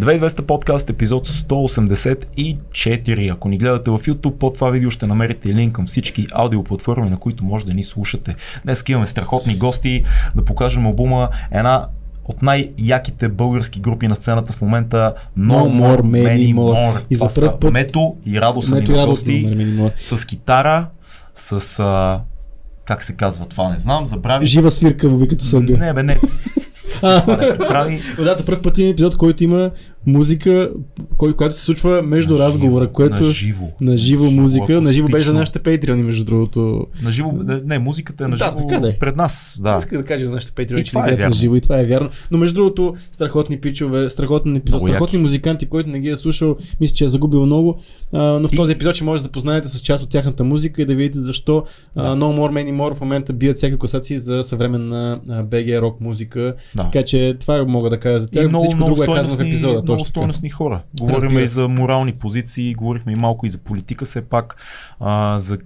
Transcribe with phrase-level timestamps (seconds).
[0.00, 3.32] 2200 подкаст, епизод 184.
[3.32, 7.16] Ако ни гледате в YouTube, под това видео ще намерите линк към всички аудиоплатформи, на
[7.16, 8.34] които може да ни слушате.
[8.64, 10.04] Днес имаме страхотни гости
[10.36, 11.86] да покажем обума една
[12.24, 16.56] от най-яките български групи на сцената в момента No, No More, Many More.
[16.94, 17.00] More.
[17.10, 19.56] И за Това са път- Мето и Радо са ни Мето на гости
[20.00, 20.86] с китара,
[21.34, 22.20] с а,
[22.84, 24.46] как се казва това, не знам, забрави.
[24.46, 25.78] Жива свирка, ви като Сърбия.
[25.78, 26.16] Не, бе, не.
[27.28, 28.00] Не прави.
[28.18, 29.70] Да, за първ път има епизод, който има
[30.06, 30.70] музика,
[31.16, 33.66] кой, която се случва между На разговора, живо, което на живо.
[33.80, 36.86] на живо музика, на живо беше за нашите патреони, между другото.
[37.02, 38.92] На живо, не, не, музиката е на Да, живо така да е.
[38.92, 39.58] пред нас.
[39.60, 39.76] Да.
[39.78, 42.08] Иска да кажа за нашите патреони, че ни е на живо и това е вярно.
[42.30, 46.94] Но между другото, страхотни пичове, страхотни епизод, страхотни музиканти, който не ги е слушал, мисля,
[46.94, 47.78] че е загубил много.
[48.12, 50.82] А, но в И- този епизод ще може да запознаете с част от тяхната музика
[50.82, 51.64] и да видите защо
[51.96, 52.02] Да.
[52.02, 56.00] а, No More Many More в момента бият всяка класации за съвременна а, BG рок
[56.00, 56.54] музика.
[56.74, 56.84] Да.
[56.84, 58.44] Така че това мога да кажа за тях.
[58.44, 59.82] И много, Всичко много, друго е казано в епизода.
[59.82, 60.82] много стойностни хора.
[61.00, 64.56] Говорим и за морални позиции, говорихме и малко и за политика все пак,
[65.00, 65.58] а, за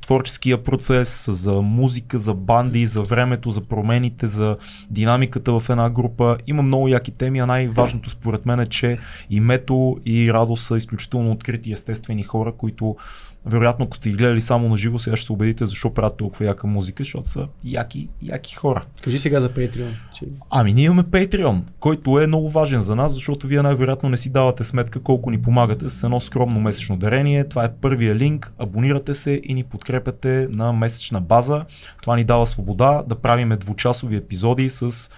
[0.00, 4.56] творческия процес, за музика, за банди, за времето, за промените, за
[4.90, 6.36] динамиката в една група.
[6.46, 8.98] Има много яки теми, а най-важното според мен е, че
[9.30, 12.96] и Мето и Радо са изключително открити естествени хора, които
[13.46, 16.44] вероятно, ако сте ги гледали само на живо, сега ще се убедите защо правят толкова
[16.44, 18.84] яка музика, защото са яки, яки хора.
[19.02, 19.90] Кажи сега за Patreon.
[20.14, 20.26] Че...
[20.50, 24.32] Ами ние имаме Patreon, който е много важен за нас, защото вие най-вероятно не си
[24.32, 27.48] давате сметка колко ни помагате с едно скромно месечно дарение.
[27.48, 31.64] Това е първия линк, абонирате се и ни подкрепяте на месечна база.
[32.02, 35.10] Това ни дава свобода да правиме двучасови епизоди с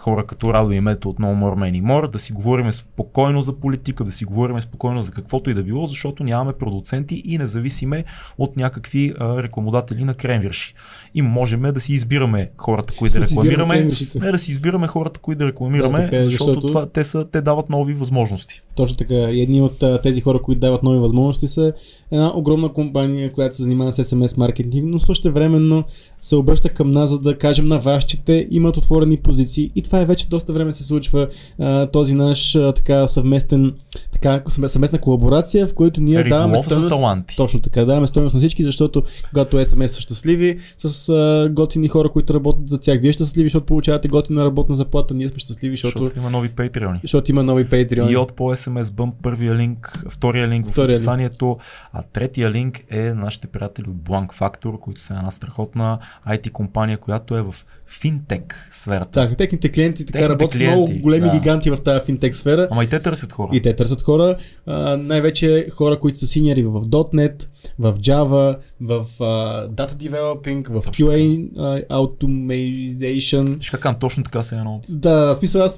[0.00, 3.52] хора като Радо и Мето от No More Many More, да си говорим спокойно за
[3.52, 7.46] политика, да си говорим спокойно за каквото и да било, защото нямаме продуценти и не
[7.46, 8.04] зависиме
[8.38, 10.74] от някакви а, рекламодатели на кремвирши.
[11.14, 15.38] И можем да си избираме хората, които да рекламираме, не да си избираме хората, които
[15.38, 18.62] да рекламираме, Да, така е, защото, защото- това, те, са, те дават нови възможности.
[18.74, 19.14] Точно така.
[19.14, 21.72] И едни от а, тези хора, които дават нови възможности са
[22.10, 25.84] една огромна компания, която се занимава с SMS маркетинг, но също временно
[26.20, 29.70] се обръща към нас, за да кажем на вас, че те имат отворени позиции.
[29.74, 31.28] И това е вече доста време се случва
[31.58, 33.74] а, този наш а, така съвместен,
[34.12, 36.88] така съвме- съвместна колаборация, в който ние даваме Риболов за стойност.
[36.90, 37.36] таланти.
[37.36, 42.08] Точно така, даваме стойност на всички, защото когато SMS са щастливи, с а, готини хора,
[42.08, 45.76] които работят за тях, вие сте щастливи, защото получавате готина работна заплата, ние сме щастливи,
[45.76, 46.98] защото, Защото има нови патреони.
[47.02, 48.10] защото има нови Patreon.
[48.10, 50.96] И от по SMS Bump първия линк, втория линк в Втория линк.
[50.98, 51.58] описанието,
[51.92, 55.98] а третия линк е нашите приятели от Blank Factor, които са една страхотна
[56.28, 57.54] IT компания, която е в
[57.90, 59.10] финтек сферата.
[59.10, 61.32] Так, техните клиенти така Техните работят с клиенти, много големи да.
[61.32, 62.68] гиганти в тази финтек сфера.
[62.70, 63.50] Ама и те търсят хора.
[63.52, 64.36] И те търсят хора,
[64.66, 67.46] а, най-вече хора, които са синьори в .NET,
[67.78, 73.62] в Java, в а, Data Developing, в Точно QA а, Automation.
[73.62, 74.80] Ще кажа точно така се едно.
[74.88, 75.76] Да, смисъл аз,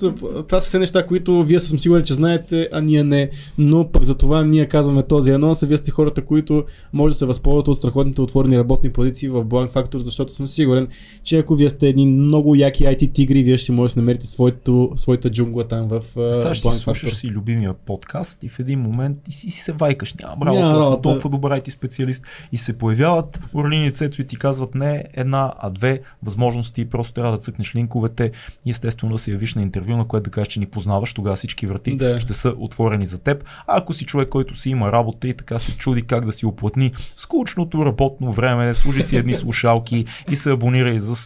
[0.49, 3.31] това са все неща, които вие съм сигурен, че знаете, а ние не.
[3.59, 7.19] Но пък за това ние казваме този анонс, а вие сте хората, които може да
[7.19, 10.89] се възползват от страхотните отворени работни позиции в Blank Factor, защото съм сигурен,
[11.25, 14.93] че ако вие сте едни много яки IT тигри, вие ще може да намерите своето,
[14.97, 19.33] своята джунгла там в Представяш, Blank слушаш си любимия подкаст и в един момент и
[19.33, 20.15] си, си се вайкаш.
[20.15, 22.25] Нямам работа, Няма аз съм толкова добър IT специалист.
[22.53, 26.91] И се появяват Орлини и Цецо и ти казват не една, а две възможности.
[26.91, 28.31] Просто трябва да цъкнеш линковете
[28.67, 31.15] и естествено да се явиш на интервю, на което да кажеш, че ни познаваш.
[31.15, 32.21] Тогава всички врати Да.
[32.21, 33.45] ще са отворени за теб.
[33.67, 36.47] А ако си човек, който си има работа и така се чуди как да си
[36.47, 41.17] оплътни скучното работно време, служи си едни слушалки и се абонирай за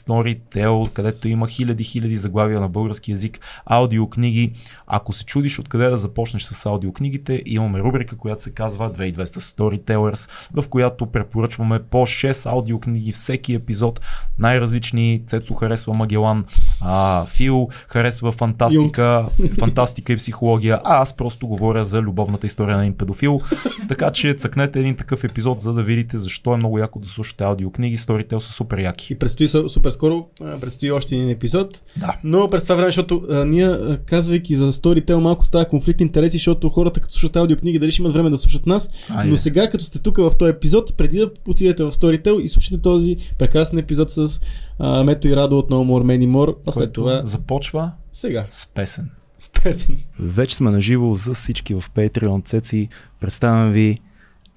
[0.67, 4.53] Storytel, където има хиляди, хиляди заглавия на български язик, аудиокниги.
[4.87, 10.31] Ако се чудиш откъде да започнеш с аудиокнигите, имаме рубрика, която се казва 2200 Storytellers,
[10.55, 14.01] в която препоръчваме по 6 аудиокниги всеки епизод,
[14.39, 15.23] най-различни.
[15.27, 16.45] Цецо харесва Магелан,
[16.81, 19.29] а, Фил харесва фантастика,
[19.59, 23.41] фантастика и психология, а аз просто говоря за любовната история на един педофил.
[23.89, 27.45] Така че цъкнете един такъв епизод, за да видите защо е много яко да слушате
[27.45, 27.99] аудиокниги.
[27.99, 29.13] Storytel са супер яки.
[29.13, 30.27] И предстои су- супер скоро,
[30.61, 31.83] предстои още един епизод.
[31.97, 32.19] Да.
[32.25, 36.37] Но през това време, защото а, ние, а, казвайки за Storytel, малко става конфликт интереси,
[36.37, 38.91] защото хората като слушат аудиокниги, дали ще имат време да слушат нас.
[39.11, 39.31] Айде.
[39.31, 42.83] Но сега, като сте тук в този епизод, преди да отидете в Storytel и слушате
[42.83, 44.41] този прекрасен епизод с
[44.79, 48.45] а, Мето и Радо от No More Many More, а след Който това започва сега.
[48.51, 49.11] с песен.
[49.39, 49.99] С песен.
[50.21, 52.89] Вече сме наживо за всички в Patreon Цеци.
[53.21, 53.99] Представям ви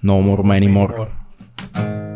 [0.05, 2.08] No More Many More.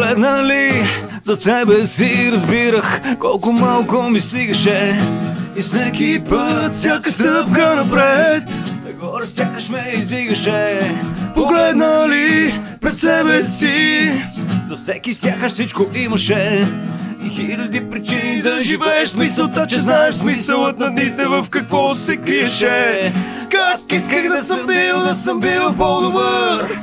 [0.00, 0.88] Погледнали
[1.22, 5.00] зад себе си разбирах колко малко ми стигаше.
[5.56, 8.42] И всеки път, всяка стъпка напред
[8.86, 10.80] Нагоре сякаш ме издигаше.
[11.34, 14.12] Погледнали пред себе си
[14.66, 16.68] За всеки сякаш всичко имаше.
[17.26, 22.16] И хиляди причини да живееш с мисълта, че знаеш смисълът на дните в какво се
[22.16, 23.12] криеше.
[23.50, 26.76] Как исках да съм бил, да съм бил по-добър,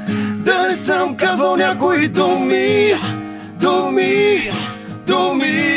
[0.47, 2.93] да не съм казал някои думи,
[3.59, 4.49] думи,
[5.07, 5.73] думи.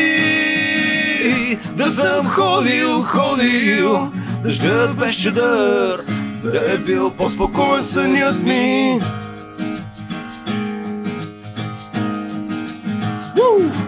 [1.76, 4.12] Да съм ходил, ходил,
[4.42, 6.00] дъждът без чадър,
[6.44, 9.00] да е бил по-спокоен сънят ми.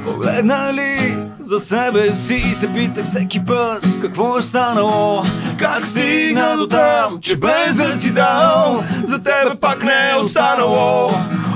[0.05, 1.17] Погледнали
[1.53, 5.23] за себе си и се питах всеки път какво е станало?
[5.59, 11.11] Как стигна до там, че без да си дал За тебе пак не е останало?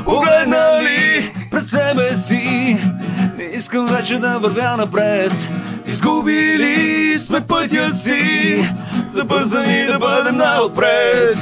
[0.05, 2.79] Погледнали пред себе си?
[3.39, 5.33] Не искам вече да вървя напред.
[5.87, 8.71] Изгубили сме пътя си
[9.11, 11.39] Забързани да бъдем най-отпред.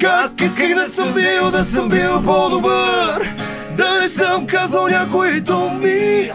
[0.00, 3.28] Как исках да съм бил, да съм бил по-добър.
[3.76, 6.30] Да не съм казал някои думи,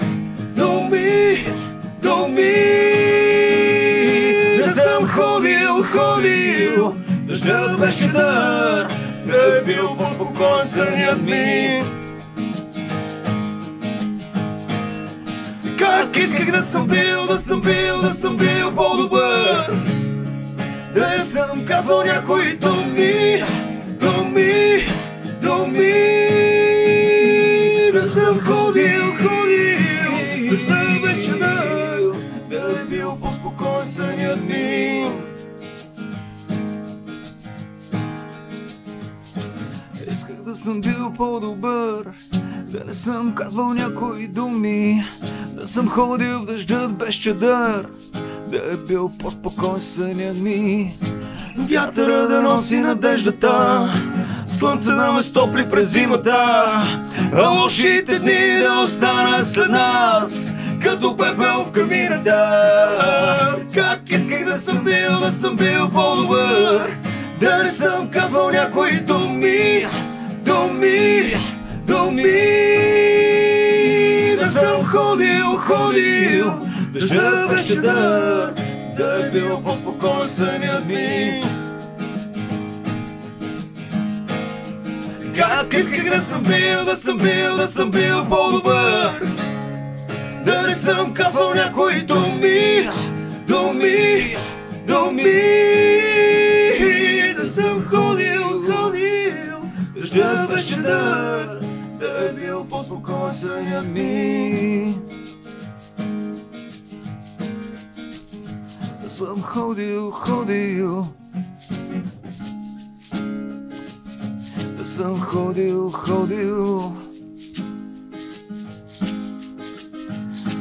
[0.59, 1.45] думи,
[2.01, 2.53] думи.
[4.57, 6.93] Да съм ходил, ходил,
[7.27, 8.87] дъждът беше дар,
[9.25, 11.81] да е бил по-спокоен сънят ми.
[15.79, 19.71] Как исках да съм бил, да съм бил, да съм бил по-добър.
[20.93, 23.43] Да не съм казал някои думи,
[23.87, 24.85] думи,
[25.41, 25.93] думи.
[27.93, 28.98] Да съм ходил,
[33.89, 35.05] сънят ми.
[40.07, 42.05] Исках да съм бил по-добър,
[42.67, 45.05] да не съм казвал някои думи,
[45.53, 47.85] да съм ходил в дъждът без чадър,
[48.47, 50.93] да е бил по-спокоен сънят ми.
[51.57, 53.83] Вятъра да носи надеждата,
[54.47, 56.69] слънце да ме стопли през зимата,
[57.33, 60.53] а лошите дни да останат след нас,
[60.83, 62.35] като пепел в камината.
[63.73, 66.91] Как исках да съм бил, да съм бил по-добър,
[67.39, 69.85] да не съм казвал някои думи,
[70.45, 71.33] думи,
[71.87, 72.31] думи.
[74.39, 76.51] Да съм ходил, ходил,
[76.93, 78.53] дъжда беше да,
[78.97, 81.41] да е бил по-спокоен сънят ми.
[85.35, 89.21] Как исках да съм бил, да съм бил, да съм бил по-добър
[90.49, 92.89] Да не съм казал някои думи,
[93.47, 94.35] думи,
[94.87, 95.33] думи
[97.35, 99.57] Да съм ходил, ходил,
[99.95, 101.59] дъжда беше да
[101.99, 104.95] Да е бил по-спокоен сънят ми
[109.03, 110.11] Да съм ходил,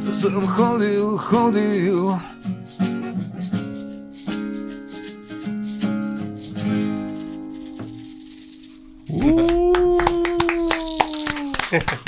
[0.09, 2.11] Да съм ходил, ходил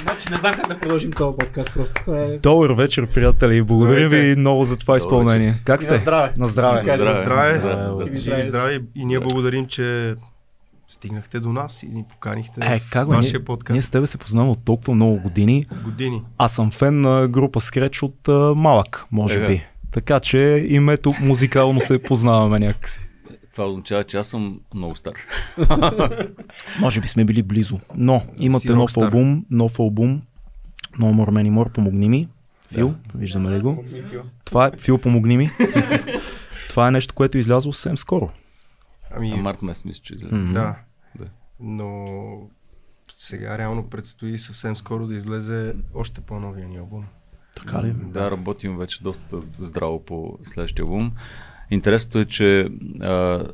[0.02, 1.94] Значи не знам как да продължим този подкаст просто.
[2.04, 2.38] Това е...
[2.38, 3.62] Добър вечер, приятели.
[3.62, 4.34] Благодаря Здравейте.
[4.34, 5.54] ви много за това изпълнение.
[5.64, 5.92] Как сте?
[5.92, 6.32] На здраве.
[6.36, 6.82] На здраве.
[6.82, 8.18] На Здраве, Здраве, здраве, бе.
[8.18, 8.80] живи и здрави.
[8.94, 10.14] И ние благодарим, че
[10.90, 13.14] стигнахте до нас и ни поканихте Е, в как бе?
[13.16, 13.74] вашия Ние, подкаст.
[13.74, 15.66] ние с тебе се познаваме от толкова много години.
[15.84, 16.22] Години.
[16.38, 19.46] Аз съм фен на група Скреч от а, малък, може Ега.
[19.46, 19.66] би.
[19.90, 23.00] Така че името музикално се познаваме някакси.
[23.52, 25.12] Това означава, че аз съм много стар.
[26.80, 27.80] Може би сме били близо.
[27.94, 30.22] Но имате Си нов албум, нов албум.
[30.98, 32.28] No More Many More, помогни ми.
[32.74, 33.84] Фил, виждаме ли го?
[34.44, 35.50] Това е, Фил, помогни ми.
[36.68, 38.30] Това е нещо, което е излязло съвсем скоро.
[39.10, 40.34] Ами, А март месец мисля, че излезе.
[40.34, 40.52] М.
[40.52, 40.76] да.
[41.18, 41.26] Да.
[41.60, 42.06] Но
[43.12, 47.04] сега реално предстои съвсем скоро да излезе още по-новия ни албум.
[47.56, 47.92] Така ли?
[47.92, 51.12] Да, работим вече доста здраво по следващия албум.
[51.70, 52.68] Интересното е, че
[53.00, 53.46] а,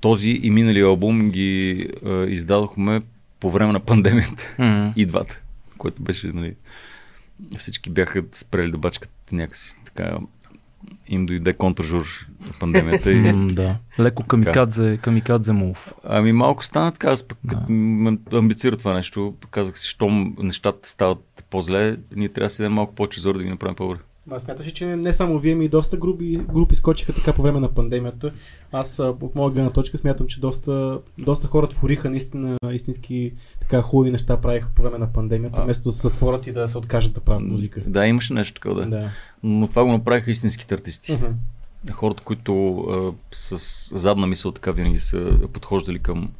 [0.00, 3.02] този и миналия албум ги а, издадохме
[3.40, 4.54] по време на пандемията.
[4.58, 4.92] М.
[4.96, 5.40] И двата,
[5.78, 6.56] което беше, нали,
[7.58, 10.18] всички бяха спрели да бачкат някакси така
[11.08, 13.76] им дойде контржур на пандемията и да.
[14.00, 15.94] Леко камикадзе, камикадзе мув.
[16.04, 18.16] Ами малко стана така, аз пък Да.
[18.32, 22.94] амбицира това нещо, казах си, щом нещата стават по-зле, ние трябва да си дадем малко
[22.94, 23.98] повече зор да ги направим по-добре.
[24.30, 27.42] Ма смяташ ли, че не само вие, ми и доста групи, групи скочиха така по
[27.42, 28.32] време на пандемията.
[28.72, 33.82] Аз а, от моя гледна точка смятам, че доста, доста хора твориха наистина истински така
[33.82, 35.64] хубави неща правиха по време на пандемията, А.
[35.64, 37.82] вместо да се затворят и да се откажат да правят музика.
[37.86, 38.88] Да, имаше нещо такова, да.
[38.88, 39.10] Да.
[39.42, 41.12] Но това го направиха истинските артисти.
[41.12, 41.26] Мгм.
[41.92, 46.30] Хората, които а, с задна мисъл така винаги са подхождали към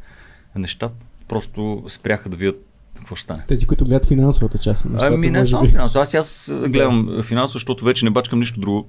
[0.56, 0.94] нещата,
[1.28, 2.67] просто спряха да видят
[2.98, 3.44] какво ще стане.
[3.48, 5.68] Тези, които гледат финансовата част на нещата, Ами не само би.
[5.68, 6.02] финансово.
[6.02, 8.88] Аз, аз гледам финансово, защото вече не бачкам нищо друго.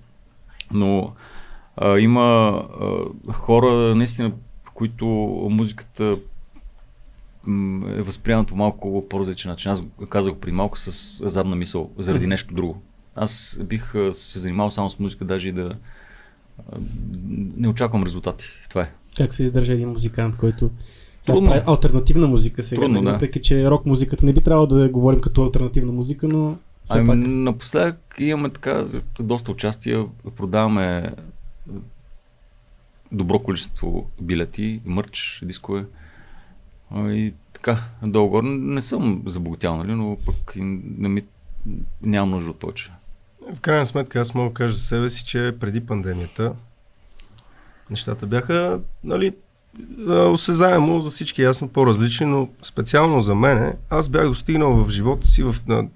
[0.74, 1.14] Но
[1.78, 2.22] а, има
[3.28, 4.32] а, хора, наистина,
[4.74, 5.06] които
[5.50, 6.18] музиката
[7.98, 9.72] е възприемат по малко по-различен начин.
[9.72, 10.92] Аз казах преди малко с
[11.30, 12.82] задна мисъл, заради нещо друго.
[13.16, 15.76] Аз бих се занимавал само с музика, даже и да
[17.58, 18.46] не очаквам резултати.
[18.70, 18.92] Това е.
[19.18, 20.70] Как се издържа един музикант, който
[21.26, 21.50] Трудно.
[21.50, 22.82] прави альтернативна музика сега.
[22.82, 23.06] Трудно, нали?
[23.06, 23.12] да.
[23.12, 27.08] Въпреки, че рок музиката не би трябвало да говорим като альтернативна музика, но все Ами,
[27.08, 27.18] пак.
[27.28, 28.86] напоследък имаме така
[29.20, 31.14] доста участия, продаваме
[33.12, 35.86] добро количество билети, мърч, дискове.
[36.96, 41.24] И така, долу-горе не съм забогатял, нали, но пък не ми,
[42.02, 42.92] нямам нужда от повече.
[43.56, 46.54] В крайна сметка аз мога да кажа за себе си, че преди пандемията
[47.90, 49.34] нещата бяха, нали,
[50.08, 55.44] осезаемо за всички ясно по-различни, но специално за мене, аз бях достигнал в живота си
[55.44, 55.88] в, на,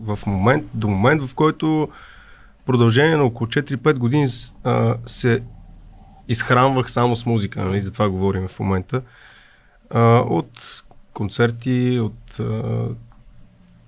[0.00, 1.88] в момент, до момент, в който
[2.66, 4.26] продължение на около 4-5 години
[4.64, 5.42] а, се
[6.28, 9.02] изхранвах само с музика, нали, за това говорим в момента.
[9.90, 12.62] А, от концерти, от а,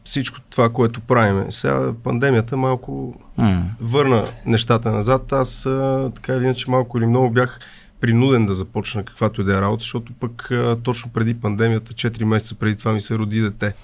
[0.04, 1.46] всичко това, което правиме.
[1.50, 3.70] Сега пандемията малко М.
[3.80, 5.32] върна нещата назад.
[5.32, 7.60] Аз а, така или иначе малко или много бях
[8.00, 12.24] принуден да започна каквато и да е работа, защото пък а, точно преди пандемията, 4
[12.24, 13.74] месеца преди това ми се роди дете.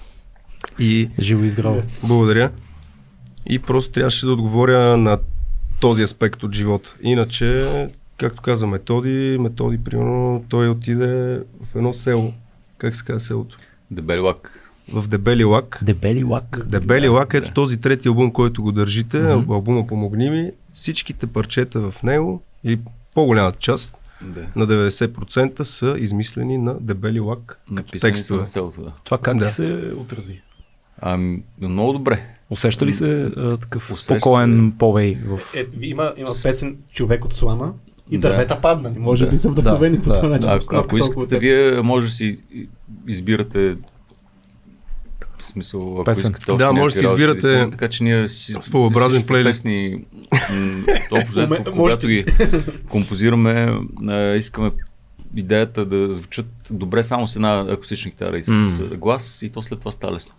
[0.79, 1.83] И Живо и здраво.
[2.03, 2.51] благодаря.
[3.49, 5.17] И просто трябваше да отговоря на
[5.79, 6.95] този аспект от живота.
[7.01, 7.67] Иначе,
[8.17, 12.33] както каза Методи, Методи, примерно, той отиде в едно село.
[12.77, 13.57] Как се казва селото?
[13.91, 14.59] Дебели лак.
[14.93, 15.79] В Дебели лак.
[15.83, 16.61] Дебели лак.
[16.65, 17.53] Дебели лак, ето да.
[17.53, 19.51] този трети албум, който го държите, Мгм.
[19.53, 22.79] албума Помогни ми, всичките парчета в него, или
[23.13, 24.41] по-голямата част, Да.
[24.55, 27.59] на 90% са измислени на Дебели лак.
[27.71, 28.39] Написани са текстове.
[28.39, 28.91] на селото, да.
[29.03, 29.43] Това как Да.
[29.43, 29.49] да.
[29.49, 30.41] се отрази?
[31.01, 32.21] Ами, много добре.
[32.49, 35.39] Усеща ли се а, такъв Усеща спокоен повей в...
[35.55, 37.73] Е, има, има песен Човек от слама
[38.11, 38.29] и Да.
[38.29, 38.99] дървета паднали.
[38.99, 39.31] Може Да.
[39.31, 40.15] би са вдъхновени Да, по да.
[40.15, 40.49] този начин.
[40.49, 42.43] А, обстановката ако искате, вие може да си
[43.07, 43.75] избирате
[45.43, 46.31] в смисъл, ако Песен.
[46.31, 49.49] искате още Да, може да си избирате да си- така че ние си своеобразен плейлист.
[49.49, 50.03] Песни,
[50.51, 52.07] м, общо когато можете.
[52.07, 52.25] ги
[52.89, 54.71] композираме, а, искаме
[55.35, 59.79] идеята да звучат добре само с една акустична китара и с глас и то след
[59.79, 60.33] това става лесно.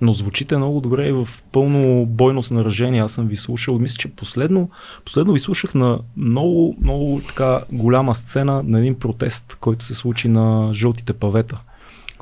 [0.00, 3.00] Но звучите много добре и в пълно бойно снаряжение.
[3.02, 3.78] Аз съм ви слушал.
[3.78, 4.70] Мисля, че последно,
[5.04, 10.28] последно ви слушах на много, много така голяма сцена на един протест, който се случи
[10.28, 11.62] на жълтите павета.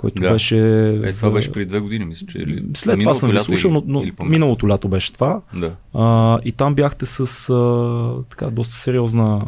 [0.02, 0.32] Който Да.
[0.32, 0.56] беше.
[0.56, 3.70] Е, за- това беше преди две години, мисля, че или След това съм ви слушал,
[3.70, 5.40] но, но миналото лято беше това.
[5.54, 5.74] Да.
[5.94, 9.46] А, и там бяхте с а, така доста сериозна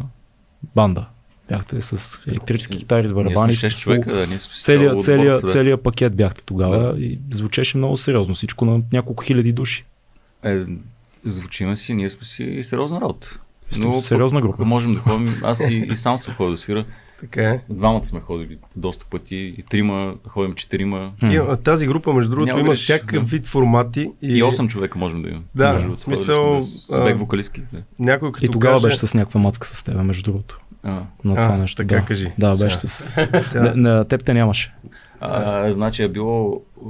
[0.75, 1.05] банда.
[1.49, 4.95] Бяхте с електрически китари, с Ние сме барабани, 6 с човека, да, ние сме целия,
[4.95, 5.47] целия, да.
[5.47, 8.35] целия пакет бяхте тогава и звучеше много сериозно.
[8.35, 9.85] Всичко на няколко хиляди души.
[10.43, 10.63] Е,
[11.25, 13.39] звучиме си, ние сме си сериозна работа.
[13.69, 14.65] Сте сериозна група.
[14.65, 16.85] Можем да ходим, аз и, и сам съм ходил да свира.
[17.25, 17.59] Така е.
[17.69, 21.11] Двамата сме ходили доста пъти, и трима, ходим четирима.
[21.23, 23.27] И, а, тази група, между другото, Няма има греш, всякакъв да.
[23.27, 24.11] вид формати.
[24.21, 25.43] И, И 8 човека можем да имаме.
[25.55, 27.61] Да, Между в смисъл, С, с бек а, вокалистки.
[27.73, 27.81] Да.
[27.99, 30.59] някой като И тогава каже, беше с някаква мацка с теб, между другото.
[30.83, 30.89] А,
[31.23, 31.75] На А, това нещо.
[31.77, 32.05] така да.
[32.05, 32.31] кажи.
[32.37, 32.65] Да, Сега.
[32.65, 33.15] беше с.
[33.51, 34.73] Тя- Не, на теб те нямаше.
[35.19, 36.89] а, значи е било а,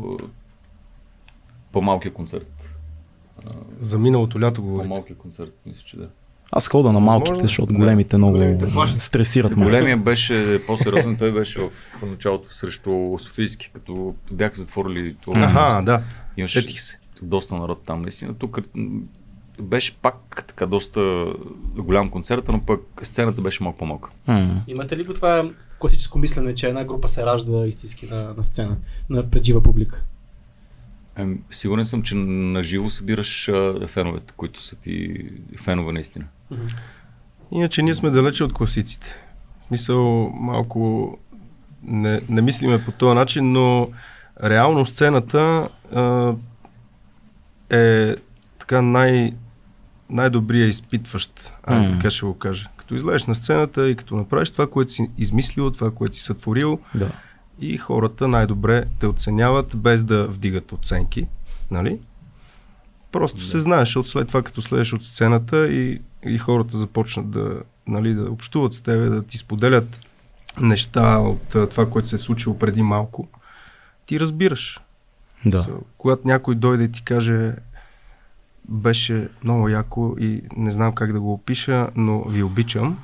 [1.71, 2.51] по-малкия концерт.
[3.79, 4.89] За миналото лято говорите.
[4.89, 6.07] По-малкия концерт, мисля, че да.
[6.57, 7.11] Аз хода на Възможно.
[7.19, 7.79] малките, защото Да.
[7.79, 8.65] големите много Големите
[8.99, 9.65] стресират ме.
[9.65, 11.69] Големия беше по-сериозен, той беше в
[12.05, 15.41] началото срещу Софийски, като бяха затворили това.
[15.41, 16.03] Аха, да.
[16.37, 16.99] Имаше Сетих се.
[17.21, 18.01] доста народ там.
[18.01, 18.59] Наистина, тук
[19.61, 21.25] беше пак така доста
[21.75, 24.09] голям концерт, но пък сцената беше малко по-малка.
[24.27, 24.61] М.
[24.67, 28.77] Имате ли го това класическо мислене, че една група се ражда истински на, на сцена,
[29.09, 30.03] на преджива публика?
[31.15, 35.15] Ем, сигурен съм, че на живо събираш а, феновете, които са ти
[35.57, 36.25] фенове наистина.
[37.51, 39.15] Иначе ние сме далече от класиците.
[39.71, 41.17] Мисъл, малко
[41.83, 43.89] не, не мислиме по този начин, но
[44.43, 46.33] реално сцената а,
[47.69, 48.15] е
[48.59, 49.33] така най,
[50.09, 52.69] най-добрия изпитващ, а, така ще го кажа.
[52.77, 56.79] Като излезеш на сцената и като направиш това, което си измислил, това, което си сътворил,
[56.95, 57.11] Да.
[57.59, 61.27] и хората най-добре те оценяват, без да вдигат оценки,
[61.71, 61.99] нали?
[63.11, 66.01] Просто се знаеш, защото след това, като следеш от сцената и
[66.37, 69.99] хората започнат да, нали, да общуват с тебе, да ти споделят
[70.61, 73.27] неща от това, което се е случило преди малко,
[74.05, 74.79] ти разбираш.
[75.45, 75.57] Да.
[75.57, 77.55] So, когато някой дойде и ти каже
[78.69, 82.99] беше много яко и не знам как да го опиша, но ви обичам,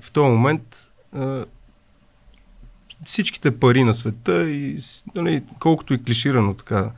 [0.00, 1.44] в този момент а,
[3.04, 4.76] всичките пари на света и
[5.16, 6.90] нали, колкото и клиширано така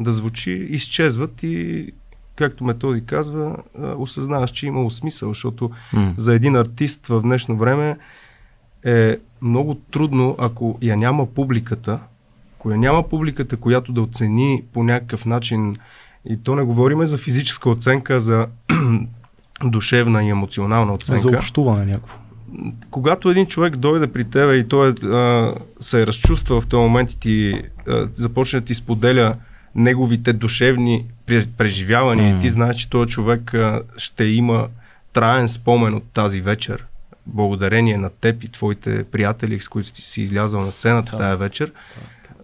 [0.00, 1.92] да звучи, изчезват и
[2.38, 3.56] както методи казва,
[3.96, 6.14] осъзнаваш, че е имало смисъл, защото М.
[6.16, 7.96] за един артист в днешно време
[8.84, 12.00] е много трудно, ако я няма публиката,
[12.56, 15.76] ако я няма публиката, която да оцени по някакъв начин,
[16.24, 18.46] и то не говориме за физическа оценка, за
[19.64, 21.20] душевна и емоционална оценка.
[21.20, 22.18] За общуване някакво.
[22.90, 27.20] Когато един човек дойде при тебе и той а, се разчувства в този момент и
[27.20, 29.36] ти а, започне да ти споделя
[29.78, 32.36] неговите душевни пре- преживявания.
[32.36, 33.54] И ти знаеш, че този човек
[33.96, 34.68] ще има
[35.12, 36.84] траен спомен от тази вечер,
[37.26, 41.18] благодарение на теб и твоите приятели, с които си, излязал на сцената Да.
[41.18, 41.72] тази вечер,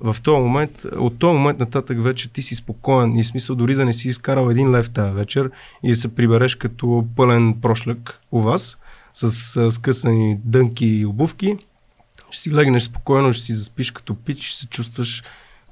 [0.00, 3.18] в този момент, от този момент нататък вече ти си спокоен.
[3.18, 5.50] И смисъл дори да не си изкарал един лев тази вечер
[5.82, 8.78] и да се прибереш като пълен прошляк у вас
[9.12, 9.30] с
[9.70, 11.56] скъсани дънки и обувки,
[12.30, 15.22] ще си легнеш спокойно, ще си заспиш като пич, ще се чувстваш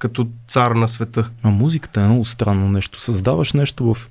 [0.03, 1.31] като цар на света.
[1.43, 3.01] А музиката е много странно нещо.
[3.01, 4.11] Създаваш нещо в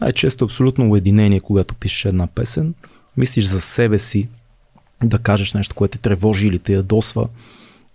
[0.00, 2.74] най-често абсолютно уединение, когато пишеш една песен.
[3.16, 4.28] Мислиш за себе си,
[5.02, 7.28] да кажеш нещо, което те тревожи или те ядосва.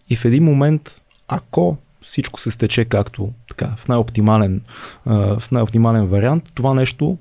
[0.09, 4.61] И в един момент, ако всичко се стече както така, в най-оптимален,
[5.05, 7.17] в най-оптимален вариант, това нещо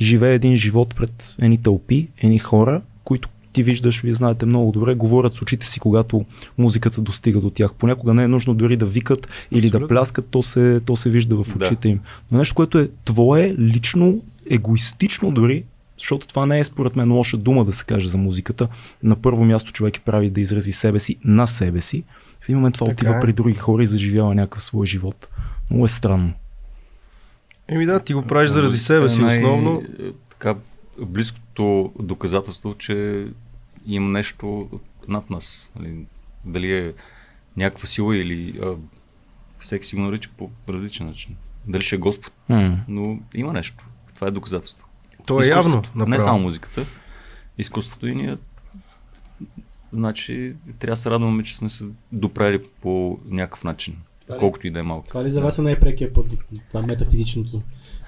[0.00, 4.94] живее един живот пред едни тълпи, едни хора, които ти виждаш, вие знаете много добре,
[4.94, 6.24] говорят с очите си, когато
[6.58, 7.74] музиката достига до тях.
[7.74, 11.36] Понякога не е нужно дори да викат или да пляскат, то се, то се вижда
[11.36, 11.64] в Да.
[11.66, 12.00] очите им.
[12.32, 15.64] Но нещо, което е твое, лично, егоистично дори,
[15.98, 18.68] защото това не е според мен лоша дума да се каже за музиката.
[19.02, 22.04] На първо място човек е прави да изрази себе си на себе си.
[22.40, 23.20] В един момент това Така отива е.
[23.20, 25.28] при други хора и заживява някакъв свой живот.
[25.70, 26.32] Много е странно.
[27.68, 29.82] Еми да, ти го правиш заради Музиката себе е си най- основно.
[30.00, 30.54] е, Така,
[31.60, 33.26] близкото доказателство, че
[33.86, 34.68] има нещо
[35.08, 35.72] над нас.
[35.80, 36.06] Нали,
[36.44, 36.92] дали е
[37.56, 38.74] някаква сила или а,
[39.58, 41.36] всеки си го нарича по различен начин.
[41.66, 42.78] Дали ще е Господ, М.
[42.88, 43.84] но има нещо.
[44.14, 44.86] Това е доказателство.
[45.26, 45.60] То е явно.
[45.70, 46.20] Изкуството, Не направо.
[46.24, 46.86] само музиката.
[47.58, 48.36] Изкуството и ние
[49.92, 53.96] Значи, трябва да се радваме, че сме се доправили по някакъв начин.
[54.20, 54.40] Това ли?
[54.40, 55.08] Колкото и да е малко.
[55.08, 56.26] Това ли за вас е най-прекия път?
[56.68, 57.62] Това метафизичното.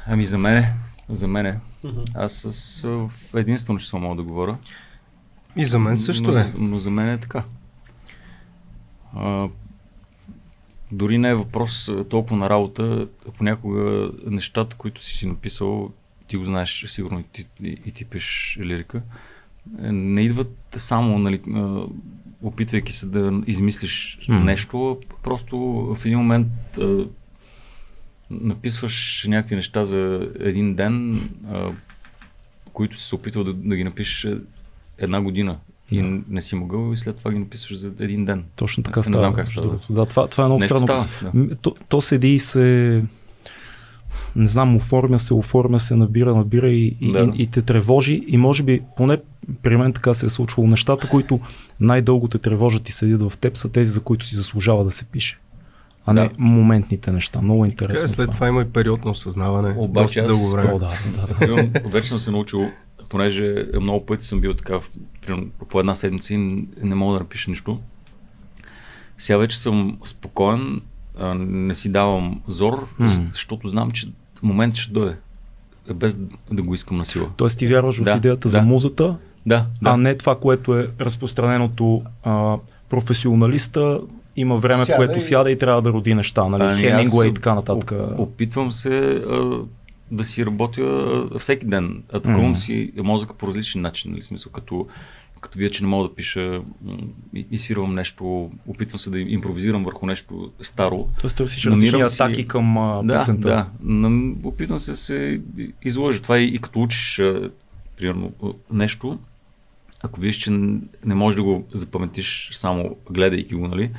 [0.07, 0.75] Ами за мене,
[1.09, 1.61] за мене,
[2.15, 4.59] аз с единствено число мога да говоря.
[5.57, 6.53] И за мен също но, е.
[6.59, 7.45] Но за мен е така.
[9.17, 9.49] А,
[10.93, 15.91] дори не е въпрос толкова на работа, понякога нещата, които си си написал,
[16.27, 19.03] ти го знаеш сигурно и ти, и, и ти пишеш лирика,
[19.83, 21.41] е, не идват само, нали,
[22.43, 24.41] опитвайки се да измислиш М.
[24.41, 26.79] нещо, просто в един момент
[28.41, 31.21] написваш някакви неща за един ден,
[31.53, 31.71] а,
[32.73, 34.37] които си се опитвал да, да ги напишеш е,
[34.99, 35.57] една година
[35.91, 36.21] и Да.
[36.29, 38.45] не си могъл и след това ги написваш за един ден.
[38.57, 39.19] Точно така Не става.
[39.19, 39.79] знам как става.
[39.91, 41.09] Да, това, това е много Нещо странно.
[41.13, 41.55] става, да.
[41.57, 43.03] То, то седи и се
[44.37, 47.33] не знам, оформя се, оформя се, набира, набира и, и, Да.
[47.37, 49.19] и, и те тревожи и може би, поне
[49.63, 51.41] при мен така се е случвало, нещата, които
[51.81, 55.05] най-дълго те тревожат и седят в теб, са тези, за които си заслужава да се
[55.05, 55.39] пише.
[56.07, 56.31] А не Да.
[56.39, 57.41] моментните неща.
[57.41, 58.05] Много Така интересно.
[58.05, 59.75] е, след това има и период на осъзнаване.
[59.79, 60.73] Обаче доста аз- дълго време.
[60.73, 60.91] О, да,
[61.39, 61.81] да, да.
[61.83, 62.69] Вече съм се научил,
[63.09, 66.39] понеже много пъти съм бил така, в- примерно, по една седмица и
[66.83, 67.81] не мога да напиша нищо.
[69.19, 70.81] Сега вече съм спокоен,
[71.39, 73.09] не си давам зор, М.
[73.31, 74.09] защото знам, че
[74.43, 75.17] момент ще дойде.
[75.95, 76.19] Без
[76.53, 77.29] да го искам на сила.
[77.37, 78.49] Тоест ти вярваш в Да, идеята да.
[78.49, 79.91] за музата, Да, да.
[79.91, 82.57] а не това, което е разпространеното а,
[82.89, 84.01] професионалиста
[84.37, 86.63] има време, Сяда в което и- сяда и трябва да роди неща, нали?
[86.63, 87.91] Ами Хемингуей и така нататък.
[87.93, 89.59] оп- Опитвам се а,
[90.11, 90.83] да си работя
[91.33, 92.03] а, всеки ден.
[92.09, 92.55] Атакувам Мгм.
[92.55, 94.11] си мозъка по различен начин.
[94.11, 94.23] Нали?
[94.23, 94.87] Смисъл, като,
[95.41, 96.61] като видя, че не мога да пиша
[97.35, 98.25] и, и свирвам нещо,
[98.67, 101.09] опитвам се да импровизирам върху нещо старо.
[101.21, 103.49] Тоест търсиш различни си- атаки към а, Да, песента.
[103.49, 103.67] да.
[103.83, 105.41] Нам- Опитвам се да се
[105.85, 106.23] изложа.
[106.23, 107.51] Това и, и като учиш, а,
[107.97, 108.33] примерно,
[108.73, 109.19] нещо,
[110.03, 113.91] ако видиш, че не можеш да го запаметиш само гледайки го, нали,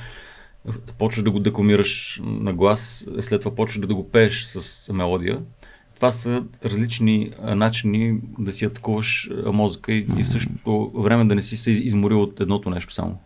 [0.98, 5.42] почваш да го декламираш на глас, след това почваш да го пееш с мелодия.
[5.96, 11.42] Това са различни начини да си атакуваш мозъка и, и в същото време да не
[11.42, 13.20] си се изморил от едното нещо само.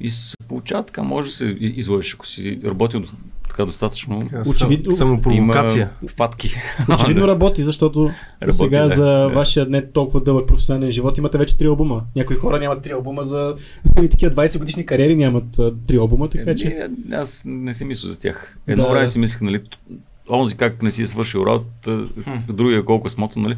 [0.00, 3.02] И се получава така, може да се излъжеш, ако си работил
[3.50, 4.18] така достатъчно.
[4.48, 5.90] Очевидно- сам- Самопровокация.
[6.02, 6.54] Има фатки.
[6.90, 8.10] Очевидно работи, защото
[8.42, 9.28] Работи, сега да, за да.
[9.28, 12.02] вашия не толкова дълъг професионален живот имате вече три албума.
[12.16, 13.54] Някои хора нямат три албума за
[13.96, 15.44] такива 20 годишни кариери нямат
[15.86, 16.66] три албума, така че...
[16.68, 18.58] Еми, аз не си мисля за тях.
[18.66, 18.90] Едно Да.
[18.90, 19.60] време си мислех, нали,
[20.30, 22.08] онзи как не си е свършил работа,
[22.48, 23.56] другия колко е смотан, нали.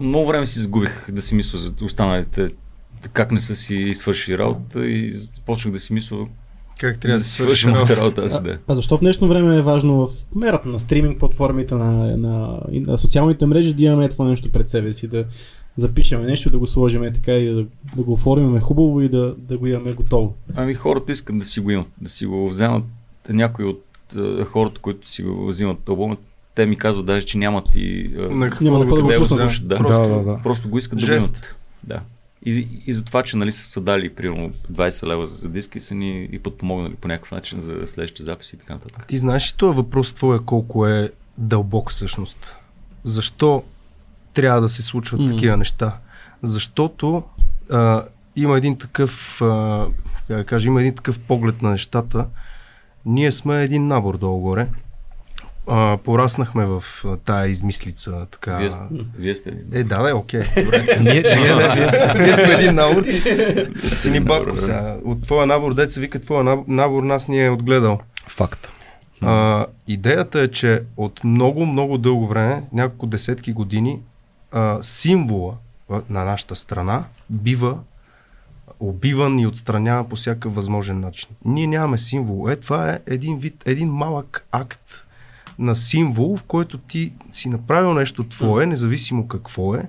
[0.00, 2.48] Много време си загубих да си мисля за останалите
[3.12, 5.12] как не са си свършили работа и
[5.46, 6.26] почнах да си мисля
[6.80, 8.20] Как трябва да си се свърши свърши моята работа?
[8.20, 8.58] работа аз да.
[8.68, 12.98] А защо в днешно време е важно в мерата на стриминг платформите, на, на, на
[12.98, 15.24] социалните мрежи да имаме това нещо пред себе си, да
[15.76, 19.58] запишем нещо, да го сложим така и да, да го оформим хубаво и да, да
[19.58, 20.34] го имаме готово.
[20.54, 22.84] Ами хората искат да си го имат, да си го вземат.
[23.28, 23.84] Някои от
[24.20, 26.16] е, хората, които си го взимат албума,
[26.54, 28.10] те ми казват даже, че нямат и...
[28.16, 29.76] е, На какво Няма на какво да го слушат, да.
[29.76, 30.40] Просто, Да, да, да.
[30.42, 31.26] Просто го искат да го Жест.
[31.28, 31.54] имат.
[31.84, 32.00] Да.
[32.46, 36.28] И, и за това, че нали, са дали примерно 20 лева за диски, са ни
[36.32, 39.06] и подпомогнали по някакъв начин за следващите записи и така нататък.
[39.06, 42.56] Ти знаеш ли този въпрос твоя колко е дълбок всъщност?
[43.04, 43.64] Защо
[44.34, 45.30] трябва да се случват mm.
[45.30, 45.98] такива неща?
[46.42, 47.22] Защото
[47.70, 48.04] а,
[48.36, 49.86] има един такъв, а,
[50.28, 52.26] как да кажа, има един такъв поглед на нещата.
[53.06, 54.68] Ние сме един набор долу-горе.
[55.68, 58.26] А, пораснахме в а, тая измислица.
[58.30, 58.56] Така...
[58.56, 58.84] Вие, сте-
[59.18, 59.54] вие сте?
[59.72, 60.42] Е, да, да, окей.
[60.64, 60.96] Добре.
[61.00, 63.02] Ние, ние, Ние сме един набор.
[63.88, 64.96] Си ни батко сега.
[65.04, 68.00] От твоя набор, деца вика, твоя набор, нас ни е отгледал.
[68.28, 68.72] Факт.
[69.20, 74.00] А, идеята е, че от много, много дълго време, няколко десетки години,
[74.52, 75.54] а, символа
[76.10, 77.78] на нашата страна бива
[78.80, 81.28] убиван и отстраняван по всякакъв възможен начин.
[81.44, 82.50] Ние нямаме символ.
[82.50, 85.05] Е, това е един вид, един малък акт
[85.58, 89.88] на символ, в който ти си направил нещо твое, независимо какво е,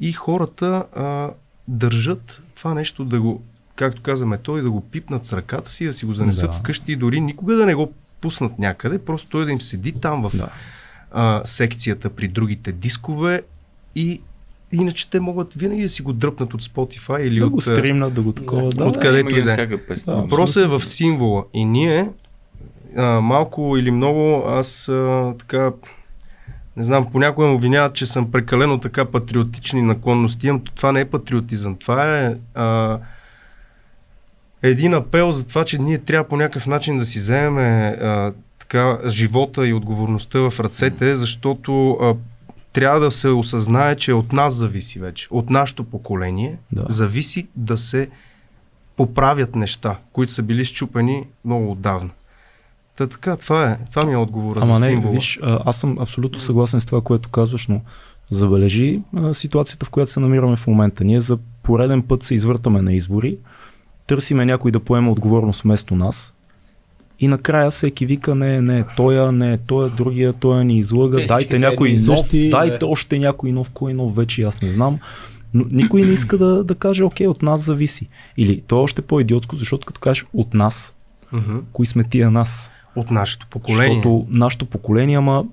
[0.00, 1.30] и хората а,
[1.68, 3.42] държат това нещо да го,
[3.76, 6.56] както казваме той, да го пипнат с ръката си, да си го занесат Да.
[6.56, 10.28] вкъщи и дори никога да не го пуснат някъде, просто той да им седи там
[10.28, 10.48] в Да.
[11.12, 13.42] а, секцията при другите дискове
[13.94, 14.20] и
[14.72, 17.52] иначе те могат винаги да си го дръпнат от Spotify или Да от...
[17.52, 18.70] го стримнат, да го такова.
[18.70, 19.18] Да, От да.
[19.18, 19.66] и да е.
[20.06, 21.44] Да, Въпросът е в символа.
[21.54, 22.08] И ние,
[22.96, 25.72] а, малко или много, аз а, така,
[26.76, 30.46] не знам, понякога му обвиняват, че съм прекалено така патриотични наклонности.
[30.46, 31.76] Имам, това не е патриотизъм.
[31.76, 32.98] Това е а,
[34.62, 37.58] един апел за това, че ние трябва по някакъв начин да си вземем
[38.02, 42.14] а, така, живота и отговорността в ръцете, защото а,
[42.72, 46.84] трябва да се осъзнае, че от нас зависи вече, от нашето поколение, Да.
[46.88, 48.08] зависи да се
[48.96, 52.10] поправят неща, които са били щупени много отдавна.
[52.96, 53.78] Та така, това е.
[53.90, 55.14] Това ми е отговора Ама за не, символа.
[55.14, 57.80] виж, а, аз съм абсолютно съгласен с това, което казваш, но
[58.30, 61.04] забележи а, ситуацията, в която се намираме в момента.
[61.04, 63.38] Ние за пореден път се извъртаме на избори,
[64.06, 66.34] търсиме някой да поема отговорност вместо нас
[67.20, 71.58] и накрая всеки вика, не, не, тоя, не, тоя, другия, тоя ни излъга, Те дайте
[71.58, 72.86] някой нов, същи, дайте да.
[72.86, 74.98] още някой нов, кой нов вече аз не знам.
[75.54, 78.08] Но никой не иска да, да каже, окей, от нас зависи.
[78.36, 80.96] Или то е още по-идиотско, защото като кажеш от нас,
[81.72, 82.72] кои сме тия нас?
[82.96, 83.94] От нашето поколение.
[83.94, 85.44] Защото нашето поколение, ама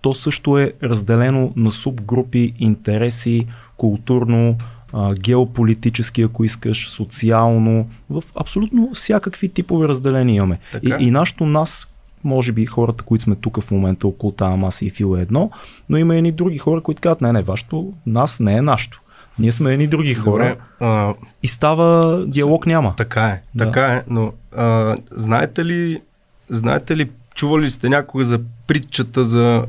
[0.00, 3.46] то също е разделено на субгрупи, интереси,
[3.76, 4.56] културно,
[4.92, 10.58] а, геополитически, ако искаш, социално, в абсолютно всякакви типове разделения имаме.
[10.82, 11.02] И, Така.
[11.02, 11.86] и нашето нас,
[12.24, 15.50] може би хората, които сме тук в момента около тази маса и фил е едно,
[15.88, 19.00] но има и други хора, които казват, не, не, вашето нас не е нашето.
[19.38, 22.94] Ние сме едни други хора Добре, а, и става диалог няма.
[22.96, 23.64] така е, Да.
[23.64, 26.00] така е, но а, знаете ли,
[26.48, 29.66] знаете ли, чували ли сте някога за притчата за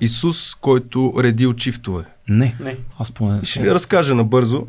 [0.00, 2.04] Исус, който редил чифтове?
[2.28, 2.76] Не, Не.
[2.98, 3.44] аз поне.
[3.44, 4.66] Ще ви разкажа набързо.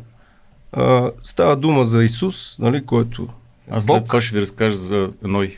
[0.72, 3.28] А, става дума за Исус, нали, който
[3.70, 4.06] Аз след Бог.
[4.06, 5.56] това ще ви разкажа за Ной.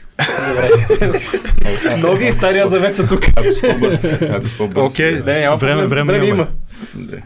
[1.99, 3.21] Нови и стария завет са тук.
[4.23, 4.93] Ако по-бърз.
[4.93, 5.15] Окей.
[5.15, 6.49] Време- време има.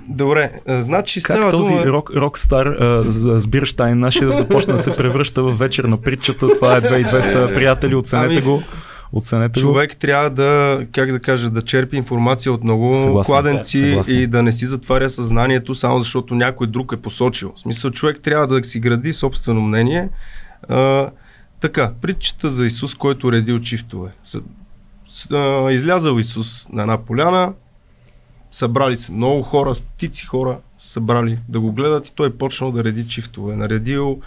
[0.09, 1.87] Добре, значи Как става този дума...
[1.87, 5.97] рок, рокстар а, з- с Бирштайн нашия да започне да се превръща в вечер на
[5.97, 6.49] притчата.
[6.49, 8.63] Това е 2200 приятели, оценете Ами, го.
[9.13, 9.61] Оценете го.
[9.63, 14.19] Човек трябва да, как да кажа, да черпи информация от много Съгласен, кладенци да, съгласен.
[14.19, 17.53] и да не си затваря съзнанието само защото някой друг е посочил.
[17.57, 20.09] В смисъл, човек трябва да си гради собствено мнение.
[20.69, 21.11] А,
[21.61, 24.11] така, притчата за Исус, който редил чифтове.
[24.23, 24.41] С,
[25.09, 27.53] с, а, излязал Исус на една поляна,
[28.51, 32.85] събрали се много хора, стотици хора събрали да го гледат и той е почнал да
[32.85, 33.57] реди чифтове.
[33.57, 34.21] Наредил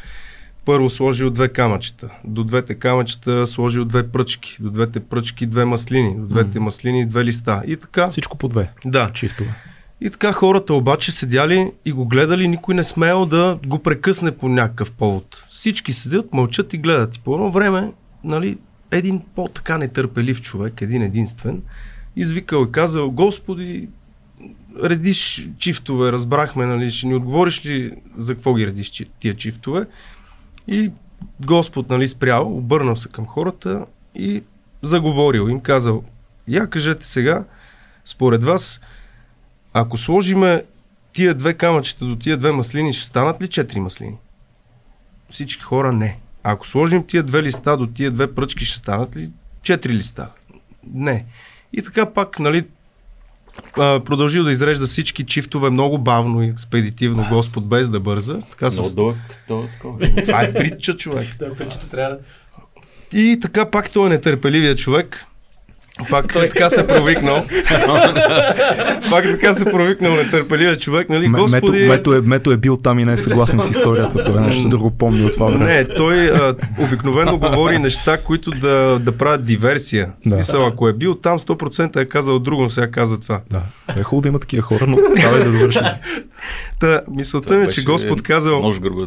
[0.66, 2.10] първо сложил две камъчета.
[2.24, 4.58] До двете камъчета сложил две пръчки.
[4.60, 6.16] До двете пръчки две маслини.
[6.16, 7.64] До двете маслини две листа.
[7.68, 8.08] И така.
[8.08, 8.72] Всичко по две.
[8.86, 9.12] Да.
[9.14, 9.56] Чифтове.
[10.02, 14.50] И така хората обаче седяли и го гледали, никой не смеял да го прекъсне по
[14.50, 15.46] някакъв повод.
[15.50, 17.16] Всички седят, мълчат и гледат.
[17.16, 17.92] И по едно време,
[18.24, 18.58] нали,
[18.92, 21.62] един по-така нетърпелив човек, един единствен,
[22.16, 23.90] извикал и казал, Господи,
[24.84, 29.86] редиш чифтове, разбрахме, нали, ще ни отговориш ли за какво ги редиш тия чифтове?
[30.68, 30.92] И
[31.46, 34.44] Господ, нали, спрял, обърнал се към хората и
[34.82, 35.50] заговорил.
[35.50, 36.04] Им казал,
[36.48, 37.44] я кажете сега,
[38.06, 38.82] според вас,
[39.78, 40.64] ако сложиме
[41.14, 44.16] тия две камъчета до тия две маслини ще станат ли четири маслини?
[45.30, 46.18] Всички хора не.
[46.44, 49.28] Ако сложим тия две листа до тия две пръчки, ще станат ли
[49.62, 50.28] четири листа?
[50.94, 51.26] Не.
[51.74, 52.66] И така пак, нали,
[53.76, 58.40] продължил да изрежда всички чифтове много бавно и експедитивно Господ без да бърза.
[58.40, 58.96] Така Много с...
[58.96, 59.18] дълъг.
[59.48, 60.00] то е такова.
[60.26, 61.28] Това е притча, човек.
[61.40, 62.22] Да, причета трябва да...
[63.20, 65.26] И така пак той е нетърпеливия човек.
[66.10, 67.46] Пак така се провикнал.
[69.10, 71.28] пак така се провикнал нетърпеливия човек, нали?
[71.28, 71.78] Господи...
[71.78, 74.24] Мето, мето, е, мето е бил там и не е съгласен с историята.
[74.24, 75.66] Той е нещо друго помни от това време.
[75.66, 80.10] Не, той а, обикновено говори неща, които да, да правят диверсия.
[80.26, 80.36] Да.
[80.36, 83.42] смисъл, ако е бил там, 100% е казал друго, но сега казва това.
[83.50, 83.62] Да.
[84.00, 85.82] Е хубаво да има такива хора, но трябва да довършим.
[86.80, 89.06] Та, мисълта ми е, че Господ казал, Нож в гърба.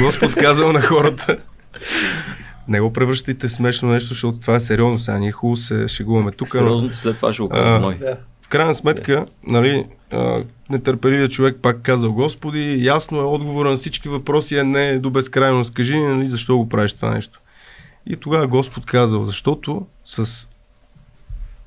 [0.00, 1.36] Господ казал на хората,
[2.68, 4.98] не го превръщайте в смешно нещо, защото това е сериозно.
[4.98, 6.54] Сега ние хубаво се шегуваме тук.
[6.54, 7.98] но- Сериозно, след това ще го А, кажа Ной.
[8.42, 14.08] В крайна сметка, нали, а, нетърпеливият човек пак казал Господи, ясно е отговора на всички
[14.08, 15.74] въпроси е не до безкрайност.
[15.74, 17.40] Кажи ни, нали, защо го правиш това нещо.
[18.06, 20.48] И тогава Господ казал, защото с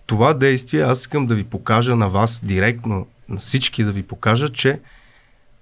[0.05, 4.49] това действие аз искам да ви покажа на вас директно, на всички да ви покажа,
[4.49, 4.79] че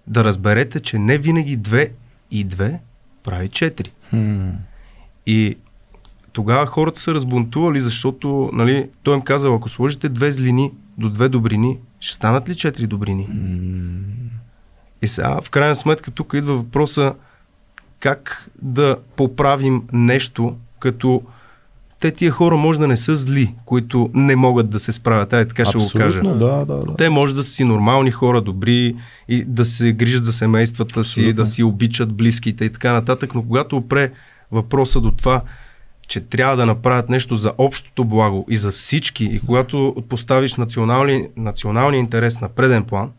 [0.08, 1.92] да разберете, че не винаги две
[2.32, 2.80] и две
[3.24, 3.92] прави четири.
[4.10, 4.50] Хм.
[5.26, 5.58] И
[6.34, 11.30] тогава хората са разбунтували, защото нали, той им казал, ако сложите две злини до две
[11.30, 13.28] добрини, ще станат ли четири добрини?
[15.02, 17.14] И сега, в крайна сметка, тук идва въпроса
[18.00, 21.22] как да поправим нещо, като
[22.00, 25.34] те тия хора може да не са зли, които не могат да се справят.
[25.34, 26.20] Ай, така ще го кажа.
[26.20, 26.96] Абсолютно, да, да, да.
[26.96, 28.96] Те може да са си нормални хора, добри
[29.30, 31.44] и да се грижат за семействата си, Абсолютно.
[31.44, 34.12] да си обичат близките и така нататък, но когато опре
[34.54, 35.42] въпроса до това,
[36.08, 41.28] че трябва да направят нещо за общото благо и за всички, и когато поставиш национални,
[41.38, 43.12] националния интерес на преден план,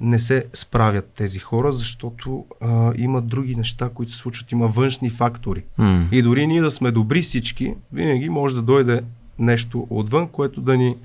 [0.00, 5.10] не се справят тези хора, защото а, има други неща, които се случват, има външни
[5.10, 5.64] фактори.
[5.78, 6.08] М.
[6.12, 9.00] И дори ние да сме добри всички, винаги може да дойде
[9.38, 10.96] нещо отвън, което да ни...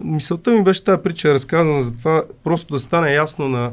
[0.00, 3.72] Мисълта ми беше тази притча разказана за това, просто да стане ясно на...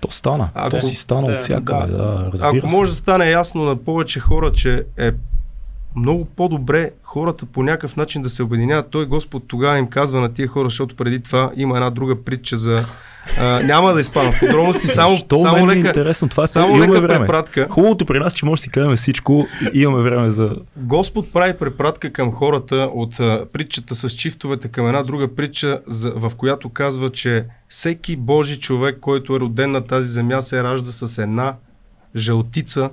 [0.00, 0.48] То стана.
[0.54, 1.80] Ако- То си стана да, от всякъде.
[1.80, 2.76] Да, да, разбира Ако се.
[2.76, 5.10] може да стане ясно на повече хора, че е
[5.96, 8.90] много по-добре хората по някакъв начин да се обединяват.
[8.90, 12.56] Той Господ тогава им казва на тия хора, защото преди това има една друга притча
[12.56, 12.84] за...
[13.38, 16.28] А, няма да изпадам в подробности, само, Защо само е лека, интересно?
[16.28, 17.18] Това е само лека време.
[17.18, 17.66] препратка.
[17.70, 20.56] Хубавото при нас, че може да си кажем всичко и имаме време за...
[20.76, 26.12] Господ прави препратка към хората от а, притчата с чифтовете към една друга притча, за,
[26.16, 30.92] в която казва, че всеки Божи човек, който е роден на тази земя, се ражда
[30.92, 31.54] с една
[32.16, 32.90] жълтица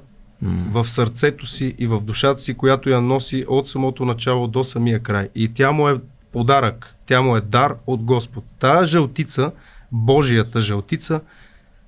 [0.71, 4.99] в сърцето си и в душата си, която я носи от самото начало до самия
[4.99, 5.29] край.
[5.35, 5.99] И тя му е
[6.31, 8.43] подарък, тя му е дар от Господ.
[8.59, 9.51] Тая жълтица,
[9.93, 11.21] Божията жълтица,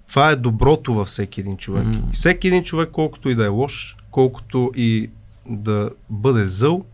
[0.08, 1.88] това е доброто във всеки един човек.
[2.12, 5.10] И всеки един човек, колкото и да е лош, колкото и
[5.50, 6.86] да бъде зъл,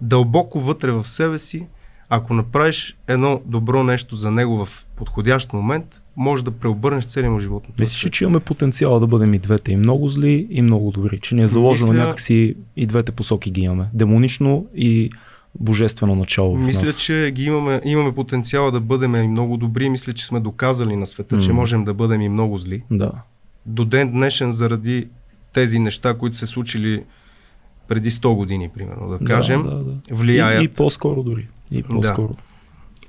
[0.00, 1.66] дълбоко вътре в себе си,
[2.08, 7.38] ако направиш едно добро нещо за него в подходящ момент, може да преобърнеш целия му
[7.38, 7.62] живот.
[7.78, 11.20] Мислиш, ли, че имаме потенциала да бъдем и двете, и много зли, и много добри.
[11.20, 13.88] Че ни е заложено Мисля- някакси и двете посоки ги имаме.
[13.94, 15.10] Демонично и
[15.60, 16.98] божествено начало в Мисля, нас.
[16.98, 19.88] че ги имаме, имаме потенциала да бъдем и много добри.
[19.90, 21.54] Мисля, че сме доказали на света, че М.
[21.54, 22.82] можем да бъдем и много зли.
[22.90, 23.12] Да.
[23.66, 25.08] До ден днешен заради
[25.52, 27.04] тези неща, които се случили
[27.88, 29.94] преди 100 години, примерно, да кажем, да, да, да.
[30.10, 30.62] влияят.
[30.62, 31.48] И, и по-скоро дори.
[31.72, 32.36] И по-скоро.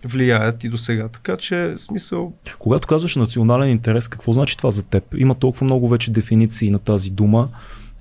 [0.06, 1.08] влияят и до сега.
[1.08, 5.04] Така че, смисъл, Когато казваш национален интерес, какво значи това за теб?
[5.18, 7.50] Има толкова много вече дефиниции на тази дума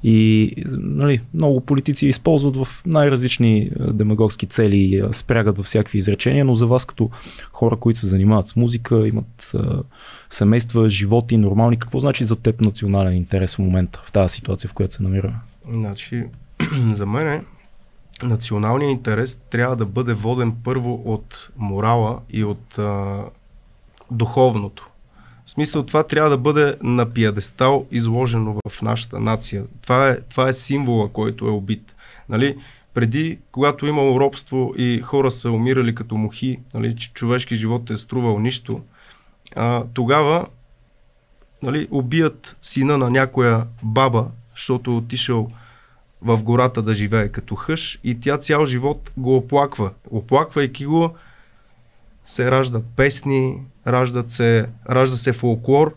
[0.02, 5.98] и нали, много политици използват в най-различни е, демагогски цели и я спрягат във всякакви
[5.98, 7.10] изречения, но за вас като
[7.52, 9.82] хора, които се занимават с музика, имат а,
[10.28, 14.74] семейства, животи, нормални, какво значи за теб национален интерес в момента, в тази ситуация, в
[14.74, 15.36] която се намираме?
[15.70, 16.24] Значи,
[16.92, 17.44] за мен
[18.22, 23.24] националният интерес трябва да бъде воден първо от морала и от а,
[24.10, 24.89] духовното.
[25.50, 29.64] В смисъл това трябва да бъде на пиадестал изложено в нашата нация.
[29.82, 31.96] Това е, това е символа, който е убит.
[32.28, 32.56] Нали?
[32.94, 37.96] Преди, когато имало робство и хора са умирали като мухи, нали, че човешки живот е
[37.96, 38.80] струвал нищо,
[39.56, 40.46] а, тогава
[41.62, 45.50] нали, убият сина на някоя баба, защото отишъл
[46.22, 49.90] в гората да живее като хъш и тя цял живот го оплаква.
[50.10, 51.14] Оплаквайки го,
[52.30, 55.96] се раждат песни, раждат се, ражда се фолклор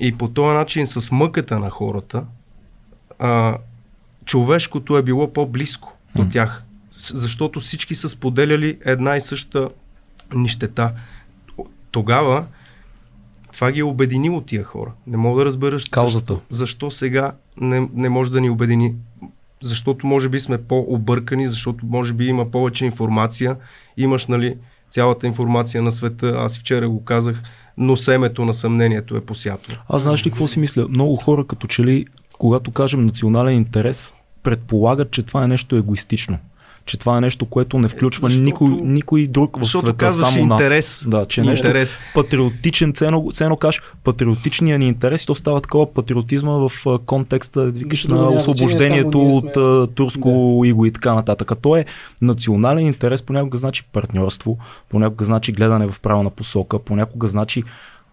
[0.00, 2.24] и по този начин с мъката на хората
[3.18, 3.58] а,
[4.24, 6.64] човешкото е било по-близко до тях.
[6.90, 9.68] Защото всички са споделяли една и съща
[10.34, 10.92] нищета.
[11.90, 12.46] Тогава
[13.52, 14.92] това ги е обединило тия хора.
[15.06, 16.32] Не мога да Каузата.
[16.32, 18.94] Защо, защо сега не, не може да ни обедини.
[19.62, 23.56] Защото може би сме по-объркани, защото може би има повече информация.
[23.96, 24.56] Имаш, нали,
[24.90, 26.34] цялата информация на света.
[26.36, 27.42] Аз вчера го казах,
[27.76, 29.82] но семето на съмнението е посято.
[29.88, 30.88] Аз знаеш ли какво си мисля?
[30.88, 32.06] Много хора като че ли,
[32.38, 36.38] когато кажем национален интерес, предполагат, че това е нещо егоистично.
[36.90, 40.28] Че това е нещо, което не включва Защото- никой, никой друг в защото света, казваш
[40.28, 41.06] само интерес.
[41.06, 41.10] нас.
[41.10, 41.96] Да, че е нещо Интерес.
[42.14, 47.70] патриотичен, цено, цено кажеш, патриотичния ни интерес, и то става такова патриотизма в контекста, да
[47.70, 50.28] викаш на освобождението от сме- а, турско
[50.64, 51.50] иго и така нататък.
[51.50, 51.84] А то е
[52.22, 57.62] национален интерес, понякога значи партньорство, понякога значи гледане в правилна посока, понякога значи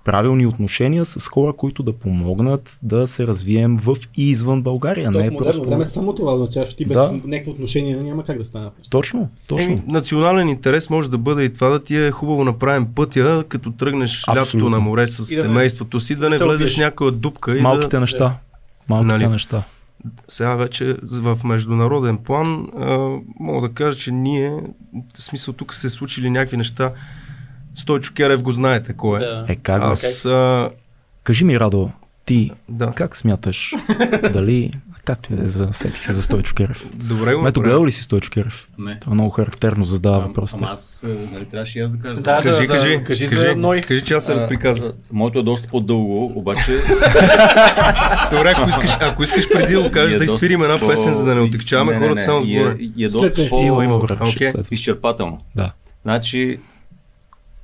[0.08, 5.12] правилни отношения с хора, които да помогнат да се развием в и извън България.
[5.12, 5.70] То Не е модерно просто...
[5.70, 7.12] време само това означава, че ти без Да.
[7.26, 8.70] някакви отношения няма как да стане.
[8.90, 9.74] Точно, точно.
[9.74, 13.72] Еми, национален интерес може да бъде и това да ти е хубаво направим пътя, като
[13.72, 14.70] тръгнеш лятото Абсолютно.
[14.70, 17.96] на море с И да семейството си, да не влезеш в някоя дупка и Малките
[17.96, 18.00] да...
[18.00, 18.38] неща.
[18.90, 19.28] Малките Нали?
[19.28, 19.64] неща.
[20.28, 22.98] Сега вече в международен план а,
[23.40, 24.52] мога да кажа, че ние,
[25.18, 26.92] в смисъл тук се случили някакви неща.
[27.78, 29.20] Стойчо Керев го знаете кой е.
[29.20, 29.46] Да.
[29.48, 30.70] Е, как Аз, а,
[31.24, 31.90] Кажи ми, Радо,
[32.26, 32.92] ти да.
[32.92, 33.74] как смяташ?
[34.34, 34.72] Дали...
[35.06, 36.86] Както е, за сетих се за Стойчо Керев.
[36.94, 38.68] Добре го Мето, гледал ли си Стойчо Керев?
[38.80, 39.00] Не.
[39.00, 40.60] Това много характерно задава въпросите.
[40.64, 42.22] Ама аз, е, нали, трябваше и аз да кажа.
[42.22, 43.82] Да, за- за- Кажи, кажи, кажи за кажи, Ной.
[43.82, 44.92] кажи, че аз се разприказвам.
[45.12, 46.72] Моето е доста по-дълго, обаче
[48.32, 51.14] Добре, ако искаш, ако искаш преди да го кажеш, е да доста изфирим една песен,
[51.14, 52.76] за да не отекчаваме хората само с е- горе.
[52.98, 53.50] И е доста не.
[53.50, 53.62] по...
[53.62, 54.20] Има, има време.
[54.22, 54.32] Окей.
[54.32, 54.68] ще следва.
[54.72, 55.42] изчерпателно.
[55.56, 55.72] Да.
[56.02, 56.60] Значи,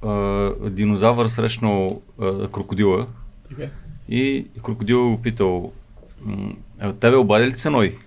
[0.05, 3.07] а, динозавър срещнал а, крокодила
[3.49, 3.63] Така.
[4.09, 5.71] и крокодил го питал,
[6.25, 7.97] м, «А, тебе обади ли се Ной?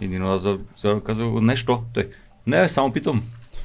[0.00, 0.58] И динозавър
[1.06, 1.82] казал, нещо.
[1.94, 2.08] Той,
[2.46, 3.22] не, само питам.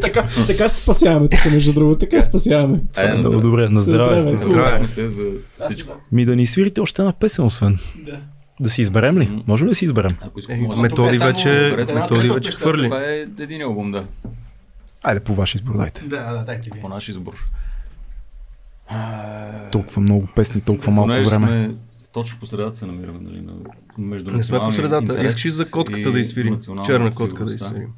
[0.00, 1.98] така, така се спасяваме тук, между другото.
[1.98, 2.80] Така се спасяваме.
[2.92, 3.68] Това е много добре.
[3.68, 4.36] На здраве.
[4.36, 4.88] здраве.
[4.88, 5.24] Се за
[5.70, 5.92] всичко.
[6.12, 7.78] Ми да ни свирите още една песен, освен.
[8.06, 8.20] Да.
[8.60, 9.26] Да си изберем ли?
[9.26, 9.42] М.
[9.46, 10.16] Може ли да си изберем?
[10.20, 10.80] Ако искате, може.
[10.80, 12.84] методи е вече- методи вече хвърли.
[12.84, 14.04] Това е един албум, да.
[15.02, 16.04] Айде по ваш избор, дайте.
[16.04, 16.80] Да, да, дайте ви.
[16.80, 17.34] По наш избор.
[19.72, 21.46] Толкова много песни, толкова малко Понеже време.
[21.46, 21.74] сме
[22.12, 23.52] точно по средата се намираме, нали, на,
[23.98, 25.24] между Не сме по средата.
[25.24, 26.58] Искаш и за котката и да изфирим.
[26.86, 27.88] Черна котка да изфирим.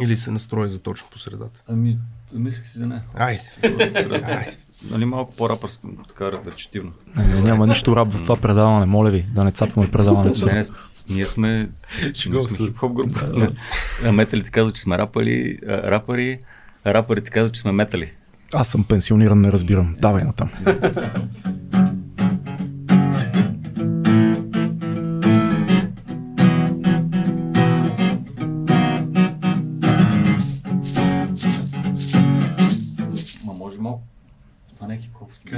[0.00, 1.62] Или се настрои за точно по средата.
[1.68, 1.98] Ами,
[2.32, 3.02] мислех си за нея.
[3.14, 3.40] Айде.
[4.90, 6.92] Нали малко по-рапърско, така речетивно.
[7.16, 10.46] Не, не, няма нищо раб в това предаване, моля ви, да не цапаме предаването.
[10.46, 10.64] Не, не,
[11.10, 11.68] ние сме,
[12.28, 13.50] ние сме хип-хоп група.
[14.04, 15.58] А металите казват, че сме рапали,
[16.84, 18.12] а рапърите казват, че сме метали.
[18.52, 19.94] Аз съм пенсиониран, не разбирам.
[19.98, 20.50] Давай натам.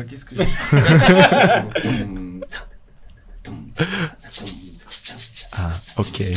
[0.08, 0.38] Хип-хоп.
[3.78, 4.78] Как искаш?
[5.52, 6.34] А, окей.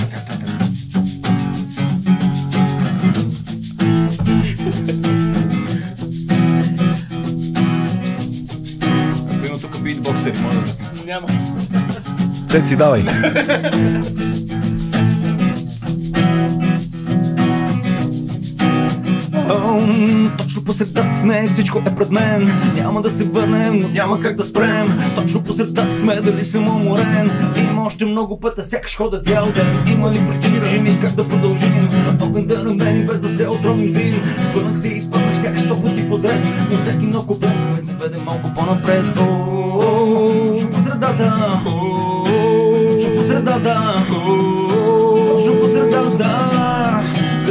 [9.31, 10.65] Ако има тук битбоксери, може да
[20.61, 22.51] Точно по средата сме, всичко е пред мен.
[22.75, 24.99] Няма да се върнем, но няма как да спрем.
[25.15, 27.31] Точно по средата сме, дали съм уморен.
[27.71, 29.93] Има още много пътя, сякаш хода цял ден.
[29.93, 31.89] Има ли причини, кажи ми как да продължим?
[32.21, 34.21] Огън да намерим, без да се отромим в дим.
[34.49, 36.39] Спънах се и спънах, сякаш сто пъти подред.
[36.71, 39.03] Но всеки нов куплет ме заведе малко по-напред.
[39.15, 41.61] Точно по средата.
[42.93, 44.05] Точно по средата.
[45.31, 46.50] Точно по средата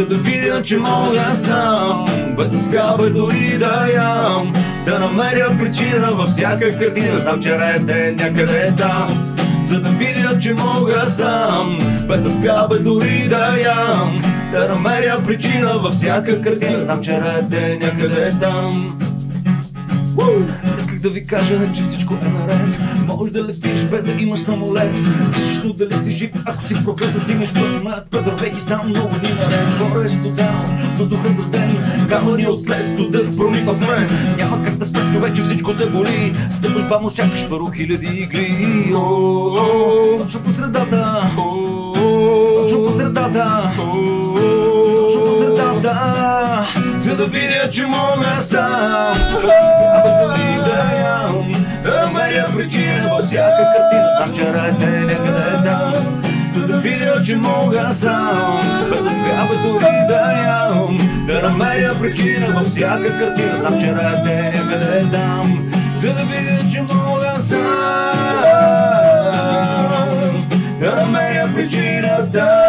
[0.01, 2.07] за да видя, че мога сам.
[2.37, 4.53] Без да спя, без дори да ям.
[4.85, 7.19] Да намеря причина във всяка картина.
[7.19, 9.37] Знам, че ред е някъде там.
[9.65, 11.79] За да видя, че мога сам.
[12.09, 14.23] Без да спя, без дори да ям.
[14.53, 16.85] Да намеря причина във всяка картина.
[16.85, 18.99] Знам, че ред е някъде там.
[20.19, 20.47] Уу!
[21.01, 22.79] Исках да ви кажа, че всичко е наред.
[23.07, 24.93] Може да летиш без да имаш самолет.
[25.39, 29.69] Нищо дали си жив, ако си проклет стигнеш планет Петървейки сам много дни наред.
[29.79, 30.65] Горе е студено,
[30.97, 35.75] въздухът заден Камъни от лес, студът промива в мен Няма как да спрето вече всичко
[35.75, 36.35] да боли.
[36.51, 38.93] Стъпаш бавно, сякаш първо хиляди игли.
[40.19, 41.33] Точно по средата.
[42.59, 43.73] Точно по средата.
[43.77, 46.80] Точно по средата
[47.11, 49.15] За да видя, че мога сам.
[49.33, 49.47] Дори
[50.65, 51.39] да ям.
[51.85, 54.11] Да намеря причина във всяка картина.
[54.17, 56.23] Знам, че ред е някъде там.
[56.55, 58.87] За да видя, че мога сам.
[58.91, 60.99] Без да спя, без дори да ям.
[61.27, 63.59] Да намеря причина във всяка картина.
[63.61, 65.71] Знам, че раят е някъде там.
[65.97, 67.67] За да видя, че мога сам.
[70.81, 72.60] Да намеря причината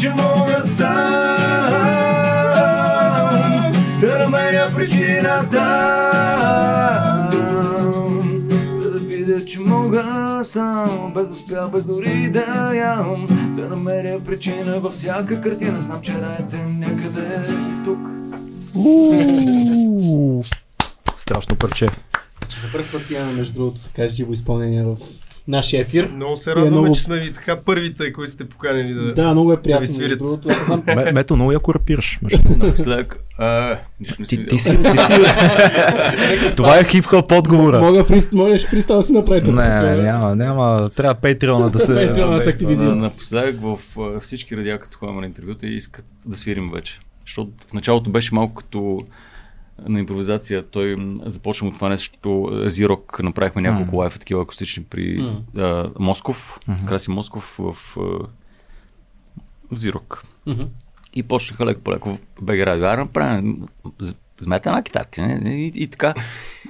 [0.00, 1.36] че мога сам
[4.00, 5.60] Да намеря причината
[8.82, 13.26] За да видя, че мога сам Без да спя, без дори да ям
[13.56, 17.42] Да намеря причина във всяка картина Знам, че раят е някъде
[17.84, 17.98] тук.
[21.14, 21.86] Страшно парче.
[22.62, 24.96] За първ път имаме, между другото, така живо изпълнение в
[25.48, 26.10] нашия ефир.
[26.14, 29.14] Много се е радваме, много- че сме ви така първите, които сте поканени да...
[29.14, 29.86] Да, много е ви приятно.
[29.86, 30.00] свирят.
[30.10, 32.18] между другото, аз знам, Ме, мето много яко рапираш.
[32.56, 33.16] Напоследък,
[34.04, 35.22] Ти, си ти си, ти си...
[36.56, 37.80] Това е хип-хоп отговора.
[37.80, 39.52] Мога фрист, можеш фристайл си направите.
[39.52, 40.90] Не, не, няма, няма.
[40.96, 41.94] Трябва Патреона да се...
[42.08, 42.94] Патреона да се активизира.
[42.96, 43.78] напоследък в
[44.20, 47.00] всички радиа, като ходим на интервюта, искат да свирим вече.
[47.26, 49.02] Защото в началото беше малко като
[49.88, 50.62] на импровизация.
[50.62, 52.50] Той започна от това нещо.
[52.66, 55.42] Зирок направихме няколко лайфа такива акустични при М.
[55.56, 56.86] а, Москов, Мгм.
[56.86, 57.76] Краси Москов в,
[59.70, 60.24] в Зирок.
[60.46, 60.62] Мгм.
[61.14, 62.86] И почнаха леко по леко в БГ Радио.
[62.86, 63.66] Ай, направим,
[64.40, 65.54] вземете една китарка, не?
[65.54, 66.14] И, и, така.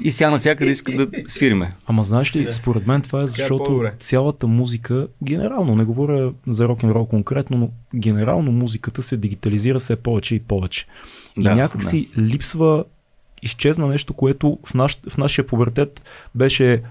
[0.05, 1.75] И сега навсякъде искат да свириме.
[1.87, 3.95] Ама знаеш ли, според мен това е защото по-добре.
[4.01, 9.79] цялата музика, генерално, не говоря за рок н рол конкретно, но генерално музиката се дигитализира
[9.79, 10.87] все повече и повече.
[11.37, 12.85] И Да, някак си липсва,
[13.43, 16.03] изчезна нещо, което в, наш, в нашия пубертет
[16.35, 16.83] беше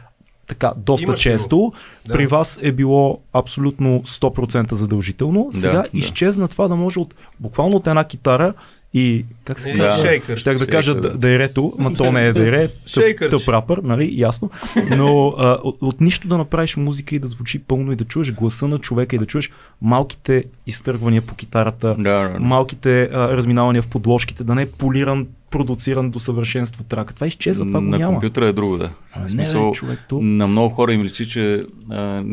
[0.48, 1.74] така доста Имаше често.
[2.08, 2.14] Да.
[2.14, 5.50] При вас е било абсолютно 100% задължително.
[5.52, 5.88] Сега да.
[5.94, 8.54] изчезна това да може от буквално от една китара
[8.94, 10.08] и как се казва?
[10.08, 10.38] шейкър.
[10.38, 11.02] Щях да кажа да.
[11.02, 11.18] да.
[11.18, 13.38] дайрето, ма то не е дайре, тъп, Шейкърче.
[13.38, 14.50] тъп рапър, нали, ясно.
[14.98, 18.34] Но а, от, от нищо да направиш музика и да звучи пълно и да чуеш
[18.34, 22.40] гласа на човека и да чуеш малките изтъргвания по китарата, Да, да, да.
[22.40, 27.14] малките а, разминавания в подложките, да не е полиран, продуциран до съвършенство трака.
[27.14, 28.14] Това изчезва, това го на няма.
[28.14, 28.92] компютъра е друго, да.
[29.16, 30.22] А, не, смисъл, бе, човек, то...
[30.22, 32.24] На много хора им личи, че а,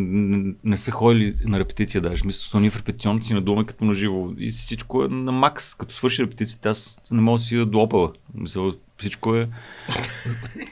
[0.64, 2.22] не са ходили на репетиция даже.
[2.26, 4.28] Мисля, са ни в репетиционници на дума като на живо.
[4.38, 5.74] И всичко е на макс.
[5.74, 8.12] Като свърши репетицията, аз не мога да си да до опала.
[8.34, 9.48] Мисля, всичко е...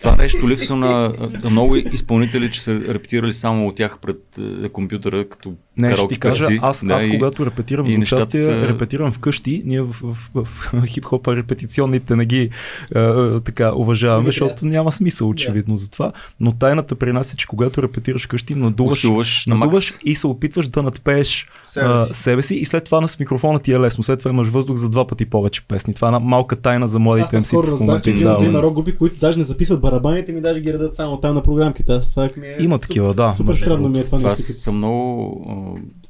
[0.00, 4.68] Това нещо липсва на, на много изпълнители, че са репетирали само от тях пред е,
[4.68, 9.12] компютъра, като Не, ще ти кажа, аз, Да, аз когато репетирам за участие, са- репетирам
[9.12, 12.50] вкъщи, ние в, в, в, в хип-хопа репетиционните не ги
[12.94, 17.36] а, а, така уважаваме, защото няма смисъл очевидно за това, но тайната при нас е,
[17.36, 19.04] че когато репетираш вкъщи, надуваш,
[19.46, 19.98] на надуваш макс.
[20.04, 22.14] и се опитваш да надпееш Себе а, си.
[22.14, 24.04] себе си и след това на с микрофона ти е лесно.
[24.04, 25.94] След това имаш въздух за два пъти повече песни.
[25.94, 28.46] Това е една малка тайна за младите Аз МС скоро разбрах, че има, издаваме.
[28.46, 31.42] има рок групи, които даже не записват барабаните ми, даже ги редат само там на
[31.42, 31.92] програмките.
[31.92, 34.42] Аз това ми е Има такива, да, Супер странно ми е това Това нещо.
[34.44, 35.40] са много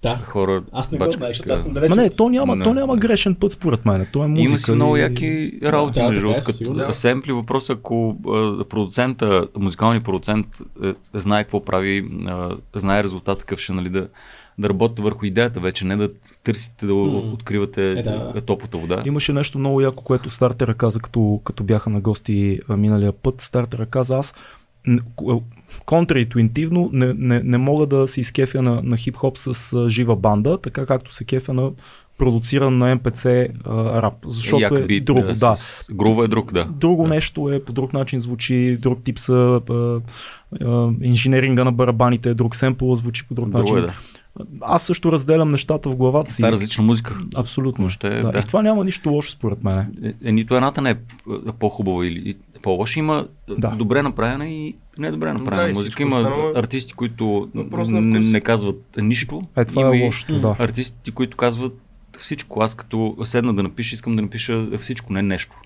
[0.03, 0.17] Да.
[0.19, 0.63] хора.
[0.73, 1.89] Аз не го знаех, защото аз съм далеч.
[1.91, 3.01] Ма не, то няма, Не, то няма не.
[3.01, 4.07] грешен път според мен.
[4.13, 4.49] То е музика.
[4.49, 6.95] Има си много и- яки работи, Да, между е, другото, като Да.
[6.95, 8.17] семпли въпрос, ако
[8.69, 10.47] продуцента, музикалният продуцент
[10.85, 12.09] е, знае какво прави,
[12.77, 14.09] знае резултат какъв ще, нали, да,
[14.59, 16.11] да работите върху идеята вече, не да
[16.45, 17.01] търсите да М.
[17.19, 18.41] откривате Е, да, да.
[18.41, 19.03] топлата вода.
[19.07, 23.41] Имаше нещо много яко, което стартера каза, като, като бяха на гости миналия път.
[23.41, 24.35] Стартера каза, аз
[25.81, 30.59] контраинтуитивно не, не, не мога да се изкефя на, на хип-хоп с а, жива банда,
[30.59, 31.71] така както се кефя на
[32.19, 33.49] продуциран на МПЦ а,
[34.03, 34.15] рап.
[34.27, 36.65] Защото Як е бит, друго, да, с- Грува е друг, да.
[36.65, 37.09] Друго Да.
[37.09, 40.01] нещо е, по друг начин звучи, друг тип са а,
[40.61, 43.79] а, инженеринга на барабаните, друг семпъл звучи по друг Друго начин.
[43.79, 43.93] е, да.
[44.61, 46.37] Аз също разделям нещата в главата си.
[46.37, 47.19] Това е различна музика.
[47.37, 47.89] Абсолютно.
[47.91, 48.31] Ще е, да.
[48.31, 48.39] да.
[48.39, 49.97] И в това няма нищо лошо според мен.
[50.05, 50.97] Е, е, нито едната не е
[51.49, 52.99] е по-хубава или по-лоша.
[52.99, 53.71] Има Да.
[53.71, 56.03] добре направена и не добре направена Да, музика.
[56.03, 59.43] Има останало е артисти, които не, не казват нищо.
[59.57, 60.57] Е, това Има е и лошото, да.
[60.59, 61.73] Артисти, които казват
[62.19, 62.61] всичко.
[62.61, 65.57] Аз като седна да напиша, искам да напиша всичко, не нещо.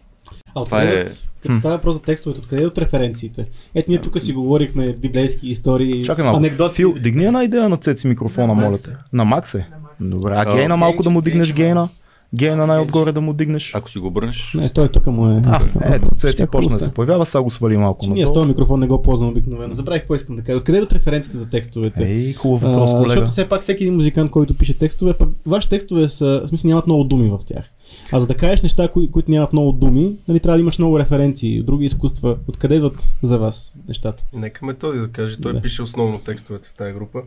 [0.54, 1.06] А Това е-
[1.42, 3.44] като става въпрос за текстовете, откъде от референциите?
[3.74, 6.38] Ето ние тук си говорихме библейски истории, Чакай малко.
[6.38, 6.74] анекдоти.
[6.74, 8.96] Фил, дигни една идея на Цеци микрофона, моля те.
[9.12, 9.66] На Макс е.
[10.00, 11.88] Добре, а А, гейна малко да му дигнеш гейна.
[12.34, 13.74] Гейна най-отгоре да му дигнеш.
[13.74, 15.42] Ако си го обърнеш, Не, той тук му е.
[15.46, 18.48] А, ето, Цеци Щях почна да се появява, сега го свали малко ние с този
[18.48, 19.74] микрофон не го ползвам обикновено.
[19.74, 20.58] Забравих какво искам да кажа.
[20.58, 22.04] Откъде от референците за текстовете?
[22.04, 23.08] Ей, хубав въпрос, А, колега.
[23.08, 26.68] защото все пак всеки един музикант, който пише текстове, пък ваши текстове са, в смисъл
[26.68, 27.70] нямат много думи в тях.
[28.12, 30.98] А за да кажеш неща, кои, които нямат много думи, нали, трябва да имаш много
[30.98, 32.36] референции, други изкуства.
[32.48, 34.24] Откъде идват за вас нещата?
[34.34, 35.60] Нека Методи да каже, той Да.
[35.62, 37.18] пише основно текстовете в тази група.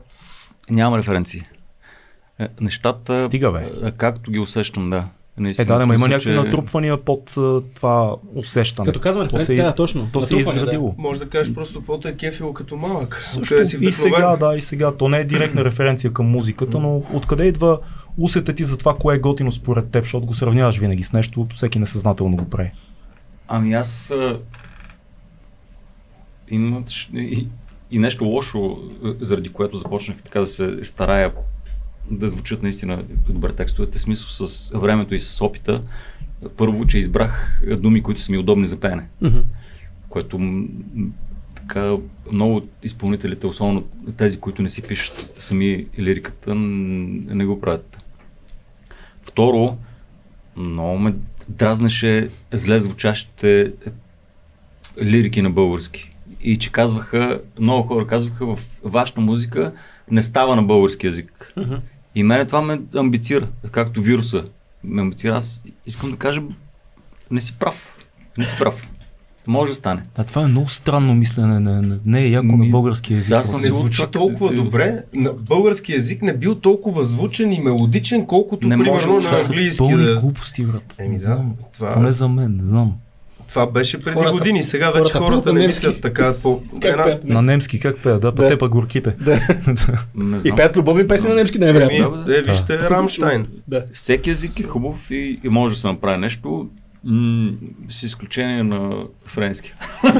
[0.69, 1.41] няма референции.
[2.41, 3.69] Е, Нещата, Стига, бе.
[3.83, 4.97] е, както ги усещам, да.
[5.37, 8.85] Е, Наистина, да, да, ма има някакви че- натрупвания под а, това усещане.
[8.85, 10.09] Като казвам То референция, се- да, точно.
[10.13, 10.61] То се е Натрупване, да.
[10.61, 10.95] изградило.
[10.97, 13.19] Може да кажеш просто каквото е кефило като малък.
[13.23, 14.91] Също, си и сега, да, и сега.
[14.91, 17.79] То не е директна референция към музиката, но откъде идва
[18.17, 21.47] усета ти за това, кое е готино според теб, защото го сравняваш винаги с нещо,
[21.55, 22.71] всеки несъзнателно го прави.
[23.47, 24.39] Ами аз а,
[26.49, 26.83] има
[27.13, 27.47] и,
[27.91, 28.77] и нещо лошо,
[29.19, 31.31] заради което започнах така да се старая
[32.11, 35.81] да звучат наистина добре текстовете, смисъл с времето и с опита.
[36.57, 39.39] Първо, че избрах думи, които са ми удобни за пеене, Мгм.
[40.09, 40.39] което
[41.55, 41.95] така
[42.31, 43.83] много от изпълнителите, особено
[44.17, 47.97] тези, които не си пишат сами лириката, не го правят.
[49.23, 49.77] Второ,
[50.57, 51.13] много ме
[51.49, 53.71] дразнеше зле звучащите
[55.01, 56.15] лирики на български.
[56.43, 59.71] И че казваха, много хора казваха в вашата музика
[60.11, 61.53] не става на български язик.
[61.57, 61.75] Мгм.
[62.15, 64.43] И мене това ме амбицира, както вируса
[64.83, 65.35] ме амбицира.
[65.35, 66.41] Аз искам да кажа,
[67.31, 67.95] не си прав.
[68.37, 68.87] Не си прав.
[69.47, 70.03] Може да стане.
[70.17, 73.29] А това е много странно мислене, не, не, не е яко на български език.
[73.29, 75.03] да, съм Не звучи това- толкова добре.
[75.15, 79.37] На български язик не бил толкова звучен и мелодичен, колкото Не може примерно да на
[79.37, 79.77] са английски.
[79.79, 80.15] Пълни Да...
[80.15, 80.95] глупости, брат.
[80.99, 81.55] Еми не да, знам.
[81.73, 82.93] това- Поне за мен, не знам.
[83.51, 84.63] Това беше преди Хората- години.
[84.63, 85.87] Сега вече хората хората, пеят не немски.
[85.87, 86.33] мислят така.
[86.33, 86.61] По...
[86.73, 87.03] Как една...
[87.03, 87.23] пеят?
[87.23, 88.49] На немски как пея, да, па Да.
[88.49, 89.15] те па горките.
[90.15, 90.55] Не И знам.
[90.55, 91.97] пеят любовни песни на немски, най-вероятно.
[91.97, 92.37] Еми, Да, да.
[92.37, 93.47] е, вижте, се Рамштайн.
[93.67, 93.83] Да.
[93.93, 96.69] Всеки език е хубав и, и може да се направи нещо,
[97.03, 97.51] м-
[97.89, 98.91] с изключение на
[99.25, 99.73] френски.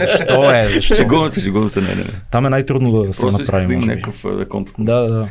[0.00, 0.66] Защо е?
[0.66, 0.94] Защо?
[0.94, 2.10] Шегувам се, шегувам се, не, не, не.
[2.30, 4.74] Там е най-трудно да се Просто направи, да има някакъв а, контур.
[4.78, 5.28] Да, да, да.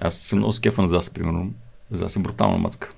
[0.00, 1.50] Аз съм много скефан за Зас, примерно.
[1.90, 2.90] Зас е брутална мацка.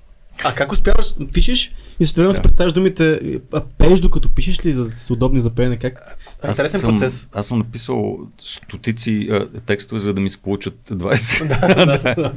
[0.45, 1.07] А как успяваш?
[1.33, 2.35] Пишеш и също време Да.
[2.37, 3.21] си представяш думите,
[3.53, 5.77] а пееш докато пишеш ли, за да са удобни за пеене?
[5.77, 6.19] Как?
[6.49, 7.29] Интересен съм, процес.
[7.33, 12.33] Аз съм написал стотици а, текстове, за да ми се получат 20.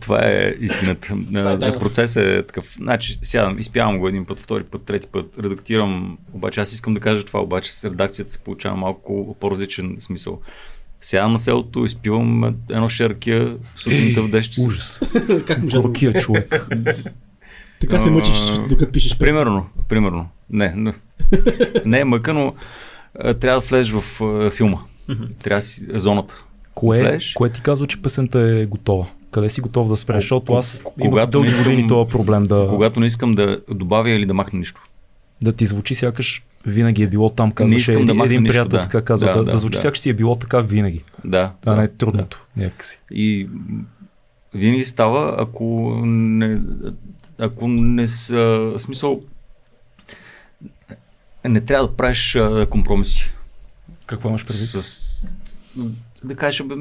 [0.00, 1.08] Това е истината.
[1.34, 1.78] Това е А, тайната.
[1.78, 2.74] Процесът е такъв.
[2.76, 6.18] Значи, сядам, изпявам го един път, втори път, трети път, редактирам.
[6.32, 10.40] Обаче аз искам да кажа това, обаче с редакцията се получава малко по-различен смисъл.
[11.00, 14.66] Сядам на селото, изпивам едно шеркия, сутринта в 10 часа.
[14.66, 15.00] Ужас.
[15.46, 15.76] как може.
[15.76, 16.68] Горкия човек.
[17.80, 19.18] Така се мъчиш, докато пишеш песни.
[19.26, 20.28] Примерно, примерно.
[20.50, 20.94] Не, не,
[21.84, 22.54] не е мъка, но
[23.20, 24.78] а, трябва да влезеш в а, филма.
[25.42, 26.44] Трябва да си зоната.
[26.74, 27.32] Кое, Влезеш.
[27.32, 29.06] кое ти казва, че песента е готова?
[29.30, 30.16] Къде си готов да спреш?
[30.16, 34.10] Защото аз когато дълги не искам- години този проблем да, Когато не искам да добавя
[34.10, 34.82] или да махна нищо.
[35.42, 38.82] да ти звучи сякаш винаги е било там, казваше искам да един, един приятел да.
[38.82, 39.80] така казва, Да, да, да, да, звучи да.
[39.80, 41.04] сякаш си е било така винаги.
[41.24, 41.52] Да.
[41.60, 43.00] Това не е трудното някакси.
[43.10, 43.48] И
[44.54, 46.60] винаги става, ако не,
[47.38, 49.22] ако не са, смисъл,
[51.44, 53.32] не трябва да правиш а, компромиси.
[54.06, 54.66] Какво имаш предвид?
[54.66, 55.26] С,
[56.24, 56.74] да кажеш, бе,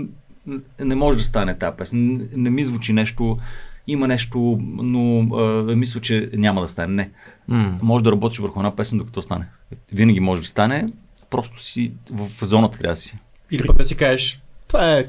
[0.80, 2.18] не може да стане тази песен.
[2.18, 3.38] Не, не ми звучи нещо,
[3.92, 6.94] има нещо, но а, мисля, че няма да стане.
[6.94, 7.10] Не.
[7.48, 7.80] М.
[7.82, 9.46] Може да работиш върху една песен, докато стане.
[9.94, 10.90] Винаги може да стане,
[11.30, 13.18] просто си в зоната трябва да си.
[13.52, 15.06] Или пък да си кажеш, това е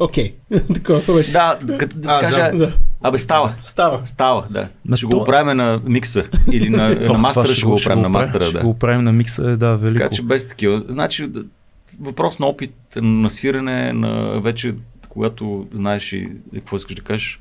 [0.00, 0.34] окей.
[0.74, 1.32] Такова беше.
[1.32, 2.76] Да, да, да, кажа, да.
[3.02, 3.54] абе става.
[3.64, 4.06] Става.
[4.06, 4.68] Става, да.
[4.86, 8.08] На ще то- го правим на микса или на, на мастера, ще го правим на
[8.08, 8.64] оправим, мастера, Ще да.
[8.64, 9.98] го правим на микса, е, да, велико.
[9.98, 10.84] Така че без такива.
[10.88, 11.30] Значи,
[12.00, 14.74] въпрос на опит, на свирене, на вече,
[15.08, 17.40] когато знаеш и какво искаш да кажеш,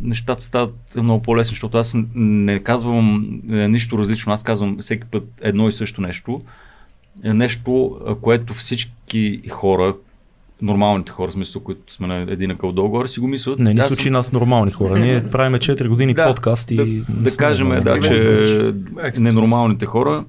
[0.00, 5.24] нещата стават много по-лесни, защото аз не казвам е, нищо различно, аз казвам всеки път
[5.42, 6.42] едно и също нещо.
[7.24, 9.94] Е нещо, а, което всички хора,
[10.62, 13.58] нормалните хора, в смисъл, които сме на един акъл долу-горе, си го мислят.
[13.58, 14.98] Не ни случи съм- нас нормални хора.
[14.98, 16.76] Ние правиме 4 години Да, подкаст и...
[16.76, 18.72] да, не да кажем, да, Какво че
[19.20, 20.24] ненормалните хора,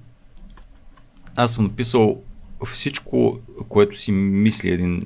[1.35, 2.17] аз съм написал
[2.65, 3.39] всичко,
[3.69, 5.03] което си мисли един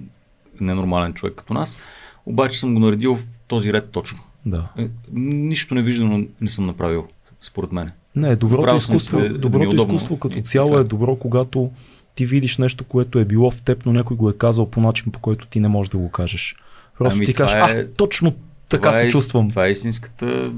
[0.61, 1.79] ненормален човек като нас,
[2.25, 4.19] обаче съм го наредил в този ред точно.
[4.45, 4.67] Да.
[4.77, 7.07] Е, Нищо невиждано не съм направил,
[7.41, 7.91] според мен.
[8.15, 9.95] Не, доброто Направил съм изкуство, да- да ми е доброто удобно.
[9.95, 10.81] изкуство като И цяло това е.
[10.81, 11.71] е добро, когато
[12.15, 15.11] ти видиш нещо, което е било в теб, но някой го е казал по начин,
[15.11, 16.55] по който ти не можеш да го кажеш.
[16.97, 18.33] Просто Ами ти кажеш, е- а, точно
[18.69, 19.49] така Това се е- чувствам.
[19.49, 20.51] Това е истинската...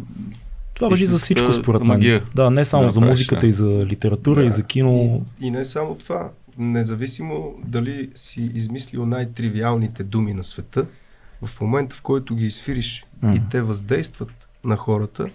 [0.73, 1.87] Това въжи за всичко, според мен.
[1.87, 2.23] магия.
[2.35, 3.47] Да, не само Да, за музиката, да.
[3.47, 5.25] и за литература, и за кино.
[5.41, 6.29] И, и не само това.
[6.57, 10.85] Независимо дали си измислил най-тривиалните думи на света,
[11.43, 15.29] в момента в който ги изфириш И те въздействат на хората,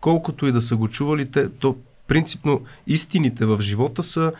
[0.00, 4.32] колкото и да са го чували, те, то принципно истините в живота са,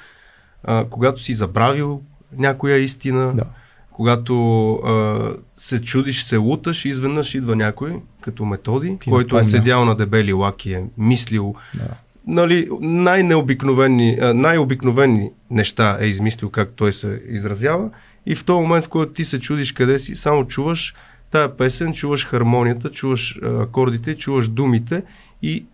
[0.65, 2.03] а, когато си забравил
[2.37, 3.45] някоя истина, Да.
[3.91, 5.19] когато а,
[5.57, 10.33] се чудиш, се луташ изведнъж идва някой, като методи, Ти който е седял на дебели
[10.33, 11.89] лаки, е мислил Да.
[12.27, 17.91] нали, най-необикновени, най-обикновени неща е измислил как той се изразява
[18.27, 20.95] и в този момент, в който ти се чудиш къде си, само чуваш
[21.31, 25.03] тая песен, чуваш хармонията, чуваш акордите, чуваш думите
[25.43, 25.65] и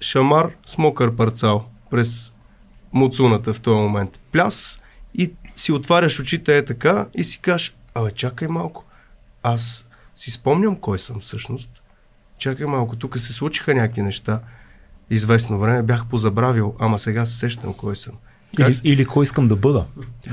[0.00, 2.32] шамар с мокър парцал през
[2.92, 4.18] муцуната в този момент.
[4.32, 4.80] Пляс
[5.14, 8.84] и си отваряш очите е така и си кажеш, абе чакай малко,
[9.42, 11.82] аз си спомням кой съм всъщност.
[12.38, 14.40] Чакай малко, тук се случиха някакви неща.
[15.10, 18.14] Известно време бях позабравил, ама сега се сещам кой съм.
[18.58, 19.84] Или, или кой искам да бъда.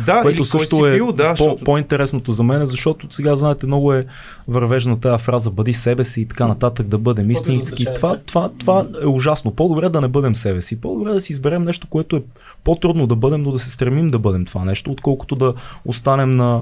[0.06, 1.64] Да, което или също кой си е бил, да, по, защото...
[1.64, 4.06] по-интересното за мен, защото сега, знаете, много е
[4.48, 7.86] вървежна тази фраза бъди себе си и така нататък, да бъдем истински.
[7.96, 9.52] Това, това, това е ужасно.
[9.52, 10.82] По-добре да не бъдем себе си.
[10.82, 12.24] По-добре да си изберем нещо, което е
[12.64, 15.54] по-трудно да бъдем, но да се стремим да бъдем това нещо, отколкото да
[15.86, 16.62] останем на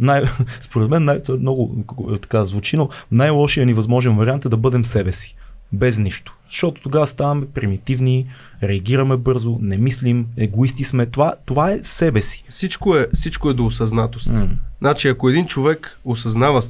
[0.00, 0.22] най,
[0.60, 1.84] според мен най, е много
[2.14, 5.36] е, така звучи, но най-лошия ни възможен вариант е да бъдем себе си.
[5.72, 6.34] Без нищо.
[6.50, 8.26] Защото тогава ставаме примитивни,
[8.62, 11.06] реагираме бързо, не мислим, егоисти сме.
[11.06, 12.44] Това, това е себе си.
[12.48, 14.28] Всичко е, всичко е до осъзнатост.
[14.28, 14.48] М.
[14.80, 16.62] Значи, ако един човек осъзнава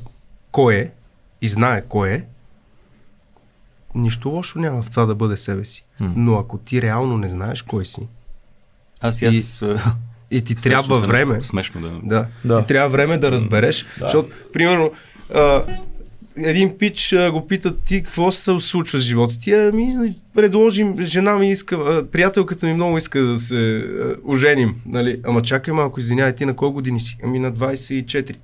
[0.53, 0.91] кой е
[1.43, 2.25] и знае кой е,
[3.95, 5.85] нищо лошо няма в това да бъде себе си.
[6.01, 6.13] М.
[6.17, 8.01] Но ако ти реално не знаеш кой си
[9.01, 9.65] Аз и аз...
[10.31, 12.01] и ти трябва време, Смешно да.
[12.03, 12.61] да, Да.
[12.61, 14.93] ти трябва време да разбереш, защото, примерно,
[15.35, 15.65] а,
[16.37, 21.39] един пич а, го питат ти какво се случва с живота ти, ами предложим, жена
[21.39, 26.01] ми иска, а, приятелката ми много иска да се а, оженим, нали, ама чакай малко,
[26.01, 27.19] извинявай, ти на колко години си?
[27.25, 28.37] Ами на 24.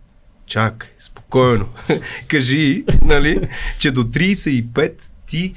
[0.46, 1.68] Чакай, спокойно.
[2.28, 4.92] Кажи, нали, че до 35
[5.26, 5.54] ти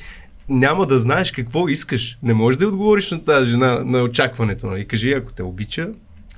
[0.50, 2.18] няма да знаеш какво искаш.
[2.24, 4.68] Не можеш да отговориш на тази жена на очакването.
[4.68, 4.88] Нали?
[4.88, 5.90] Кажи, ако те обича,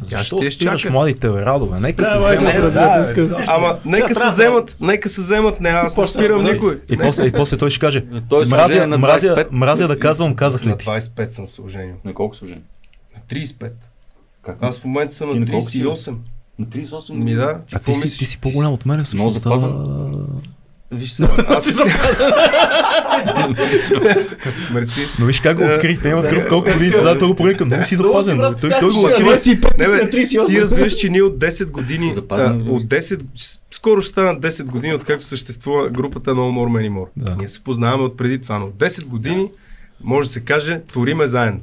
[0.02, 1.80] Защо ще спираш младите бе, радове?
[1.80, 2.52] Нека се Да, майка вземат.
[2.54, 6.44] се разбира, иска да- Ама нека се вземат, нека се вземат, не аз не спирам
[6.44, 6.82] никой.
[6.92, 9.48] И после, и после той ще каже, Той се мразя, на мразя, 25.
[9.52, 10.86] мразя да казвам, казах ли На ти?
[10.86, 11.96] 25 съм се оженил.
[12.06, 12.62] На колко служен?
[13.16, 13.72] На 35.
[14.42, 14.58] Как?
[14.62, 15.78] Аз в момента съм на на колко си?
[15.80, 16.16] 38.
[16.60, 17.58] На 38 Ми да.
[17.74, 19.40] А ти си, ти си по-голям от мен всъщност.
[19.40, 19.70] запазен.
[20.94, 21.74] Виж се, аз си
[24.74, 25.02] Мерси.
[25.20, 27.86] Но виж как го откри, те имат друг колко години сега, той го проникам, много
[27.86, 28.38] си запазен.
[28.38, 29.24] Той, той го откри.
[29.24, 30.48] 25 Не, си бе, на 38.
[30.48, 32.22] Ти разбираш, че ние от 10 години, от се.
[32.24, 33.22] 10,
[33.72, 37.38] скоро ще станат 10 години, откакто съществува групата No More Many More.
[37.38, 39.48] Ние се познаваме от преди това, но от 10 години,
[40.04, 41.60] може да се каже, твориме заедно.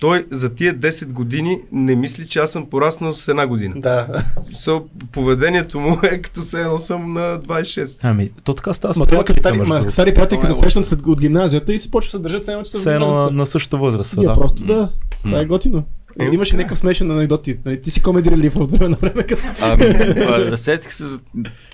[0.00, 3.74] Той за тия 10 години не мисли, че аз съм пораснал с една година.
[3.76, 4.24] Да.
[4.52, 7.98] So, поведението му е като се едно съм на 26.
[8.02, 9.64] Ами, то така става Ма това като стари, ма,
[9.96, 12.62] приятели, като е се срещнат след от гимназията и се почват да се държат само,
[12.62, 14.16] че са Все едно на, на същата възраст.
[14.16, 14.34] да.
[14.34, 14.90] просто да.
[15.24, 15.84] Това е готино.
[16.20, 17.58] Е, Имаше някакъв смешен анекдоти.
[17.64, 17.82] Нали?
[17.82, 21.20] Ти си комеди релив от време на време, като Ами, сетих се за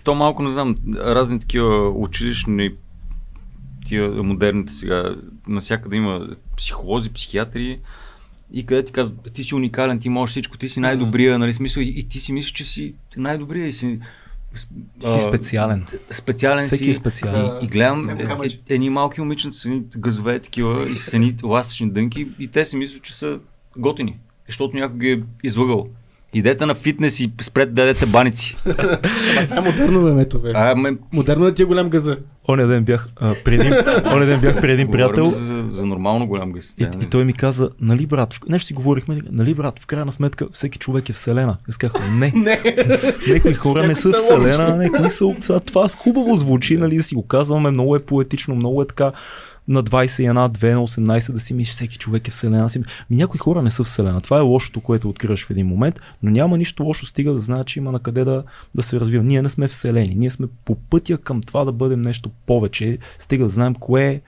[0.05, 2.71] то малко, не знам, разни такива училищни
[3.87, 5.15] тия модерните сега,
[5.49, 7.81] насякъде има психолози, психиатри
[8.53, 11.81] и къде ти казват, ти си уникален, ти можеш всичко, ти си най-добрия, нали, смисъл,
[11.81, 14.01] и, и ти си мислиш, че си най-добрия и си...
[15.01, 15.87] Ти си специален.
[16.11, 16.91] Специален Всеки си.
[16.91, 17.47] е специален.
[17.63, 18.13] И, и гледам е,
[18.47, 22.65] е, едни малки момиченца с едни газове такива и с едни ластични дънки и те
[22.65, 23.39] си мислят, че са
[23.77, 25.89] готини, защото някой ги е излъгал.
[26.35, 28.57] Идете на фитнес и спрете да дадете баници.
[29.45, 30.53] това е модерно времето, бе.
[30.55, 32.17] А, ме, Модерно е ти е голям газа.
[32.49, 33.73] Оня ден бях а, при един,
[34.07, 36.75] оня ден бях при един приятел за, за нормално голям гъс.
[36.81, 40.13] и, и той ми каза, нали брат, в- нещо си говорихме, нали брат, в крайна
[40.13, 41.57] сметка всеки човек е вселена.
[41.69, 42.61] Аз казах, не, Не.
[43.29, 47.71] някои хора не са вселена, някои са, това хубаво звучи, нали, да си го казваме,
[47.71, 49.13] много е поетично, много е така
[49.69, 52.69] на 21, 2, на 18 да си мислиш, всеки човек е вселена.
[52.69, 52.79] Си...
[52.79, 54.21] Ми, някои хора не са вселена.
[54.21, 57.65] Това е лошото, което откриваш в един момент, но няма нищо лошо, стига да знаеш,
[57.65, 58.43] че има на къде да,
[58.75, 59.25] да се развива.
[59.25, 63.45] Ние не сме вселени, ние сме по пътя към това да бъдем нещо повече, стига
[63.45, 64.21] да знаем кое,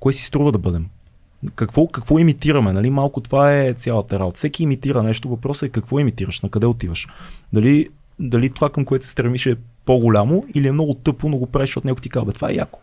[0.00, 0.86] кое си струва да бъдем.
[1.54, 2.90] Какво, какво имитираме, нали?
[2.90, 4.36] Малко това е цялата работа.
[4.36, 7.06] Всеки имитира нещо, въпросът е какво имитираш, на къде отиваш.
[7.52, 7.88] Дали,
[8.18, 11.68] дали това към което се стремиш е по-голямо или е много тъпо, но го правиш,
[11.68, 12.78] защото някой ти казва, това е яко.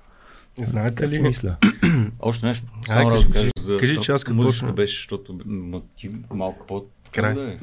[0.57, 1.21] Знаете Как си ли?
[1.21, 1.55] мисля?
[2.19, 2.65] Още нещо.
[2.89, 3.65] Ай, Само кажи, да кажа кажи.
[3.65, 4.71] за Кажи, че аз като почна.
[4.71, 6.83] беше, защото м, ти малко по
[7.13, 7.33] Край.
[7.33, 7.57] Да, е.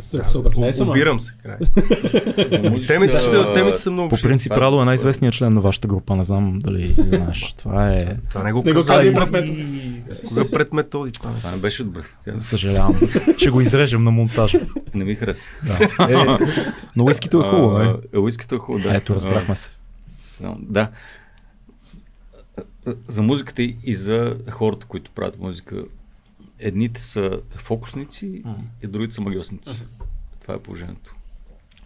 [0.73, 0.91] Се, ма.
[0.91, 1.35] Обирам се.
[1.45, 1.57] Край.
[2.87, 6.25] Темите са, темите са много По принцип, Радо е най-известният член на вашата група, не
[6.25, 7.55] знам дали знаеш.
[7.59, 8.17] Това е...
[8.31, 8.83] Това не го Не го
[9.33, 10.03] мен.
[10.29, 12.01] Кога пред методи това не беше добре.
[12.35, 13.01] Съжалявам.
[13.37, 14.61] Ще го изрежем на монтажа.
[14.95, 15.53] не ми хареса.
[15.67, 16.13] Да.
[16.13, 16.39] Е,
[16.97, 18.17] но уискито е хубаво, А, е.
[18.17, 18.97] е, Уискито е хубаво, да.
[18.97, 19.71] Ето, разбрахме се.
[20.59, 20.89] Да.
[23.09, 25.85] За музиката и за хората, които правят музика.
[26.59, 28.43] Едните са фокусници
[28.83, 29.83] и другите са магиосници.
[30.41, 31.15] Това е положението.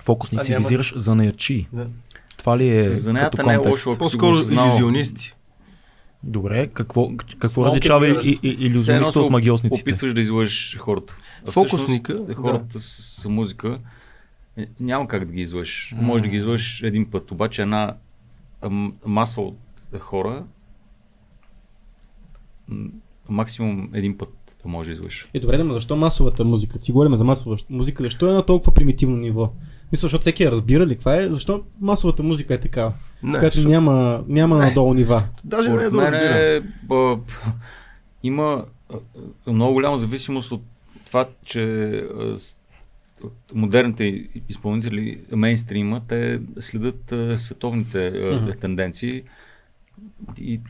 [0.03, 1.67] Фокусници А няма- визираш за наячи.
[1.73, 1.89] За-
[2.37, 3.87] Това ли е Занаята като не е контекст?
[3.87, 5.35] лошо, По-скоро иллюзионисти.
[6.23, 9.91] Добре, какво, какво различава и, и, иллюзиониста се от магиосниците?
[9.91, 11.17] Опитваш да излъжеш хората.
[11.49, 12.35] А Фокусника, всъщност, да.
[12.35, 13.79] хората с, с музика
[14.57, 15.95] е, няма как да ги излъжеш.
[15.97, 17.97] Може да ги излъжеш един път, обаче една
[19.07, 19.59] маса от
[19.99, 20.45] хора
[23.29, 24.29] максимум един път
[24.65, 25.27] може да извърши.
[25.35, 26.79] Е, добре, но защо масовата музика?
[26.81, 29.53] Си говорим за масова музика, защо е на толкова примитивно ниво?
[29.93, 30.95] Мисля, защото всеки я разбира ли?
[30.95, 31.29] Каква е?
[31.29, 32.93] Защо масовата музика е такава?
[33.23, 35.23] Не, която защото- няма, няма надолу нива.
[35.45, 36.11] Даже не е да разбирам.
[36.11, 37.19] мен е,
[38.23, 38.65] има
[39.47, 40.63] много голяма зависимост от
[41.07, 42.59] това, че а, с-
[43.55, 44.05] модерните
[44.49, 48.51] изпълнители, мейнстрима, те следят а, световните а, Мгм.
[48.61, 49.23] тенденции
[50.39, 50.61] и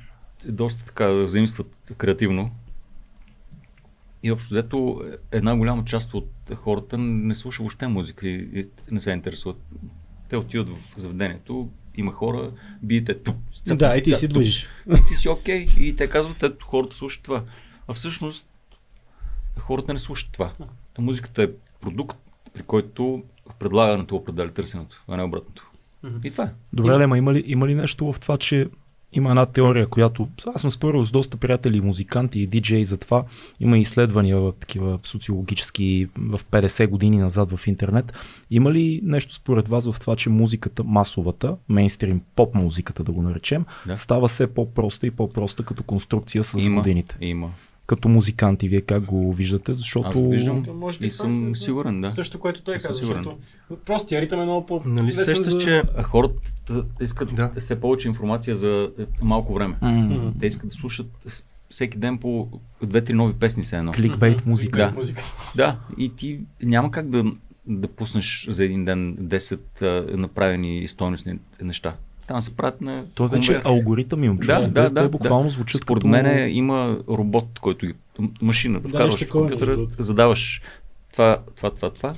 [0.48, 2.50] доста така взаимстват креативно.
[4.22, 9.00] И общо взето една голяма част от хората не слуша въобще музика и, и не
[9.00, 9.56] се интересуват.
[10.28, 12.50] Те отиват в заведението, има хора,
[12.82, 13.36] биете тук.
[13.66, 14.68] Да, и ти си движиш.
[15.08, 15.66] ти си окей.
[15.78, 17.42] И те казват, ето хората слушат това.
[17.88, 18.48] А всъщност
[19.58, 20.52] хората не слушат това.
[20.98, 21.48] Музиката е
[21.80, 22.18] продукт,
[22.54, 23.22] при който
[23.58, 25.70] предлагането определя търсенето, а не обратното.
[26.24, 26.52] И това е.
[26.72, 28.68] Добре, Лема, има ли, има ли нещо в това, че
[29.14, 33.24] има една теория, която аз съм спорил с доста приятели, музиканти и диджеи за това.
[33.60, 38.12] Има изследвания такива социологически в 50 години назад в интернет.
[38.50, 43.22] Има ли нещо според вас в това, че музиката, масовата, мейнстрим поп музиката да го
[43.22, 43.96] наречем, Да.
[43.96, 47.16] става все по-проста и по-проста като конструкция с има, годините?
[47.20, 47.50] Има.
[47.86, 49.74] Като музиканти, вие как го виждате?
[49.74, 52.12] Защото Аз го виждам може би и съм е- сигурен, да.
[52.12, 53.38] Също, което той каза, защото
[53.84, 54.82] простия ритъм е много по...
[54.84, 56.34] Нали сещаш, за- че хората
[57.00, 57.48] искат Да.
[57.48, 57.60] да.
[57.60, 59.76] все повече информация за е, малко време.
[59.82, 61.06] м- Те искат да слушат
[61.70, 62.48] всеки ден по
[62.82, 63.92] две-три нови песни се едно.
[63.92, 64.78] кликбейт музика.
[64.78, 64.92] Да.
[64.96, 65.22] Музика.
[65.56, 67.24] Да, и ти няма как да,
[67.66, 71.94] да пуснеш за един ден 10 а, направени и стойностни неща.
[72.26, 74.68] Там се правят на Той вече е алгоритъм имам чувство.
[74.68, 75.08] Да, да, Те да.
[75.08, 75.50] буквално да.
[75.50, 76.08] звучат Според като...
[76.08, 77.94] мен има робот, който ги...
[78.42, 78.80] Машина.
[78.80, 80.62] Да, вкарваш в такова, компютъра, задаваш
[81.12, 82.14] това, това, това, това.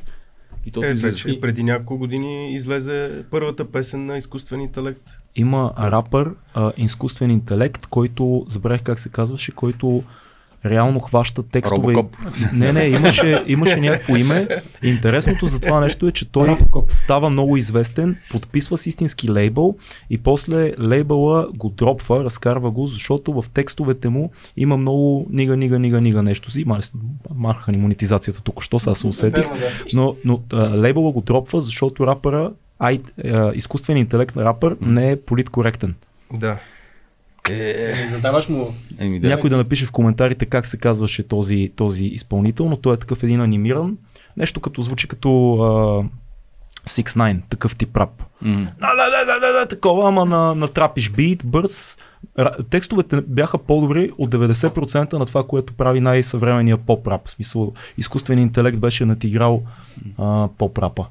[0.66, 5.11] И то е, вече преди няколко години излезе първата песен на изкуствен интелект.
[5.36, 10.02] Има рапър, а, изкуствен интелект, който, забравих как се казваше, който
[10.70, 11.94] реално хваща текстове.
[11.94, 12.16] Робокоп.
[12.52, 14.48] Не, не, имаше, имаше някакво име.
[14.82, 16.90] Интересното за това нещо е, че той Робокоп.
[16.90, 19.76] става много известен, подписва с истински лейбъл
[20.10, 25.78] и после лейбъла го дропва, разкарва го, защото в текстовете му има много нига, нига,
[25.78, 26.64] нига, нига нещо си.
[27.34, 29.46] Махаха ни монетизацията тук, що сега се усетих.
[29.92, 35.10] Но, но а, лейбъла го дропва, защото рапъра, ай, а, изкуствен интелект на рапър не
[35.10, 35.94] е политкоректен.
[36.32, 36.58] Да.
[37.51, 38.74] Е, Задаваш му...
[38.99, 39.28] Еми, да.
[39.28, 43.22] Някой да напише в коментарите как се казваше този, този изпълнител, но той е такъв
[43.22, 43.97] един анимиран.
[44.36, 46.05] Нещо като звучи като а,
[46.86, 48.22] 6-9, такъв тип рап.
[48.42, 48.68] М.
[48.80, 51.99] Да, да, да, да, да, да, такова, ама на, на трапиш бит, бърз.
[52.70, 57.26] Текстовете бяха по-добри от 90% на това, което прави най-съвременния поп-рап.
[57.26, 59.62] В смисъл, изкуственият интелект беше надиграл
[60.18, 61.07] а, поп-рапа.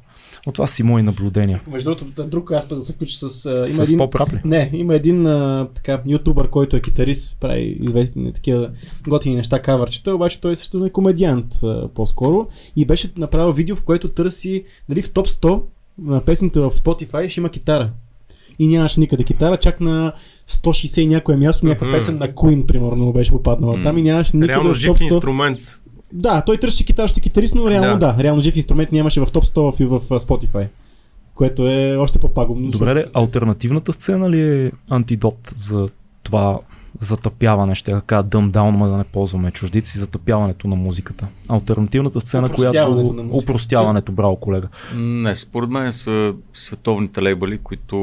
[0.47, 1.61] Но това си мои наблюдения.
[1.67, 3.45] Между другото, друг аспект да се включи с...
[3.45, 3.99] а, Има С един...
[3.99, 4.41] поп-рап ли?
[4.45, 8.69] Не, има един а, така, ютубър, който е китарист, прави известни такива
[9.07, 13.83] готини неща, кавърчета, обаче той също е комедиант а, по-скоро и беше направил видео, в
[13.83, 15.61] което търси дали в топ 100
[16.01, 17.91] на песните в Spotify ще има китара.
[18.59, 20.13] И нямаше никъде китара, чак на
[20.49, 23.83] 160 и някое място, някаква песен на Queen, примерно, беше попаднала.
[23.83, 25.13] Там и нямаше никъде Реално жив топ 100.
[25.13, 25.59] инструмент.
[26.15, 28.13] Да, той търси китар, ще китарист, но реално да.
[28.13, 28.23] Да.
[28.23, 30.67] реално жив инструмент нямаше в топ 100 в, в Spotify.
[31.35, 32.69] Което е още по-пагубно.
[32.69, 35.89] Добре, де, альтернативната сцена ли е антидот за
[36.23, 36.59] това
[36.99, 41.27] затъпяване, ще я кажа дъм даун, ма да не ползваме чуждици, затъпяването на музиката.
[41.49, 42.77] Альтернативната сцена, която...
[42.77, 43.37] Опростяването.
[43.37, 44.67] Упростяването, браво колега.
[44.95, 47.97] Не, според мен са световните лейбъли, които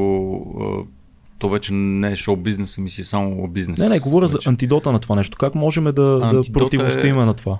[1.39, 3.79] то вече не е шоу бизнес, ами си е само бизнес.
[3.79, 4.49] Не, не, говоря за вече.
[4.49, 5.37] антидота на това нещо.
[5.37, 7.57] Как можем да, да Антидота противостоим е- на това?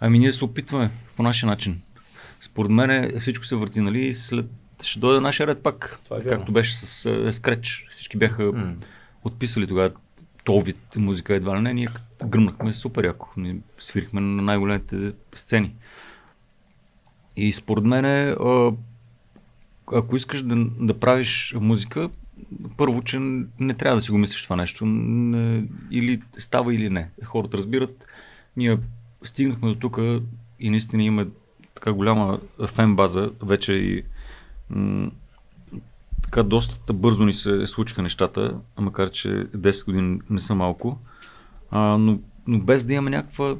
[0.00, 1.80] Ами ние се опитваме по нашия начин.
[2.40, 4.46] Според мен всичко се върти, нали, и след
[4.82, 5.98] ще дойде нашия ред пак.
[6.04, 7.90] Това е както беше с uh, Scratch.
[7.90, 8.52] Всички бяха
[9.24, 9.90] отписали тогава
[10.44, 11.74] този вид музика едва ли не.
[11.74, 11.88] Ние
[12.26, 13.28] гръмнахме супер яко.
[13.36, 15.74] Ние свирихме на най-големите сцени.
[17.36, 18.72] И според мен, а,
[19.92, 22.10] ако искаш да, да правиш музика,
[22.76, 23.18] първо, че
[23.58, 24.86] не трябва да си го мислиш това нещо.
[24.86, 27.10] Не, или става, или не.
[27.24, 28.06] Хората разбират.
[28.56, 28.78] Ние
[29.24, 29.98] стигнахме до тук
[30.60, 31.26] и наистина има
[31.74, 34.04] така голяма фен база, вече и
[34.70, 35.10] м-
[36.22, 40.98] така доста бързо ни се случиха нещата, макар че 10 години не са малко,
[41.70, 43.56] а, но, но без да имаме някаква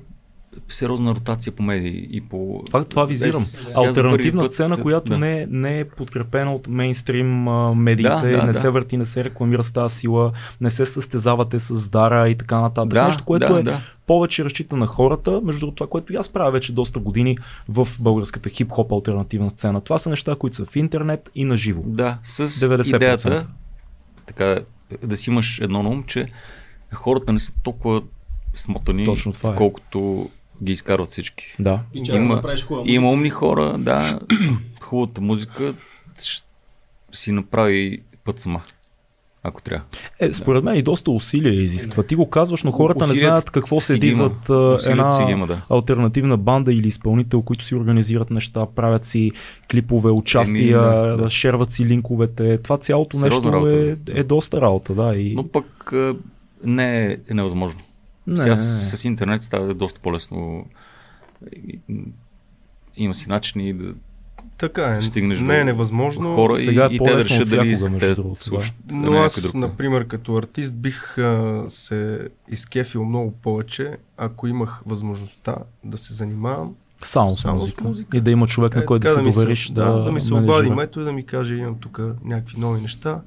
[0.68, 2.62] сериозна ротация по медии и по...
[2.66, 3.40] Това, това визирам.
[3.40, 5.18] Без- Альтернативна път- сцена, която да.
[5.18, 8.54] не, не е подкрепена от мейнстрим а, медиите, Да, да, не да.
[8.54, 12.60] се върти, не се рекламира с тази сила, не се състезавате с Дара и така
[12.60, 12.88] нататък.
[12.90, 13.80] Да, Нещо, което да, е да.
[14.06, 17.38] повече разчита на хората, между другото това, което и аз правя вече доста години
[17.68, 19.80] в българската хип-хоп альтернативна сцена.
[19.80, 21.82] Това са неща, които са в интернет и на живо.
[21.86, 22.96] Да, с 90%.
[22.96, 23.46] идеята,
[24.26, 24.58] така
[25.02, 26.26] да си имаш едно на ум, че
[26.92, 28.02] хората не са толкова
[28.54, 29.56] смотани, Точно това е.
[29.56, 30.30] колкото
[30.62, 31.56] ги изкарват всички.
[31.58, 31.80] Да.
[31.94, 34.18] И че Има- да има умни хора, да,
[34.80, 35.74] хубавата музика
[37.12, 38.62] си направи път сама,
[39.42, 39.84] ако трябва.
[40.20, 42.02] Е, според мен и доста усилия изисква.
[42.02, 44.50] Ти го казваш, но хората не Усилият знаят какво седи зад
[44.86, 45.62] една има, да.
[45.70, 49.32] альтернативна банда или изпълнител, които си организират неща, правят си
[49.70, 51.30] клипове, участия, Еми, да, да.
[51.30, 52.58] шерват си линковете.
[52.62, 55.16] Това цялото Сериозна нещо е, работа, е доста работа, да.
[55.16, 55.34] И...
[55.34, 55.92] Но пък
[56.64, 57.80] не е, е невъзможно.
[58.26, 60.66] Не, Сега с, с интернет става доста по-лесно.
[61.56, 61.80] И-
[62.96, 63.94] Има си начини да
[64.58, 65.02] Така е.
[65.02, 66.34] стигнеш не е до невъзможно.
[66.34, 68.74] хора Сега е и, и те да решат дали искат да слушат.
[68.86, 69.54] Но аз, друг.
[69.54, 76.74] например, като артист бих а, се изкефил много повече, ако имах възможността да се занимавам.
[77.02, 77.84] Само, с, Само с музика.
[77.84, 78.16] музика.
[78.16, 79.68] И да има човек, на Е, който да се ми се- довериш.
[79.68, 82.80] Да, да, да ми се обади мето и да ми каже, имам тук някакви нови
[82.80, 83.20] неща,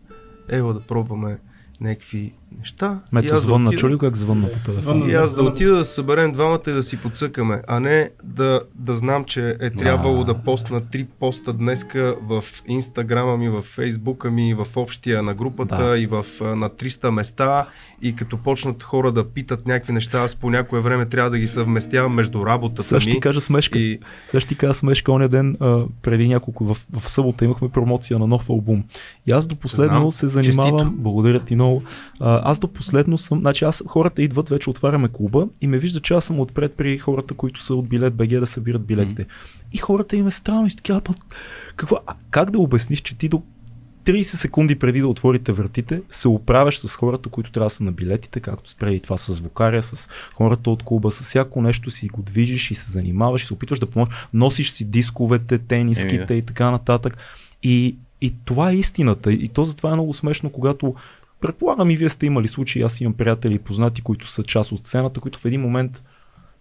[0.50, 1.38] ела да пробваме
[1.82, 3.00] някакви неща.
[3.12, 4.80] Мето да звънна, отида- чули как звънна по телефона?
[4.80, 5.06] Звънна.
[5.08, 8.96] И аз да отида да съберем двамата и да си подсъкаме, а не да, да
[8.96, 14.54] знам, че е трябвало да постна три поста днеска в инстаграма ми, в фейсбука ми,
[14.56, 15.98] в общия на групата Да.
[15.98, 17.66] и в, на 300 места
[18.02, 21.48] и като почнат хора да питат някакви неща, аз по някое време трябва да ги
[21.48, 23.14] съвместявам между работата Сега ще ми.
[23.14, 23.80] ти кажа смешка.
[23.80, 27.70] И Сега ще ти кажа смешка, оня ден, а, преди няколко, в, в събота имахме
[27.70, 28.84] промоция на нов албум.
[29.28, 30.12] И аз до последно Знам.
[30.12, 30.92] се занимавам, Честито.
[30.94, 31.84] благодаря ти много,
[32.20, 36.00] а, аз до последно съм, значи аз, хората идват, вече отваряме клуба и ме вижда,
[36.00, 39.26] че аз съм отпред при хората, които са от билет БГ да събират билетите.
[39.72, 41.16] И хората им е странно и са така, «Ама,
[41.76, 43.42] какво, а, как да обясниш, че ти до
[44.06, 47.92] 30 секунди преди да отворите вратите, се оправяш с хората, които трябва да са на
[47.92, 52.22] билетите, както спреди това с звукаря, с хората от клуба, с всяко нещо си го
[52.22, 56.34] движиш и се занимаваш и се опитваш да поможеш, носиш си дисковете, тениските Еми, да.
[56.36, 57.18] и така нататък.
[57.64, 59.34] И, и това е истината.
[59.34, 60.96] И то затова е много смешно, когато
[61.44, 64.80] предполагам и вие сте имали случаи, аз имам приятели и познати, които са част от
[64.80, 66.04] сцената, които в един момент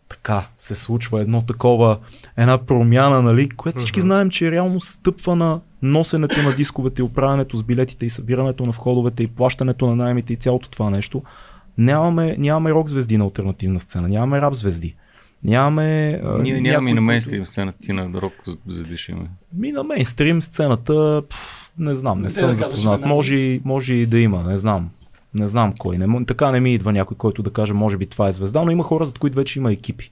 [0.08, 1.98] така се случва едно такова,
[2.36, 7.56] една промяна, нали, която всички знаем, че реално стъпва на носенето на дисковете и оправянето
[7.56, 11.22] с билетите и събирането на входовете и плащането на найемите и цялото това нещо.
[11.78, 14.96] Нямаме, нямаме рок звезди на альтернативна сцена, нямаме рап звезди.
[15.44, 16.20] Нямаме.
[16.42, 18.32] Ние нямаме някой, и на мейнстрим сцена, ти на рок
[18.66, 19.30] звезди ще имаме.
[19.52, 23.06] Ми на мейнстрим сцената, пф, не знам, не Не съм да запознат.
[23.06, 24.90] Може, и- може и да има, не знам.
[25.34, 25.98] Не знам кой.
[25.98, 28.70] Не, така не ми идва някой, който да каже, може би това е звезда, но
[28.70, 30.10] има хора, за които вече има екипи.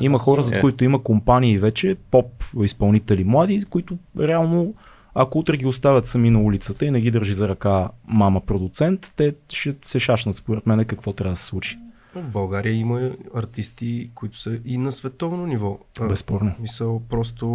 [0.00, 0.60] Има хора, за Е.
[0.60, 2.26] които има компании вече, поп
[2.62, 4.74] изпълнители млади, които реално,
[5.14, 9.12] ако утре ги оставят сами на улицата и не ги държи за ръка мама продуцент,
[9.16, 11.78] те ще се шашнат според мен какво трябва да се случи.
[12.14, 15.78] в България има артисти, които са и на световно ниво.
[16.08, 16.52] Безспорно.
[16.60, 17.46] Мисъл, просто...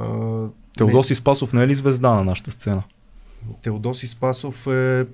[0.00, 0.06] А,
[0.76, 2.82] Теодоси Спасов не е ли звезда на нашата сцена?
[3.62, 5.06] Теодоси Спасов е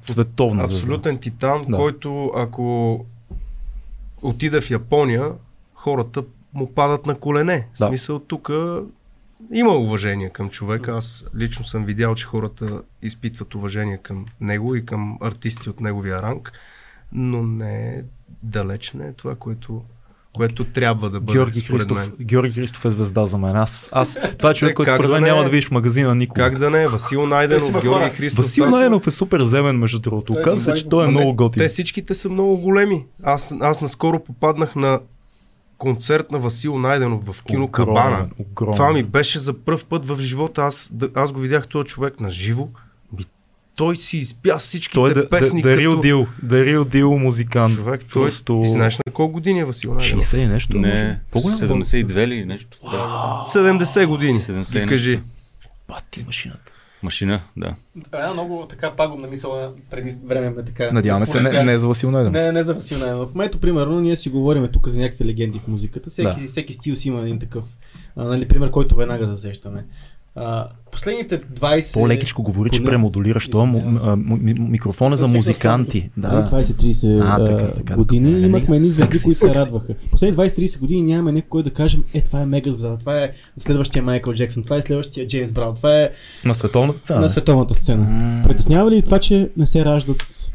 [0.00, 0.76] Световна звезда.
[0.82, 1.76] абсолютен титан, Да.
[1.76, 3.04] който ако
[4.22, 5.32] отиде в Япония,
[5.74, 6.24] хората
[6.54, 7.68] му падат на колене.
[7.74, 8.50] В смисъл, тук
[9.52, 10.90] има уважение към човека.
[10.92, 16.22] Аз лично съм видял, че хората изпитват уважение към него и към артисти от неговия
[16.22, 16.52] ранг,
[17.12, 18.02] но не
[18.42, 19.82] далеч не е това, което,
[20.38, 22.12] което трябва да бъде Георги Христов, мен.
[22.20, 23.56] Георги Христов е звезда за мен.
[23.56, 25.44] Аз, аз това е човек, Е, който според да мен не няма е?
[25.44, 26.42] да видиш в магазина никога.
[26.42, 26.88] Как да не е?
[26.88, 28.10] Васил Найденов, Георги.
[28.10, 28.44] Христов.
[28.44, 30.32] Васил Найденов е супер земен, между другото.
[30.32, 31.60] Оказва се, че той е Ама много готин.
[31.60, 33.04] Те всичките са много големи.
[33.22, 35.00] Аз, аз наскоро попаднах на
[35.78, 38.28] концерт на Васил Найденов в кино Огромен, Кабана.
[38.40, 38.74] огромен.
[38.76, 40.62] Това ми беше за първ път в живота.
[40.62, 42.68] Аз, да, аз го видях този човек на живо.
[43.78, 47.74] Той си изпя всичките Той е да, песни да, дарил като дил, дарил дил музикант.
[47.74, 48.00] човек.
[48.12, 48.60] Той, Просто...
[48.62, 50.24] Ти знаеш на колко години е Васил Найденов?
[50.24, 50.78] 60 и нещо.
[50.78, 52.78] Не, По-голям 72 или нещо.
[52.82, 53.44] Да.
[53.46, 54.38] 70 години.
[54.38, 55.20] 70 Ти кажи.
[55.88, 56.72] Бати машината.
[57.02, 57.74] Машина, да.
[58.12, 60.90] Една много така пагубна мисъл преди време ме така.
[60.92, 62.32] Надяваме се, не, не е за Васил Найденов.
[62.32, 63.30] Не, не за Васил Найденов.
[63.30, 66.10] В момента, примерно, ние си говорим тук за някакви легенди в музиката.
[66.10, 66.46] Всеки, Да.
[66.46, 67.64] всеки стил си има един такъв,
[68.16, 69.84] а, нали, пример, който веднага засещаме.
[70.40, 71.92] А, последните 20...
[71.94, 73.48] По-лекичко говори, че премодулираш.
[73.48, 74.06] Това му- Извинявам се.
[74.06, 76.10] а, му- ми- микрофон е за музиканти.
[76.16, 76.28] Да.
[76.32, 76.50] Да.
[76.52, 78.46] 20-30 А, така, така, години така.
[78.46, 79.94] имахме едни звезди, които се радваха.
[80.10, 83.30] Последните 20-30 години нямаме някой, който да кажем, е, това е мега звезда, това е
[83.56, 86.10] следващия Майкъл Джексън, това е следващия Джеймс Браун, това е
[86.44, 87.20] На световната цена.
[87.20, 88.04] на световната сцена.
[88.04, 88.42] М.
[88.44, 90.50] Притеснява ли това, че не се раждат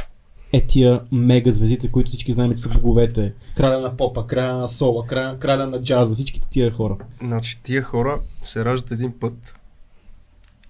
[0.53, 3.34] е тия мега звездите, които всички знаем, че са боговете?
[3.57, 6.95] Краля на попа, краля на сола, краля, краля на джаза, всичките тия хора.
[7.21, 9.53] Значи тия хора се раждат един път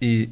[0.04, 0.30] и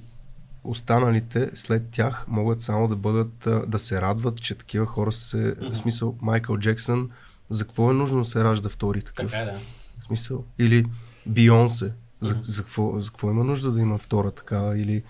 [0.64, 5.74] останалите след тях могат само да бъдат, да се радват, че такива хора се, в
[5.74, 7.10] смисъл Майкъл Джексън,
[7.50, 9.32] за какво е нужно да се ражда втори такъв?
[9.32, 9.60] да.
[10.00, 10.44] В смисъл.
[10.60, 10.86] Или
[11.26, 11.92] Бионсе,
[12.22, 15.04] за, за, какво, за какво има нужда да има втора така, или,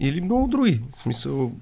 [0.00, 0.82] или много други.
[0.96, 1.52] В смисъл,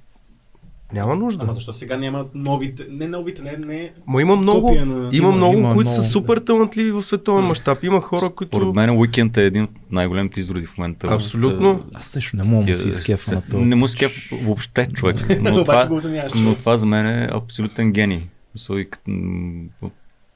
[0.92, 1.44] Няма нужда.
[1.44, 3.92] Ама защо сега няма новите, не новите, не, не...
[4.06, 7.44] Ма има много, на- има, Има- много, има които са много, супер талантливи в световен
[7.44, 7.84] мащаб.
[7.84, 8.56] Има хора, които...
[8.56, 11.06] Според мен Уикенд е един от най-големите изроди в момента.
[11.10, 11.84] Абсолютно.
[11.94, 13.60] Аз също не мога да си изкефа на това.
[13.60, 15.16] Не му скеф въобще човек.
[15.42, 16.00] Но това,
[16.34, 18.22] но това за мен е абсолютен гений.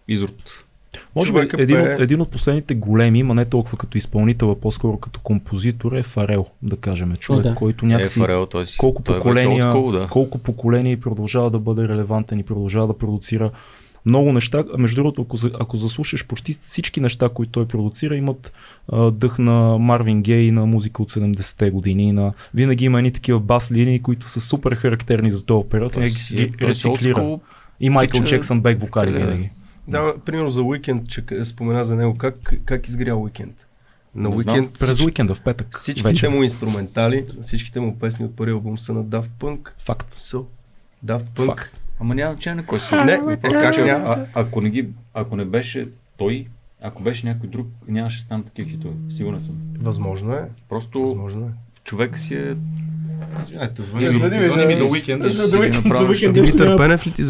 [0.08, 0.64] Изрод.
[1.16, 4.60] Може би един, пее- от, един от последните големи, има не толкова като изпълнител, а
[4.60, 7.16] по-скоро като композитор е Фарел, да кажем.
[7.16, 7.54] Човек, да.
[7.54, 10.08] който Е, някакси Фарел, той си, колко той е поколения, old school, да.
[10.08, 13.50] колко поколения и продължава да бъде релевантен и продължава да продуцира
[14.06, 14.64] много неща.
[14.74, 18.52] А Между другото, ако, ако заслушаш почти всички неща, които той продуцира, имат
[18.92, 22.12] а, дъх на Марвин Гей, на музика от 70-те години.
[22.12, 22.32] На...
[22.54, 25.92] Винаги има едни такива бас линии, които са супер характерни за този период.
[25.92, 27.38] Той Той ги рециклира.
[27.80, 29.50] И Майкъл Джексън бек вокали винаги.
[29.90, 32.34] Да, примерно за уикенд, че спомена за него, как,
[32.64, 33.66] как изгря уикенд?
[34.14, 34.54] На Не знам.
[34.54, 35.66] уикенд През всички- уикенда в петък.
[35.72, 36.28] всичките вечер.
[36.28, 39.70] му инструментали, всичките му песни от първия албум са на Daft Punk.
[39.78, 40.14] Факт.
[40.14, 40.44] So,
[41.04, 41.46] Daft Punk.
[41.46, 41.76] Факт.
[42.00, 42.94] Ама няма значение кой си.
[42.96, 44.04] Не, Просто, как че, няма?
[44.06, 46.46] а, ако, не ги, ако не беше той,
[46.82, 48.94] ако беше някой друг, нямаше да станат такива хитове.
[49.10, 49.54] Сигурен съм.
[49.74, 50.48] Възможно е.
[50.68, 51.50] Просто Възможно е.
[51.84, 52.54] Човек си е...
[53.42, 54.88] Извинете, звъни звъни, звъни ми
[55.28, 55.58] за
[56.08, 56.34] уикенд.
[56.34, 57.22] Димитър Пенев ли ти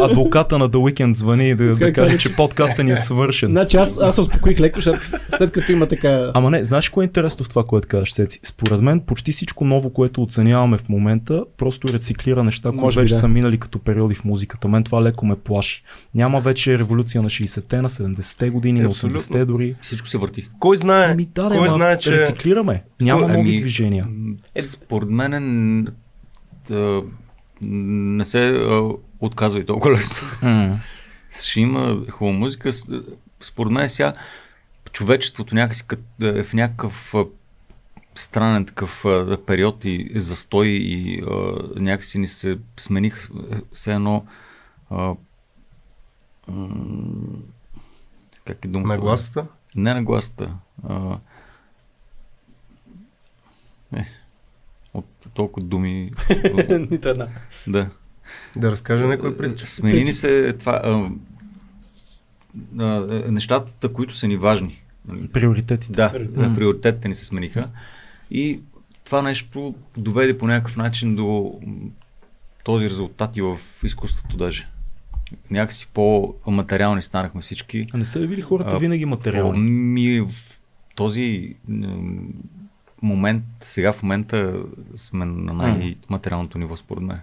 [0.00, 3.50] Адвоката на The Weekend звъни да, да каже, че подкаста ни е свършен.
[3.50, 5.00] Значи аз, аз се успокоих леко, защото
[5.36, 6.30] след като има така...
[6.34, 8.40] Ама не, знаеш кое е интересно в това, което казваш, Сеци?
[8.42, 13.20] Според мен почти всичко ново, което оценяваме в момента, просто рециклира неща, които вече да.
[13.20, 14.68] са минали като периоди в музиката.
[14.68, 15.82] Мен това леко ме плаши.
[16.14, 19.20] Няма вече революция на 60-те, на 70-те години, на Абсолютно.
[19.20, 19.74] 80-те дори.
[19.82, 20.48] Всичко се върти.
[20.58, 21.08] Кой знае?
[21.12, 22.82] Ами Кой знае, че- рециклираме.
[23.00, 23.95] Няма Ами, нови движения.
[24.54, 25.90] Е, според мен е,
[26.68, 27.02] да,
[27.60, 28.90] не се а,
[29.20, 30.28] отказва и толкова лесно.
[31.42, 32.70] Ще има хубава музика.
[33.40, 34.12] Според мен сега
[34.92, 35.84] човечеството някакси
[36.20, 37.14] е в някакъв
[38.14, 43.28] странен такъв а, период и застой и а, някакси ни се смениха
[43.72, 44.26] все едно
[44.90, 45.14] а,
[46.48, 46.76] м,
[48.44, 48.88] как е думата?
[48.88, 49.46] На гласата?
[49.76, 50.56] Не на гласата.
[50.88, 51.18] А,
[53.96, 54.06] не.
[54.94, 56.10] От толкова думи.
[56.90, 57.28] Нито една.
[57.66, 57.90] да.
[58.56, 59.66] Да разкаже някой притча.
[59.66, 60.80] Смени ни се това.
[60.84, 61.10] А,
[62.78, 62.84] а,
[63.30, 64.82] нещата, които са ни важни.
[65.08, 65.28] Нали?
[65.28, 65.92] Приоритетите.
[65.92, 66.54] Да, Приоритет.
[66.54, 67.70] приоритетите ни се смениха.
[68.30, 68.60] И
[69.04, 71.60] това нещо доведе по някакъв начин до
[72.64, 74.68] този резултат и в изкуството даже.
[75.50, 77.86] Някакси по-материални станахме всички.
[77.92, 79.60] А не са ли били хората А, винаги материални?
[79.70, 80.30] Ми в
[80.94, 81.54] този
[83.02, 84.54] момент, сега в момента
[84.94, 87.20] сме на най-материалното ниво според мен.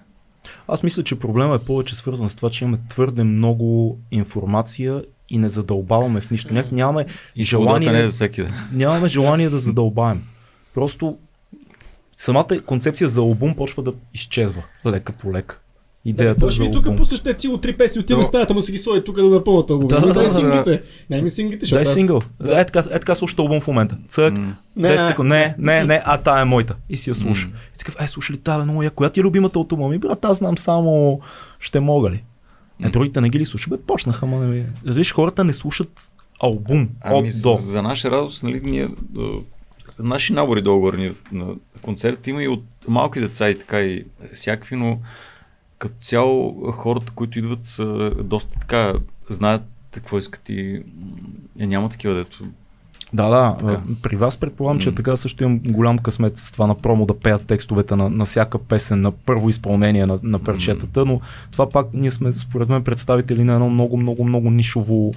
[0.67, 5.37] Аз мисля, че проблема е повече свързан с това, че имаме твърде много информация и
[5.37, 6.53] не задълбаваме в нищо.
[6.53, 7.05] Няк нямаме
[7.35, 7.91] И желание...
[7.91, 8.53] не е за всеки да.
[8.71, 10.23] нямаме желание да задълбаем.
[10.73, 11.17] Просто
[12.17, 15.59] самата концепция за албум почва да изчезва лека по лека.
[16.05, 16.97] Идеята Да, за ще ви тук албум.
[16.97, 19.87] посещете от три песни, отиваме в стаята му си ги сложи тук да напълнат албума.
[19.87, 20.81] Да, да, дай да, синглите.
[21.09, 22.21] Дай ми синглите, защото Дай сингъл.
[22.39, 22.61] Да.
[22.61, 23.97] Е, така, е така слушате албум в момента.
[24.07, 24.55] Цък, М.
[24.75, 25.07] Не, 10 не.
[25.07, 25.29] секунди.
[25.29, 26.75] Не, не, не, а тая е моята.
[26.89, 27.47] И си я слуша.
[27.75, 29.89] И такъв, е, слушай ли тази много я, коя ти е любимата от албума?
[29.89, 31.19] Ми, брат, аз знам само
[31.59, 32.23] ще мога ли.
[32.83, 33.69] Е, другите не ги ли слушат?
[33.69, 34.65] Бе, почнаха, ма не ми.
[34.85, 35.89] Виж, хората не слушат
[36.39, 37.53] албум Ами, от до.
[37.53, 38.87] за наша радост, нали, ние,
[39.99, 41.45] наши набори договори на
[41.81, 44.99] концерт има и от малки деца и така и всякакви, но
[45.83, 48.93] като цяло хората, които идват са доста така,
[49.29, 50.83] знаят какво искат и
[51.59, 52.43] е, няма такива, дето
[53.13, 53.57] Да, да.
[53.57, 53.81] Така.
[54.03, 54.95] При вас предполагам, че М.
[54.95, 58.57] така също имам голям късмет с това на промо да пеят текстовете на, на всяка
[58.57, 61.21] песен, на първо изпълнение на, на парчетата, но
[61.51, 65.11] това пак ние сме според мен представители на едно много, много, много нишово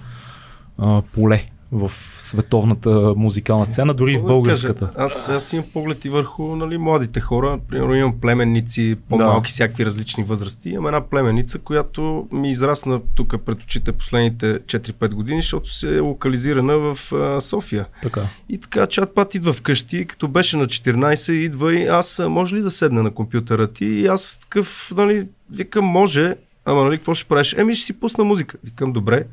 [0.78, 4.86] а, поле в световната музикална сцена, дори и в българската.
[4.86, 5.04] кажа?
[5.04, 7.58] Аз, аз имам поглед и върху нали, младите хора.
[7.68, 9.52] Примерно имам племенници, по-малки, Да.
[9.52, 10.70] всякакви различни възрасти.
[10.70, 16.00] Имам една племенница, която ми израсна тук пред очите последните 4-5 години, защото се е
[16.00, 17.86] локализирана в а, София.
[18.02, 18.22] Така.
[18.48, 22.60] И така чат пат идва вкъщи, като беше на 14, идва и аз, може ли
[22.60, 23.84] да седна на компютъра ти?
[23.84, 26.34] И аз такъв, нали, викам, може,
[26.66, 27.54] ама нали, какво ще правиш?
[27.58, 28.56] Еми, ще си пусна музика.
[28.64, 29.24] Викам, добре,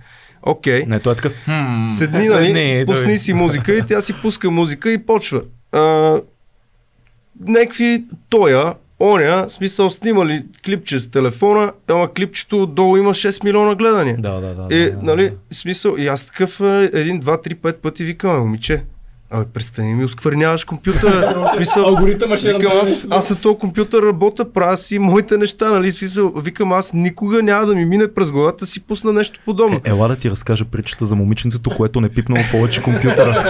[0.41, 0.83] окей.
[0.87, 1.33] Не, той е такъв.
[1.45, 5.41] Хм, Седни, нали, седни, пусни той- си музика и тя си пуска музика и почва.
[5.71, 6.15] А,
[7.45, 14.15] някакви тоя, оня, смисъл снимали клипче с телефона, ама клипчето отдолу има 6 милиона гледания.
[14.19, 14.75] Да, да, да.
[14.75, 15.35] Е, да, да, нали, да.
[15.51, 18.83] в смисъл, и аз такъв а, един, два, три, пет пъти викам, «Е, момиче,
[19.35, 21.49] Абе, престани ми оскверняваш компютъра.
[21.55, 25.91] Смисъл, Алгоритъма ще Викам, аз, аз на този компютър работя, правя си моите неща, нали?
[25.91, 29.81] Смисъл, викам, аз никога няма да ми мине през главата си пусна нещо подобно.
[29.85, 33.43] Е, ела да ти разкажа притчата за момиченцето, което не пипнало повече компютъра.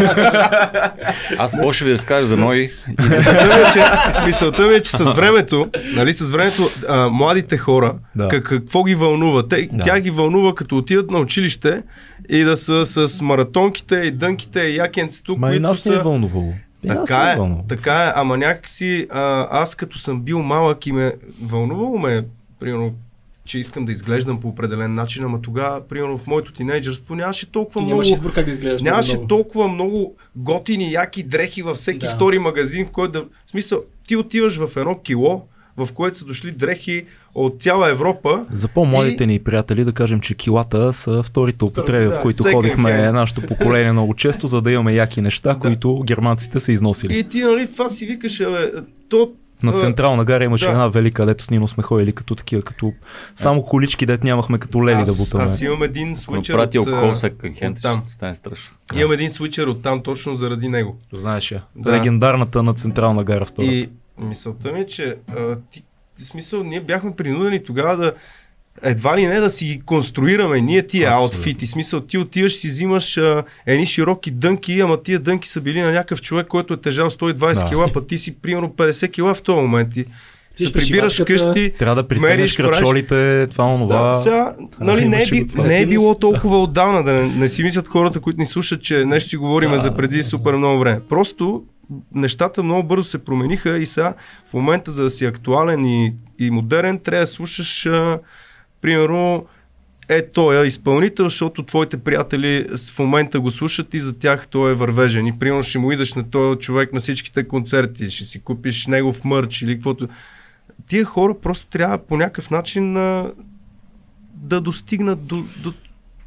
[1.37, 2.69] Аз какво ще ви разкажа за Ной?
[3.03, 3.81] Мисълта ми, е, че,
[4.25, 8.27] мисълта ми е, че с времето, нали, с времето а, младите хора, Да.
[8.27, 9.47] как, какво ги вълнува?
[9.47, 9.83] Те, Да.
[9.85, 11.81] Тя ги вълнува като отидат на училище
[12.29, 15.99] и да са с маратонките и дънките и якенцето, Ма и които нас не е
[15.99, 16.53] вълнувало.
[16.87, 17.65] Така е, вълнувало.
[17.67, 21.13] така е, ама някакси а, аз като съм бил малък и ме
[21.43, 22.25] вълнувало ме,
[22.59, 22.93] примерно,
[23.45, 27.81] че искам да изглеждам по определен начин, ама тогава, примерно в моето тинейджърство нямаше толкова
[27.81, 28.01] Ти много...
[28.01, 28.81] избор как да изглеждаш.
[28.81, 29.27] Нямаше много.
[29.27, 32.09] толкова много готини, яки дрехи във всеки да.
[32.09, 33.25] втори магазин, в който да...
[33.45, 35.45] В смисъл, ти отиваш в едно кило,
[35.77, 37.05] в което са дошли дрехи
[37.35, 38.45] от цяла Европа.
[38.53, 42.91] За по-младите ни приятели да кажем, че килата са вторите употреби, да, в които ходихме
[42.91, 43.11] hand.
[43.11, 47.19] нашето поколение много често, за да имаме яки неща, които германците са износили.
[47.19, 48.71] И ти, нали, това си викаш, бе,
[49.09, 49.31] то...
[49.63, 50.71] На Централна гара имаше да.
[50.71, 52.93] една велика, дето с Нино сме ходили като такива, като
[53.35, 55.43] само колички, дет нямахме като лели да аз, бутаме.
[55.43, 57.95] аз имам един свичер направи от, от там.
[57.95, 58.75] ще стане страшно.
[58.95, 60.97] Имам един свичер от там точно заради него.
[61.13, 61.63] Знаеш я.
[61.75, 61.91] Да.
[61.91, 63.65] Легендарната на Централна гара втора.
[63.65, 65.83] И мисълта ми е, че а, ти,
[66.15, 68.13] смисъл, ние бяхме принудени тогава да
[68.81, 71.37] едва ли не да си ги конструираме ние тия Абсолютно.
[71.37, 71.67] аутфити.
[71.67, 75.91] Смисъл, ти отиваш си взимаш а, едни широки дънки, ама тия дънки са били на
[75.91, 77.69] някакъв човек, който е тежал 120 Да.
[77.69, 79.97] кила, път ти си примерно 50 кила в този момент.
[79.97, 80.05] И
[80.55, 81.73] Ти се прибираш вкъщи.
[81.79, 84.07] Трябва да пристигнеш крачолите, това, онова.
[84.07, 87.63] Да, сега, нали, не, е, би, не е било толкова отдавна, да не, не си
[87.63, 90.99] мислят хората, които ни слушат, че нещо си говориме за преди супер много време.
[91.09, 91.63] Просто
[92.15, 94.13] нещата много бързо се промениха и сега
[94.49, 98.19] в момента за да си актуален и, и модерен, трябва да слушаш а,
[98.81, 99.45] примерно
[100.09, 104.75] е тоя изпълнител, защото твоите приятели в момента го слушат и за тях той е
[104.75, 105.27] вървежен.
[105.27, 109.23] И примерно ще му идеш на този човек на всичките концерти, ще си купиш негов
[109.23, 110.07] мърч или каквото.
[110.87, 113.31] Тия хора просто трябва по някакъв начин а,
[114.33, 115.73] да достигнат до, до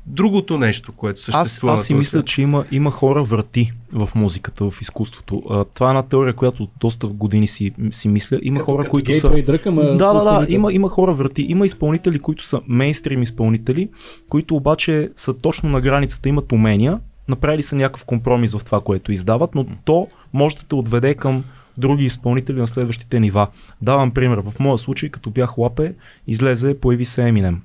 [0.07, 1.73] другото нещо, което Аз, съществува.
[1.75, 2.27] аз на си този мисля, свят.
[2.27, 5.43] че има, има хора врати в музиката, в изкуството.
[5.51, 8.39] А, това е една теория, която доста години си, си мисля.
[8.43, 9.31] Има Като- хора, като които са...
[9.31, 11.43] дръка, ама да, да, да, има, има хора врати.
[11.43, 13.89] Има изпълнители, които са мейнстрим изпълнители,
[14.29, 19.13] които обаче са точно на границата, имат умения, направили са някакъв компромис в това, което
[19.13, 21.45] издават, но то може да те отведе към
[21.79, 23.47] други изпълнители на следващите нива.
[23.83, 24.39] Давам пример.
[24.39, 25.95] В моя случай, като бях лапе,
[26.27, 27.57] излезе, появи се Eminem.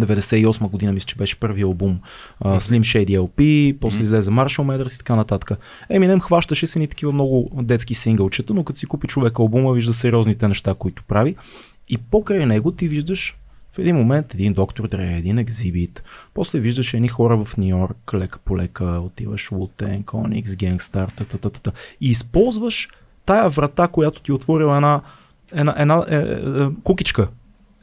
[0.00, 1.98] 98 година мисля, че беше първият албум
[2.44, 5.58] uh, Slim Shady LP, после излезе Marshall Mathers и така нататък.
[5.92, 9.92] Eminem хващаше се ни такива много детски сингълчета, но като си купи човек албума, вижда
[9.92, 11.36] сериозните неща, които прави.
[11.88, 13.36] И покрай него ти виждаш
[13.72, 18.14] в един момент един доктор Дре, един екзибит, после виждаш едни хора в Нью Йорк,
[18.14, 22.88] лека по лека, отиваш Wu-Tang, Onyx, Gangstar, та, та, та, та, та, и използваш
[23.26, 25.00] тая врата, която ти е отворила една,
[25.52, 27.28] една, една е, е, е, кукичка.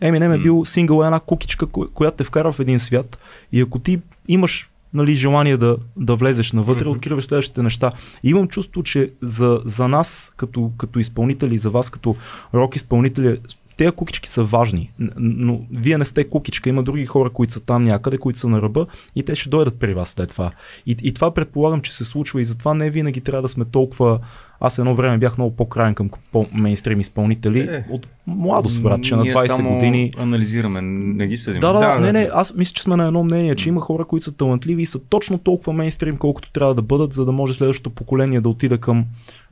[0.01, 3.17] Eminem е бил сингъл една кукичка, ко- която те вкара в един свят
[3.51, 6.95] и ако ти имаш нали, желание да, да влезеш навътре, mm-hmm.
[6.95, 7.91] откриваш следващите неща.
[8.23, 12.15] И имам чувство, че за, за нас като, като изпълнители, за вас като
[12.53, 13.39] рок изпълнители,
[13.77, 17.81] тези кукички са важни, но вие не сте кукичка, има други хора, които са там
[17.81, 18.85] някъде, които са на ръба
[19.15, 20.51] и те ще дойдат при вас след това.
[20.85, 24.19] И, и това предполагам, че се случва и затова не винаги трябва да сме толкова...
[24.59, 27.59] Аз едно време бях много по-крайен към по-мейнстрим изпълнители.
[27.59, 27.85] Е.
[27.89, 30.13] От младост, брат, че на Ние 20 само години...
[30.17, 31.59] анализираме, не ги съдим.
[31.59, 31.99] Да, да, да.
[31.99, 34.81] не, не, аз мисля, че сме на едно мнение, че има хора, които са талантливи
[34.81, 38.49] и са точно толкова мейнстрим, колкото трябва да бъдат, за да може следващото поколение да
[38.49, 39.05] отида към,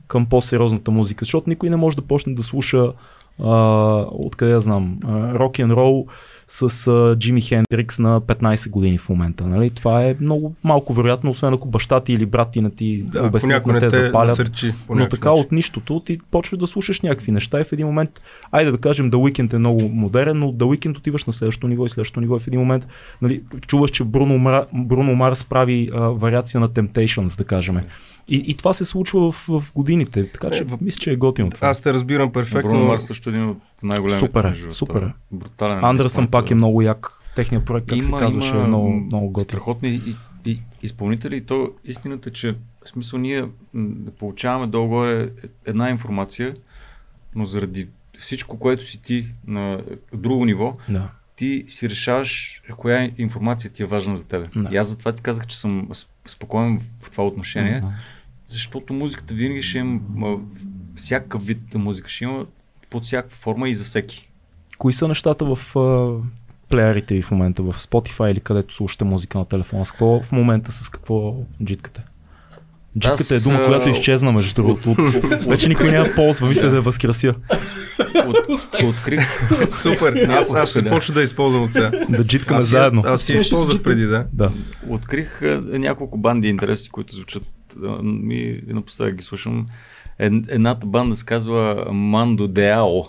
[0.06, 1.24] към по-сериозната музика.
[1.24, 2.92] Защото никой не може да почне да слуша
[3.44, 4.98] а, откъде я знам,
[5.34, 6.06] рок н рол
[6.46, 9.46] с а, Джими Хендрикс на 15 години в момента.
[9.46, 9.70] Нали?
[9.70, 13.22] Това е много малко вероятно, освен ако баща ти или брат ти не ти Да,
[13.26, 14.28] обяснят, не те запалят.
[14.28, 14.74] насърчи.
[14.90, 15.44] Но така начин.
[15.44, 18.10] от нищото ти почваш да слушаш някакви неща и в един момент,
[18.50, 21.86] айде да кажем, The Weeknd е много модерен, но The Weeknd отиваш на следващото ниво
[21.86, 22.86] и следващото ниво и в един момент
[23.22, 27.80] нали, чуваш, че Бруно, Мра, Бруно Марс прави а, вариация на Temptations, да кажем.
[28.28, 31.50] И, и това се случва в, в годините, така че Е, мисля, че е готино
[31.50, 31.68] това.
[31.68, 32.70] Аз те разбирам перфектно.
[32.70, 34.26] Бруно Марс също е един от най-големите.
[34.26, 35.12] Супер е, супер е.
[35.32, 35.84] Брутален.
[35.84, 37.12] Андерсън пак е много як.
[37.36, 39.44] Техният проект, как се казваше, е много, много готин.
[39.44, 40.16] Страхотни и,
[40.50, 41.36] и, изпълнители.
[41.36, 42.54] И то истината е, че
[42.84, 43.44] в смисъл ние
[43.74, 43.88] м,
[44.18, 45.30] получаваме долу-горе
[45.66, 46.54] една информация,
[47.34, 47.88] но заради
[48.18, 49.80] всичко, което си ти на
[50.14, 51.08] друго ниво, Да.
[51.36, 54.48] ти си решаваш коя информация ти е важна за тебе.
[54.56, 54.68] Да.
[54.74, 55.88] И аз затова ти казах, че съм
[56.26, 57.88] спокоен в това отношение, Мгм.
[58.46, 60.38] Защото музиката винаги ще има
[60.96, 62.46] всякакъв вид музика, ще има
[62.90, 64.30] под всякаква форма и за всеки.
[64.78, 66.12] Кои са нещата в а,
[66.68, 69.84] плеерите ви в момента, в Spotify или където слушате музика на телефона?
[69.84, 72.02] С какво в момента с какво джиткате?
[72.98, 74.94] Джитката е дума, която изчезна между другото.
[75.48, 77.34] Вече никой няма ползва, мисля да я възкрася.
[78.26, 78.36] От,
[78.84, 79.40] открих,
[79.70, 80.28] Супер.
[80.28, 80.90] Аз, аз ще Да.
[80.90, 81.90] почна да използвам от сега.
[82.08, 83.02] Да джиткаме Аз, заедно.
[83.06, 84.26] Аз си използвах преди, да.
[84.32, 84.52] Да.
[84.88, 87.42] открих няколко банди интереси, които звучат
[87.84, 87.98] а,
[88.30, 89.66] и напоследък ги слушам.
[90.18, 93.02] Ед, едната банда се казва Мандо Деао.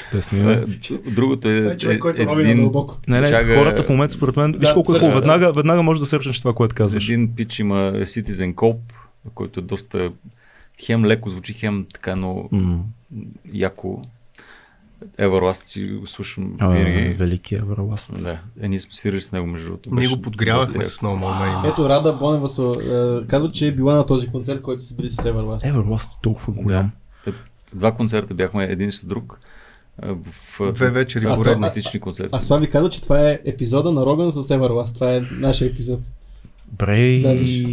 [0.00, 0.50] Чудесно.
[0.50, 0.64] Е,
[1.06, 2.98] Другото е, Това е човек, е- който роби надълбоко.
[3.08, 5.82] Не, не, чага- хората в момента според мен, виж Да, колко е хубаво, веднага, веднага
[5.82, 7.04] можеш да сърчнеш това, което казваш.
[7.04, 8.92] Един пич има Citizen Cope,
[9.34, 10.10] който е доста
[10.80, 12.78] хем леко звучи, хем така, но М.
[13.52, 14.02] яко.
[15.18, 17.08] Everlast си го слушам А, винаги.
[17.08, 18.22] Велики Everlast.
[18.22, 19.94] Да, е, ние сме свирили с него между другото.
[19.94, 21.68] Ние го подгрявахме с много малмени.
[21.68, 22.48] Ето Рада Бонева
[23.22, 25.72] е, казва, че е била на този концерт, който са били с Everlast.
[25.72, 26.90] Everlast е толкова голям.
[27.26, 27.30] Да.
[27.30, 27.34] Е,
[27.74, 29.38] Два концерта бяхме един с друг.
[30.02, 30.14] а,
[30.58, 32.00] В Две вечери А, поредни.
[32.00, 32.30] концерти.
[32.32, 34.94] А Слави каза, че това е епизода на Роган с Everlast.
[34.94, 36.00] Това е нашия епизод.
[36.72, 37.22] Брей.
[37.22, 37.64] Да, виж.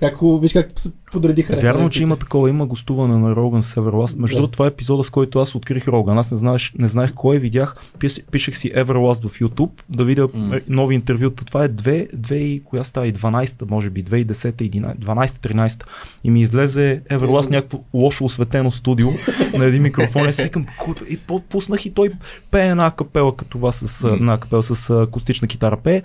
[0.00, 4.18] Как, виж как се подредиха Вярно, че има такова, има гостуване на Роган с Everlast.
[4.18, 4.38] Между Да.
[4.38, 6.18] другото, това е епизода, с който аз открих Роган.
[6.18, 10.28] Аз не, знаеш, не знаех кой, видях, пис, пишех си Everlast в YouTube, да видя
[10.52, 11.44] е, нови интервюта.
[11.44, 15.84] Това е 2, 2 и коя става и 12, може би, 2010, 11, 12, 13.
[16.24, 19.08] И ми излезе Everlast някакво лошо осветено студио
[19.58, 20.24] на един микрофон.
[20.24, 21.18] И аз си викам, «Кой- и
[21.50, 22.10] пуснах и той
[22.50, 24.16] пее една капела като вас с, М.
[24.16, 26.02] на капела с акустична китара пее.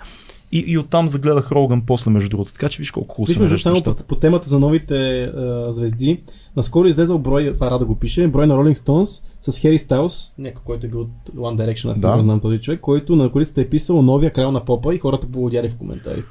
[0.52, 2.52] И, и оттам загледах Роган после, между другото.
[2.52, 6.20] Така че виж колко хубаво Виж, между само по, по, темата за новите а, звезди,
[6.56, 10.62] наскоро излезъл брой, това Рада го пише, брой на Rolling Stones с Хери Стайлс, някой,
[10.64, 12.16] който е бил от One Direction, аз Да.
[12.16, 15.26] не знам този човек, който на корицата е писал новия крал на попа и хората
[15.26, 16.22] благодяри в коментари.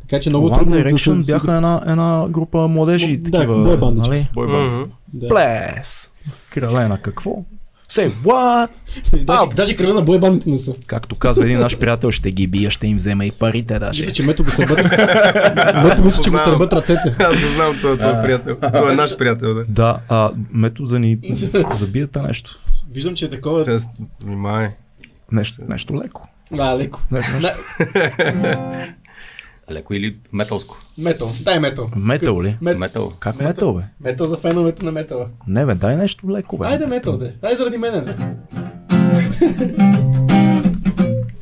[0.00, 1.32] Така че много One трудно Direction да се...
[1.32, 3.16] бяха една, една група младежи.
[3.16, 4.10] Да, такива, бой бандички.
[4.10, 4.28] нали?
[4.34, 4.46] Бой.
[5.12, 5.28] Да.
[5.28, 6.12] Плес!
[6.50, 7.36] Кралена какво?
[7.94, 8.68] Say what?
[9.24, 10.74] даже, даже кръга на бойбандите не са.
[10.86, 14.02] Както казва един наш приятел, ще ги бия, ще им взема и парите даже.
[14.02, 14.78] Мисля, че мето го сърбат.
[15.84, 17.16] мето мисля, че го сърбат ръцете.
[17.18, 18.56] Аз го знам, той е твой приятел.
[18.72, 19.64] Той е наш приятел, да.
[19.68, 21.18] Да, а метод за ни
[21.72, 22.58] забиете нещо.
[22.92, 23.64] Виждам, че е такова.
[23.64, 23.78] Сега,
[24.24, 24.68] внимай.
[25.32, 26.28] Нещо, нещо леко.
[26.58, 27.00] А, леко.
[27.10, 27.48] Нещо.
[29.70, 30.76] Леко или металско?
[30.98, 31.28] Метал.
[31.44, 31.86] Дай метал.
[31.96, 32.56] Метал ли?
[32.60, 32.78] Мет...
[32.78, 33.12] Метал.
[33.18, 33.82] Как метал, бе?
[34.00, 35.28] Метал за феновете на метала.
[35.46, 36.66] Не, бе, дай нещо леко, бе.
[36.66, 37.34] Айде метал, де.
[37.40, 38.00] Дай заради мене.
[38.00, 38.14] де.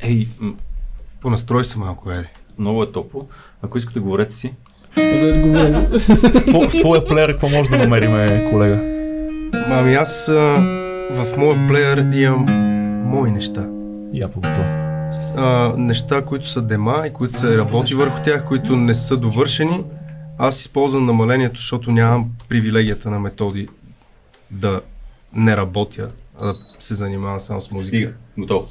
[0.03, 0.55] Ей, м-
[1.21, 2.27] Понастрой се малко, еди.
[2.57, 3.27] много е топло.
[3.61, 4.53] Ако искате, говорете си.
[4.95, 5.81] Да говоря.
[6.67, 8.79] В твоя плеер какво може да намериме, колега?
[9.67, 10.33] Ами аз а,
[11.11, 12.45] в моя плеер имам
[13.05, 13.67] мои неща.
[14.13, 14.82] Я по това.
[15.37, 19.83] А, неща, които са дема и които се работи върху тях, които не са довършени.
[20.37, 23.67] Аз използвам намалението, защото нямам привилегията на методи
[24.51, 24.81] да
[25.35, 26.09] не работя,
[26.41, 27.97] а да се занимавам само с музика.
[27.97, 28.13] Стига.
[28.37, 28.67] Готово.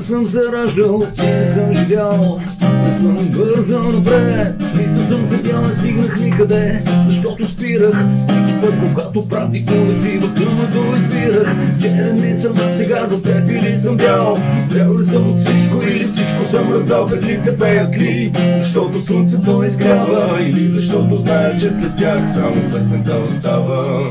[0.09, 2.41] Съм се раждал и съм живял
[2.87, 6.81] Не съм бързал напред Нито съм седял, не стигнах никъде.
[7.07, 11.57] Защото спирах Всеки път, когато празник улици В тъмното избирах.
[11.81, 14.39] Че не съм а сега за теб или съм бял?
[14.69, 20.39] Зрел ли съм от всичко или всичко съм раздал Петлите пеят ли Защото слънцето изгрява
[20.43, 24.05] Или защото зная, че след тях Само песента остава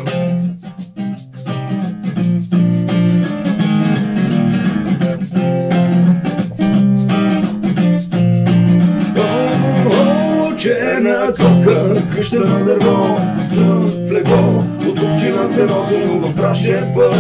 [11.34, 17.16] тока, къща на дърво, сън в легло, от купчина се носим в прашен път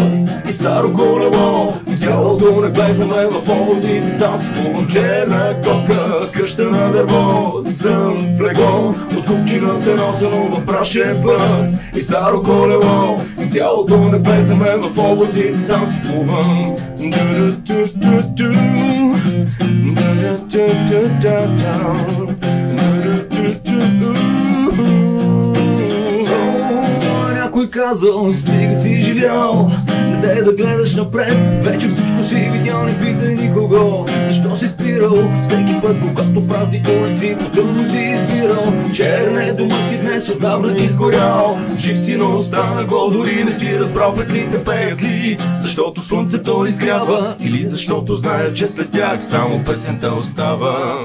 [0.49, 1.73] и старо колело.
[1.95, 8.17] Цялото не влезе ме в облаците, сам си плувам черна тока, къща на дърво, сън
[8.37, 11.41] в легло, от купчина се носим в прашен път
[11.95, 13.19] и старо колело.
[13.51, 16.75] Цялото не влезе ме в облаците, сам си плувам.
[16.97, 18.77] Ду-ду-ду-ду-ду.
[21.57, 22.36] Някой
[27.77, 29.71] казал, стига си живял.
[30.21, 34.05] Дай да гледаш напред Вече всичко си видял, не питай никого.
[34.27, 35.31] Защо си спирал?
[35.43, 38.73] Всеки път, когато празни улици По-тъмно си избирал.
[38.93, 41.59] Черен е думът ти днес отдавна изгорял.
[41.79, 45.37] Жив си, но остана гол, дори не си разбрал петлите пеят ли.
[45.59, 50.97] Защото слънцето изгрява Или защото знаят, че след тях само песента остава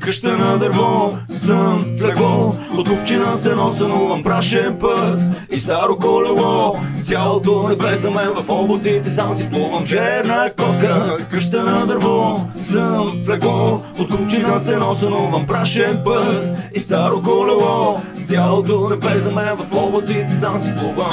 [0.00, 5.20] къща на дърво Съм легло, от купчина се носанувам прашен път.
[5.50, 8.30] И старо колело, цялото небе за мен.
[8.36, 14.76] В облаците Сам си плувам черна котка, къща на дърво Съм легло, от купчина се
[14.76, 16.68] носанувам прашен път.
[16.74, 19.56] И старо колело, цялото небе за мен.
[19.56, 21.12] В облаците Сам си плувам.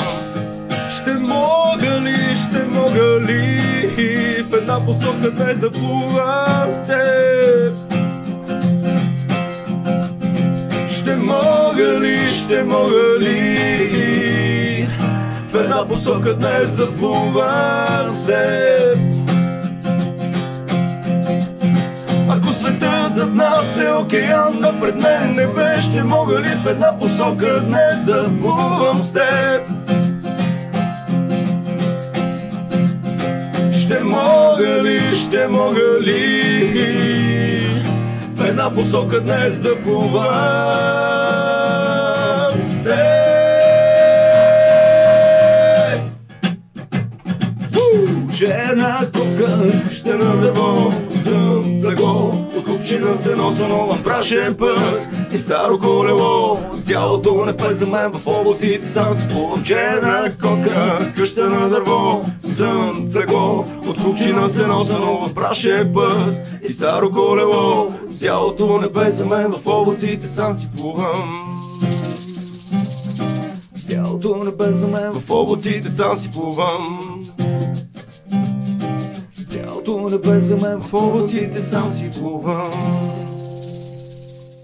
[0.91, 3.59] Ще мога ли, ще мога ли?
[4.49, 8.08] В една посока днес да плувам с теб?
[11.29, 14.87] Мога ли, ще мога ли?
[15.51, 18.09] В една посока днес да плувам
[22.29, 26.97] Ако светът зад нас е океан, а пред мен небе Ще мога ли в една
[26.97, 29.65] посока днес да плувам с теб?
[33.77, 36.38] Ще мога ли, ще мога ли
[38.59, 40.23] една посока днес да плувам.
[42.63, 42.99] С теб
[47.71, 47.79] Фу!
[48.37, 52.38] Черна копка, ще на дърво Съм легло, от
[52.89, 55.01] купчина се носа новам прашен път
[55.33, 59.25] И старо колело, цялото небе за мен в облаците Сам си
[59.65, 62.21] черна кока, къща на дърво.
[62.39, 67.87] Съм легло, от купчина се носа нова прашен път И старо колело,
[68.19, 71.59] цялото небе за мен в облаците Сам си плувам
[73.89, 76.99] Цялото небе за мен в облаците сам си плувам
[79.89, 82.71] Цялото небе за мен в облаците сам си плувам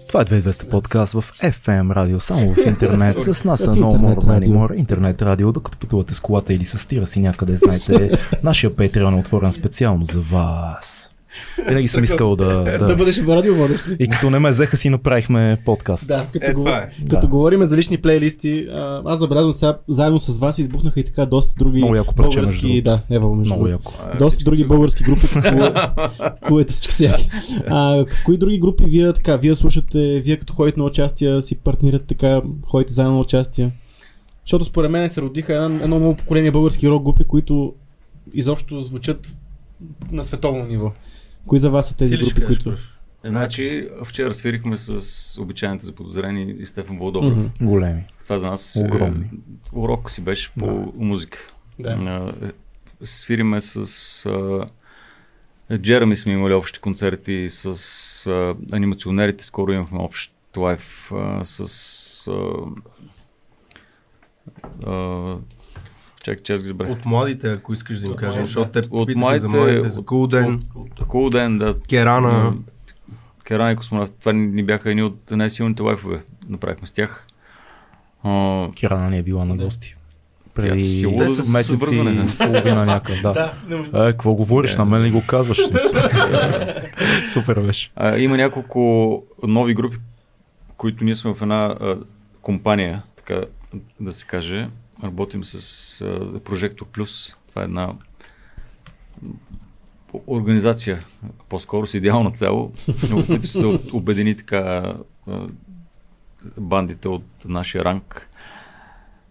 [0.08, 3.20] Това е 2200 подкаст в FM радио, само в интернет.
[3.34, 4.54] С нас В No интернет More Many радио.
[4.54, 9.16] More, интернет радио, докато пътувате с колата или с тира си някъде, знаете, нашия Patreon
[9.16, 11.10] е отворен специално за вас.
[11.68, 12.44] Винаги съм искал да...
[12.64, 12.96] Да, да.
[12.96, 13.96] бъдеш в радио водещ ли?
[14.00, 16.08] И като не ме взеха си направихме подкаст.
[16.08, 16.90] Да, като, Е, го, това е.
[17.00, 17.26] като Да.
[17.26, 21.54] говорим за лични плейлисти, а, аз забелязвам сега, заедно с вас избухнаха и така доста
[21.54, 22.82] други Много яко между български, другото.
[23.08, 23.92] да, ева, между Много яко.
[24.18, 25.26] Доста други са- български групи,
[26.42, 27.28] куете всички всяки.
[27.66, 31.54] А, с кои други групи вие така, вие слушате, вие като ходите на участия, си
[31.56, 33.70] партнирате така, ходите заедно на участия?
[34.44, 37.74] Защото според мен се родиха едно, едно ново поколение български рок групи, които
[38.34, 39.36] изобщо звучат
[40.12, 40.92] на световно ниво.
[41.46, 42.70] Кои за вас са тези Ти ли ще групи, които...
[42.70, 42.96] пръв?
[43.24, 47.36] Значи, вчера свирихме с обичайните заподозрени и Стефан Владобрев.
[47.36, 47.46] Мгм.
[47.60, 48.04] Големи.
[48.22, 49.24] Това за нас Огромни.
[49.24, 49.28] Е,
[49.72, 51.38] урок си беше по музика.
[51.78, 51.90] Да.
[51.90, 52.50] А, е,
[53.02, 54.66] свириме с а,
[55.78, 57.66] Джереми сме имали общи концерти с
[58.26, 59.44] а, анимационерите.
[59.44, 62.28] Скоро имахме общ лайф а, с...
[62.28, 62.42] А,
[64.90, 65.36] а,
[66.26, 66.72] чакай, че аз ги.
[66.82, 68.46] От младите, ако искаш да им кажем, младите.
[68.46, 70.62] защото те От младите, за младите, за от- Кулден,
[70.98, 71.74] Cool ден, да.
[71.80, 72.54] Керана.
[73.44, 74.12] Керана и космонавт.
[74.20, 76.22] Това ни ни бяха едни от най-силните лайфове.
[76.48, 77.26] Направихме с тях.
[78.22, 79.96] А, Кирана ни е била на гости.
[80.54, 80.82] Преди
[81.28, 82.26] с месец и да.
[82.38, 83.20] половина някъде.
[83.22, 83.54] Да.
[83.68, 84.76] не може Е, какво говориш?
[84.76, 85.58] На мен ли го казваш?
[87.32, 87.90] Супер беше.
[87.96, 89.96] А, има няколко нови групи,
[90.76, 91.96] които ние сме в една а,
[92.42, 93.40] компания, така
[94.00, 94.68] да се каже.
[95.04, 96.04] Работим с
[96.44, 97.36] Прожектор Плюс.
[97.48, 97.94] Това е една
[100.26, 101.04] организация,
[101.48, 102.72] по-скоро с идеална цел,
[103.12, 104.94] опитва се да обедини така
[106.58, 108.30] бандите от нашия ранг.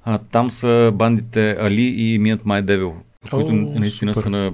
[0.04, 2.94] А, там са бандите Али и Miat My Devil,
[3.30, 4.24] които О, наистина супер.
[4.24, 4.54] са на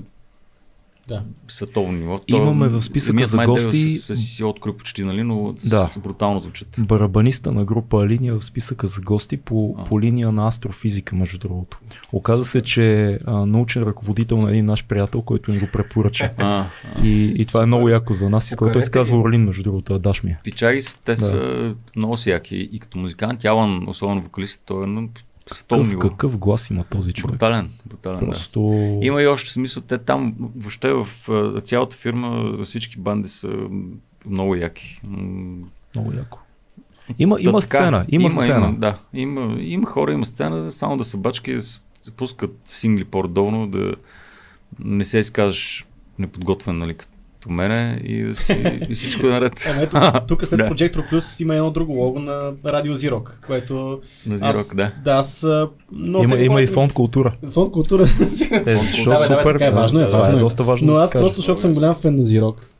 [1.11, 1.23] Да.
[1.47, 2.19] световно ниво.
[2.27, 5.89] Имаме в списъка за гости- Са, са си открили почти, нали, но Да.
[5.93, 5.99] да.
[5.99, 6.67] брутално звучат.
[6.79, 9.83] Барабаниста на група Линия в списъка за гости по, А.
[9.83, 11.79] по линия на астрофизика, между другото.
[12.11, 16.31] Оказа се, че а, научен ръководител на един наш приятел, който ни го препоръча.
[16.37, 16.67] А, а.
[17.03, 19.17] И, и това е много яко за нас, с който той се казва.
[19.19, 20.39] Орлин, между другото, Адаш ми е.
[20.43, 21.21] Пичаги те Да.
[21.21, 22.69] са много си яки.
[22.71, 24.87] И като музикант, Ялан, особено вокалист, той е
[25.49, 25.99] Какъв, ниво.
[25.99, 27.31] какъв глас има този човек?
[27.31, 28.25] Брутален, брутален, да.
[28.25, 28.59] Просто...
[29.01, 31.07] Има и още смисъл, те там, въобще в
[31.61, 33.49] цялата фирма, всички банди са
[34.25, 35.01] много яки.
[35.95, 36.39] Много яко.
[37.19, 38.67] Има, Та има така, сцена, има, сцена.
[38.67, 43.05] Има, да, има, има хора, има сцена, само да са бачки, да се пускат сингли
[43.05, 43.93] по-долно, да
[44.79, 45.85] не се изказваш
[46.19, 47.13] неподготвен, нали, като
[47.49, 49.67] мене и да си и всичко е наред.
[49.69, 49.97] Ама ето,
[50.27, 50.69] тук след Да.
[50.69, 53.99] Projector Plus има едно друго лого на Радио Зирок, което...
[54.25, 54.91] На Зирок, да.
[55.03, 55.47] Да, аз...
[55.91, 57.33] много Има, има и фонд култура.
[57.51, 58.07] Фонд култура.
[58.51, 60.39] Е, Да, бе, супер, така е, важно е, важно е е.
[60.39, 62.71] доста важно Но аз просто, защото съм голям фен на Зирок.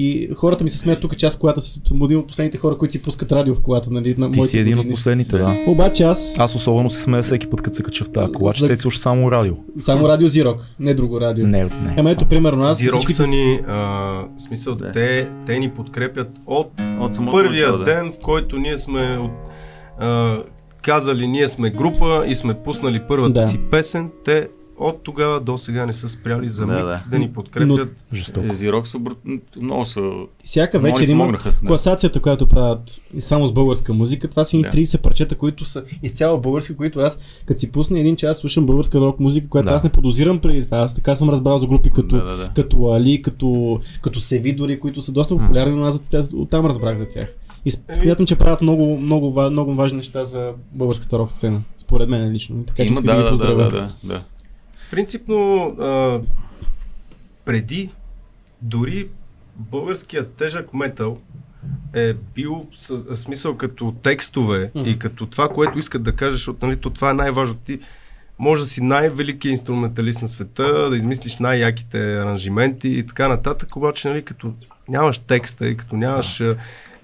[0.00, 2.92] И хората ми се смеят тук, че аз колата съм един от последните хора, които
[2.92, 4.92] си пускат радио в колата, нали, на Ти си един от години.
[4.92, 5.56] последните, да.
[5.66, 8.60] Обаче аз, Аз особено се смея всеки път, като се кача в тази кола, че
[8.60, 9.54] За- те слушаш само радио.
[9.80, 11.46] само радио Зирок, не друго радио.
[11.46, 11.94] Не, не.
[11.96, 14.92] Ама ето, примерно, аз Зирок всичките- са ни, а, смисъл, Да.
[14.92, 16.70] те, те ни подкрепят от
[17.00, 17.84] От първия начало, да.
[17.84, 19.30] ден, в който ние сме от,
[19.98, 20.36] а,
[20.82, 23.42] казали, ние сме група и сме пуснали първата Да.
[23.42, 24.48] си песен, те
[24.80, 27.02] от тогава до сега не са спряли за Да, миг да.
[27.10, 28.06] да, ни подкрепят.
[28.12, 28.54] Жестоко.
[28.54, 29.18] Зирок са брут...
[29.60, 30.00] много са...
[30.44, 31.66] Всяка вечер имат да.
[31.66, 34.28] класацията, която правят и само с българска музика.
[34.28, 34.68] Това са ни Да.
[34.68, 39.00] 30 парчета, които са изцяло български, които аз, като си пусна един час, слушам българска
[39.00, 39.74] рок музика, която Да.
[39.74, 40.78] аз не подозирам преди това.
[40.78, 42.50] Аз така съм разбрал за групи като, Да, да, да.
[42.56, 47.08] като Али, като, като Севи дори, които са доста популярни, но аз оттам разбрах за
[47.08, 47.34] тях.
[47.64, 51.62] И смятам, че правят много, много, много важни неща за българската рок сцена.
[51.78, 52.64] Според мен лично.
[52.64, 54.22] Така че Има, да, да, да, да, да, да.
[54.90, 56.20] Принципно, а,
[57.44, 57.90] преди,
[58.62, 59.08] дори
[59.56, 61.18] българският тежък метал
[61.94, 64.90] е бил с, с смисъл като текстове Мгм.
[64.90, 67.54] и като това, което искат да кажеш, защото нали, то това е най-важно.
[67.54, 67.80] Ти
[68.38, 74.08] може да си най-великият инструменталист на света, да измислиш най-яките аранжименти и така нататък, обаче
[74.08, 74.52] нали, като
[74.88, 76.56] нямаш текста и като нямаш а,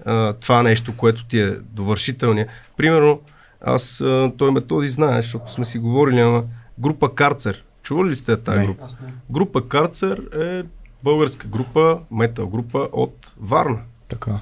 [0.05, 2.47] а, това нещо, което ти е довършителния.
[2.77, 3.21] Примерно,
[3.61, 6.43] аз, а, той методи знае, защото сме си говорили, ама
[6.79, 7.63] група Карцер.
[7.85, 8.65] Чували ли сте тази Не.
[8.65, 8.87] група?
[9.29, 10.63] Група Карцер е
[11.03, 13.79] българска група, метал група от Варна.
[14.07, 14.39] Така.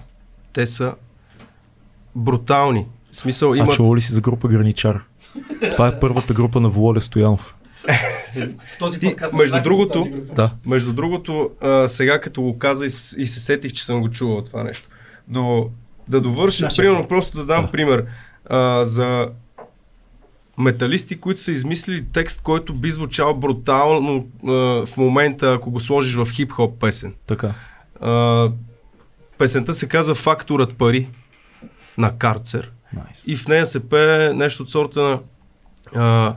[0.53, 0.94] Те са
[2.15, 2.88] брутални.
[3.11, 3.76] В смисъл А имат...
[3.76, 5.03] чува ли си за група Граничар?
[5.72, 7.56] Това е първата група на Володя Стоянов.
[8.99, 10.52] Ти, между другото, Да.
[10.65, 14.41] Между другото, а, сега като го каза и, и се сетих, че съм го чувал
[14.44, 14.90] това нещо.
[15.28, 15.70] Но
[16.07, 18.06] да довърша, примерно, просто да дам пример
[18.45, 19.30] а, за
[20.57, 24.51] металисти, които са измислили текст, който би звучал брутално а,
[24.85, 27.13] в момента, ако го сложиш в хип-хоп песен.
[27.27, 27.53] Така.
[28.01, 28.49] А,
[29.38, 31.09] песента се казва Факторът пари
[31.97, 32.71] на Карцер.
[32.93, 33.27] Найс.
[33.27, 35.19] И в нея се пее нещо от сорта на
[35.95, 36.35] а,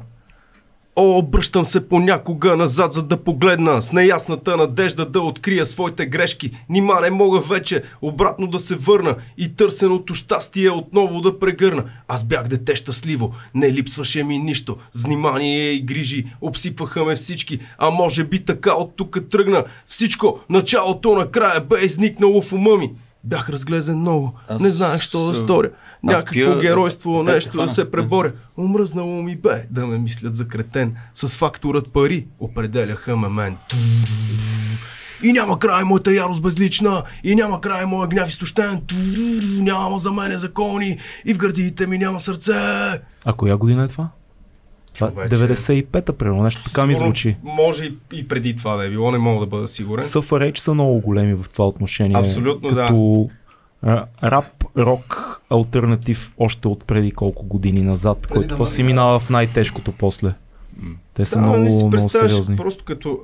[0.98, 6.50] О, обръщам се понякога назад, за да погледна с неясната надежда да открия своите грешки.
[6.68, 11.84] Нима не мога вече обратно да се върна и търсеното щастие отново да прегърна.
[12.08, 14.76] Аз бях дете щастливо, не липсваше ми нищо.
[14.94, 19.64] Внимание и грижи обсипваха ме всички, а може би така от тук тръгна.
[19.86, 22.92] Всичко, началото на края бе изникнало в ума ми.
[23.24, 25.70] Бях разглезен много, Аз не знаех що да сторя.
[26.06, 28.32] Някакво пия- геройство, те- нещо да се преборя.
[28.56, 30.94] Омръзнало ми бе да ме мислят за кретен.
[31.14, 33.56] С факторът пари определяха ме мен.
[35.22, 38.82] И няма край моята ярост безлична, и няма край моя гняв изтощен.
[39.54, 42.52] Няма за мене закони, и в гърдите ми няма сърце.
[43.24, 44.08] А коя година е това?
[44.94, 45.36] Това Човече.
[45.36, 46.42] 95-та, примерно.
[46.42, 47.36] Нещо така ми звучи.
[47.42, 50.04] Може и- преди това да е било, не мога да бъда сигурен.
[50.04, 52.16] Съфареч са много големи в това отношение.
[52.16, 52.74] Абсолютно, да.
[52.76, 53.28] като
[53.82, 54.44] а, рап,
[54.76, 59.92] рок, альтернатив още от преди колко години назад, който да после си минава в най-тежкото
[59.92, 60.34] после.
[61.14, 62.56] Те са Да, много, не си много сериозни.
[62.56, 63.20] Просто като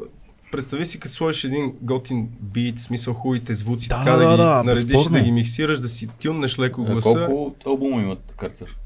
[0.53, 4.37] Представи си, като сложиш един готин бит, смисъл хубавите звуци, Да, така да, да, ги
[4.37, 5.19] да, наредиш, безспорно.
[5.19, 7.27] да ги миксираш, да си тюннеш леко А гласа.
[7.27, 8.77] колко албума имат Карцер?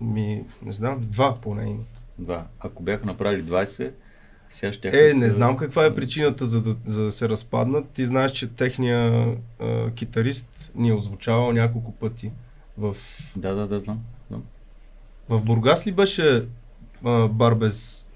[0.00, 1.86] Ми, не знам, два поне имат.
[2.18, 2.44] Два.
[2.60, 3.90] Ако бяха направили 20,
[4.50, 7.88] сега ще Е, не знам каква е причината за да, за да се разпаднат.
[7.90, 9.26] Ти знаеш, че техния
[9.60, 12.30] а, китарист ни е озвучавал няколко пъти.
[12.78, 12.96] В,
[13.36, 13.98] Да, да, да, знам.
[14.28, 14.42] знам.
[15.28, 16.44] в Бургас ли беше
[17.04, 18.06] а, бар без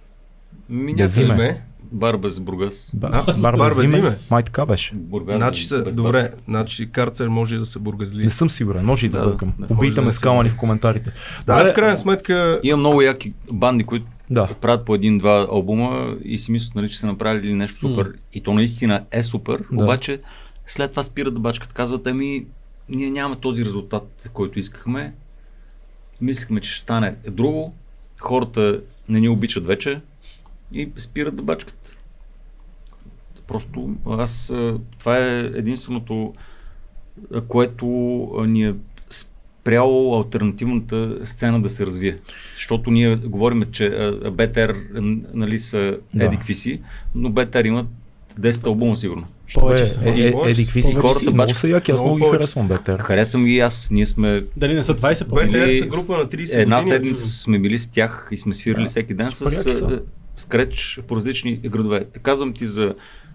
[0.69, 1.35] Ми, Язиме.
[1.35, 1.63] име?
[1.83, 2.91] Бар без Бургас.
[2.95, 4.17] Ба, А, бар бар без без име.
[4.31, 4.95] Май така беше.
[4.95, 8.25] Бургас Значи са, без добре, значи карцер може и да са бургазли.
[8.25, 9.49] Не съм сигурен, може и да, Да, бъркам.
[9.51, 11.13] да, може Убийте да ме не с съм камъни в коментарите.
[11.47, 11.73] Да, Добре.
[11.73, 14.47] в крайна сметка, Има много яки банди, които Да.
[14.55, 18.13] правят по един-два албума и си мислят, нали, че са направили нещо супер.
[18.35, 19.85] И то наистина е супер, Да.
[19.85, 20.21] обаче
[20.67, 21.73] след това спират да бачкат.
[21.73, 22.47] Казват, ами,
[22.89, 25.15] ние нямаме този резултат, който искахме.
[26.20, 27.74] Мислехме, че ще стане друго.
[28.20, 30.01] Хората не ни обичат вече
[30.73, 31.97] и спират да бачкат.
[33.47, 34.52] Просто аз,
[34.98, 36.35] това е единственото,
[37.48, 37.86] което
[38.47, 38.74] ни е
[39.10, 42.19] спряло альтернативната сцена да се развие.
[42.55, 44.74] Защото ние говорим, че БТР
[45.35, 46.24] нали, са Да.
[46.24, 46.82] едикви си,
[47.15, 47.86] но БТР имат
[48.40, 49.27] 10 албума сигурно.
[49.55, 50.01] Повече Е, са.
[50.03, 51.31] е, е, Повече еди, какви си хората са.
[51.33, 52.97] много са яки, аз Много ги харесвам БТР.
[52.99, 56.55] Харесвам ги аз, ние сме Дали не са 20 по БТР са група на 30
[56.55, 56.93] една години.
[56.93, 58.89] седмица сме били с тях и сме свирили Да.
[58.89, 59.43] всеки ден с,
[59.83, 60.01] а,
[60.37, 62.05] скреч по различни градове.
[62.15, 62.95] Казвам ти за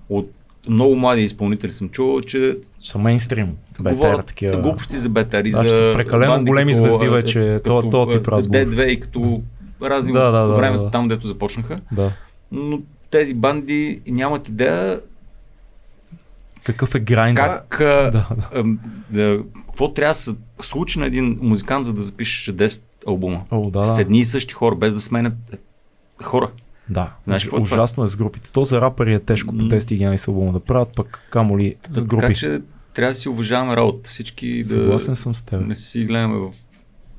[0.09, 0.31] от
[0.69, 3.47] много млади изпълнители съм чувал, че Са мейнстрим.
[3.79, 4.57] БТР говорят такива.
[4.57, 8.07] глупости за БТР и Значи за са прекалено банди големи звезди а, вече, то- то
[8.07, 8.57] тип разговор.
[8.57, 9.41] D2 и като
[9.81, 10.91] разни Да, от да, да, времето да.
[10.91, 11.79] там, дето започнаха.
[11.91, 12.11] Да.
[12.51, 12.79] Но
[13.11, 14.99] тези банди нямат идея
[16.63, 17.37] Какъв е грайнд?
[17.37, 18.63] Как, а, Да, да.
[19.09, 20.31] да, какво трябва да се
[20.61, 23.43] случи на един музикант, за да запишеш 10 албума?
[23.51, 24.01] О, да, С да.
[24.01, 25.57] едни и същи хора, без да сменят е,
[26.23, 26.51] хора.
[26.89, 28.51] Да, Знаеш е ужасно е с групите.
[28.51, 29.69] То за рапъри е тежко по М.
[29.69, 32.21] 10-11 албума да правят, пък камо ли групи.
[32.21, 32.61] Така че
[32.93, 34.09] трябва да си уважаваме работа.
[34.09, 35.67] Всички да Съгласен съм с теб.
[35.67, 36.51] не си гледаме в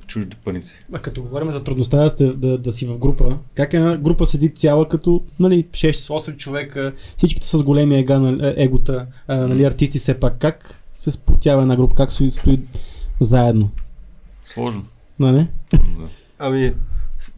[0.07, 0.73] чужди паници.
[0.93, 4.25] А като говорим за трудността да, сте, да, да си в група, как една група
[4.25, 9.99] седи цяла като нали, 6-8 човека, всичките с големи ега, нали, егота, а, нали, артисти
[9.99, 12.59] все пак, как се сплотява една група, как стои, стои
[13.21, 13.69] заедно?
[14.45, 14.85] Сложно.
[15.19, 15.47] Нали?
[15.73, 15.79] Да.
[16.39, 16.73] Ами,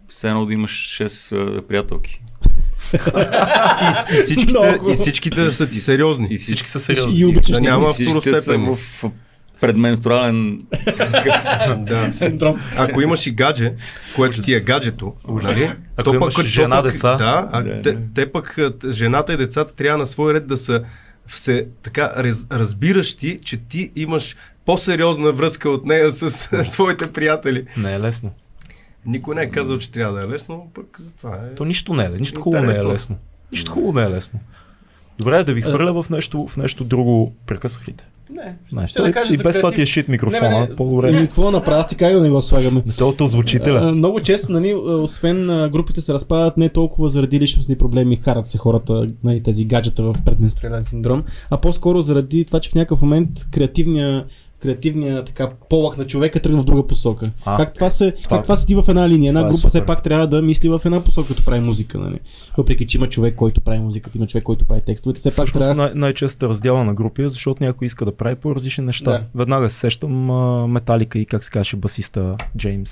[0.10, 2.22] Все едно да имаш 6 а, приятелки.
[4.20, 4.92] и всичките, Много.
[4.92, 6.28] и всичките са ти сериозни.
[6.32, 7.16] И всички са сериозни.
[7.16, 7.56] ги обичаш.
[7.56, 8.76] Да няма И всичките второстепенни.
[8.76, 9.04] в
[9.62, 10.62] предменструален
[11.78, 12.12] Да.
[12.14, 12.62] Синдром.
[12.78, 13.74] Ако имаш и гадже,
[14.16, 15.70] което ти е гаджето, нали?
[15.98, 17.16] Ако имаш то жена, деца.
[17.16, 18.00] Да, а Да, те, да.
[18.16, 18.60] те пък,
[18.90, 20.84] жената и децата трябва на свой ред да са
[21.28, 24.36] все така раз, разбиращи, че ти имаш
[24.66, 27.66] по-сериозна връзка от нея с твоите приятели.
[27.78, 28.32] Не е лесно.
[29.06, 31.56] Никой не е казал, че трябва да е лесно, пък затова е.
[31.56, 32.10] То нищо не е.
[32.10, 33.18] Нищо хубаво не е лесно.
[33.52, 34.40] Нищо хубаво не е лесно.
[35.20, 37.36] Добре, да ви хвърля в нещо, в нещо друго.
[37.46, 37.88] Прекъсвах
[38.30, 38.56] Не.
[38.72, 40.50] Знаеш, Ще да кажа и без това ти е шит Не, микрофона.
[40.50, 40.76] не, не.
[40.76, 41.10] По-добре.
[41.10, 41.80] Ами, какво направя?
[41.80, 42.84] Аз ти как да не го слагаме?
[42.98, 43.80] Тото звучителя.
[43.84, 48.58] А, много често, нали, освен групите се разпадат не толкова заради личностни проблеми, карат се
[48.58, 53.30] хората, нали, тези гаджета в предменструален синдром, а по-скоро заради това, че в някакъв момент
[53.52, 54.26] креативния
[54.60, 57.32] креативния така полах на човека тръгна в друга посока.
[57.46, 59.30] А, как това се, това- как това седи в една линия?
[59.30, 59.86] Една е група все супер.
[59.86, 62.20] пак трябва да мисли в една посока, като прави музика, нали?
[62.58, 65.66] Въпреки, че има човек, който прави музиката, има човек, който прави текстовете, все пак Всъщност
[65.68, 65.84] трябва...
[65.84, 69.12] най- най-често раздяла на групи, е, защото някой иска да прави по-различни неща.
[69.12, 69.24] Да.
[69.36, 70.12] Веднага се сещам
[70.72, 72.92] Металика и как се казваше басиста Джеймс.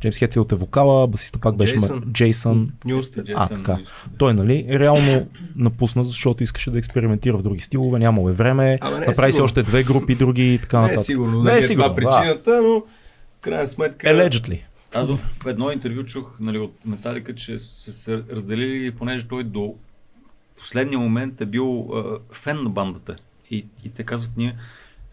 [0.00, 2.00] Джеймс Хетфилд е вокала, басиста пак беше Джейсън.
[2.00, 2.12] Джейсън.
[2.12, 2.72] Джейсън.
[2.84, 3.30] Нюстед.
[3.34, 3.78] А, така.
[4.18, 8.98] Той, нали, реално напусна, защото искаше да експериментира в други стилове, нямало е време, Абе,
[8.98, 11.06] не е направи си още две групи други и така Не е нататък.
[11.06, 14.06] сигурно, Не е е сигурно, причината, но в крайна сметка...
[14.06, 14.60] Allegedly.
[14.94, 19.74] Аз в едно интервю чух нали, от Металика, че са се разделили, понеже той до
[20.58, 23.16] последния момент е бил а, фен на бандата.
[23.50, 24.56] И, и те казват, ние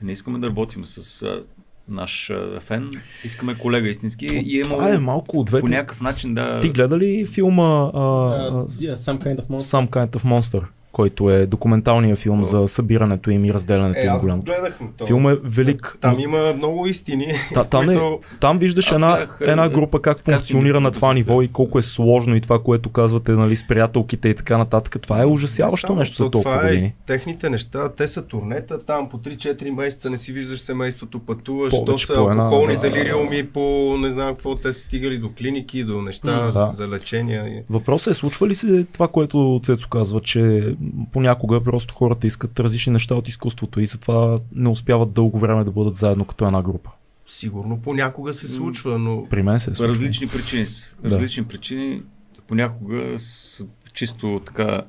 [0.01, 1.43] не искаме да работим с а,
[1.91, 2.91] наш фен,
[3.23, 4.25] искаме колега истински.
[4.25, 6.59] и е Това е малко от по някакъв начин да...
[6.59, 9.77] Ти гледа ли филма а, а, Yeah, some kind of monster.
[9.77, 14.17] Some Kind of Monster, който е документалният филм за събирането им и разделянето Е, им
[14.17, 14.41] голямо.
[14.41, 14.79] гледах.
[14.97, 15.97] то- Филм е велик.
[16.01, 17.27] Там има много истини.
[17.53, 17.99] Та, там, е,
[18.39, 21.79] там виждаш една, гледах, е, една е, група как функционира на това ниво и колко
[21.79, 25.01] е сложно и това, което казвате нали, с приятелките и така нататък.
[25.01, 26.85] Това е ужасяващо Само, нещо за толкова това години.
[26.87, 31.71] Е, техните неща, те са турнета, там по 3-4 месеца не си виждаш семейството, пътуваш,
[31.71, 35.83] Повече то са алкохолни да, делириуми по не знам какво, те са стигали до клиники,
[35.83, 36.51] до неща да.
[36.51, 37.63] за лечения.
[37.69, 40.75] Въпросът е, случва ли се това, което Цецо казва, че
[41.11, 45.71] понякога просто хората искат различни неща от изкуството и затова не успяват дълго време да
[45.71, 46.89] бъдат заедно като една група.
[47.27, 49.93] Сигурно понякога се случва, но При мен се е По случва.
[49.93, 50.65] различни причини.
[50.65, 50.95] са.
[51.03, 51.09] Да.
[51.11, 52.01] Различни причини
[52.47, 54.81] понякога с чисто така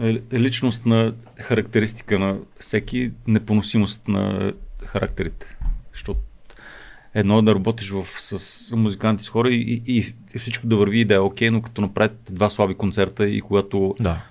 [0.00, 4.52] е, е личностна характеристика на всеки, непоносимост на
[4.84, 5.56] характерите.
[5.92, 6.20] Защото
[7.14, 11.00] едно е да работиш в, с музиканти, с хора и, и, и всичко да върви
[11.00, 14.22] и да е окей, но като направите два слаби концерта и когато Да.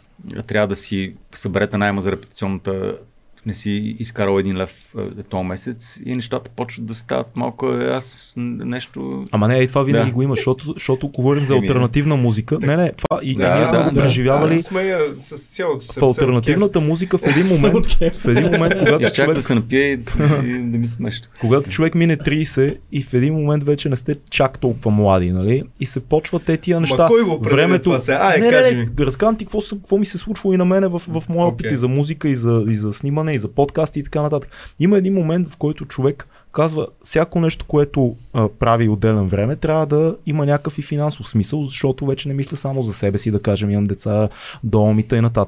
[0.48, 3.00] Трябва да си съберете найма за репетиционната,
[3.45, 7.86] не си изкарал един лев е, този месец и нещата почват да стават малко е,
[7.86, 9.26] аз нещо...
[9.32, 10.14] Ама не, и това винаги Да.
[10.14, 11.60] го има, защото, защото говорим за да.
[11.60, 12.60] альтернативна музика.
[12.61, 14.02] Не, не, това и, Да, и ние сме да, го да.
[14.02, 15.99] преживявали аз се смея с цялото сърце.
[15.99, 19.56] в альтернативната музика в един момент, в един момент, когато Я чак човек да се
[19.56, 21.28] напие и да, и да ми се смешно.
[21.41, 25.64] Когато човек мине 30 и в един момент вече не сте чак толкова млади, нали?
[25.80, 27.03] И се почват те тия неща.
[27.03, 28.20] Ма кой го определя това сега?
[28.22, 28.90] Ай, не, кажи не, ми.
[28.99, 31.72] не, разказвам ти какво, какво ми се случва и на мене в, в моя опит
[31.72, 34.52] и за музика, и за, и за снимане, и за подкасти и така нататък.
[34.80, 39.86] Има един момент, в който човек казва, всяко нещо, което а, прави отделен време, трябва
[39.86, 43.42] да има някакъв и финансов смисъл, защото вече не мисля само за себе си, да
[43.42, 44.30] кажем, имам деца,
[44.64, 45.46] дом и т.н.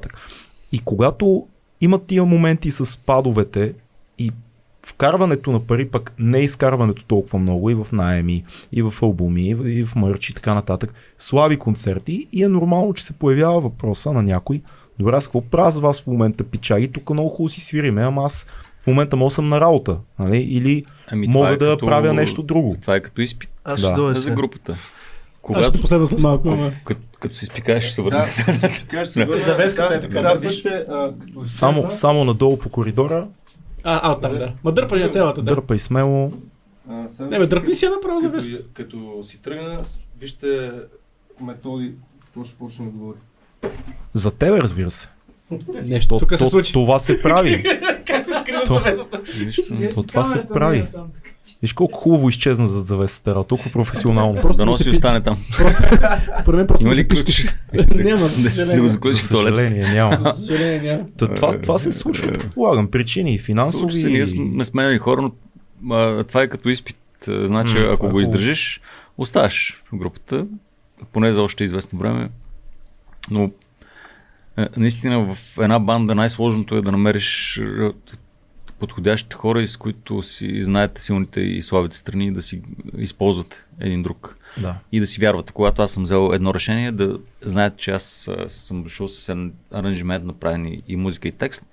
[0.72, 1.46] И когато
[1.80, 3.74] имат тия моменти с падовете
[4.18, 4.30] и
[4.86, 9.54] вкарването на пари, пък не изкарването толкова много и в найеми, и в албуми, и
[9.54, 13.60] в- и в мърч и така нататък, слаби концерти и е нормално, че се появява
[13.60, 14.62] въпроса на някой,
[15.02, 18.24] добре, аз какво правя с вас в момента, пичаги, тук много хубаво си свириме, ама
[18.24, 18.46] аз
[18.82, 20.36] в момента мога съм на работа, нали?
[20.38, 22.76] или Ами, мога е да като- правя нещо друго.
[22.80, 23.86] Това е като изпит Аз Да.
[23.86, 24.72] ще дойда за групата.
[24.72, 24.88] Аз ще
[25.42, 26.70] Когато, последва след малко, ама...
[26.84, 28.02] като, като си спикаеш, ще се.
[28.02, 28.26] Да,
[28.80, 29.40] така ще се върна.
[29.44, 30.86] Завеската е Да, така, Сега вижте,
[31.42, 33.26] Само, само надолу по коридора,
[33.84, 34.52] А, а, оттам, да.
[34.64, 35.54] Ма дърпа ли на цялата, да.
[35.54, 36.32] дърпай смело.
[36.90, 38.64] а, сега Не, бе, дръпни си я направо за като, вест.
[38.74, 39.82] като си тръгна,
[40.20, 40.70] вижте
[41.40, 41.92] методи,
[42.24, 43.18] какво ще почне да говори.
[44.14, 45.08] За тебе, разбира се.
[45.84, 46.72] Нещо То, тук се случи.
[46.72, 47.62] това се прави.
[48.06, 49.20] Как се скрива То- завесата?
[49.94, 50.84] То това се прави.
[51.62, 54.40] Виж колко хубаво изчезна зад завесата, Ра, толкова професионално.
[54.42, 55.36] Просто Да носи и остане там.
[56.40, 57.46] Според мен просто Има ли ключ?
[57.94, 58.80] Няма, за Да съжаление.
[58.80, 59.18] го За в туалет.
[59.18, 60.20] съжаление, няма.
[60.24, 61.04] За съжаление няма.
[61.18, 62.88] Това, това се случва, предполагам.
[62.88, 63.80] Причини, финансови.
[63.80, 65.30] Случва се, ние сме, сме сменяли хора,
[65.82, 66.96] но това е като изпит.
[67.26, 68.80] Значи, ако е го издържиш,
[69.18, 70.46] оставаш в групата,
[71.12, 72.28] поне за още известно време.
[73.30, 73.50] Но
[74.56, 77.90] е, наистина в една банда най-сложното е да намериш е,
[78.78, 82.62] подходящите хора, с които си знаете силните и слабите страни, и да си
[82.98, 84.38] използвате един друг.
[84.58, 84.78] Да.
[84.92, 88.48] И да си вярвате, когато аз съм взел едно решение, да знаете, че аз а,
[88.48, 89.36] съм дошъл с
[89.72, 91.66] аранжимент, направен и, музика и текст.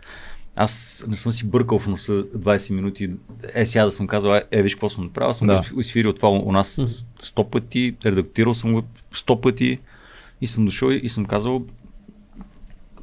[0.56, 3.10] Аз не съм си бъркал в носа 20 минути.
[3.54, 5.30] Е, сега да съм казал, е, е виж какво съм направил.
[5.30, 5.64] Аз съм Да.
[5.78, 9.80] изфирил това у нас 100 пъти, редактирал съм го 100 пъти
[10.42, 11.66] и съм дошъл и съм казал,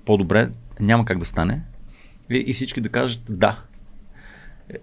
[0.04, 0.48] по-добре,
[0.80, 1.60] няма как да стане.
[2.30, 3.58] И, и всички да кажат да.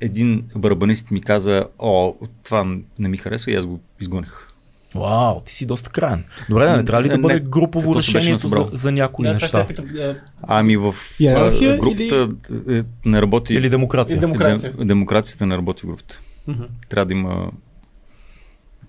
[0.02, 2.14] Един барабанист ми каза, о,
[2.44, 2.64] това
[3.00, 4.48] не ми харесва и аз го изгоних.
[4.96, 6.24] Вау, ти си доста крайен.
[6.50, 9.38] Добре, да, не трябва ли да Не, бъде не, групово решението за, за някои Да,
[9.38, 9.60] ще неща?
[9.60, 9.86] я питам.
[10.00, 12.30] а, Ами в Иерархия а, групата
[12.70, 13.54] е, не работи.
[13.54, 14.16] Или демокрация?
[14.16, 14.74] Или дем- демокрация.
[14.74, 16.20] Дем- демокрацията не работи в групата.
[16.48, 16.64] мгм.
[16.90, 17.52] Трябва да има.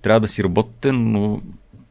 [0.03, 1.43] Трябва да си работите, но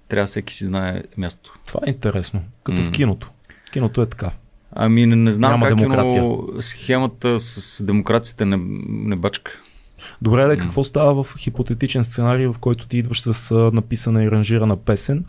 [0.07, 1.53] трябва всеки си знае място.
[1.67, 2.41] Това е интересно.
[2.63, 2.91] Като в М.
[2.91, 3.31] киното.
[3.67, 4.31] В киното е така.
[4.75, 6.21] Ами не, не знам Няма как демокрация.
[6.21, 8.57] е, но схемата с демокрацията не,
[8.87, 9.51] не бачка.
[10.21, 14.77] Добре, да, какво става в хипотетичен сценарий, в който ти идваш с написана и аранжирана
[14.77, 15.25] песен,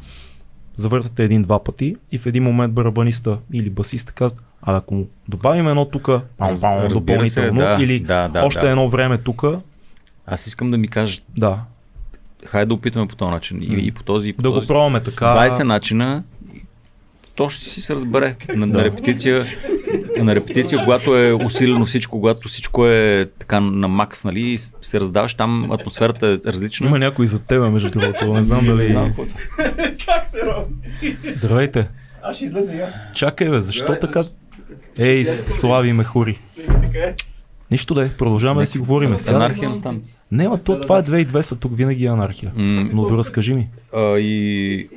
[0.77, 5.69] завъртате един-два пъти и в един момент барабаниста или басиста казват, а ако му добавим
[5.69, 6.09] едно тук,
[6.41, 8.71] разбира се, допълнително, да, или да, да, още да.
[8.71, 9.45] едно време тук,
[10.27, 11.61] Аз искам да ми кажат, да,
[12.47, 13.63] хайде да опитаме по този начин.
[13.63, 14.61] И, и по този, и по да този.
[14.61, 15.27] го пробваме така.
[15.27, 16.23] 20 начина,
[17.35, 18.37] то ще си се разбере.
[18.55, 19.45] На, на, репетиция,
[20.19, 25.35] на репетиция, когато е усилено всичко, когато всичко е така на макс, нали, се раздаваш,
[25.35, 26.87] там атмосферата е различна.
[26.87, 28.35] Има някой за тебе, между другото.
[28.35, 29.13] Не знам дали.
[30.07, 31.17] Как се роби?
[31.35, 31.89] Здравейте.
[32.23, 32.95] Аз ще излезе и аз.
[33.15, 34.25] Чакай, бе, защо така?
[34.99, 36.41] Ей, слави ме хури.
[36.67, 37.15] Така е.
[37.75, 39.19] Нищо да е, продължаваме да си говорим.
[39.19, 39.37] Сега...
[39.37, 40.17] Анархия на станция.
[40.31, 42.53] Не, ма, то, това е 2200, тук винаги е анархия.
[42.57, 43.69] М, Но доразкажи ми.
[43.95, 44.89] А, и...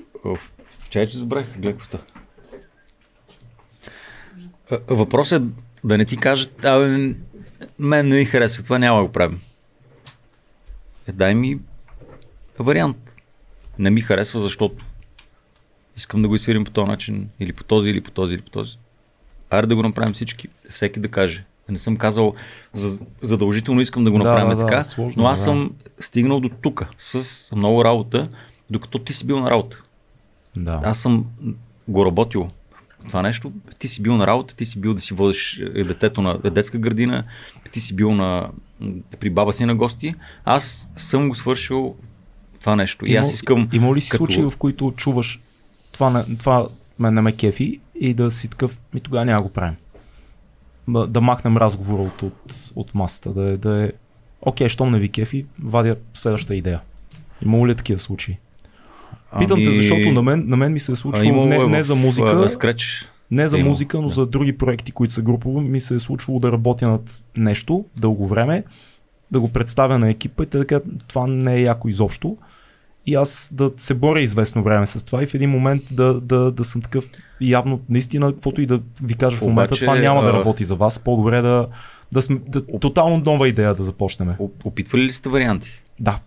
[0.90, 2.04] Чай, че забравих, гледай какво става.
[4.72, 5.46] А, Въпросът е
[5.84, 7.16] да не ти кажат, абе,
[7.80, 9.42] мен не ми харесва, това няма да го правим.
[11.08, 11.60] Е, дай ми
[12.60, 12.98] вариант.
[13.80, 14.86] Не ми харесва, защото
[15.98, 18.50] искам да го изфирим по този начин, или по този, или по този, или по
[18.50, 18.78] този.
[19.50, 21.46] Айде да го направим всички, всеки да каже.
[21.70, 22.34] Не съм казал,
[22.74, 25.44] за- задължително искам да го Да, направим да, да, така, сложно но е, аз да.
[25.44, 27.26] съм стигнал до тук с
[27.56, 28.30] много работа,
[28.70, 29.84] докато ти си бил на работа.
[30.58, 30.82] Да.
[30.84, 31.26] Аз съм
[31.88, 32.50] го работил
[33.08, 33.52] това нещо.
[33.80, 36.78] Ти си бил на работа, ти си бил да си водиш е, детето на детска
[36.78, 37.24] градина,
[37.72, 38.50] ти си бил на,
[39.20, 40.16] при баба си на гости.
[40.46, 41.96] Аз съм го свършил
[42.60, 43.06] това нещо.
[43.06, 43.70] И аз искам...
[43.74, 45.40] Има ли си като- случаи, в които чуваш
[45.92, 46.68] това, това
[47.00, 49.76] мен не ме кефи и да си такъв, ми тогава няма го правим.
[50.88, 53.92] Да, махнем разговора от, от, от масата, да е, да е
[54.42, 56.82] окей, щом не ви кефи, вадя следващата идея.
[57.46, 58.38] Има ли такива случаи?
[59.40, 61.86] Питам те, защото на мен, на мен ми се е имало не, е не в,
[61.86, 63.06] за музика, Scratch.
[63.32, 64.14] не за музика, но да.
[64.14, 68.28] за други проекти, които са групово, ми се е случвало да работя над нещо дълго
[68.28, 68.64] време,
[69.32, 72.38] да го представя на екипа и те да кажат, това не е яко изобщо.
[73.08, 76.52] И аз да се боря известно време с това и в един момент да, да,
[76.52, 77.06] да съм такъв
[77.42, 80.76] явно, наистина, каквото и да ви кажа в момента, Обаче, това няма да работи за
[80.76, 81.00] вас.
[81.00, 81.68] По-добре да,
[82.12, 84.30] да сме, да, тотално нова идея да започнем.
[84.64, 85.84] Опитвали ли сте варианти?
[86.00, 86.20] Да.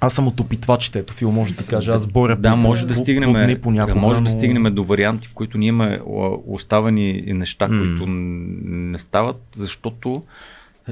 [0.00, 2.86] Аз съм от опитвачите, ето Фил може да ти каже, аз боря Да, по- може
[2.86, 5.68] да по- стигнем, по дни понякога, може да но- стигнем до варианти, в които ние
[5.68, 6.04] имаме а,
[6.46, 7.78] оставени неща, М.
[7.80, 10.22] които не стават, защото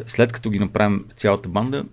[0.07, 1.85] след като ги направим цялата банда,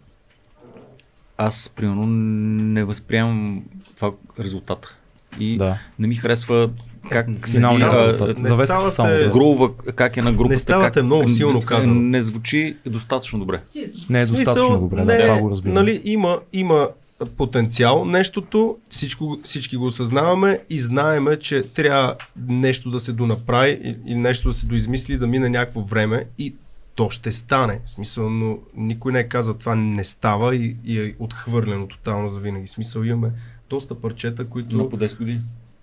[1.37, 3.63] аз примерно не възприемам
[3.95, 4.95] това резултата.
[5.39, 5.77] И Да.
[5.99, 6.69] не ми харесва
[7.09, 8.37] как Финалният седи, а, резултат.
[8.37, 9.29] не Завеска ставате- само да.
[9.29, 10.49] Грува, как е на групата.
[10.49, 11.93] Не ставате как, много силно казано.
[11.95, 13.61] Не звучи достатъчно добре.
[14.09, 15.73] Не е смисъл, достатъчно добре, да, не, това го разбирам.
[15.75, 16.89] Нали, има, има
[17.27, 24.11] потенциал нещото, всичко, всички го осъзнаваме и знаеме, че трябва нещо да се донаправи и-
[24.11, 26.53] или нещо да се доизмисли, да мине някакво време и
[26.97, 27.79] то ще стане.
[27.85, 32.29] В смисъл, но никой не е казал това не става и, и е отхвърлено тотално
[32.29, 32.67] за винаги.
[32.67, 33.31] В смисъл имаме
[33.69, 34.75] доста парчета, които...
[34.75, 35.41] Но по 10 години.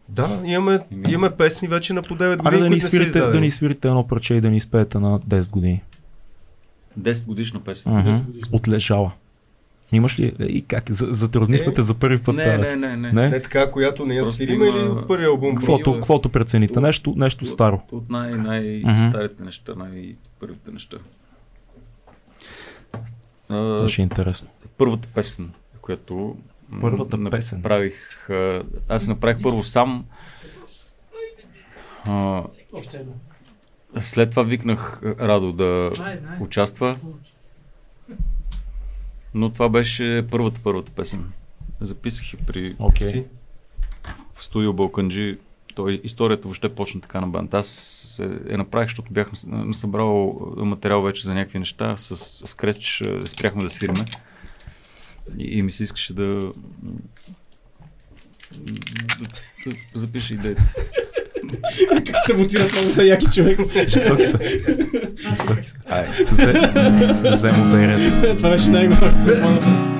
[0.08, 3.50] Да, имаме, имаме песни вече на по 9 Аре години, да ни, свирите, да ни
[3.50, 5.82] свирите едно парче и да ни изпеете на 10 години.
[7.00, 7.92] 10 годишна песен.
[7.92, 8.12] Мгм.
[8.52, 9.12] Отлежала.
[9.92, 10.34] Имаш ли?
[10.40, 10.90] И как?
[10.90, 12.36] За- Затруднихме Е, те за първи път.
[12.36, 13.12] Не, не, не, не.
[13.12, 13.28] Не?
[13.28, 15.54] Не така, която не я Просто свириме има- или от първия албум?
[15.54, 16.80] Каквото, каквото прецените?
[16.80, 17.76] Нещо, нещо старо.
[17.76, 19.08] От, от най- най- Мгм.
[19.10, 19.74] старите неща,
[20.44, 20.96] най-първите неща.
[23.48, 24.48] А, Това ще е интересно.
[24.78, 26.36] първата песен, която
[26.80, 27.58] Първата песен.
[27.58, 28.30] направих.
[28.30, 30.06] а, Аз си направих първо сам.
[32.06, 32.42] А,
[34.00, 35.90] след това викнах Радо да
[36.40, 36.98] участва.
[39.34, 41.32] Но това беше първата, първата песен.
[41.80, 42.76] Записах я при.
[43.00, 43.24] Си.
[44.34, 45.38] в студио Балканджи.
[45.74, 47.54] Той, историята въобще почна така на банд.
[47.54, 47.66] Аз
[48.08, 51.96] се, я направих, защото бях насъбрал материал вече за някакви неща.
[51.96, 54.04] С скреч е, спряхме да свириме.
[55.38, 56.50] И, и ми се искаше да,
[58.52, 60.62] да, да запиша идеята.
[62.06, 63.60] Как се мотира само са яки човек.
[63.88, 64.38] Жестоки са.
[65.28, 65.76] Жестоки са.
[65.86, 68.36] Ай, Взе- Вземо да е ред.
[68.36, 69.93] Това беше най-горното.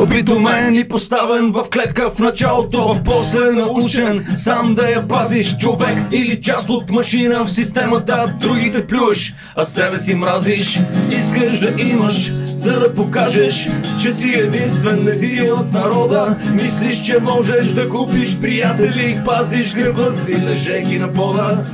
[0.00, 4.26] Опитумен и поставен в клетка в началото После научен.
[4.34, 9.98] Сам да я пазиш Човек или част от машина в системата Другите плюш, а себе
[9.98, 10.78] си мразиш.
[11.18, 13.68] Искаш да имаш, за да покажеш
[14.02, 16.36] Че си единствен, не си от народа.
[16.52, 21.64] Мислиш, че можеш да купиш приятели Пазиш гръбът си, лежейки на пода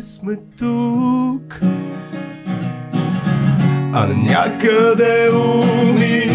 [0.00, 1.60] Сме тук.
[3.92, 5.28] А някъде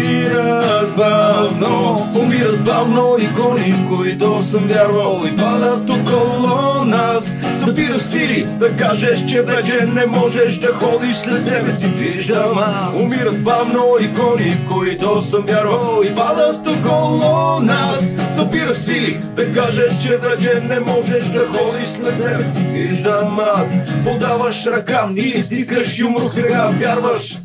[0.06, 5.22] умират бавно Умират бавно икони, в които съм вярвал.
[5.26, 7.36] И падат около нас.
[7.64, 11.86] Събираш сили да кажеш, че вече не можеш да ходиш след себе си.
[11.86, 13.00] Виждам аз.
[13.00, 16.02] Умират бавно икони, в които съм вярвал.
[16.04, 18.14] И падат около нас.
[18.34, 22.62] Събираш сили да кажеш, че вече не можеш да ходиш след себе си.
[22.70, 23.68] Виждам аз.
[24.04, 26.70] Подаваш ръка или стискаш юмрук сега.
[26.80, 27.36] Вярваш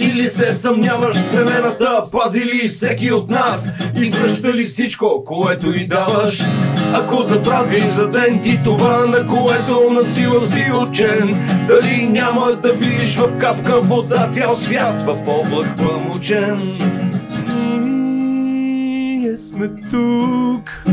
[0.00, 3.68] или се съмняваш в Вселената, пази ли всеки от нас
[4.02, 6.42] и връща ли всичко, което и даваш?
[6.94, 11.36] Ако забравиш за ден ти това, на което на сила си учен,
[11.66, 16.74] дали няма да биеш в капка вода цял свят в облак памучен?
[19.20, 20.84] Ние сме тук.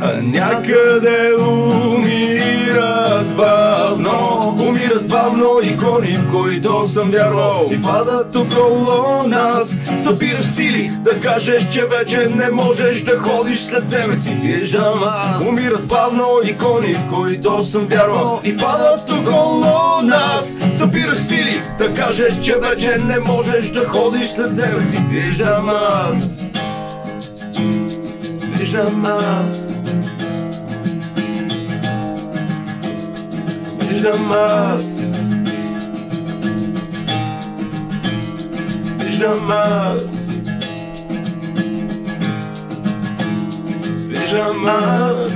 [0.00, 4.33] А някъде умират бавно
[4.68, 7.66] Умират бавно икони, в които съм вярвал.
[7.72, 9.76] И падат около нас.
[10.02, 14.38] Събираш сили да кажеш, че вече не можеш да ходиш след себе си.
[14.42, 15.48] Виждам аз.
[15.48, 18.40] Умират бавно икони, в които съм вярвал.
[18.44, 20.56] И падат около нас.
[20.74, 25.04] Събираш сили да кажеш, че вече не можеш да ходиш след себе си.
[25.08, 26.48] Виждам аз.
[28.58, 29.74] Виждам аз
[34.04, 35.06] Виждам аз
[38.98, 40.26] Виждам аз
[44.08, 45.34] Виждам аз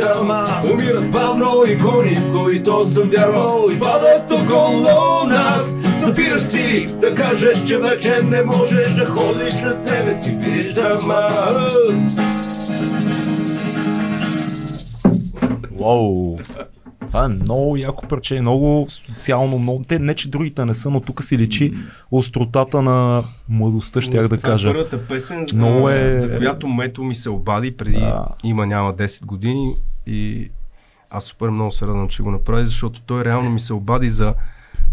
[0.00, 0.70] Виждам аз.
[0.70, 3.64] Умират бавно икони, които съм вярвал.
[3.72, 4.80] И падат около
[5.28, 5.78] нас.
[6.00, 10.36] Събираш сили да кажеш, че вече не можеш да ходиш след себе си.
[10.36, 11.74] Виждам аз.
[15.78, 16.36] Уау!
[17.06, 19.84] Това е много яко парче, много социално, много...
[19.88, 21.74] Те не, че другите не са, но тук си личи
[22.10, 24.68] остротата на младостта, щях да Това е кажа.
[24.68, 28.24] Първата песен, Много а, е- за която Мето ми се обади преди Да.
[28.44, 29.72] има няма 10 години
[30.06, 30.50] и
[31.10, 34.34] аз супер много се радвам, че го направи, защото той реално ми се обади за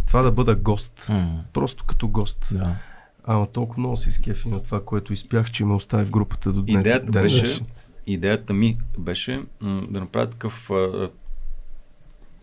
[0.07, 1.05] това да бъда гост.
[1.09, 2.47] М, Просто като гост.
[2.51, 2.75] Да.
[3.23, 6.61] Ама толкова много се изкефи на това, което изпях, че ме остави в групата до
[6.61, 6.79] днес.
[6.79, 7.59] Идеята ден беше,
[8.07, 11.09] идеята ми беше м- да направя такъв а,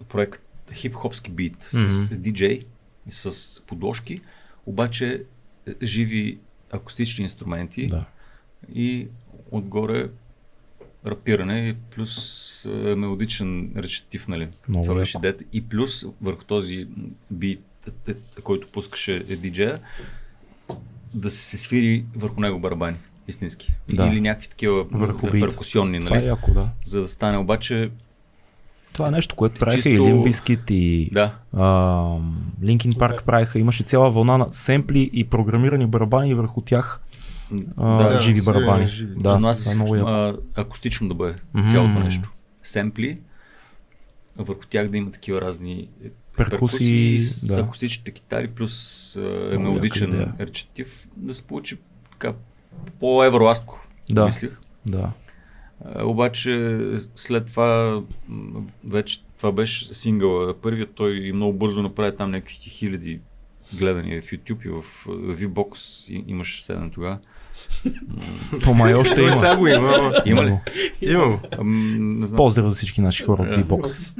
[0.08, 0.42] проект
[0.72, 2.22] хип-хопски бит с Мгм.
[2.22, 2.64] диджей,
[3.08, 4.20] с подложки,
[4.66, 5.22] обаче
[5.68, 6.38] е, живи
[6.72, 8.04] акустични инструменти да.
[8.74, 9.08] и
[9.50, 10.08] отгоре
[11.06, 12.12] рапиране, плюс
[12.66, 14.48] а, мелодичен речетив, нали?
[14.68, 15.44] Много Това беше идеята.
[15.52, 16.86] И плюс върху този
[17.30, 19.80] бит, т- т- който пускаше е диджея,
[21.14, 22.96] да се свири върху него барабани.
[23.28, 23.74] Истински.
[23.88, 24.06] Да.
[24.06, 25.40] Или някакви такива Върху а, бит.
[25.42, 26.28] перкусионни, Това е нали?
[26.28, 26.68] яко, да.
[26.84, 27.90] За да стане обаче,
[28.92, 31.34] Това е нещо, което правиха Чисто- и Limbiskit и да,
[32.62, 33.58] Линкин Парк правиха.
[33.58, 37.00] Имаше цяла вълна на семпли и програмирани барабани и върху тях
[37.76, 38.86] а, да, живи барабани.
[38.86, 39.14] живи.
[39.16, 41.68] Да, аз това е много а, акустично да бъде Мгм.
[41.68, 42.32] цялото нещо.
[42.62, 43.20] Семпли,
[44.36, 45.88] върху тях да има такива разни
[46.36, 47.60] Перкусии, с да.
[47.62, 51.78] акустичните китари плюс яка мелодичен речетив, да се получи
[52.10, 52.32] така
[53.00, 54.24] по-евроастко, Да.
[54.26, 54.60] мислих.
[54.86, 55.10] Да.
[55.84, 56.78] А, обаче
[57.16, 58.00] след това
[58.84, 60.54] вече това беше сингъла.
[60.54, 63.20] Първият той много бързо направи там някакви хиляди
[63.78, 65.74] гледания в YouTube и в VBOX
[66.12, 67.18] и- имаше 7 тогава.
[68.62, 69.32] То май още има.
[69.32, 70.58] сега го има, Има ли?
[71.02, 71.38] има.
[72.36, 73.48] Поздрав за всички наши хора от.
[73.48, 74.14] V-Box.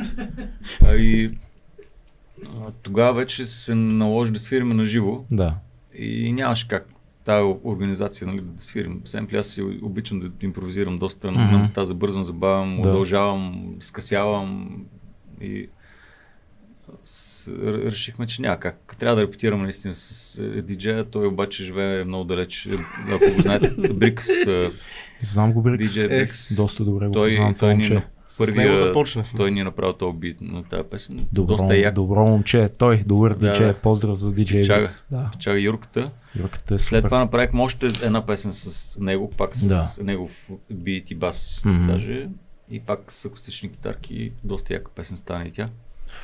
[0.85, 1.31] А, и
[2.83, 5.55] тогава вече се наложи да свириме на живо Да.
[5.99, 6.89] и нямаше как
[7.25, 9.37] тази организация нали, да свирим семпли.
[9.37, 11.41] Аз си обичам да импровизирам доста Мгм.
[11.41, 12.89] на места, забързвам, забавям, Да.
[12.89, 14.77] удължавам, скъсявам
[15.41, 15.69] и
[17.85, 18.97] решихме, че няма как.
[18.99, 22.69] Трябва да репетираме наистина с е, диджея, той обаче живее много далеч.
[23.09, 24.71] Ако го знаете, Брикс, е,
[25.21, 25.79] Знам го Брикс.
[25.85, 28.03] диджей Брикс, Доста добре го той, това той момче.
[28.27, 29.37] С него първия, започнахме.
[29.37, 31.27] той ни е направил този бит на тази песен.
[31.33, 31.95] Добро, доста е як.
[31.95, 32.69] добро момче.
[32.69, 33.51] Той, добър Да.
[33.51, 33.73] диджей.
[33.75, 34.81] Поздрав за диджей Чага.
[34.81, 35.05] Брикс.
[35.11, 35.31] Да.
[35.39, 36.11] Чага Юрката.
[36.37, 37.03] Юрката е След супер.
[37.05, 40.05] това направихме още една песен с него, пак с Да.
[40.05, 40.31] негов
[40.71, 41.87] бит и бас Мгм.
[41.87, 42.29] даже.
[42.71, 45.69] И пак с акустични китарки, доста яка песен стана и тя.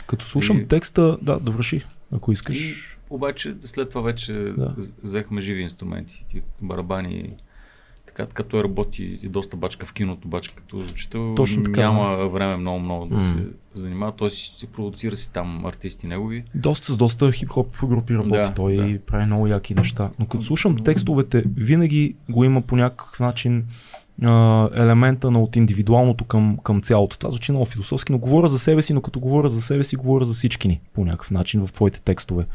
[0.07, 2.71] Като слушам И- текста, да, довърши, ако искаш.
[2.71, 2.75] И
[3.11, 4.53] обаче след това вече Да.
[4.53, 4.75] да.
[5.03, 7.31] взехме живи инструменти, ти барабани,
[8.07, 11.35] така, така той работи и доста бачка в киното, бачка като учител.
[11.35, 13.21] Точно така, Няма време много-много да М.
[13.21, 13.37] се
[13.75, 14.13] занимава.
[14.13, 16.45] Той си, си продуцира си там артисти негови.
[16.55, 18.31] Доста с доста хип-хоп групи работи.
[18.31, 18.99] Да, Той да.
[19.01, 20.11] прави много яки неща.
[20.19, 23.65] Но като слушам текстовете, винаги го има по някакъв начин
[24.75, 27.19] елемента на от индивидуалното към, към цялото.
[27.19, 29.97] Това звучи много философски, но говоря за себе си, но като говоря за себе си,
[29.97, 32.47] говоря за всички ни по някакъв начин в твоите текстове.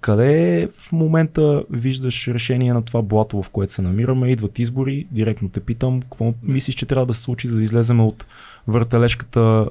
[0.00, 4.30] Къде в момента виждаш решение на това блато, в което се намираме?
[4.30, 8.00] Идват избори, директно те питам, какво мислиш, че трябва да се случи, за да излезем
[8.00, 8.26] от
[8.66, 9.68] въртележката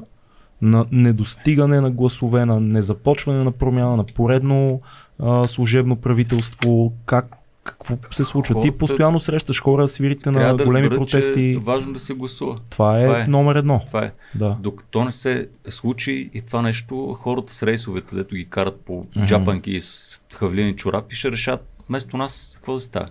[0.61, 4.81] на недостигане на гласове, на незапочване на промяна, на поредно
[5.19, 7.35] а, служебно правителство, как,
[7.69, 8.53] какво се случва?
[8.53, 11.33] Ти Хората- постоянно срещаш хора, свирите на да големи разберат, протести.
[11.33, 12.57] че е важно да се гласува.
[12.69, 13.25] Това, е това е.
[13.25, 13.81] номер едно.
[13.87, 14.11] Това е.
[14.35, 14.57] Да.
[14.59, 19.25] Докато не се случи и това нещо, хората с рейсовете, дето ги карат по Мгм.
[19.25, 21.59] джапанки с хавлини чорапи, ще решат
[21.89, 23.07] вместо нас какво да става.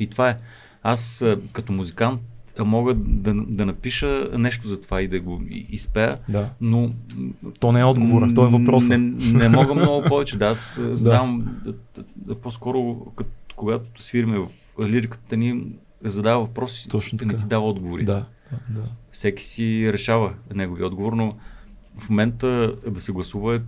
[0.00, 0.36] И това е.
[0.82, 2.20] Аз като музикант
[2.58, 6.48] мога да, да напиша нещо за това и да го и- изпея, да.
[6.60, 6.90] но
[7.60, 8.88] То не е отговор, то е въпрос.
[8.88, 8.96] Не,
[9.32, 10.36] не мога много повече.
[10.38, 10.96] Да, аз да.
[10.96, 14.48] знам да, да, да, по-скоро, като, когато свириме в
[14.82, 15.62] лириката ни,
[16.04, 17.36] задава въпроси, Точно не така.
[17.36, 18.04] ти дава отговори.
[18.04, 18.24] Да,
[18.68, 18.82] да.
[19.10, 21.34] Всеки си решава неговия отговор, но
[21.98, 22.46] в момента
[22.88, 23.60] да се гласува е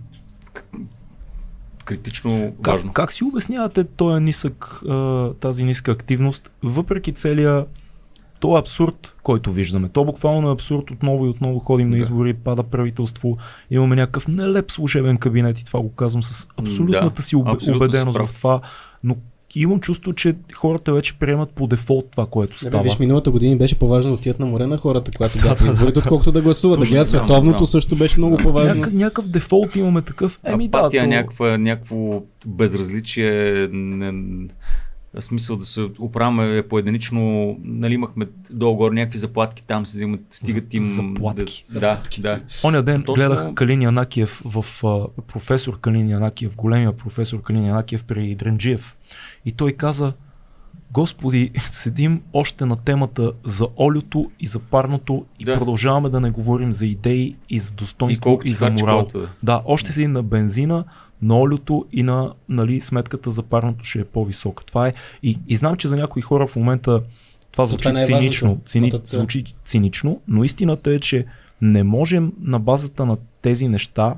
[1.85, 2.93] критично важно.
[2.93, 4.81] Как, как си обяснявате този нисък,
[5.39, 7.65] тази ниска активност, въпреки целия
[8.39, 9.89] то абсурд, който виждаме.
[9.89, 10.91] То буквално е абсурд.
[10.91, 12.01] Отново и отново ходим на Да.
[12.01, 13.37] избори, пада правителство,
[13.71, 18.17] имаме някакъв нелеп служебен кабинет и това го казвам с абсолютната Да, си абсолютно убеденост
[18.17, 18.29] прав.
[18.29, 18.61] в това.
[19.03, 19.17] Но
[19.61, 22.83] имам чувство, че хората вече приемат по дефолт това, което Не, става.
[22.83, 25.71] бе, виж, миналата година беше по-важно да отидат на море на хората, когато бяха да,
[25.71, 26.79] изборите, отколкото да гласуват.
[26.79, 27.67] Да гледат световното да.
[27.67, 28.75] също беше много по-важно.
[28.75, 30.39] Няка, някакъв дефолт имаме такъв.
[30.45, 31.09] Еми да, Апатия, то...
[31.09, 34.11] някаква, някакво безразличие, не,
[35.13, 40.73] в смисъл да се оправяме поединично, нали имахме долу-горе някакви заплатки, там се взимат, стигат
[40.73, 40.83] им...
[40.83, 41.65] Заплатки.
[41.73, 42.39] Да, да, да.
[42.63, 48.03] Оня ден Точно- гледах Калин Янакиев в а, професор Калин Янакиев, големия професор Калин Янакиев
[48.03, 48.96] при Дренджиев.
[49.45, 50.13] И той каза,
[50.91, 55.57] Господи, седим още на темата за олиото и за парното и Да.
[55.57, 58.95] продължаваме да не говорим за идеи и за И достоинство и, ти за морал.
[58.97, 59.29] колата, да.
[59.43, 60.83] Да, още седим на бензина,
[61.21, 64.65] на олиото и на нали, сметката за парното ще е по-висока.
[64.65, 64.93] Това е.
[65.23, 67.01] И, и знам, че за някои хора в момента
[67.51, 71.25] това звучи това е цинично, цини, звучи цинично, но истината е, че
[71.61, 74.15] не можем на базата на тези неща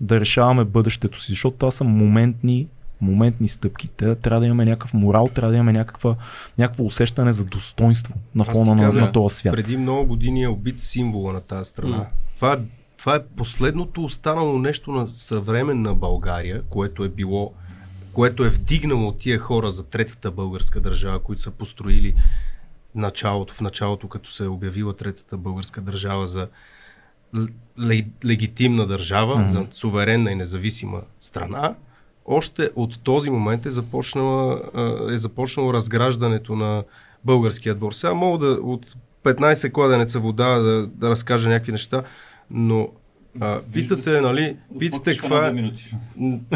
[0.00, 2.66] да решаваме бъдещето си, защото това са моментни
[3.00, 3.88] моментни стъпки.
[3.88, 6.16] Те трябва да имаме някакъв морал, трябва да имаме някаква,
[6.58, 9.54] някакво усещане за достоинство на фона на, на този свят.
[9.54, 11.96] Преди много години е убит символа на тази страна.
[11.96, 12.06] М.
[12.36, 12.56] Това, е,
[12.98, 17.52] това е последното останало нещо на съвременна България, което е било,
[18.12, 22.14] което е вдигнало тия хора за третата българска държава, които са построили
[22.94, 26.48] началото, в началото, като се е обявила третата българска държава за
[27.36, 27.48] л-
[28.24, 29.46] легитимна държава, Мгм.
[29.46, 31.74] за суверенна и независима страна,
[32.30, 34.62] още от този момент е, започнала,
[35.12, 36.84] е започнало разграждането на
[37.24, 37.92] българския двор.
[37.92, 38.86] Сега мога да от
[39.24, 42.02] 15 кладенеца вода да, да разкажа някакви неща,
[42.50, 42.88] но
[43.40, 45.52] а, питате, нали, питате каква е...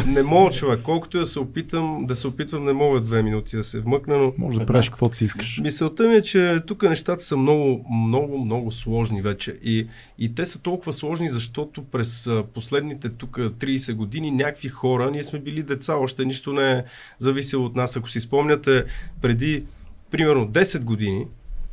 [0.07, 0.79] Не мога, човек.
[0.83, 4.17] Колкото и да се опитам, да се опитвам, не мога две минути да се вмъкна,
[4.17, 5.59] но Може да правиш каквото си искаш.
[5.63, 9.57] Мисълта ми е, че тук нещата са много, много, много сложни вече.
[9.63, 9.87] И,
[10.19, 15.39] и те са толкова сложни, защото през последните тук 30 години някакви хора, ние сме
[15.39, 16.83] били деца, още нищо не е
[17.19, 17.97] зависело от нас.
[17.97, 18.83] Ако си спомняте,
[19.21, 19.63] преди
[20.11, 21.25] примерно 10 години,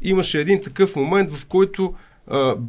[0.03, 1.95] имаше един такъв момент, в който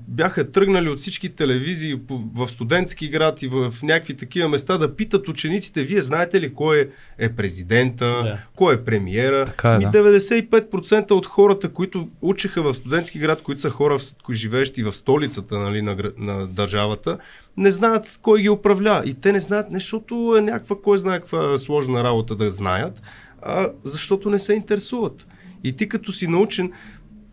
[0.07, 1.99] бяха тръгнали от всички телевизии
[2.35, 6.89] в студентски град и в някакви такива места да питат учениците, вие знаете ли кой
[7.17, 8.38] е, президента, Да.
[8.55, 9.45] кой е премиера.
[9.45, 9.91] Така е, Ми да.
[9.91, 13.97] 95% от хората, които учеха в студентски град, които са хора,
[14.31, 17.17] живеещи в столицата нали, на, на държавата,
[17.57, 19.03] не знаят кой ги управлява.
[19.05, 23.01] И те не знаят не защото е някаква, кой знае каква сложна работа да знаят,
[23.41, 25.27] а защото не се интересуват.
[25.63, 26.71] И ти като си научен,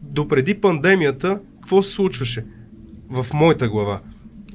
[0.00, 1.38] допреди пандемията,
[1.70, 2.44] какво се случваше?
[3.10, 4.00] В моята глава.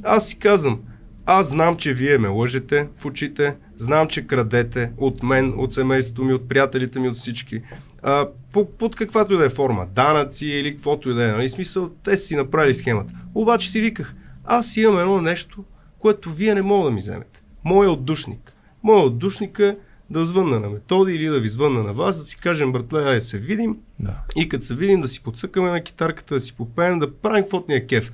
[0.04, 0.82] Аз си казвам,
[1.26, 6.24] аз знам, че вие ме лъжете в очите, знам, че крадете от мен, от семейството
[6.24, 7.62] ми, от приятелите ми, от всички.
[8.04, 11.50] А, по, под каквато и да е форма, данъци или каквото и да е, нали?
[11.50, 13.14] Смисъл, те си направили схемата.
[13.36, 14.16] Обаче си виках,
[14.46, 15.64] аз имам едно нещо,
[16.00, 17.42] което вие не мога да ми вземете.
[17.66, 18.54] Моя отдушник.
[18.84, 19.78] Моя отдушник е
[20.10, 23.22] да звънна на методи или да ви звънна на вас, да си кажем, братле, ай
[23.22, 24.20] се видим, Да.
[24.36, 27.72] и като се видим да си подсъкаме на китарката, да си попеем, да правим каквото
[27.72, 28.12] ни е кеф.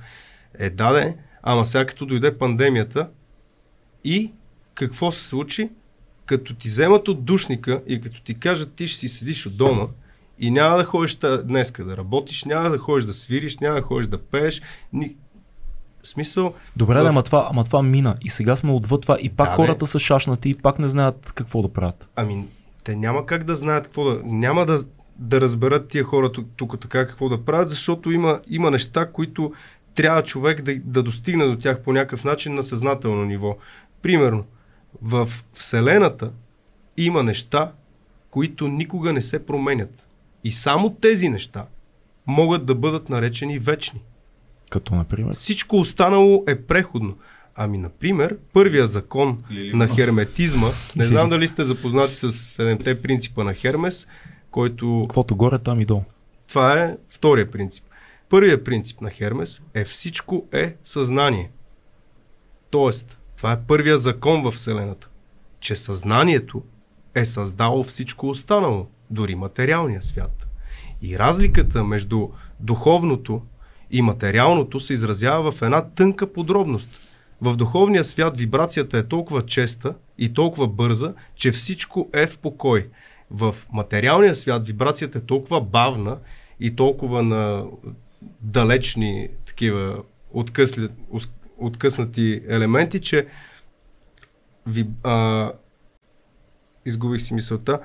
[0.58, 3.08] Е, да, де, ама сега като дойде пандемията
[4.04, 4.32] и
[4.74, 5.70] какво се случи?
[6.26, 9.86] Като ти вземат от душника и като ти кажат ти ще си седиш от дома
[10.38, 14.06] и няма да ходиш днеска да работиш, няма да ходиш да свириш, няма да ходиш
[14.06, 14.62] да пееш.
[14.92, 15.16] Ни...
[16.02, 18.16] В смисъл, Добре, В- да, ама това, ама това мина.
[18.22, 19.16] И сега сме отвъд това.
[19.20, 19.86] И пак Да, хората бе.
[19.86, 22.08] са шашнати и пак не знаят какво да правят.
[22.16, 22.44] Ами,
[22.84, 24.20] те няма как да знаят какво да...
[24.24, 24.78] Няма да,
[25.16, 29.52] да разберат тия хора тук, тук така какво да правят, защото има, има неща, които
[29.94, 33.56] трябва човек да, да достигне до тях по някакъв начин на съзнателно ниво.
[34.02, 34.44] Примерно,
[35.02, 36.30] в Вселената
[36.96, 37.72] има неща,
[38.30, 40.08] които никога не се променят.
[40.44, 41.64] И само тези неща
[42.26, 44.00] могат да бъдат наречени вечни.
[44.72, 45.32] Като, например.
[45.32, 47.16] Всичко останало е преходно.
[47.54, 49.76] Ами, например, първия закон Лилио.
[49.76, 54.08] на херметизма, не знам дали сте запознати с седемте принципа на Хермес,
[54.50, 56.04] който Каквото горе, там и долу.
[56.48, 57.84] това е втория принцип.
[58.28, 61.50] Първият принцип на Хермес е всичко е съзнание.
[62.70, 65.08] Тоест, това е първия закон в Вселената,
[65.60, 66.62] че съзнанието
[67.14, 70.46] е създало всичко останало, дори материалния свят.
[71.02, 72.28] И разликата между
[72.60, 73.42] духовното
[73.92, 76.90] и материалното се изразява в една тънка подробност.
[77.40, 82.88] В духовния свят вибрацията е толкова честа и толкова бърза, че всичко е в покой.
[83.30, 86.18] В материалния свят вибрацията е толкова бавна
[86.60, 87.64] и толкова на
[88.40, 90.02] далечни такива
[90.32, 90.88] откъсли,
[91.58, 93.26] откъснати елементи, че
[94.66, 95.52] ви, а,
[96.86, 97.80] изгубих си мисълта,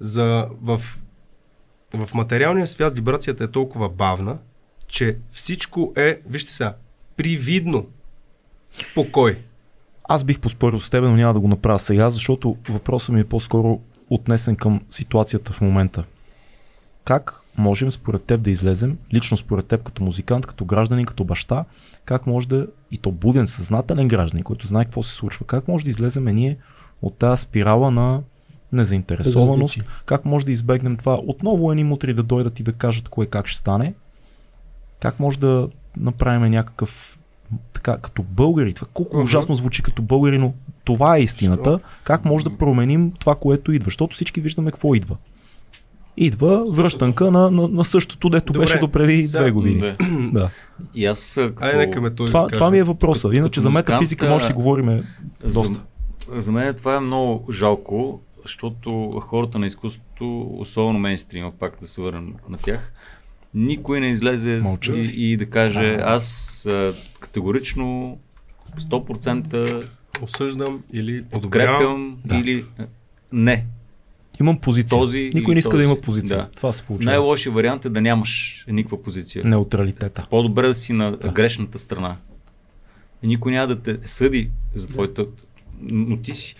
[0.00, 0.80] за, в,
[1.94, 4.38] в материалния свят вибрацията е толкова бавна,
[4.88, 6.74] че всичко е, вижте сега,
[7.16, 7.86] привидно
[8.94, 9.38] покой.
[10.08, 13.24] Аз бих поспорил с теб, но няма да го направя сега, защото въпросът ми е
[13.24, 13.80] по-скоро
[14.10, 16.04] отнесен към ситуацията в момента.
[17.04, 21.64] Как можем според теб да излезем, лично според теб като музикант, като гражданин, като баща,
[22.04, 25.84] как може да, и то буден, съзнателен гражданин, който знае какво се случва, как може
[25.84, 26.56] да излезем ние
[27.02, 28.22] от тази спирала на
[28.72, 33.26] незаинтересованост, как може да избегнем това отново едни мутри да дойдат и да кажат кое
[33.26, 33.94] как ще стане,
[35.06, 37.18] как може да направим някакъв
[37.72, 39.24] така, като българи, това колко Мгм.
[39.24, 40.52] ужасно звучи като българи, но
[40.84, 41.80] това е истината.
[42.04, 43.84] Как може да променим това, което идва?
[43.84, 45.16] Защото всички виждаме какво идва.
[46.16, 49.80] Идва връщанка на, на, на същото, дето Добре, беше до преди сега- две години.
[49.80, 49.96] Да.
[50.32, 50.50] Да.
[50.94, 51.64] И аз като...
[51.64, 53.30] Айде, нека ме той Това, да това ми е въпроса.
[53.32, 55.04] Иначе за метафизика може да си говорим
[55.44, 55.80] доста.
[56.28, 61.86] За, за мен това е много жалко, защото хората на изкуството, особено мейнстрима, пак да
[61.86, 62.92] се върнем на тях,
[63.56, 66.68] никой не излезе Мълчат и, и да каже аз
[67.20, 68.18] категорично
[68.78, 69.86] 100%
[70.22, 72.36] Осъждам или подкрепям Да.
[72.36, 72.64] или
[73.32, 73.66] не.
[74.40, 74.98] Имам позиция.
[74.98, 75.78] Този Никой не иска този.
[75.78, 76.38] да има позиция.
[76.38, 76.48] Да.
[76.56, 77.10] Това се получава.
[77.10, 79.44] Най-лошият вариант е да нямаш никаква позиция.
[79.44, 80.26] Неутралитета.
[80.30, 81.28] По-добре да си на Да.
[81.28, 82.16] грешната страна.
[83.22, 85.26] Никой няма да те съди за твоята...
[85.80, 86.56] Но ти си...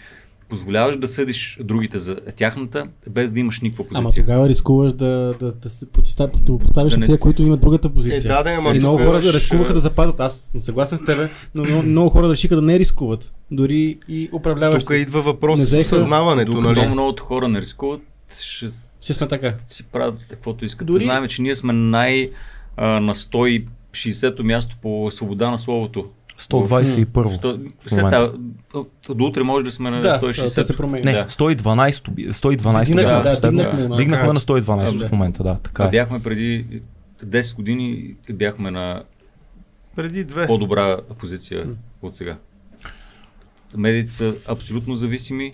[0.48, 4.24] позволяваш да съдиш другите за тяхната, без да имаш никаква Ама позиция.
[4.24, 5.06] тогава рискуваш да,
[5.40, 8.18] да, да се противопоставиш Да на не- тия, които имат другата позиция.
[8.18, 10.20] Е, да, да, ама и много хора рискуваха да запазят.
[10.20, 13.32] Аз съм съгласен с тебе, но много, много хора решиха да не рискуват.
[13.50, 14.86] Дори и управляващи.
[14.86, 16.88] Тук идва въпрос Не с взеха- осъзнаването, Докато нали?
[16.88, 18.00] многото хора не рискуват,
[18.40, 18.66] ще
[19.00, 19.54] Ще сме така.
[19.66, 20.86] си правят каквото искат.
[20.86, 20.98] Дори-.
[20.98, 22.30] Знаем, че ние сме най
[22.78, 26.06] на 160-то място по свобода на словото.
[26.38, 27.28] 121.
[27.28, 27.58] Сто...
[27.80, 28.32] в След момента.
[28.68, 30.54] това, до утре може да сме на Да, 160.
[30.54, 31.04] те се променят.
[31.04, 31.24] Не, Да.
[31.24, 33.96] 112, би- 112 Дигнахме, да, дигнахме малко.
[33.96, 35.08] Дигнахме на 112 Да.
[35.08, 35.90] в момента, да, така А е.
[35.90, 36.66] бяхме преди
[37.20, 39.02] 10 години бяхме на
[39.96, 40.46] Преди две.
[40.46, 41.66] по-добра позиция
[42.02, 42.36] от сега.
[43.76, 45.52] Медиите са абсолютно зависими,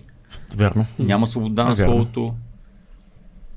[0.55, 0.85] Верно.
[0.99, 1.93] няма свобода на Вярно.
[1.93, 2.33] словото.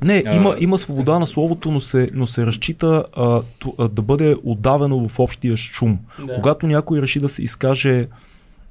[0.05, 3.89] Не, А- има, има свобода на словото, но се, но се разчита а, ту, а,
[3.89, 5.99] да бъде отдавено в общия шум.
[6.19, 6.35] Да.
[6.35, 8.09] Когато някой реши да се изкаже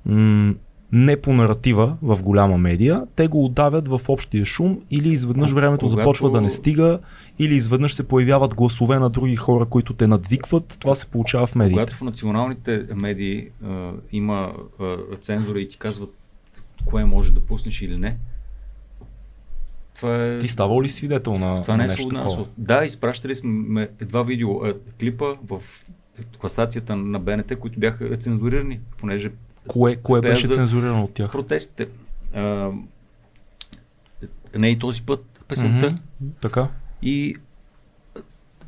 [0.05, 0.53] м-
[0.91, 5.55] не по наратива в голяма медия, те го отдавят в общия шум или изведнъж Ко-
[5.55, 6.99] времето когато- започва да не стига,
[7.39, 10.77] или изведнъж се появяват гласове на други хора, които те надвикват.
[10.79, 11.75] Това се получава в медиите.
[11.75, 16.13] Когато в националните медии а, има а, цензура и ти казват
[16.85, 18.17] кое може да пуснеш или не,
[19.95, 20.39] това е...
[20.39, 22.47] Ти ставал ли свидетел на, Това не е нещо.
[22.57, 25.61] Да, изпращали сме два видео а, клипа в
[26.39, 29.31] класацията на БНТ, които бяха цензурирани, понеже
[29.67, 31.31] Кое, кое беше цензурирано от тях?
[31.31, 31.87] протестите.
[32.33, 32.71] А,
[34.57, 35.89] не и този път песента.
[35.89, 36.67] Мгм, Така,
[37.01, 37.35] И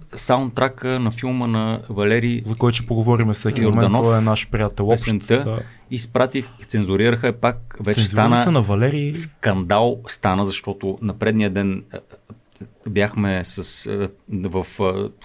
[0.09, 3.75] саундтрака на филма на Валери за който ще поговорим всеки момент.
[3.75, 4.89] Йорданов, Той е наш приятел.
[4.89, 5.43] песента.
[5.43, 5.59] Да.
[5.91, 9.15] изпратих, цензурираха я пак, вече Цензурирани стана на Валери.
[9.15, 11.83] скандал, стана, защото на предния ден
[12.87, 13.89] бяхме с,
[14.29, 14.65] в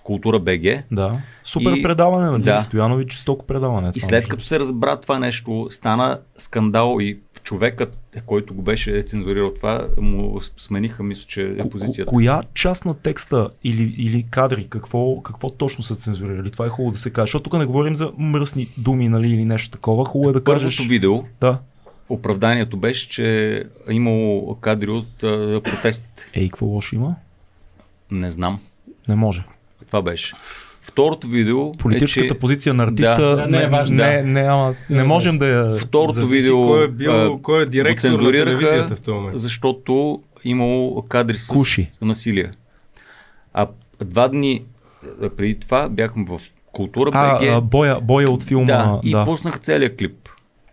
[0.02, 1.12] Култура БГ Да.
[1.44, 2.60] Супер И- предаване на Дими да.
[2.60, 3.92] Стоянови, жестоко предаване.
[3.94, 7.18] и след като се разбра това нещо, стана скандал и
[7.52, 12.02] човекът, който го беше цензурирал това, му смениха, мисля, че е позицията.
[12.02, 16.50] ко- коя част на текста или, или кадри, какво, какво точно са цензурирали?
[16.50, 17.22] Това е хубаво да се каже.
[17.24, 20.04] Защото тук не говорим за мръсни думи нали, или нещо такова.
[20.04, 20.76] Хубаво е да кажеш.
[20.76, 21.58] Първото видео, Да.
[22.08, 23.56] оправданието беше, че
[23.88, 26.30] е имало кадри от а, протестите.
[26.34, 27.16] Ей, какво лошо има?
[28.10, 28.60] Не знам.
[29.08, 29.44] Не може.
[29.86, 30.34] Това беше.
[30.82, 32.38] Второто видео Политическата е, че...
[32.38, 33.96] позиция на артиста Да, не е важно.
[33.96, 34.22] Не, Да.
[34.22, 35.70] не, ама, не можем да я...
[35.78, 39.38] Второто Зависи видео кой е бил, а, кой е директор на телевизията в този момент.
[39.38, 41.88] защото имало кадри с Куши.
[42.02, 42.50] насилие.
[43.54, 43.66] А
[44.00, 44.64] два дни
[45.36, 47.48] преди това бяхме в Култура А, БГ.
[47.48, 48.66] а, боя, боя от филма.
[48.66, 49.24] да, и да.
[49.24, 50.28] пуснах целият клип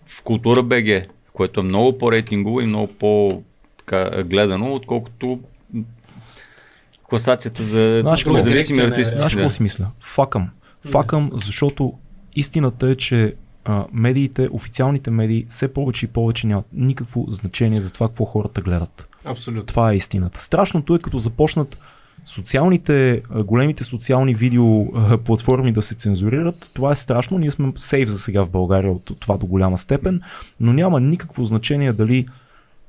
[0.07, 1.03] в Култура БГ,
[1.34, 3.44] което е много по-рейтингово и много по
[3.77, 5.40] така, гледано, отколкото
[7.10, 9.18] класацията за независими артисти.
[9.18, 9.88] Знаеш какво си мисля?
[9.99, 10.49] Факъм.
[10.91, 11.94] Факъм, защото
[12.36, 17.94] истината е, че а, медиите, официалните медии, все повече и повече нямат никакво значение за
[17.94, 19.07] това какво хората гледат.
[19.26, 19.65] Абсолютно.
[19.65, 20.40] Това е истината.
[20.40, 21.77] Страшното е като започнат
[22.26, 24.86] социалните, големите социални видео
[25.18, 26.72] платформи да се цензурират.
[26.73, 27.38] Това е страшно.
[27.38, 30.22] Ние сме сейф за сега в България от това до голяма степен,
[30.60, 32.26] но няма никакво значение дали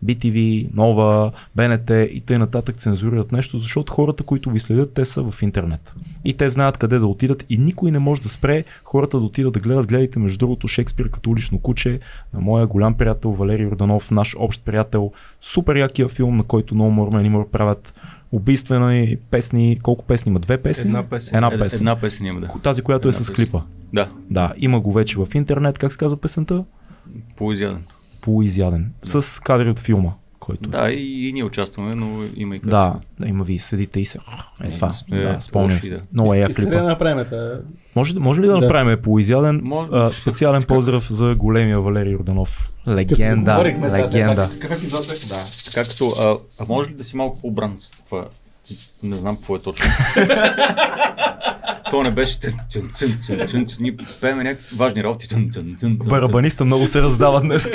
[0.04, 2.38] BTV, Нова, БНТ и т.н.
[2.38, 5.94] нататък цензурират нещо, защото хората, които ви следят, те са в интернет.
[6.24, 9.52] И те знаят къде да отидат и никой не може да спре хората да отидат
[9.54, 9.86] да гледат.
[9.86, 12.00] Гледайте между другото Шекспир като улично куче
[12.34, 15.12] на моя голям приятел Валерий Орданов, наш общ приятел.
[15.40, 17.94] Супер якия филм, на който много Мормен и Мор правят
[18.32, 19.78] убийствени песни.
[19.82, 20.38] Колко песни има?
[20.38, 20.84] Две песни?
[20.84, 21.36] Една песен.
[21.36, 21.78] Една Е, песен.
[21.78, 22.48] Една песен има, да.
[22.62, 23.34] Тази, която е Една с песен.
[23.34, 23.60] клипа.
[23.92, 25.78] Да, Да, има го вече в интернет.
[25.78, 26.64] Как се казва песента?
[27.36, 27.84] по-изяден.
[28.20, 28.92] Полуизяден.
[29.02, 30.10] С кадри от филма.
[30.40, 30.70] Който е.
[30.70, 33.00] Да, и, и ние участваме, но има и Да, качество.
[33.20, 34.18] да, има ви, седите и се.
[34.62, 34.92] Е, това.
[34.92, 35.90] сме да, спомням се.
[35.90, 36.00] да.
[36.12, 36.82] Много е Искате да клипа.
[36.82, 37.60] направим та...
[37.96, 38.60] Може, може ли да Да.
[38.60, 39.90] направим полуизяден Може.
[39.92, 42.72] а, специален поздрав за големия Валерий Орданов?
[42.88, 44.50] Легенда, легенда.
[44.60, 45.28] как- епизод беше?
[45.28, 45.38] Да.
[45.64, 48.26] Така като, а, а може ли да си малко по-бран с това?
[49.02, 49.86] Не знам какво е точно.
[51.90, 53.66] То не беше тън, тън, тън, тън, тън, тън.
[53.80, 55.28] Ние пееме някакви важни работи.
[55.28, 57.68] Тън, тън, тън, тън, Барабаниста много се раздава днес.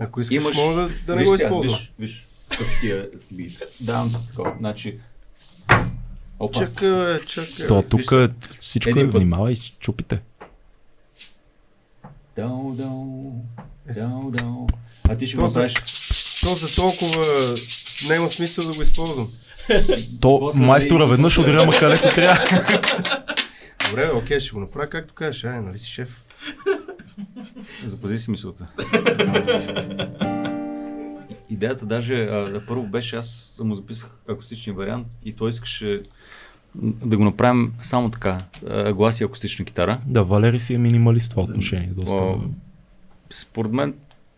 [0.00, 1.78] Ако искаш, Имаш- мога да, да не го сега, използвам.
[1.78, 3.62] Виж, виж, как ти е бит.
[3.80, 4.52] Давам ти такова.
[4.58, 4.98] Значи,
[6.38, 6.60] опа.
[6.60, 7.66] Чакай, чакай.
[7.66, 8.28] То тук е
[8.60, 10.20] всичко е, внимавай, чупите.
[12.36, 13.32] Дау, дау,
[13.94, 14.66] дау, дау.
[15.08, 15.74] А ти ще То го правиш.
[16.40, 17.24] То за толкова
[18.08, 19.28] няма смисъл да го използвам.
[20.20, 22.64] То майстора веднъж удря ма където трябва.
[23.88, 25.44] Добре, окей, ще го направя както кажеш.
[25.44, 26.22] Ай, нали си шеф?
[27.84, 28.66] Запази си мисълта.
[31.50, 36.02] Идеята даже а, първо беше, аз му записах акустичния вариант и той искаше
[37.04, 38.38] да го направим само така,
[38.94, 40.00] глас и акустична китара.
[40.06, 41.90] Да, Валери си е минималист в това отношение.
[41.96, 42.16] Доста.
[42.16, 42.34] А,
[43.30, 43.94] според мен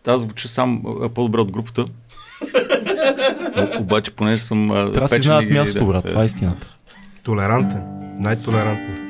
[0.07, 0.83] аз звуча сам
[1.15, 1.85] по-добре от групата.
[3.57, 4.67] О- Обаче, понеже съм...
[4.67, 6.05] Трябва да си знаят да, брат.
[6.07, 6.67] Това е истината.
[7.23, 7.81] Толерантен.
[8.19, 9.03] Най-толерантен.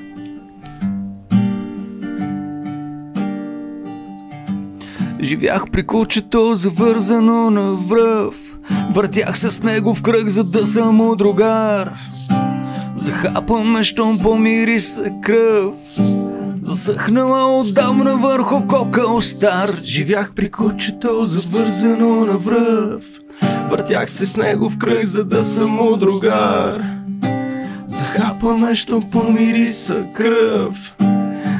[5.22, 8.36] Живях при кучето, завързано на връв.
[8.92, 11.94] Въртях се с него в кръг, за да съм му другар.
[12.96, 15.74] Захапаме, щом помири се кръв.
[16.62, 19.70] Засъхнала отдавна върху кокъл стар.
[19.84, 23.04] Живях при кучето, завързано на връв.
[23.70, 26.84] Въртях се с него в кръг, за да съм му другар.
[27.88, 30.96] Захапаме, щом помири се кръв.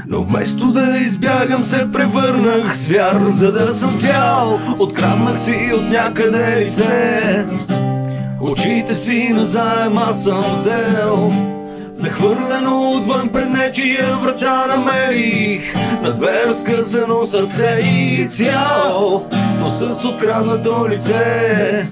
[0.08, 6.58] Но вместо да избягам се превърнах звяр За да съм цял Откраднах си от някъде
[6.58, 7.46] лице
[8.42, 11.32] Очите си назаем аз съм взел
[11.98, 15.76] Захвърлено отвън пред нечия врата намерих.
[16.02, 19.22] На две разкъсано сърце и цял
[19.60, 21.84] Но с откраднато лице.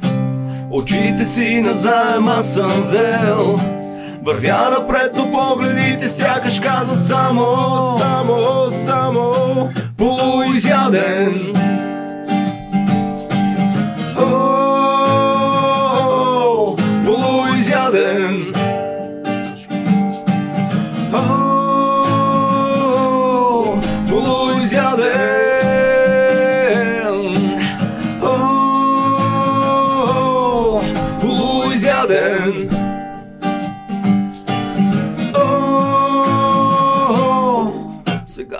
[0.71, 3.59] Очите си назаем аз съм взел.
[4.23, 7.45] Вървя напред, но погледите сякаш казват само,
[7.99, 9.33] само, само
[9.97, 11.53] полуизяден.
[14.17, 14.54] О,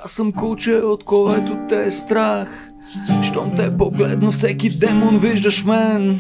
[0.06, 2.70] Сега съм куче, от което те е страх.
[3.24, 6.20] Щом те погледна, всеки демон виждаш мен.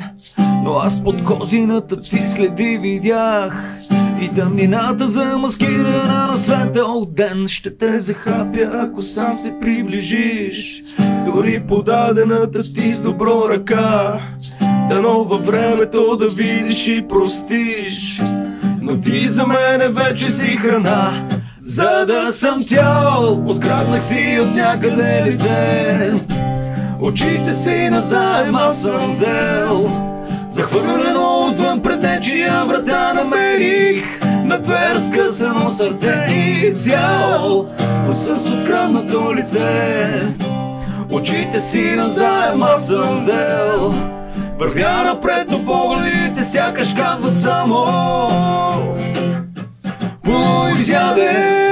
[0.63, 3.77] Но аз под козината ти следи видях.
[4.21, 10.83] И тъмнината замаскирана на светъл ден Ще те захапя, ако сам се приближиш
[11.25, 14.19] Дори подадената ти с добро ръка
[14.89, 18.21] Дано във времето да видиш и простиш
[18.81, 21.27] но ти за мене вече си храна
[21.67, 26.11] За да съм цял Откраднах си от някъде лице.
[27.01, 29.89] Очите си назаем аз съм взел.
[30.49, 34.05] Захвърлено отвън пред нечия врата намерих.
[34.43, 37.65] На две разкъсано сърце и цял
[38.07, 40.21] Но с откраднато лице.
[41.11, 43.93] Очите си назаем аз съм взел.
[44.59, 47.85] Вървя напред, но погледите сякаш казват само
[50.25, 51.64] Полуизяден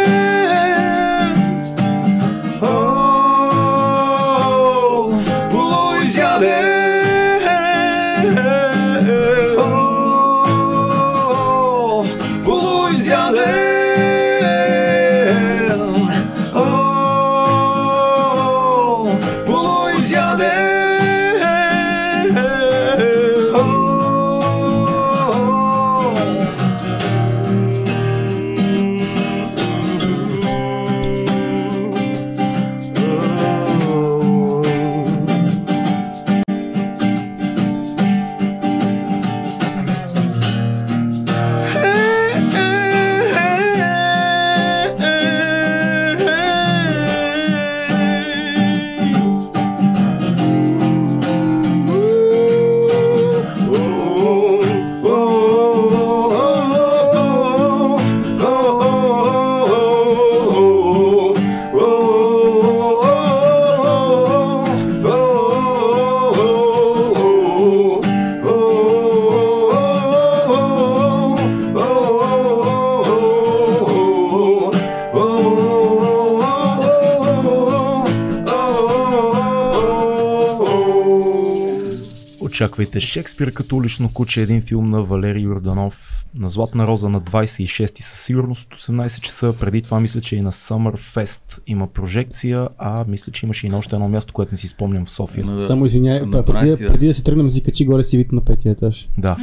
[82.64, 88.02] Очаквайте Шекспир като улично куче, един филм на Валерий Йорданов на Златна роза на 26
[88.02, 89.53] със сигурност от 18 часа.
[89.60, 93.69] Преди това мисля, че и на Summer Fest има прожекция, а мисля, че имаше и
[93.69, 95.45] на още едно място, което не си спомням в София.
[95.45, 96.88] На- Само извиняй, на преди, 12, да.
[96.88, 99.10] преди да си тръгнем, си качи горе си вид на петия етаж.
[99.18, 99.38] Да,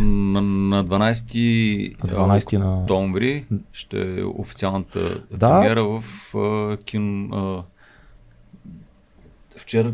[0.00, 2.80] На, на 12, на 12 на...
[2.80, 5.60] октомври ще е официалната Да.
[5.60, 6.04] премиера в
[6.36, 7.32] а, кин...
[7.32, 7.62] А,
[9.56, 9.92] вчера...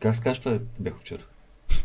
[0.00, 0.58] Как се казва?
[0.80, 1.18] Бях вчера.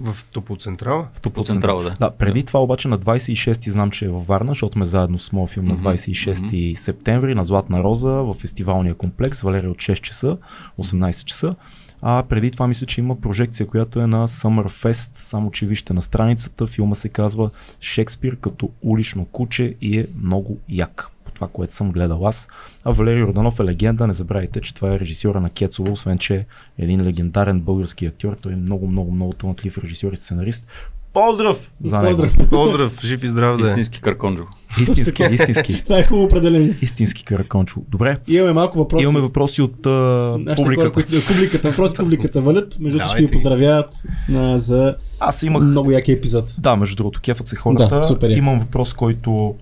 [0.03, 1.07] В Топоцентрала?
[1.14, 1.95] В По Централа, да.
[1.99, 5.32] Да, преди това обаче на 26 знам, че е във Варна, защото сме заедно с
[5.32, 10.02] моят филм на Мгм, 26 септември на Златна роза в фестивалния комплекс, Валерия от 6
[10.02, 10.38] часа,
[10.80, 11.56] 18 часа.
[12.02, 15.94] А преди това мисля, че има прожекция, която е на Summer Fest, само че вижте
[15.94, 17.49] на страницата, филма се казва
[17.82, 21.07] Шекспир като улично куче и е много як.
[21.41, 22.47] Това, което съм гледал аз.
[22.85, 26.35] А Валерий Орданов е легенда, не забравяйте, че това е режисьора на Кецова, освен че
[26.35, 26.45] е
[26.77, 28.35] един легендарен български актьор.
[28.41, 30.68] Той е много, много, много талантлив режисьор и сценарист.
[31.13, 32.18] Поздрав за него!
[32.22, 32.49] Поздрав.
[32.49, 33.72] Поздрав, жив и здрав да е.
[33.72, 34.43] Истински карконджо.
[34.81, 36.77] Истински, истински, Това е хубаво определение.
[36.81, 37.81] истински каракончо.
[37.89, 39.03] Добре, Имаме малко въпроси.
[39.03, 40.81] имаме въпроси от а, Нашите публиката.
[40.81, 42.80] Хора, които, публиката, въпроси от публиката валят.
[42.80, 43.93] Между другото, ще ви поздравяват
[44.34, 46.55] а, за Аз имах много яки епизод.
[46.57, 47.88] Да, между другото, кефът се хората.
[47.99, 48.34] Да, супер е.
[48.34, 49.55] Имам въпрос, който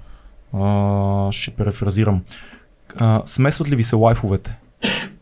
[0.54, 2.22] а, ще префразирам.
[2.96, 4.56] А, смесват ли ви се лайфовете?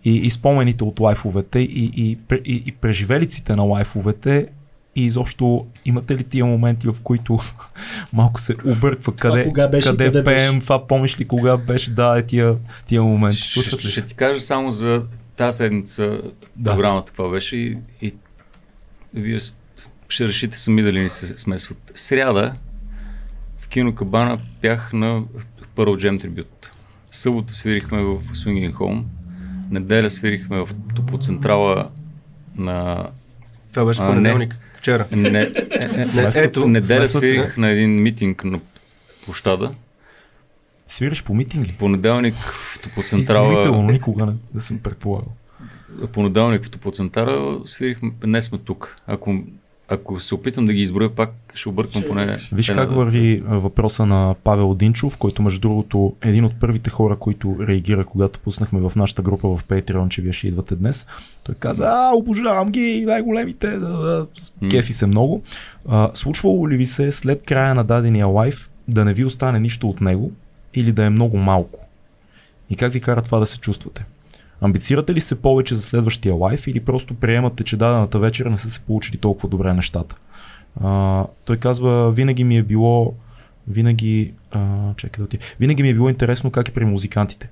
[0.04, 4.48] И, и спомените от лайфовете и, и, и, и преживелиците на лайфовете
[4.96, 7.40] и изобщо имате ли тия моменти, в които
[8.14, 10.64] малко се обърква къде, кога беше, къде, къде пеем, беше?
[10.64, 12.56] това помниш ли кога беше, да, е тия,
[12.86, 13.38] тия моменти.
[13.38, 14.08] Ще, ще се?
[14.08, 15.02] ти кажа само за
[15.36, 16.22] тази седмица
[16.56, 16.72] Да.
[16.72, 18.14] програмата каква беше и, и
[19.14, 19.40] вие
[20.10, 21.92] ще решите сами дали ни се смесват.
[21.96, 22.54] Сряда
[23.68, 25.24] в кино Кабана бях на
[25.76, 26.72] Pearl Jam трибют.
[27.12, 29.04] Събота свирихме в Swinging Home.
[29.72, 31.90] Неделя свирихме в Топоцентрала
[32.56, 33.08] на...
[33.74, 34.56] Това беше А, понеделник.
[34.76, 35.06] Вчера.
[35.12, 35.52] Не, не,
[36.16, 38.60] не, ето, неделя свирих на един митинг на
[39.26, 39.72] площада.
[40.88, 41.76] Свириш по митинг ли?
[41.80, 43.82] Понеделник в Топоцентрала...
[43.92, 45.32] никога не, не съм предполагал.
[46.14, 48.98] понеделник в Топоцентара свирихме, днес сме тук.
[49.08, 49.44] Ако,
[49.90, 52.40] ако се опитам да ги изброя пак, ще объркам поне...
[52.52, 56.90] Виж как върви а, въпроса на Павел Динчов, който между другото е един от първите
[56.90, 61.08] хора, които реагира, когато пуснахме в нашата група в Patreon, че вие ще идвате днес.
[61.44, 64.28] Той каза, а, обожавам ги, най-големите, да, да,
[64.70, 65.44] кефи се много.
[65.88, 69.90] А, случвало ли ви се след края на дадения лайф да не ви остане нищо
[69.90, 70.32] от него
[70.74, 71.80] или да е много малко?
[72.70, 74.06] И как ви кара това да се чувствате?
[74.62, 78.70] Амбицирате ли се повече за следващия лайф или просто приемате, че дадената вечер не са
[78.70, 80.16] се получили толкова добре нещата?
[80.82, 83.14] А, той казва, винаги ми е било,
[83.68, 87.50] винаги, а, чакай да отида, винаги ми е било интересно как е при музикантите.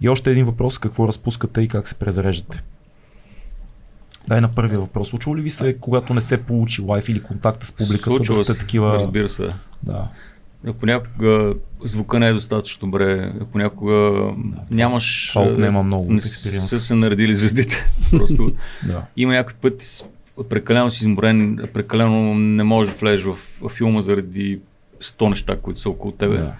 [0.00, 2.62] И още един въпрос, какво разпускате и как се презареждате?
[4.28, 5.08] Дай на първия въпрос.
[5.08, 8.44] Случва ли ви се, когато не се получи лайф или контакта с публиката, Случва да
[8.44, 8.94] сте такива...
[8.94, 9.54] Разбира се.
[9.82, 10.08] Да.
[10.80, 11.54] Понякога
[11.84, 14.20] звука не е достатъчно добре, понякога
[14.70, 15.28] нямаш...
[15.28, 17.86] това отнема е, много Не са се наредили звездите.
[18.10, 18.52] Просто
[18.86, 19.02] да.
[19.16, 19.86] има някакви пъти
[20.48, 24.60] прекалено си изморен, прекалено не можеш да влезеш в, в филма заради
[25.00, 26.36] 100 неща, които са около тебе.
[26.36, 26.54] да.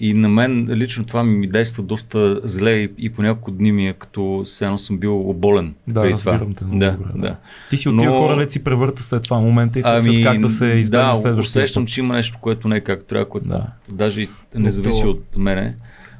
[0.00, 3.88] И на мен лично това ми, действа доста зле и, и по няколко дни ми
[3.88, 5.74] е като все едно съм бил оболен.
[5.88, 6.32] Да, преди това.
[6.32, 7.18] разбирам те много да, добре, да.
[7.18, 7.36] да.
[7.70, 10.40] Ти си от тия Но- хора, да си превърта след това момента и ами, как
[10.40, 13.48] да се избегне да, следващия усещам, че има нещо, което не е както трябва, което
[13.48, 13.66] Да.
[13.88, 15.74] даже и не зависи то- от мене.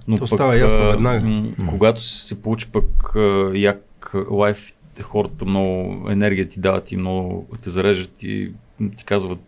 [0.08, 1.20] Но то пък, става ясно веднага.
[1.20, 4.72] м, Когато се получи пък а, як лайф,
[5.02, 8.52] хората много енергия ти дават и много те зареждат и
[8.96, 9.38] ти казват,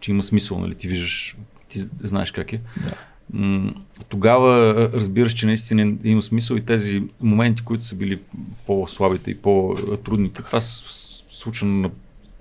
[0.00, 0.74] че има смисъл, нали?
[0.74, 1.36] Ти виждаш,
[1.68, 2.60] ти знаеш как е.
[2.82, 2.92] Да.
[4.08, 8.20] Тогава разбираш, че наистина има смисъл и тези моменти, които са били
[8.66, 10.82] по-слабите и по-трудните, това се
[11.28, 11.90] случва на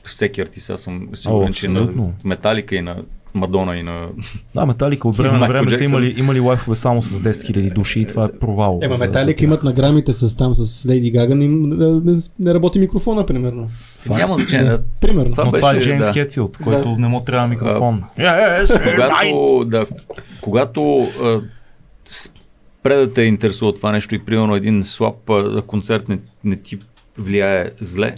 [0.03, 0.69] всеки артист.
[0.69, 1.89] Аз съм сигурен, О, че и на.
[2.25, 2.95] Металика и на
[3.33, 4.07] Мадона и на...
[4.55, 7.99] Да, Металика от време на време са имали, имали лайфове само с 10 000 души
[7.99, 8.79] и това е провал.
[8.83, 9.43] Ема за- за Металик тях.
[9.43, 13.69] имат на грамите с там с Лейди Гага, не, не, не, работи микрофона, примерно.
[13.99, 14.19] Факт.
[14.19, 14.65] Няма значение.
[14.65, 14.83] да.
[15.01, 15.31] Примерно.
[15.31, 16.13] Това Но това е беше, Джеймс да.
[16.13, 18.03] Хетфилд, който не му трябва микрофон.
[18.85, 19.85] когато, да,
[20.41, 21.41] когато а,
[22.05, 26.79] спре да те интересува това нещо и примерно един слаб а, концерт не, не ти
[27.17, 28.15] влияе зле,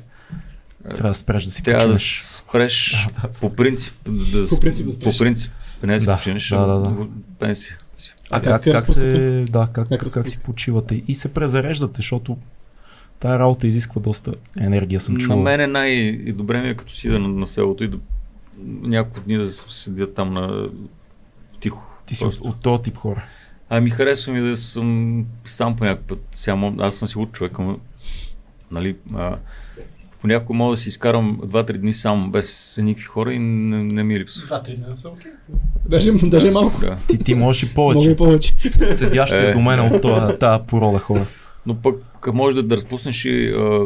[0.86, 2.20] Трябва да спреш да си трябва да починеш.
[2.22, 3.08] спреш
[3.42, 5.14] по принцип да, По принцип да спреш.
[5.14, 5.52] по принцип
[5.84, 7.08] не да си Да, починеш, да, да, да.
[7.40, 7.78] пенсия.
[8.32, 11.94] А А как, как как, се, да, как, Как как, си почивате и се презареждате,
[11.96, 12.38] защото
[13.20, 15.40] тая работа изисква доста енергия, съм На чувал.
[15.40, 17.98] мен е най-добре ми е като си да на, на селото и да
[18.82, 20.70] няколко дни да седя там на
[21.60, 21.84] тихо.
[22.06, 22.48] Ти си от, Просто.
[22.48, 23.24] от този тип хора.
[23.70, 26.24] Ами харесва ми да съм сам по някакъв път.
[26.32, 27.78] Сега, аз съм си от човек, ама,
[28.72, 29.38] нали, а,
[30.26, 34.20] понякога мога да си изкарам 2-3 дни сам без никакви хора и не, не ми
[34.20, 34.46] липсва.
[34.48, 35.32] Два-три дни са окей.
[35.90, 36.80] Даже, даже малко.
[36.80, 36.98] Да.
[37.08, 38.10] Ти, ти можеш и Може повече.
[38.10, 38.54] и повече.
[38.96, 39.54] Седящия Е.
[39.54, 41.26] до мен от това, тази порода хора.
[41.66, 41.98] Но пък
[42.34, 43.80] може да, да разпуснеш и а,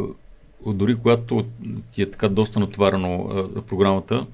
[0.66, 1.44] дори когато
[1.92, 4.26] ти е така доста натоварено а, програмата,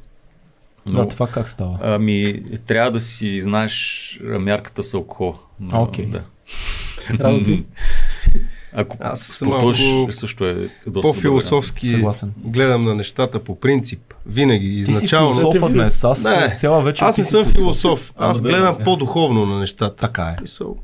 [0.87, 1.79] но, Да, това как става?
[1.83, 5.35] ами трябва да си знаеш мярката с алкохол.
[5.71, 6.07] А, окей.
[6.07, 6.23] Да.
[7.21, 7.65] Работи.
[8.79, 10.55] Ако Аз съм спортуваш, малко също е
[10.87, 12.33] доста По-философски Съгласен.
[12.45, 14.15] гледам на нещата по принцип.
[14.27, 15.35] Винаги, Ти си изначално.
[15.35, 16.05] философа днес.
[16.05, 18.13] Аз Не, цяла вечер Аз не съм философ.
[18.17, 18.85] Аз Ама да, гледам да.
[18.85, 19.97] по-духовно на нещата.
[19.97, 20.37] Така е.
[20.41, 20.77] Мисъл,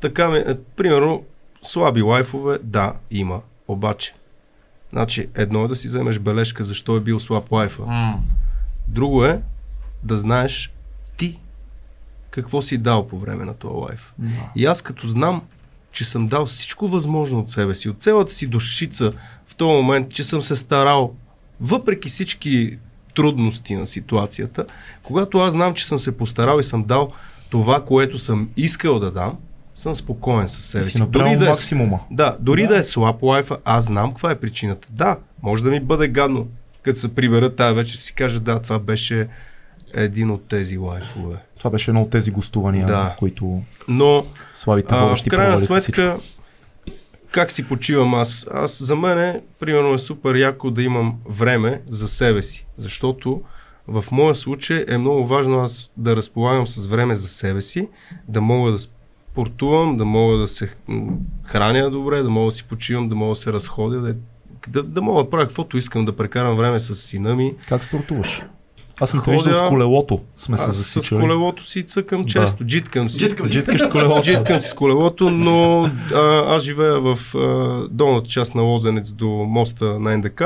[0.00, 1.22] Така ми, е, примерно,
[1.62, 3.40] слаби лайфове, да, има.
[3.68, 4.14] Обаче,
[4.92, 7.82] значи, едно е да си вземеш бележка защо е бил слаб лайфа.
[8.88, 9.40] Друго е
[10.02, 10.72] да знаеш
[11.16, 11.38] ти
[12.30, 14.12] какво си дал по време на този лайф.
[14.56, 15.42] И аз като знам,
[15.96, 19.12] че съм дал всичко възможно от себе си, от цялата си душица
[19.46, 21.14] в този момент, че съм се старал,
[21.60, 22.78] въпреки всички
[23.14, 24.64] трудности на ситуацията,
[25.02, 27.12] когато аз знам, че съм се постарал и съм дал
[27.50, 29.38] това, което съм искал да дам,
[29.74, 31.00] съм спокоен със себе си си.
[31.00, 32.00] направил да е, максимума.
[32.10, 32.68] да, дори да.
[32.68, 34.88] да е слаб лайфа, аз знам каква е причината.
[34.90, 36.48] Да, може да ми бъде гадно,
[36.82, 39.28] като се прибера тази вечер си кажа, да, това беше
[39.94, 41.36] един от тези лайфове.
[41.58, 43.12] Това беше едно от тези гостувания, Да.
[43.14, 46.16] в които Но славите а, в крайна сметка,
[47.30, 48.48] как си почивам аз?
[48.54, 53.42] Аз за мен е, примерно е супер яко да имам време за себе си, защото
[53.88, 57.88] в моя случай е много важно аз да разполагам с време за себе си,
[58.28, 60.70] да мога да спортувам, да мога да се
[61.44, 64.14] храня добре, да мога да си почивам, да мога да се разходя, да,
[64.68, 67.54] да, да мога да правя каквото искам, да прекарам време с сина ми.
[67.68, 68.42] Как спортуваш?
[69.00, 70.20] Аз съм те Ходя- виждал с колелото.
[70.36, 71.20] Сме се Аз с засичали.
[71.20, 72.26] колелото си цъкам Да.
[72.26, 73.18] често, джиткам си.
[73.46, 74.22] Джиткаш с колелото.
[74.22, 75.82] Джиткам си с колелото, но
[76.14, 77.38] а, аз живея в а,
[77.90, 80.42] долната част на Лозенец до моста на НДК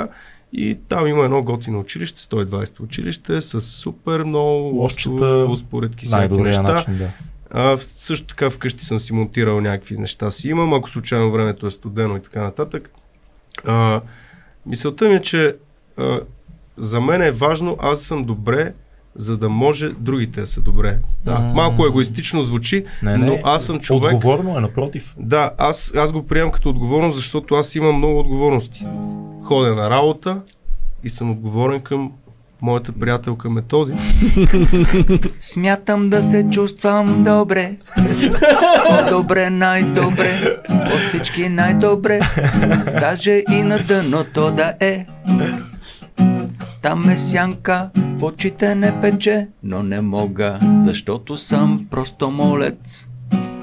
[0.53, 6.63] и там има едно готино училище, 120 училище, с супер много Лошчета, всякакви Най-добрия неща.
[6.63, 7.09] начин, да.
[7.51, 11.71] А, също така вкъщи съм си монтирал някакви неща си имам, ако случайно времето е
[11.71, 12.91] студено и така нататък.
[13.67, 14.01] А,
[14.67, 15.57] мисълта ми е, че
[15.97, 16.21] а,
[16.81, 18.73] за мен е важно аз съм добре,
[19.15, 20.99] за да може другите да са добре.
[21.25, 21.53] Да, М.
[21.55, 24.15] малко егоистично звучи, Не, не, но аз съм човек.
[24.15, 25.15] Отговорно е, напротив.
[25.19, 28.87] Да, аз, аз го приемам като отговорност, защото аз имам много отговорности.
[29.45, 30.41] Ходя на работа
[31.05, 32.13] и съм отговорен към
[32.63, 33.93] моята приятелка Методи.
[35.41, 37.77] Смятам да се чувствам добре.
[38.89, 40.59] По-добре, най-добре.
[40.71, 42.21] От всички най-добре.
[43.01, 45.07] Даже и на дъното да е.
[46.83, 53.07] Там е сянка, в очите не пече, но не мога, защото съм просто молец.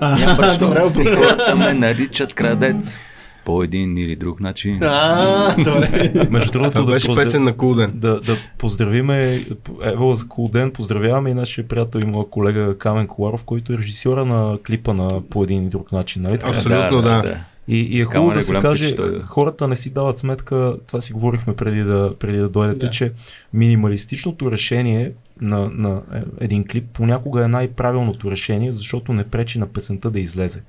[0.02, 3.02] Нямам А, добре, и хората ме наричат крадец.
[3.46, 4.80] По един или друг начин.
[4.84, 6.28] А, добре.
[6.32, 7.26] Между другото, да, беше поздрав...
[7.26, 7.92] песен на Кулден.
[7.96, 9.40] да, да поздравиме,
[9.84, 13.78] ево за Cool ден, поздравяваме и нашия приятел и моя колега Камен Коларов, който е
[13.78, 16.22] режисьора на клипа на по един и друг начин.
[16.22, 16.40] Нали?
[16.44, 17.38] Абсолютно, да.
[17.68, 19.22] И, и е хубаво да се каже, да.
[19.22, 22.90] хората не си дават сметка, това си говорихме преди да, преди да дойдете, Да.
[22.90, 23.12] че
[23.54, 25.12] минималистичното решение
[25.42, 26.02] на, на
[26.40, 30.64] един клип понякога е най-правилното решение, защото не пречи на песента да излезе.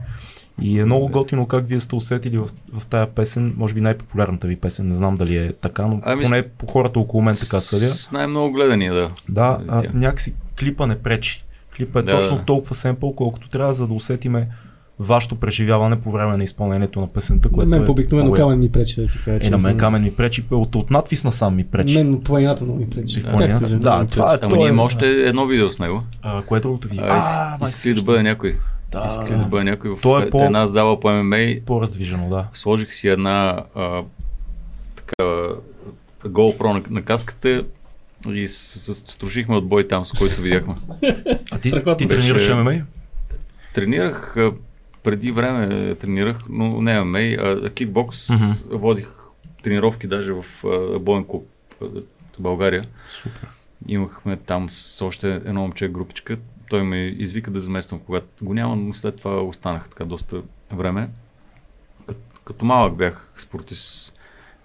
[0.63, 4.47] И е много готино как вие сте усетили в, в тая песен, може би най-популярната
[4.47, 7.61] ви песен, не знам дали е така, но Ами, поне по хората около мен така
[7.61, 7.87] съдя.
[7.87, 9.11] С най-много гледания, да.
[9.29, 11.45] Да, а, някакси клипа не пречи.
[11.77, 12.45] Клипа е Да, точно да.
[12.45, 14.49] толкова семпъл, колкото трябва, за да усетиме
[15.01, 18.73] вашето преживяване по време на изпълнението на песента, На което мен е обикновено камен ми
[18.73, 19.39] пречи да ти кажа.
[19.43, 21.95] е, на мен камен ми пречи, от, от надвис насам ми пречи.
[21.95, 23.23] Мен планината много ми пречи.
[23.23, 23.79] Как планината?
[23.79, 24.39] Да, ми това е-.
[24.43, 26.03] Ама ние е- има още едно видео с него.
[26.23, 26.99] А, кое е другото ви?
[26.99, 28.57] А, А, май иска се ли да бъде някой?
[28.91, 31.55] Да, Иска ли да бъде някой в е по- една зала по ММА.
[31.67, 32.47] По-раздвижено, да.
[32.53, 34.03] Сложих си една а,
[34.97, 35.25] така,
[36.25, 37.65] GoPro на, на каската
[38.29, 40.75] и с, с, струшихме отбой там, с който видяхме.
[41.51, 42.75] А ти, ти тренираш ММА?
[43.75, 44.53] Тренирах а,
[45.03, 48.31] преди време тренирах, но не ММА, а кикбокс.
[48.31, 48.79] Мгм.
[48.79, 49.15] Водих
[49.63, 50.45] тренировки даже в
[51.01, 51.49] боен клуб
[51.81, 52.85] в България.
[53.09, 53.49] Супер.
[53.89, 56.39] Имахме там с още едно момче групичка.
[56.71, 60.43] Той ме извика да замествам, когато го няма, но след това останах така доста
[60.73, 61.09] време.
[62.07, 64.15] Като, като малък бях спортист.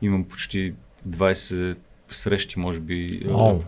[0.01, 0.73] Имам почти
[1.09, 1.77] 20
[2.09, 3.21] срещи, може би.
[3.29, 3.59] м,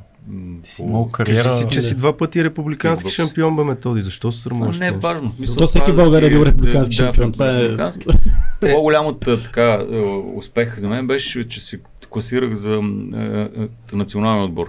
[0.63, 1.43] Ти си имал кариера.
[1.43, 4.01] Кажи си, че си два пъти републикански шампион, бе Методи.
[4.01, 4.79] Защо се срамуваш?
[4.79, 5.29] не е важно.
[5.29, 8.05] В смисъл, То всеки да България е бил републикански да, шампион, това е- републикански.
[8.73, 9.99] По-голямата така е,
[10.35, 14.67] успех за мен беше, че се класирах за е, е, национален отбор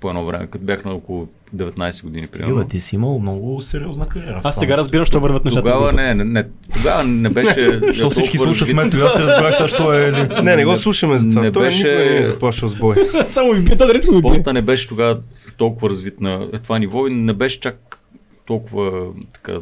[0.00, 2.68] по едно време, като бях на около 19 години, Стига, примерно.
[2.68, 4.40] ти си имал много сериозна кариера.
[4.44, 5.64] Аз сега разбирам, що върват нещата.
[5.64, 7.80] Тогава не, не, не, тогава не беше.
[7.92, 10.12] Що всички толкова слушат и аз се разбрах сега, що е...
[10.42, 11.42] Не, не го слушаме за това.
[11.42, 12.22] Не Той беше- не е
[12.68, 13.04] с бой.
[13.04, 14.02] Само ви бита, дали.
[14.02, 15.20] Спорта не беше тогава
[15.56, 17.98] толкова развит на това ниво и не беше чак
[18.46, 19.58] толкова така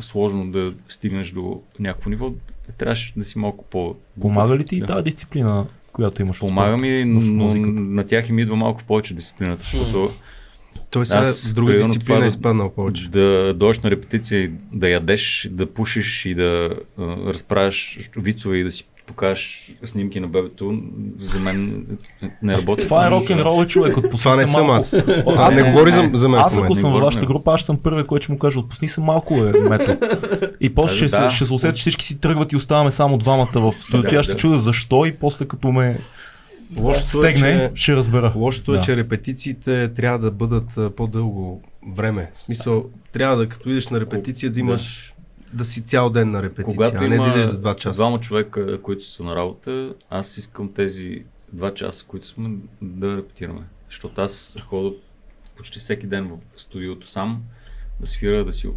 [0.00, 2.30] сложно да стигнеш до някакво ниво.
[2.78, 3.94] Трябваше да си малко по...
[4.20, 4.86] Помага ли ти и Да.
[4.86, 6.36] тази дисциплина, която имаш?
[6.36, 10.10] от Помага спорта ми, в но на тях им идва малко повече дисциплината, защото
[10.90, 13.08] Той сега Аз, друга дисциплина това е да- изпаднал повече.
[13.08, 18.64] да дойдеш на репетиция и да ядеш, да пушиш и да а, разправяш вицове и
[18.64, 20.78] да си покажеш снимки на бебето,
[21.18, 21.86] за мен
[22.42, 22.82] не работи.
[22.82, 24.94] Това е рок н рол човек, отпусни Това не се съм аз.
[25.26, 26.40] О, А, не говори за, за мен.
[26.40, 29.00] Аз ако съм във вашата група, аз съм първият, който ще му каже, отпусни се
[29.00, 29.96] малко, е, мето.
[30.60, 31.30] И после ще, Да.
[31.30, 34.16] се, ще се усети, че всички си тръгват и оставаме само двамата в студиото.
[34.16, 35.98] Аз ще Да, се чудя защо и после като ме
[36.78, 38.32] Лошото е, стегне, че- ще разбера.
[38.36, 38.82] Лошото е, Да.
[38.82, 41.62] че репетициите трябва да бъдат по-дълго
[41.96, 42.30] време.
[42.34, 45.14] В смисъл, трябва да като идеш на репетиция да имаш
[45.52, 47.98] да си цял ден на репетиция, Когато а не да идеш за 2 часа.
[47.98, 52.50] двама човека, които са на работа, аз искам тези два часа, които сме,
[52.82, 53.62] да репетираме.
[53.88, 54.90] Защото аз хода
[55.56, 57.42] почти всеки ден в студиото сам,
[58.00, 58.68] да свира, да си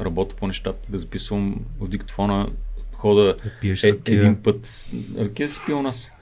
[0.00, 2.48] работя по нещата, да записвам в диктофона,
[2.92, 4.90] хода Да пиеш е, един път.
[5.18, 6.12] Ракия си пил у нас.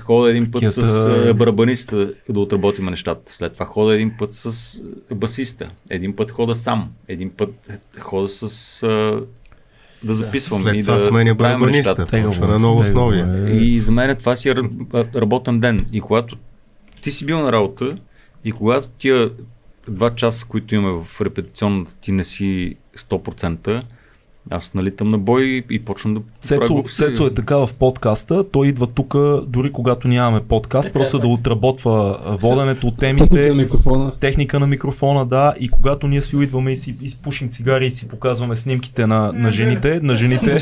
[0.00, 3.32] Хода един път с Ракията- а, барабаниста да отработим нещата.
[3.32, 4.82] След това хода един път с
[5.14, 5.70] басиста.
[5.90, 6.90] Един път хода сам.
[7.08, 8.80] Един път хода с
[10.04, 12.06] да записвам След и това да сменя барабаниста.
[12.06, 13.24] Почва е, на ново основи.
[13.52, 14.54] И за мен това си е
[15.14, 15.86] работен ден.
[15.92, 16.36] И когато
[17.02, 17.96] ти си бил на работа
[18.44, 19.30] и когато тия
[19.88, 23.82] два часа, които имаме в репетиционната, ти не си 100%,
[24.50, 26.84] аз налитам на бой и почвам да Цецо.
[26.90, 29.14] Цецо е така в подкаста, той идва тук,
[29.46, 34.12] дори когато нямаме подкаст, просто да отработва воденето от Техника на темите, микрофона.
[34.20, 37.90] техника на микрофона, да, и когато ние с Фил идваме и си изпушим цигари и
[37.90, 40.58] си показваме снимките на, на жените, на жените,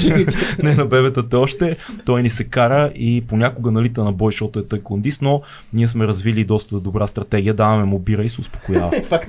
[0.63, 4.65] не на бебетата още, той ни се кара и понякога налита на бой, защото е
[4.65, 5.43] тъй кондис, но
[5.73, 8.93] ние сме развили доста добра стратегия, даваме му бира и се успокоява.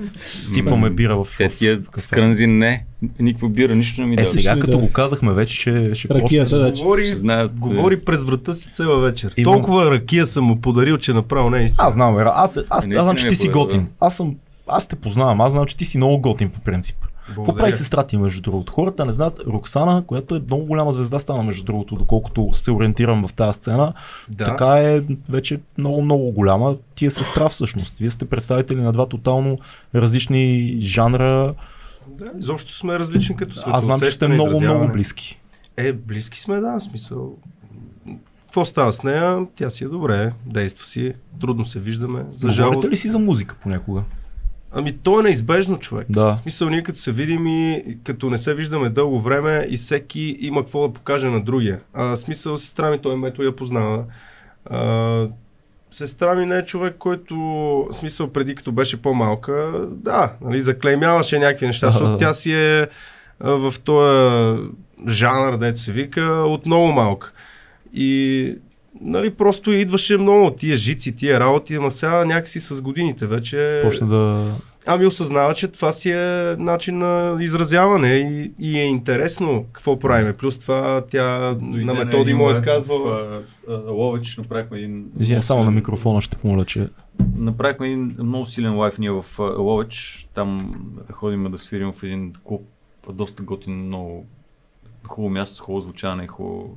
[0.46, 2.00] Сипваме бира в, Те в тия кафе.
[2.00, 2.84] с крънзин не,
[3.20, 4.26] никаква бира, нищо не ми Е, дава.
[4.44, 4.60] Сега Да.
[4.60, 6.70] като го казахме вече, ще, ще Ракията, да.
[6.72, 9.32] Говори, Ще знаят, говори през врата си цела вечер.
[9.36, 11.88] Имам- Толкова ракия съм му подарил, че направо не е истина.
[11.88, 13.88] Аз знам, бе, аз, аз, аз, Наистина знам, че ми ти е си готин.
[14.00, 14.34] Аз съм,
[14.68, 16.96] аз те познавам, аз знам, че ти си много готин по принцип.
[17.26, 18.72] Какво прави сестра ти, между другото?
[18.72, 19.40] Хората не знаят.
[19.46, 23.92] Роксана, която е много голяма звезда стана, между другото, доколкото се ориентирам в тази сцена.
[24.28, 24.44] Да.
[24.44, 26.76] Така е вече много, много голяма.
[26.94, 27.98] Ти е сестра всъщност.
[27.98, 29.58] Вие сте представители на два тотално
[29.94, 31.54] различни жанра.
[32.18, 33.70] Да, изобщо сме различни като света.
[33.76, 35.40] Аз знам, че сте много, много близки.
[35.76, 37.36] Е, близки сме, да, смисъл.
[38.42, 39.46] Какво става с нея?
[39.56, 42.24] Тя си е добре, действа си, трудно се виждаме.
[42.30, 42.74] За жалост.
[42.74, 44.02] Говорите ли си за музика понякога?
[44.72, 46.06] Ами то е неизбежно, човек.
[46.10, 46.34] Да.
[46.34, 50.36] В смисъл, ние като се видим и като не се виждаме дълго време и всеки
[50.40, 51.80] има какво да покаже на другия.
[51.92, 54.04] А, смисъл, сестра ми, той мето я познава.
[54.70, 55.28] А,
[55.94, 61.38] сестра ми не е човек, който, в смисъл, преди като беше по-малка, да, нали, заклеймяваше
[61.38, 62.88] някакви неща, защото тя си е
[63.40, 64.60] в този
[65.08, 67.32] жанр, дето се вика, от много малка.
[67.94, 68.54] И
[69.00, 73.80] нали, просто идваше много тия жици, тия работи, ама сега някакси с годините вече...
[73.84, 74.52] Почна да.
[74.86, 80.36] Ами осъзнава, че това си е начин на изразяване и, и е интересно какво правиме.
[80.36, 83.42] Плюс това тя на методи му е казвала.
[83.88, 85.06] Лович направихме един...
[85.20, 86.88] Извиня, само на микрофона ще помоля, че.
[87.36, 90.28] Направихме един много силен лайф ние в а, Лович.
[90.34, 90.74] Там
[91.12, 92.62] ходим да свирим в един клуб,
[93.12, 94.26] доста готин, много
[95.06, 96.76] хубаво място, с хубаво звучане, хубаво...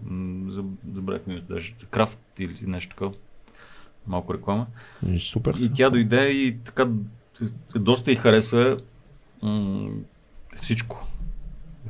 [0.93, 1.73] Забравихме даже.
[1.89, 3.11] Крафт или нещо такова.
[4.07, 4.65] Малко реклама.
[5.13, 5.53] е, Супер.
[5.61, 6.87] И тя дойде и така
[7.75, 8.77] доста й хареса
[9.43, 9.89] м-
[10.61, 11.07] всичко.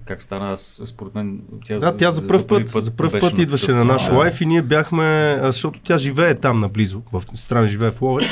[0.06, 3.40] Как стана, аз, според мен, тя, Да, тя за първ път, за първ беше път
[3.40, 7.91] идваше на наш лайф и ние бяхме, защото тя живее там наблизо, в страна живее
[7.91, 8.28] в Ловеч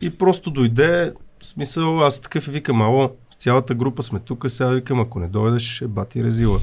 [0.00, 1.12] и просто дойде,
[1.42, 5.28] в смисъл, аз такъв и викам, ало, цялата група сме тук, сега викам, ако не
[5.28, 6.58] дойдеш, бати резила.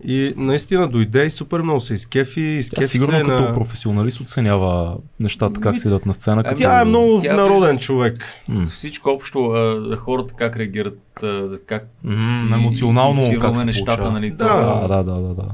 [0.00, 3.52] И наистина дойде и супер много се изкефи, Тя изкефи сигурно се като на...
[3.52, 6.44] професионалист оценява нещата как Ми, седят на сцена.
[6.44, 6.56] Като...
[6.56, 8.18] Тя е много Тя народен вижда- човек.
[8.48, 8.66] М.
[8.66, 13.86] Всичко общо, а, хората как реагират, а, как М, си емоционално изсвирваме как се нещата,
[13.86, 14.10] получава.
[14.12, 14.30] нали?
[14.30, 14.36] Да.
[14.38, 15.34] това- Да, да, да, да.
[15.34, 15.48] да.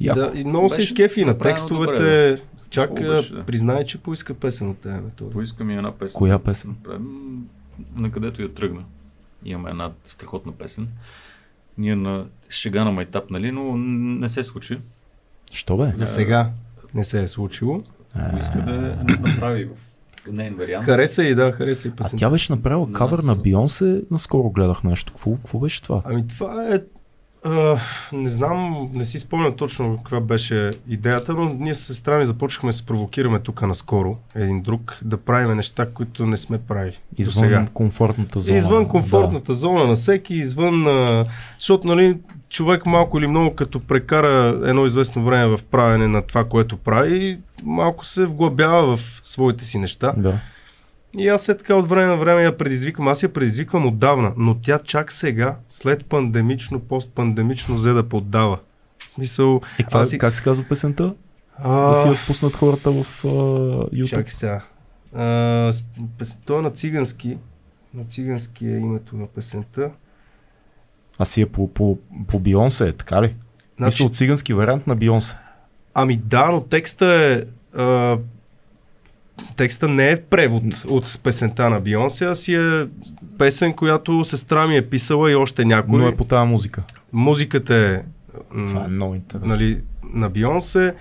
[0.00, 0.18] Яко.
[0.20, 1.92] Да, и много се изкефи на текстовете.
[1.92, 2.36] добре,
[2.70, 3.42] Чак Хубаво беше, да.
[3.42, 4.94] признай, че поиска песен от тебе.
[4.94, 5.30] методи.
[5.30, 6.18] Поискам и една песен.
[6.18, 6.76] Коя песен?
[7.96, 8.80] На където я тръгна.
[9.44, 10.88] Имаме една страхотна песен.
[11.78, 14.78] Ние на шега на майтап, нали, но не се случи.
[15.52, 15.90] Що бе?
[15.94, 16.50] За сега
[16.94, 17.82] не се е случило.
[18.32, 19.70] Поиска да направи в
[20.32, 20.84] нейн вариант.
[20.84, 22.18] Хареса и да, хареса и А песен.
[22.18, 25.12] тя беше направила На кавър на Бионсе, наскоро гледах нещо.
[25.12, 26.02] Какво, какво беше това?
[26.04, 26.80] Ами това е...
[28.12, 32.68] Не знам, не си спомням точно каква беше идеята, но ние с сестра ми започнахме
[32.68, 37.44] да се провокираме тук наскоро, един друг, да правим неща, които не сме правили Извън
[37.44, 37.66] сега.
[37.74, 38.58] комфортната зона.
[38.58, 40.86] Извън комфортната зона на всеки, извън...
[40.86, 41.24] А,
[41.58, 42.16] защото, нали,
[42.48, 47.38] човек малко или много като прекара едно известно време в правене на това, което прави,
[47.64, 50.14] малко се вглъбява в своите си неща.
[50.16, 50.40] Да.
[51.14, 53.08] И аз след така от време на време я предизвиквам.
[53.08, 58.58] Аз я предизвиквам отдавна, но тя чак сега, след пандемично, постпандемично, взе да поддава.
[58.98, 61.14] В смисъл, И каква, аз как се казва песента?
[61.58, 64.08] а, Да си я пуснат хората в YouTube.
[64.08, 64.62] чакай сега.
[65.14, 65.24] А,
[65.72, 65.84] с-
[66.18, 67.38] пес- то е на цигански.
[67.94, 69.90] На цигански е името на песента.
[71.18, 73.34] А си е по, по, по Бионсе, така ли?
[73.76, 73.94] Значи...
[73.94, 75.36] Мисля, от цигански вариант на Бионсе.
[75.94, 77.42] Ами да, но текста е...
[77.78, 78.18] А,
[79.56, 82.86] текста не е превод от песента на Бионсе, а си е
[83.38, 85.98] песен, която сестра ми е писала и още някой.
[85.98, 86.82] Но е по тази музика.
[87.12, 88.02] Музиката е,
[88.66, 89.48] Това е много интересно.
[89.48, 89.80] нали,
[90.14, 90.94] на Бионсе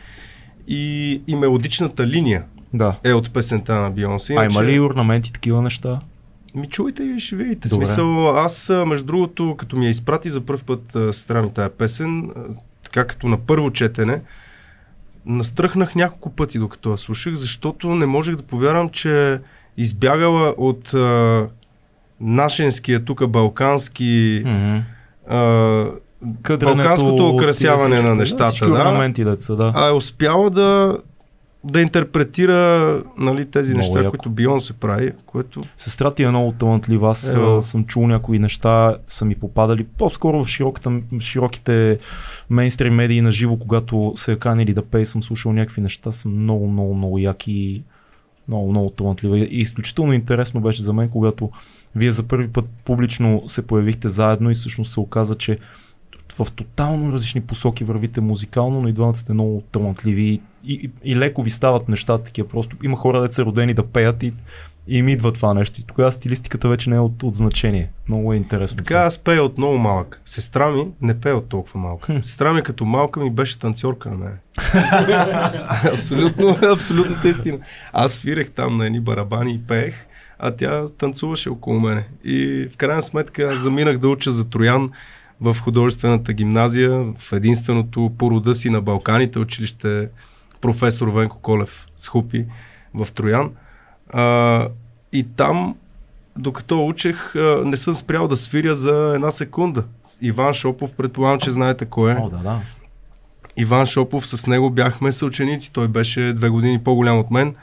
[0.67, 2.43] и, и мелодичната линия
[2.73, 2.95] Да.
[3.03, 4.35] е от песента на Бионсе.
[4.37, 5.99] А има ли орнаменти такива неща?
[6.55, 7.69] Ми чуйте и ще видите.
[7.69, 7.85] Добре.
[7.85, 10.81] Смисъл, аз между другото, като ми я изпрати за първ път
[11.15, 12.29] сестра ми тая песен,
[12.83, 14.21] така като на първо четене,
[15.25, 19.39] настръхнах няколко пъти докато я слушах, защото не можех да повярвам, че
[19.77, 21.47] избягала от а,
[22.21, 24.77] нашенския, тук балкански Мгм.
[25.35, 25.85] а,
[26.41, 28.71] Къдренето, Балканското украсяване на нещата, да.
[28.71, 29.73] орнаменти, деца, да.
[29.75, 30.97] а е успяла да,
[31.65, 34.09] да интерпретира нали, тези Много неща, яко.
[34.09, 37.09] които Бион се прави, което Сестра ти е много талантлива.
[37.09, 37.61] Аз Ева.
[37.61, 41.99] съм чул някои неща, са ми попадали по-скоро в широката, широките
[42.49, 46.29] мейнстрим медии на живо, когато се е канили да пее, съм слушал някакви неща, са
[46.29, 47.83] много, много, много яки
[48.47, 49.39] много, много талантлива.
[49.39, 51.49] И изключително интересно беше за мен, когато
[51.95, 55.59] вие за първи път публично се появихте заедно и всъщност се оказа, че
[56.39, 61.15] в тотално различни посоки вървите музикално, но и двамата сте много талантливи и, и, и
[61.15, 62.49] леко ви стават нещата такива.
[62.49, 64.33] Просто има хора, деца родени да пеят и,
[64.87, 65.79] и им идва това нещо.
[65.81, 67.89] И тогава стилистиката вече не е от, от значение.
[68.07, 68.77] Много е интересно.
[68.77, 70.21] Така аз пея от много малък.
[70.25, 72.05] Сестра ми не пее от толкова малка.
[72.05, 72.21] Хм.
[72.21, 74.37] Сестра ми като малка ми беше танцорка на мен.
[75.93, 77.57] абсолютно, абсолютно истина.
[77.93, 79.95] Аз свирех там на едни барабани и пеех,
[80.39, 82.07] а тя танцуваше около мене.
[82.23, 84.91] И в крайна сметка заминах да уча за Троян
[85.41, 90.09] в художествената гимназия, в единственото по рода си на Балканите училище
[90.61, 92.45] професор Венко Колев с Хупи
[92.93, 93.51] в Троян.
[94.09, 94.67] А,
[95.11, 95.75] и там
[96.37, 97.33] докато учех,
[97.65, 99.83] не съм спрял да свиря за една секунда.
[100.21, 102.15] Иван Шопов, предполагам, че знаете кой е.
[102.15, 102.61] О, да, да.
[103.57, 105.73] Иван Шопов, с него бяхме съученици.
[105.73, 107.55] Той беше две години по-голям от мен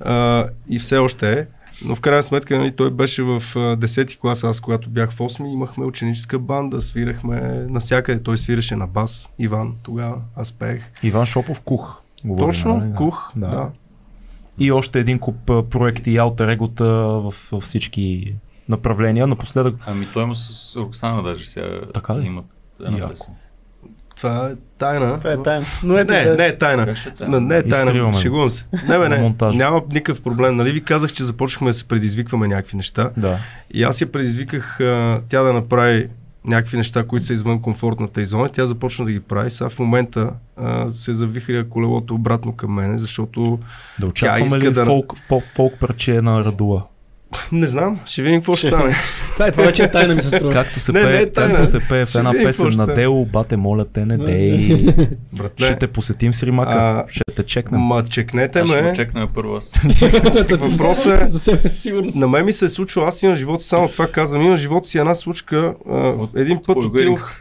[0.00, 1.46] а, и все още е.
[1.84, 3.40] Но в крайна сметка нали, той беше в а,
[3.76, 8.22] 10-ти клас, аз когато бях в 8 имахме ученическа банда, свирахме навсякъде.
[8.22, 10.92] Той свиреше на бас, Иван тогава, аз пеех.
[11.02, 12.00] Иван Шопов Кух.
[12.24, 12.94] говорим, Точно, нали?
[12.94, 13.46] Кух, да.
[13.48, 13.70] да.
[14.58, 18.34] И още един куп проекти и алтер егота в, във всички
[18.68, 19.26] направления.
[19.26, 21.80] Напоследък Ами той има с Роксана даже сега.
[21.94, 22.26] Така ли?
[22.26, 22.44] Имат
[22.80, 23.10] една Яко.
[23.10, 23.34] песен.
[24.16, 25.18] Това е тайна.
[25.18, 25.66] Това е тайна.
[25.82, 26.36] Но ето Не, да.
[26.36, 26.82] не е тайна.
[26.82, 28.14] Е Не, не е тайна, Изтриваме.
[28.14, 28.66] шегувам се.
[28.88, 30.56] Не, бе, не, няма никакъв проблем.
[30.56, 33.10] Нали ви казах, че започнахме да се предизвикваме някакви неща.
[33.16, 33.38] да.
[33.70, 36.08] И аз я предизвиках а, тя да направи
[36.44, 38.48] някакви неща, които са извън комфортната й зона.
[38.48, 39.50] Тя започна да ги прави.
[39.50, 43.58] Сега в момента а, се завихря колелото обратно към мене, защото
[44.00, 46.82] Да очакваме иска ли да- фолк, фолк, фолк парче на Радула?
[47.52, 48.94] Не знам, ще видим какво ще стане.
[49.32, 50.50] Това, е, това вече е тайна ми се струва.
[50.50, 51.50] Както се, Не, не пее, е тайна.
[51.50, 54.76] както се пее в Ще една песен на ще Дело, бате, моля те, не дей.
[55.32, 57.80] Братле, Ще те посетим с Римака, А, ще те чекнем.
[57.80, 58.88] ма чекнете Аз ще ме.
[58.88, 59.72] го чекна първо аз.
[60.50, 62.10] Въпросът е- За себе сигурно.
[62.14, 64.98] На мен ми се е случва, аз имам живот, само това казвам, имам живот си
[64.98, 65.74] една случка.
[65.90, 67.32] А, един път отидох,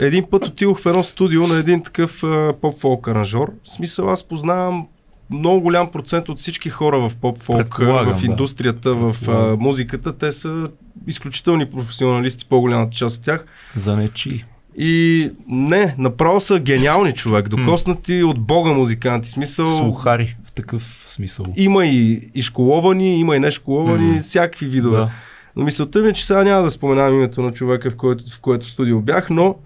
[0.00, 2.20] един път отидох в едно студио на един такъв
[2.54, 3.52] поп-фолк аранжор.
[3.64, 4.86] В смисъл аз познавам
[5.30, 8.26] много голям процент от всички хора в поп-фолк, в да.
[8.26, 10.18] индустрията, в а, музиката.
[10.18, 10.66] Те са
[11.06, 13.44] изключителни професионалисти, по-голямата част от тях.
[13.74, 14.44] За нечи.
[14.78, 19.28] И не, направо са гениални човек, докоснати от бога музиканти.
[19.28, 21.46] Смисъл, Слухари в такъв смисъл.
[21.56, 24.96] има и, и школовани, има и нешколовани, всякакви видове.
[24.96, 25.10] Да.
[25.56, 28.40] Но мисълта ми е, че сега няма да споменавам името на човека, в което, в
[28.40, 29.56] което студио бях, но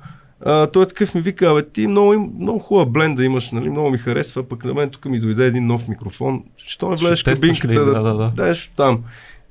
[0.41, 3.91] а, той е такъв ми вика, абе ти много, много хубава бленда имаш, нали, много
[3.91, 6.45] ми харесва, пък на мен тук ми дойде един нов микрофон.
[6.57, 7.75] Що не влезеш кабинката ли?
[7.75, 8.33] да, Да, да, да.
[8.37, 9.05] дадеш там.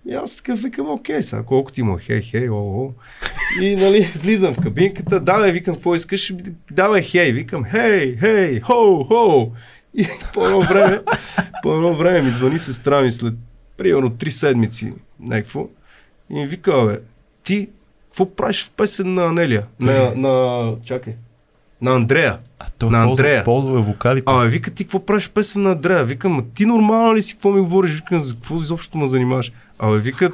[0.09, 2.93] И аз такъв викам, окей, сега колко ти му, е, хей, хей, о, о.
[3.61, 6.33] И нали, влизам в кабинката, давай, викам, какво искаш,
[6.71, 9.51] давай, хей, викам, хей, хей, хо, хо.
[9.93, 10.99] И по едно време,
[11.63, 13.33] по едно време ми звъни сестра ми след
[13.77, 15.67] примерно три седмици, някакво.
[16.29, 16.99] И ми вика, бе,
[17.43, 17.69] ти,
[18.17, 19.65] какво правиш в песен на Анелия?
[19.79, 21.15] На, на, чакай,
[21.81, 22.37] на Андрея.
[22.59, 23.43] А той На ползва, Андрея.
[23.43, 24.23] ползва е вокалите.
[24.25, 26.03] А, вика, ти какво правиш песен на Андрея?
[26.03, 27.95] Викам, ти нормално ли си, какво ми говориш?
[27.95, 29.51] Викам, за какво изобщо ме занимаваш?
[29.79, 30.33] Абе, викат,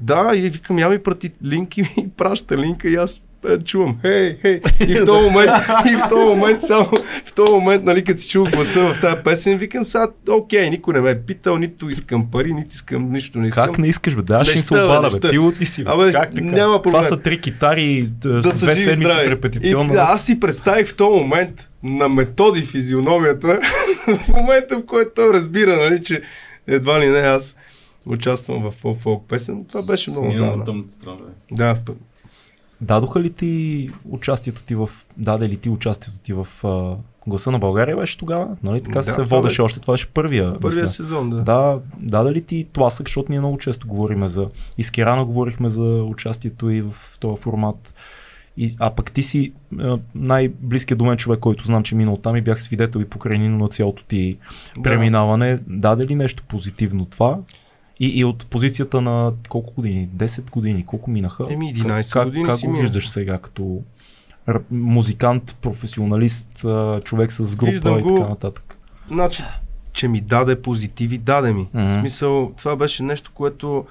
[0.00, 3.20] да, и викам, я ми прати линк и ми праща линка и аз
[3.64, 4.60] чувам, хей, хей.
[4.88, 5.50] И в този момент,
[5.92, 6.84] и в този момент, само
[7.26, 10.94] в този момент, нали, като си чул гласа в тази песен, викам, сега, окей, никой
[10.94, 13.66] не ме е питал, нито искам пари, нито искам, нищо не искам.
[13.66, 14.44] Как не искаш, бе?
[14.44, 15.30] Се ще, бе, обада, не бе.
[15.30, 15.84] Ти от ли си?
[15.84, 15.90] бе?
[15.90, 16.44] Абе, как така?
[16.44, 17.02] няма проблем.
[17.02, 19.28] Това са три китари, да две седмици здрави.
[19.28, 19.94] в репетиционна.
[19.94, 23.60] И, аз си представих в този момент на методи физиономията,
[24.06, 26.22] в момента в който той разбира, нали, че
[26.66, 27.56] едва ли не аз
[28.06, 29.64] участвам в поп-фолк песен.
[29.68, 31.16] Това беше много на тъмната страна.
[31.52, 31.76] Да,
[32.82, 34.90] Дадоха ли ти участието ти в...
[35.16, 36.96] Даде ли ти участието ти в а,
[37.26, 38.56] гласа на България беше тогава?
[38.62, 38.80] Нали?
[38.80, 39.80] Така Да, се водеше беше- още.
[39.80, 40.60] Това беше първия.
[40.60, 40.94] Първия мисля.
[40.94, 41.36] сезон, да.
[41.42, 44.48] Да, даде ли ти тласък, защото ние много често говориме за...
[44.78, 47.94] И с Кирана говорихме за участието и в този формат.
[48.56, 49.52] И, а пък ти си
[50.14, 53.58] най-близкият до мен човек, който знам, че минал там и бях свидетел и покрай Нино
[53.58, 54.38] на цялото ти
[54.76, 54.82] Да.
[54.82, 55.58] преминаване.
[55.66, 57.38] Даде ли нещо позитивно това?
[58.00, 60.08] И, и от позицията на колко години?
[60.16, 60.84] 10 години?
[60.84, 61.46] Колко минаха?
[61.50, 63.82] Еми, 11 как, години Как си го виждаш сега като
[64.70, 66.64] музикант, професионалист,
[67.04, 68.78] човек с група Виждам и така нататък?
[69.10, 69.44] Значи,
[69.92, 71.68] че ми даде позитиви, даде ми.
[71.74, 71.88] Мгм.
[71.88, 73.86] В смисъл, това беше нещо, което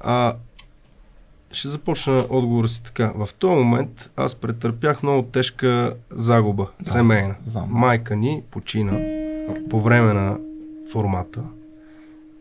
[0.00, 0.34] а,
[1.52, 3.12] ще започна отговора си така.
[3.16, 7.34] В този момент аз претърпях много тежка загуба, Да, семейна.
[7.44, 7.68] знам.
[7.70, 8.98] Майка ни почина
[9.70, 10.38] по време на
[10.92, 11.42] формата.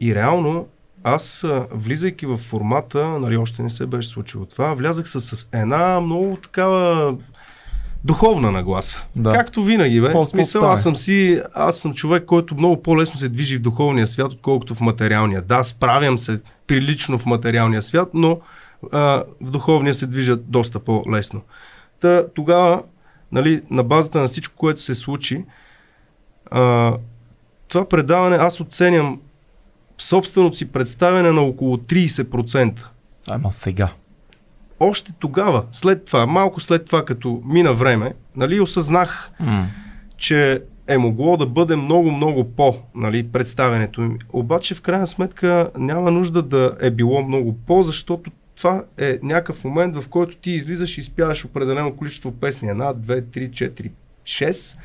[0.01, 0.67] И реално
[1.07, 6.35] аз, влизайки в формата, нали, още не се беше случило това, влязах с една много
[6.35, 7.15] такава
[8.03, 9.05] духовна нагласа.
[9.15, 9.33] Да.
[9.33, 10.09] Както винаги, бе.
[10.09, 14.07] В смисъл, аз съм си, аз съм човек, който много по-лесно се движи в духовния
[14.07, 15.41] свят, отколкото в материалния.
[15.41, 18.39] Да, справям се прилично в материалния свят, но
[18.91, 21.41] а, в духовния се движа доста по-лесно.
[22.01, 22.83] Та, тогава,
[23.31, 25.43] нали, на базата на всичко, което се случи,
[26.51, 26.93] а,
[27.67, 29.19] това предаване аз оценям
[29.97, 32.85] собственото си представяне на около 30%.
[33.29, 33.89] Ама сега.
[34.79, 39.67] Още тогава, след това, малко след това, като мина време, нали, осъзнах, М.
[40.17, 44.17] че е могло да бъде много, много по, нали, представянето ми.
[44.33, 49.63] Обаче в крайна сметка няма нужда да е било много по, защото това е някакъв
[49.63, 52.69] момент, в който ти излизаш и изпяваш определено количество песни.
[52.69, 53.91] Една, две, три, четири,
[54.25, 54.77] шест.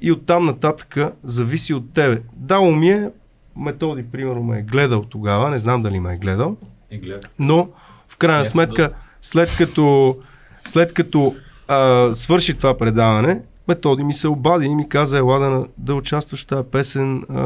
[0.00, 2.22] И оттам нататък зависи от тебе.
[2.32, 3.10] Дало ми е,
[3.56, 6.56] Методи, примерно, ме е гледал тогава, не знам дали ме е гледал,
[6.92, 7.30] гледах.
[7.38, 7.68] но
[8.08, 8.90] в крайна сметка,
[9.22, 10.16] след като,
[10.62, 11.34] след като
[11.68, 16.44] а, свърши това предаване, Методи ми се обади и ми каза, ела да, да участваш
[16.44, 17.42] в тази песен а,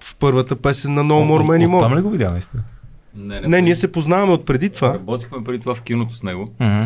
[0.00, 2.62] в първата песен на No More Many От- Там ли го видя наистина?
[3.14, 4.94] Не, Не, ние се познаваме от преди това.
[4.94, 6.48] Работихме преди това в киното с него.
[6.60, 6.84] Мгм.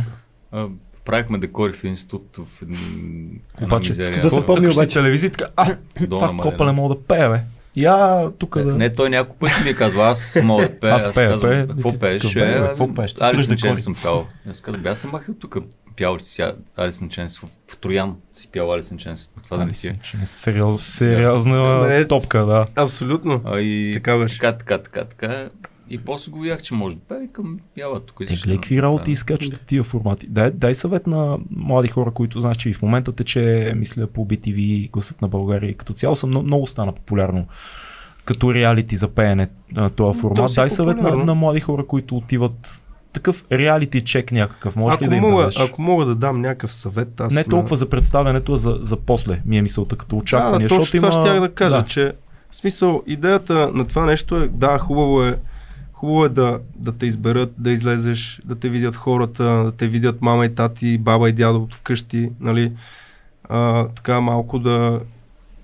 [0.53, 0.67] А,
[1.05, 4.95] правихме декори в институт в един, Обаче, да се помни обаче.
[4.95, 5.77] телевизия така, а,
[6.11, 7.41] това копа не мога да пее, бе.
[7.76, 8.75] Я тук Не, да...
[8.75, 10.94] не, той няколко пъти ми е казва, аз мога да пея.
[10.94, 11.68] Аз пея, казвам, пея.
[11.68, 12.23] Какво Ти пееш?
[12.23, 13.15] какво пееш?
[13.20, 13.57] Алисън.
[13.57, 14.26] Ченс съм пял.
[14.51, 15.57] Аз казвам, аз съм махал тук.
[15.97, 19.31] Пял ли си сега Алисън Ченс в, в Троян си пял Алисън Ченс.
[19.44, 19.75] Това да не е.
[19.75, 19.92] си,
[20.76, 22.67] сериозна топка, да.
[22.76, 23.41] Абсолютно.
[23.44, 24.39] А, и Така беше.
[24.39, 25.49] Така, така, така, така.
[25.93, 28.17] И после го видях, че може да и към яла тук.
[28.19, 30.27] Те, гледай, какви работи изкачат от тия формати.
[30.27, 34.27] Дай, дай съвет на млади хора, които знаеш, че и в момента тече, мисля, по
[34.27, 35.71] BTV, гласът на България.
[35.71, 37.47] и Като цяло съм много, много стана популярно
[38.25, 39.49] като реалити за пеене
[39.97, 40.53] този формат.
[40.55, 41.25] Дай съвет на, популярно.
[41.25, 44.77] на млади хора, които отиват такъв реалити чек някакъв.
[44.77, 45.61] Може ли Ако да им мога, дадеш?
[45.61, 48.97] ако мога да дам някакъв съвет, аз Не на- толкова за представянето, а за, за
[48.97, 50.59] после, ми е мисълта, като очаквания.
[50.59, 51.27] Да, точно защото това има...
[51.27, 52.12] щях да кажа, че
[52.51, 55.39] в смисъл, идеята на това нещо е, да, хубаво е,
[56.03, 60.23] хубаво е да, да те изберат, да излезеш, да те видят хората, да те видят
[60.23, 62.73] мама и тати, баба и дядо от вкъщи, нали,
[63.49, 65.01] а, така малко да,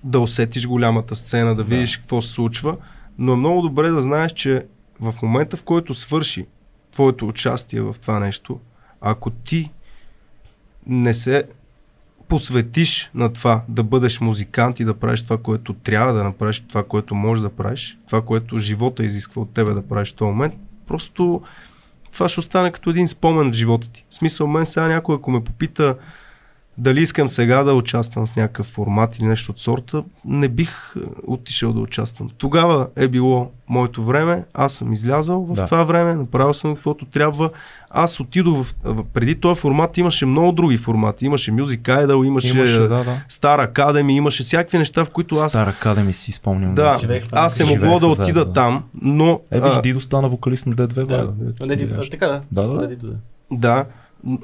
[0.03, 2.77] да усетиш голямата сцена, да видиш какво се случва,
[3.17, 4.65] но е много добре да знаеш, че
[4.99, 6.45] в момента, в който свърши
[6.91, 8.59] твоето участие в това нещо,
[9.01, 9.71] ако ти
[10.87, 11.43] не се
[12.29, 16.83] посветиш на това да бъдеш музикант и да правиш това, което трябва да направиш, това,
[16.83, 20.53] което можеш да правиш, това, което живота изисква от тебе да правиш в този момент,
[20.87, 21.41] просто
[22.11, 24.05] това ще остане като един спомен в живота ти.
[24.09, 25.95] В смисъл, мен сега някой, ако ме попита
[26.79, 30.99] дали искам сега да участвам в някакъв формат или нещо от сорта, не бих е,
[31.27, 32.29] отишъл да участвам.
[32.37, 35.65] Тогава е било моето време, аз съм излязал в Да.
[35.65, 37.49] това време, направил съм каквото трябва.
[37.89, 41.25] Аз отидох в, преди този формат, имаше много други формати.
[41.25, 43.21] Имаше Music Idol, имаше, Имаше, да, да.
[43.29, 45.51] Star Academy, имаше всякакви неща, в които аз...
[45.51, 46.75] Стар Академи си спомням.
[46.75, 47.85] Да, Живеех в аз е Америка.
[47.85, 48.53] могло да отида да.
[48.53, 49.39] там, но...
[49.51, 51.15] Е, виж, Дидо стана вокалист на D2, бе.
[51.15, 52.11] Да, Ето, не, ти а, нещо.
[52.11, 52.41] така да.
[52.51, 53.13] Да, да, да.
[53.51, 53.85] Да.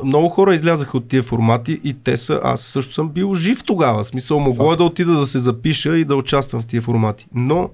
[0.03, 4.03] Много хора излязаха от тия формати и те са, аз също съм бил жив тогава.
[4.03, 7.27] В смисъл, могло е да отида да се запиша и да участвам в тия формати.
[7.33, 7.69] Но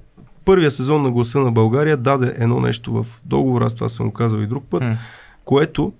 [0.45, 4.13] първия сезон на Гласа на България даде едно нещо в договора, аз това съм го
[4.13, 4.97] казал и друг път, М.
[5.45, 5.93] което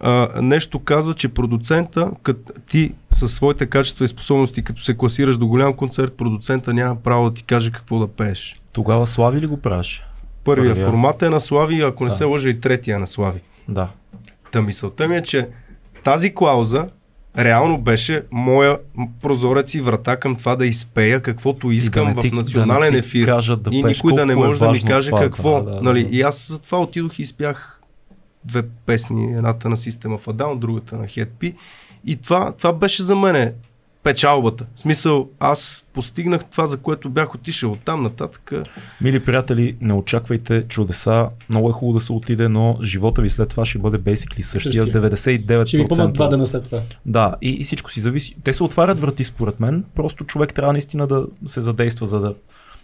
[0.00, 5.36] а, нещо казва, че продуцента, като ти със своите качества и способности, като се класираш
[5.36, 8.60] до голям концерт, продуцента няма право да ти каже какво да пееш.
[8.72, 10.02] Тогава Слави ли го правиш?
[10.44, 10.86] Първия Първия.
[10.86, 12.14] формат е на Слави, ако не Да.
[12.16, 13.40] се лъжа и третия е на Слави.
[13.68, 13.88] Да.
[14.56, 15.48] Та мисълта ми е, че
[16.04, 16.88] тази клауза
[17.38, 18.78] реално беше моя
[19.22, 22.98] прозорец и врата към това да изпея каквото искам И да ти- в национален да
[22.98, 23.24] ефир.
[23.24, 25.62] кажат да и никой да не колко е може да ми каже това, какво.
[25.62, 26.04] да, да, нали?
[26.04, 26.16] да.
[26.16, 27.80] И аз затова отидох и изпях
[28.44, 31.54] две песни, едната на System of a Down, другата на Head P.
[32.04, 33.52] И това, това беше за мене
[34.06, 34.66] печалбата.
[34.74, 38.52] В смисъл, аз постигнах това, за което бях отишъл от там нататък.
[39.00, 41.28] Мили приятели, не очаквайте чудеса.
[41.48, 44.84] Много е хубаво да се отиде, но живота ви след това ще бъде basically същия.
[44.84, 44.86] Същия.
[44.86, 45.66] 99%.
[45.66, 46.80] Ще ви помнят два дена след това.
[47.06, 48.36] Да, и, и всичко си зависи.
[48.44, 52.34] Те се отварят врати според мен, просто човек трябва наистина да се задейства, за да,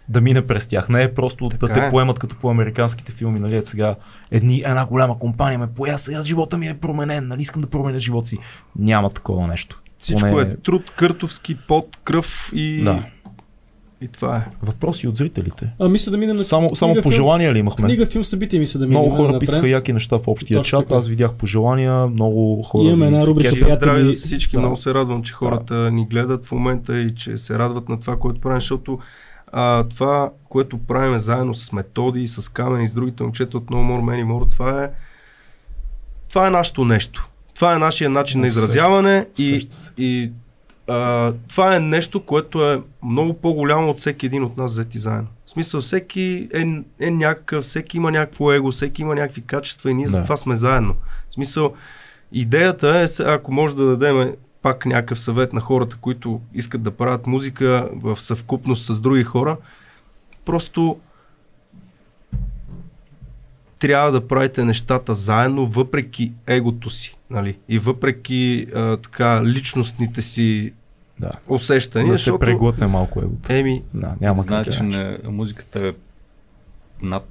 [0.09, 0.89] да мине през тях.
[0.89, 1.89] Не е просто Така да те е.
[1.89, 3.95] поемат като по американските филми, нали, сега
[4.31, 7.99] едни, една голяма компания ме поя, сега живота ми е променен, нали, искам да променя
[7.99, 8.37] живота си.
[8.75, 9.82] Няма такова нещо.
[10.03, 13.05] Всичко Поне- е труд, къртовски, пот, кръв и, Да.
[14.01, 14.45] и това е.
[14.63, 15.69] Въпроси от зрителите.
[15.79, 17.85] А мисля да минем на Само, само филм- пожелания ли имахме?
[17.85, 19.01] Книга, филм, събитие мисля да минем.
[19.01, 19.39] Много хора напред.
[19.39, 20.87] писаха яки неща в общия Точно чат.
[20.87, 20.97] така.
[20.97, 22.83] Аз видях пожелания, много хора.
[22.83, 24.51] Имаме една рубрика, приятели- здраве за всички.
[24.51, 24.59] Да.
[24.59, 28.15] Много се радвам, че хората ни гледат в момента и че се радват на това,
[28.15, 28.99] което правим, защото
[29.51, 33.75] а, това, което правим заедно с методи, с камен и с другите момчета от No
[33.75, 34.89] More Many More, това е,
[36.29, 37.29] това е нашето нещо.
[37.55, 39.67] Това е нашия начин на изразяване и,
[39.97, 40.31] и
[40.87, 45.27] а, това е нещо, което е много по-голямо от всеки един от нас взети заедно.
[45.45, 49.93] В смисъл, всеки е, е някакъв, всеки има някакво его, всеки има някакви качества и
[49.93, 50.23] ние Да.
[50.23, 50.95] това сме заедно.
[51.29, 51.73] В смисъл,
[52.31, 57.27] идеята е, ако може да дадем пак някакъв съвет на хората, които искат да правят
[57.27, 59.57] музика в съвкупност с други хора,
[60.45, 60.97] просто
[63.83, 67.57] трябва да правите нещата заедно, въпреки егото си, нали?
[67.69, 70.73] И въпреки а, така личностните си
[71.19, 71.29] Да.
[71.47, 72.39] усещания, Да се защото...
[72.39, 73.53] преглътне малко егото.
[73.53, 75.93] Еми, Да, няма Знаете, как не, музиката е
[77.01, 77.29] над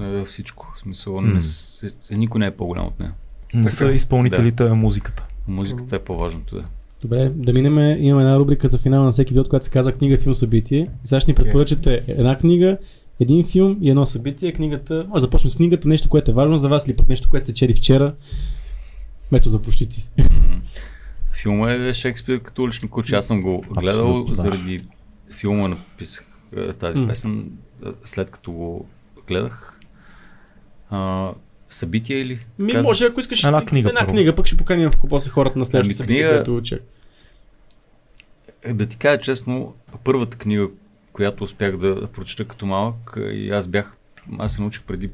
[0.00, 0.72] е, всичко.
[0.76, 1.22] В смисъл, М.
[1.24, 3.12] не, с- е, никой не е по-голям от нея.
[3.54, 5.26] Не са изпълнителите, а музиката.
[5.48, 6.54] Музиката е по-важното.
[6.54, 6.64] Да.
[7.02, 7.78] Добре, да минем.
[7.98, 10.78] Имаме една рубрика за финала на всеки епизод, която се казва книга, филм, събитие.
[11.04, 12.78] И сега ще ни препоръчате една книга,
[13.20, 14.52] един филм и едно събитие.
[14.52, 17.28] Книгата, може да започнем с книгата, нещо, което е важно за вас или пък нещо,
[17.28, 18.14] което сте чели вчера.
[19.32, 20.08] Мето започти ти.
[21.32, 23.14] Филма е Шекспир като улични кучи.
[23.14, 24.34] Аз съм го гледал Абсолютно, да.
[24.34, 24.82] заради
[25.30, 27.50] филма написах е, тази песен,
[27.82, 28.86] е, след като го
[29.28, 29.80] гледах.
[30.90, 31.30] А,
[31.70, 32.38] събитие или?
[32.58, 34.12] Ми, Казах- може, ако искаш Една книга една първо.
[34.12, 36.78] книга, пък ще поканим после хората на следващото Ами, събитие, книга- което уча.
[38.62, 39.74] Е, Да ти кажа честно,
[40.04, 40.68] първата книга,
[41.18, 43.96] която успях да прочета като малък, и аз бях,
[44.38, 45.10] аз се научих преди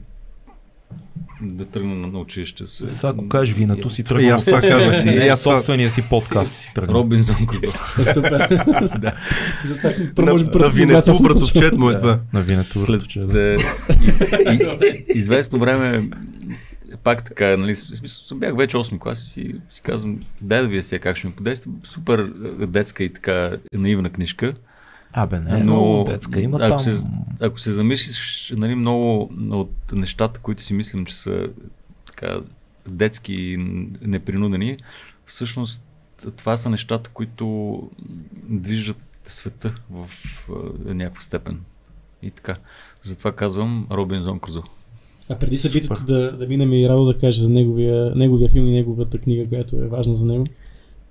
[1.43, 2.67] да тръгна на, училище.
[2.67, 5.09] С, Сега ако кажеш виното си и тръгна аз това казах си.
[5.09, 6.95] Е, аз собствения си подкаст си тръгна.
[6.95, 7.67] Робинзон Крузо.
[8.15, 8.49] Супер.
[8.99, 9.17] да.
[10.19, 12.01] На, на винето, братовчет му е Да.
[12.01, 12.21] това.
[12.33, 13.03] На След
[13.35, 13.57] е,
[14.53, 16.11] и, и, известно време,
[17.05, 20.83] пак така, нали, смисъл, бях вече 8 клас и си, си казвам, дай да вие
[20.83, 21.73] сега как ще ми подейства.
[21.85, 22.33] Супер
[22.67, 24.55] детска и така наивна книжка.
[25.17, 26.41] Абе, не, Но, детска.
[26.41, 26.79] Има ако там...
[26.79, 27.09] Се,
[27.41, 31.49] ако се замислиш, нали, много от нещата, които си мислим, че са
[32.07, 32.41] така
[32.89, 33.57] детски и
[34.03, 34.77] непринудени,
[35.27, 35.85] всъщност
[36.37, 37.83] това са нещата, които
[38.49, 40.09] движат света в
[40.85, 41.61] някаква степен.
[42.23, 42.57] И така.
[43.03, 44.63] Затова казвам Робинзон Крузо.
[45.29, 48.73] А преди събитието да, да минем и Радо да каже за неговия, неговия филм и
[48.73, 50.47] неговата книга, която е важна за него.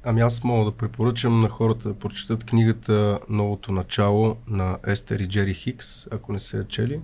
[0.03, 5.27] Ами аз мога да препоръчам на хората да прочетат книгата Новото начало на Естер и
[5.27, 6.99] Джери Хикс, ако не се я чели.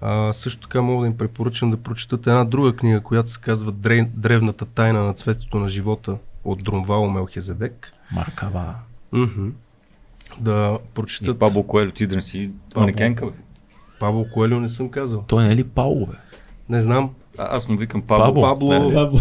[0.00, 3.72] А, също така мога да им препоръчам да прочетат една друга книга, която се казва
[3.72, 7.92] Древ- Древната тайна на цветето на живота от Дромвало Мелхезедек.
[8.12, 8.74] Маркава.
[9.12, 9.48] Мгм.
[10.40, 11.38] Да И прочетат...
[11.38, 12.80] Пабло Коелho, ти да не си Пабло.
[12.80, 13.32] манекенка, бе.
[14.00, 15.24] Павло Коелю не съм казал.
[15.26, 16.12] Той не е ли Пауло, бе?
[16.68, 17.10] Не знам.
[17.38, 18.24] А, аз му викам Пабло.
[18.24, 18.42] Пабло.
[18.42, 18.94] Пабло, Не, не.
[18.94, 19.18] Пабло.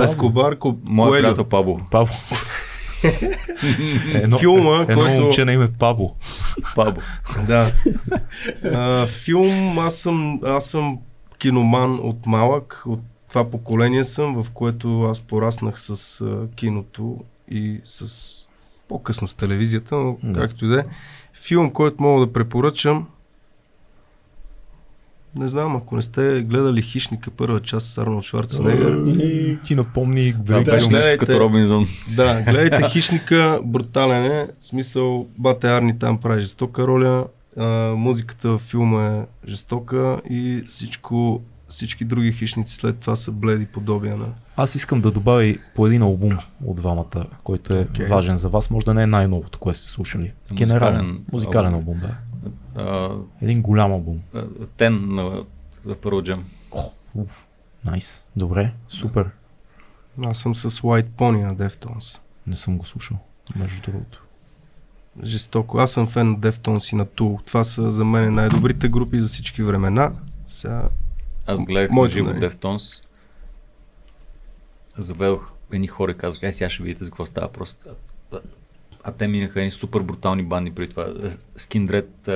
[0.00, 1.80] Ескобар, Ко- Моя приятел Пабло.
[1.90, 2.14] Пабло.
[4.14, 6.14] едно, Филма, едно който- момче на име Пабло.
[6.74, 7.02] Пабло.
[7.46, 7.72] Да.
[8.64, 10.98] А, филм, аз съм, аз съм
[11.38, 17.16] киноман от малък, от това поколение съм, в което аз пораснах с а, киното
[17.50, 18.46] и с
[18.88, 20.40] по-късно с телевизията, но да.
[20.40, 20.84] както и да е.
[21.34, 23.06] Филм, който мога да препоръчам,
[25.36, 30.32] не знам, ако не сте гледали Хищника първа част с Арнолд Шварценегър, Е, Ти напомни
[30.32, 30.88] беше филм.
[30.90, 31.18] гледайте.
[31.18, 31.84] като Робинзон.
[32.16, 34.48] Да, гледайте Хищника, брутален е.
[34.58, 37.24] В смисъл, Бате Арни там прави жестока роля,
[37.56, 37.64] а,
[37.96, 44.16] музиката в филма е жестока и всичко, всички други хищници след това са бледи подобия
[44.16, 44.26] на...
[44.56, 47.04] Аз искам да добавя и по един албум от двамата,
[47.44, 48.06] който е Окей.
[48.06, 48.70] важен за вас.
[48.70, 50.32] Може да не е най-новото, което сте слушали.
[50.50, 51.24] Музикален Генерален.
[51.32, 51.94] Музикален албум.
[51.94, 52.14] албум, да.
[52.76, 54.20] А, Един голям албум.
[54.76, 55.44] Тен на
[55.86, 56.42] на Pearl Jam.
[57.84, 58.26] Найс.
[58.36, 59.30] Добре, супер.
[60.26, 62.20] Аз съм с White Pony на Deftones.
[62.46, 63.18] Не съм го слушал,
[63.56, 64.22] между другото.
[65.22, 65.78] Жестоко.
[65.78, 67.46] Аз съм фен на Deftones и на Tool.
[67.46, 70.12] Това са за мен най-добрите групи за всички времена.
[70.46, 70.88] Сега
[71.46, 72.50] Аз гледах на Моето живо мнение.
[72.50, 73.02] Deftones.
[74.98, 77.88] Заведох едни хора и казах, ай сега ще видите за какво става просто.
[79.06, 81.06] А, те минаха едни супер брутални банди преди това.
[81.56, 82.28] Скиндред,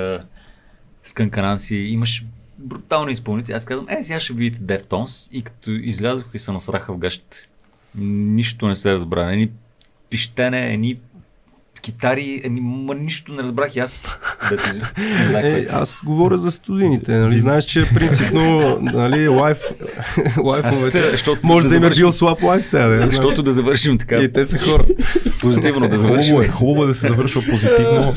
[1.03, 2.25] Сканкананси, имаш
[2.57, 3.55] брутални изпълнители.
[3.55, 7.37] Аз казвам, е, сега ще видите Deftones и като излязох и се насраха в гащите.
[7.95, 9.31] Нищо не се разбра.
[9.31, 9.51] Едни
[10.09, 10.99] пищене, едни
[11.81, 14.07] китари, еми, ма нищо не разбрах и аз.
[15.43, 15.81] Е, става.
[15.81, 17.39] аз говоря за студените, нали?
[17.39, 19.57] Знаеш, че принципно, нали, лайф,
[20.43, 24.15] лайфовете, защото може да им е бил слаб лайф сега, да, Защото да завършим така
[24.15, 24.85] И те са хора.
[25.41, 26.35] позитивно да завършим.
[26.35, 28.13] Хубаво е, хубаво е да се завършва позитивно.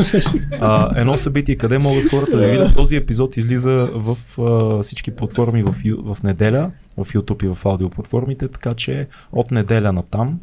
[0.60, 2.74] А, едно събитие, къде могат хората да видят.
[2.74, 8.48] Този епизод излиза в а, всички платформи в, в неделя, в YouTube и в аудиоплатформите,
[8.48, 10.38] така че от неделя на там,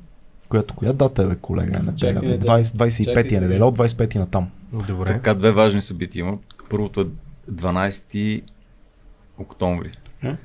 [0.51, 1.95] която коя дата е, бе, колега, е неделя?
[1.97, 2.37] Чакай, бе?
[2.37, 2.45] да.
[2.47, 3.41] 20, Чакай 25 е сега.
[3.41, 4.49] неделя, от 25 на там.
[4.87, 5.05] Добре.
[5.05, 6.37] Така, две важни събития има.
[6.69, 7.03] Първото е
[7.51, 8.41] 12
[9.37, 9.91] октомври.
[10.23, 10.35] А?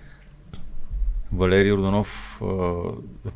[1.32, 2.46] Валерий Орданов, а,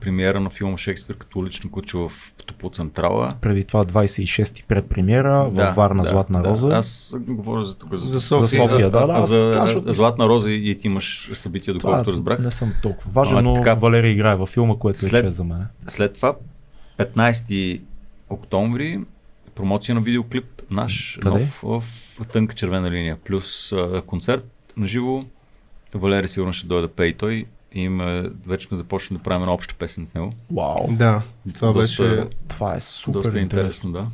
[0.00, 2.12] премиера на филма Шекспир като лично куче в
[2.46, 3.34] Топо Централа.
[3.40, 6.68] Преди това 26 предпремиера в Варна Златна роза.
[6.68, 7.94] Аз говоря за тук.
[7.94, 8.46] За София.
[8.46, 9.12] За София, да, да.
[9.12, 12.38] А за защото- Златна роза и ти имаш събитие, доколкото разбрах.
[12.38, 13.74] не съм толкова важен, А, но така.
[13.74, 15.66] Валерий играе във филма, което е След- чест за мен.
[15.86, 16.34] След това,
[17.00, 17.80] 15
[18.30, 19.00] октомври,
[19.54, 21.38] промоция на видеоклип наш, Къде?
[21.38, 21.84] нов
[22.20, 24.46] в тънка червена линия, плюс а, концерт
[24.76, 25.22] на живо.
[25.94, 27.44] Валери сигурно ще дойде да пее и той.
[27.74, 30.32] И има, вече сме започнали да правим една обща песен с него.
[30.50, 31.22] Вау, Да,
[31.54, 32.26] това Доста- беше...
[32.48, 33.42] това е супер Доста интересно.
[33.58, 34.06] интересно, да.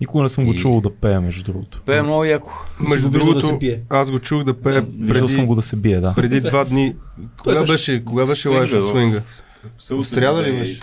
[0.00, 1.82] Никога не съм го И- чувал да пее, между другото.
[1.86, 2.52] Пее много яко.
[2.80, 3.80] Между го виждал да другото, се бие.
[3.90, 6.14] аз го чух да пее Виждал съм преди, го да се бие, да.
[6.14, 6.96] преди два дни.
[7.42, 9.22] Кога беше, кога беше лайф в свинга?
[9.80, 10.82] В сряда ли беше?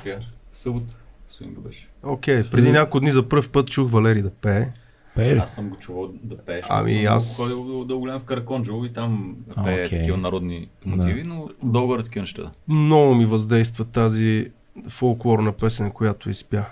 [0.54, 0.96] Събота.
[1.44, 1.88] Свинга беше.
[2.04, 4.68] Окей, преди няколко дни за първ път чух Валери да пее.
[5.16, 5.38] Пее?
[5.38, 8.20] Аз съм го чувал да пее, защото Ами съм аз- ходил да, да го гледам
[8.20, 10.00] в Караконджо и там А, пее окей.
[10.00, 12.52] такива народни мотиви, но долу такива неща.
[12.68, 14.52] Много ми въздейства тази
[14.90, 16.66] фолклорна песен, която изпя.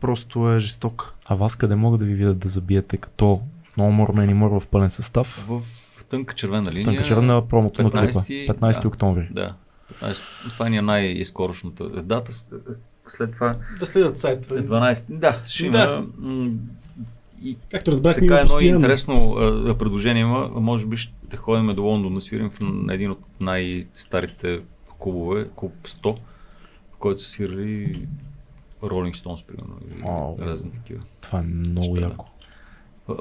[0.00, 1.12] Просто е жестока.
[1.26, 3.40] А вас къде могат да ви видят да забиете като
[3.76, 5.46] много мормен и мор в пълен състав?
[5.48, 5.62] В
[6.04, 6.84] тънка червена линия.
[6.84, 8.02] Тънка черна промото на клипа.
[8.02, 8.88] 15 15 да.
[8.88, 9.28] октомври.
[9.30, 9.54] Да.
[10.02, 10.16] 15.
[10.52, 12.32] Това ни е най-изкорошната дата.
[13.08, 14.54] След това Да следят сайта.
[14.54, 15.04] е 12.
[15.08, 15.72] Да, ще има.
[15.72, 16.04] Да.
[17.44, 18.76] И Както разбрахме, така едно постоянно.
[18.76, 20.50] интересно а, предложение има.
[20.50, 22.58] Може би ще ходим до Лондон да свирим в
[22.90, 24.60] един от най-старите
[24.98, 26.16] клубове, клуб 100,
[26.92, 27.92] в който са свирили
[28.82, 30.36] Rolling Stones, примерно, и Вау.
[30.40, 31.00] разни такива.
[31.20, 32.06] Това е много Ще, да.
[32.06, 32.24] яко.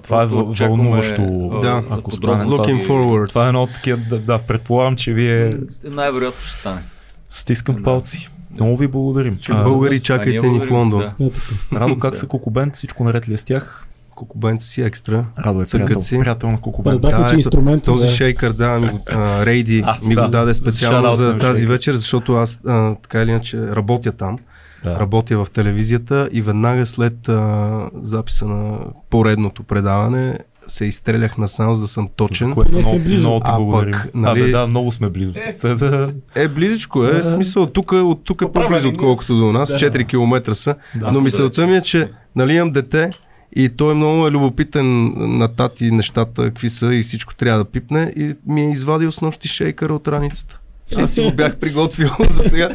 [0.03, 1.21] Това е вълнуващо,
[1.61, 2.43] да, ако стане.
[2.45, 3.29] Looking forward.
[3.29, 6.81] Това е едно от такива, да, да, предполагам, че вие Най-вероятно ще стане.
[7.29, 7.83] стискам Да.
[7.83, 8.29] палци.
[8.51, 9.37] Много ви благодарим.
[9.37, 10.99] Че А, българи чакайте ни в Лондон.
[11.19, 11.29] да.
[11.73, 12.75] Радо, как са Кокобент?
[12.75, 13.87] Всичко наред ли е с тях?
[14.09, 15.25] Кокобент си екстра.
[15.39, 16.19] Радо е приятел, си.
[16.19, 17.01] приятел на Кокобент.
[17.01, 17.83] Да, че инструмент.
[17.83, 18.11] Този да.
[18.11, 20.21] шейкър, да, ми, го- а, Рейди А, ми да.
[20.21, 21.73] го даде специално за тази Шейкър.
[21.73, 24.37] вечер, защото аз а, така или иначе работя там.
[24.83, 24.99] Да.
[24.99, 28.77] Работя в телевизията и веднага след а, записа на
[29.09, 32.47] поредното предаване се изстрелях насам, за да съм точен.
[32.47, 33.27] За което много, близо.
[33.29, 35.33] много ти А пък, нали- Абе, да, много сме близо.
[35.63, 37.23] Да, Е, близичко е, Да.
[37.23, 39.77] смисъл, тук, от тук е по-близо, отколкото до нас, Да.
[39.77, 40.75] 4 км са.
[40.95, 43.09] Да, Но мисълта ми е, че нали имам дете
[43.55, 48.13] и той много е любопитен на тати нещата, какви са и всичко трябва да пипне
[48.17, 50.59] и ми е извадил с нощи шейкъра от раницата.
[50.97, 52.69] Аз си го бях приготвил за сега.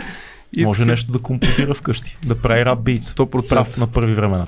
[0.56, 3.02] И Може така, нещо да композира вкъщи, да прави рап бит.
[3.02, 3.48] 100%.
[3.48, 4.46] Прав на първи времена.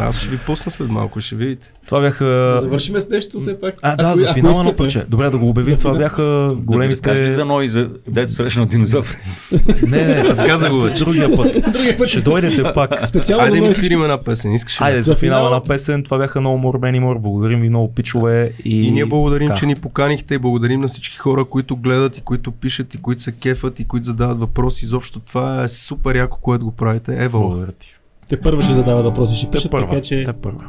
[0.00, 1.70] Аз ще ви пусна след малко, ще видите.
[1.86, 2.58] Това Да бяха...
[2.60, 3.74] завършим с нещо все пак.
[3.82, 5.04] А, да, Ако- за финала на пъче.
[5.08, 5.76] Добре, да го обявим.
[5.78, 6.22] Това бяха
[6.58, 9.16] Да разкажеш ли за Ной, за дето срещна динозаври?
[9.82, 11.04] Не, не, разказа го вече.
[11.04, 11.52] Другия път.
[11.72, 12.90] Другия път Ще дойдете пак.
[13.08, 14.80] Специално Айде да ми свирим една песен, искаш?
[14.80, 15.54] Айде, за За финала финал.
[15.54, 16.02] на песен.
[16.04, 17.18] Това бяха много морбени мор.
[17.18, 18.52] Благодарим ви много, пичове.
[18.64, 22.20] И, И ние благодарим, че ни поканихте и благодарим на всички хора, които гледат и
[22.20, 24.84] които пишат и които се кефат и които задават въпроси.
[24.84, 27.14] Изобщо това е супер яко, което го правите.
[27.14, 27.38] Ева.
[27.40, 27.96] Благодаря ти.
[28.28, 29.88] Те първа ще задават въпроси, ще пишат, първа.
[29.88, 30.24] така че...
[30.24, 30.64] Те първа.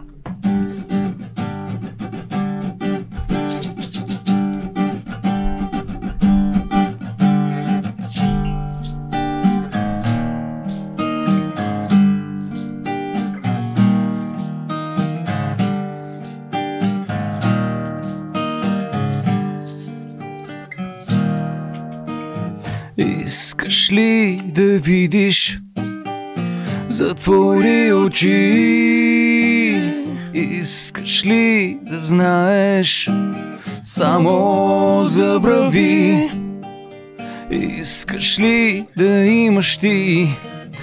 [22.98, 25.60] Искаш ли да видиш
[26.96, 28.32] Затвори очи.
[30.34, 33.10] Искаш ли да знаеш?
[33.84, 36.32] Само забрави.
[37.52, 40.28] Искаш ли да имаш ти?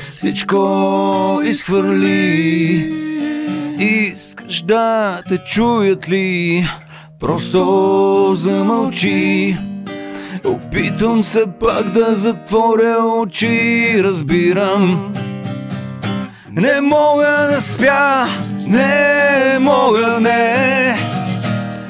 [0.03, 2.93] Всичко изхвърли.
[3.79, 6.67] Искаш да те чуят ли?
[7.21, 9.57] Просто замълчи.
[10.45, 15.13] Опитвам се пак да затворя очи, разбирам
[16.57, 18.29] Не мога да спя,
[18.67, 20.97] не мога, не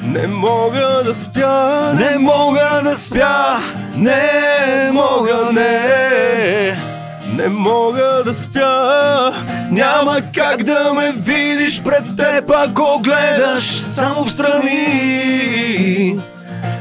[0.03, 3.59] Не мога да спя, Не мога да спя,
[3.95, 6.93] не мога, не
[7.37, 9.33] не мога да спя.
[9.71, 16.19] Няма как да ме видиш пред теб, ако гледаш само в страни.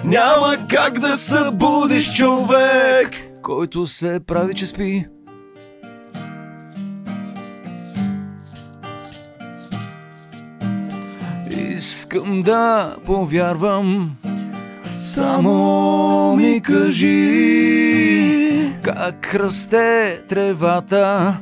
[0.04, 3.08] Няма как да събудиш човек,
[3.42, 5.06] който се прави, че спи.
[11.82, 14.16] Искам да повярвам,
[14.94, 17.12] само ми кажи
[18.82, 21.36] как расте тревата,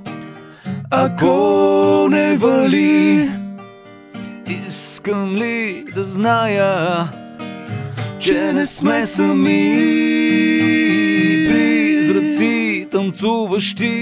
[0.90, 3.30] ако не вали.
[4.66, 7.08] Искам ли да зная,
[8.18, 9.72] че не сме сами
[11.50, 13.94] призраци танцуващи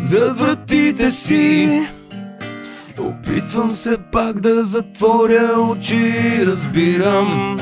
[0.00, 1.86] зад вратите си.
[2.98, 7.58] Опитвам се пак да затворя очи, разбирам.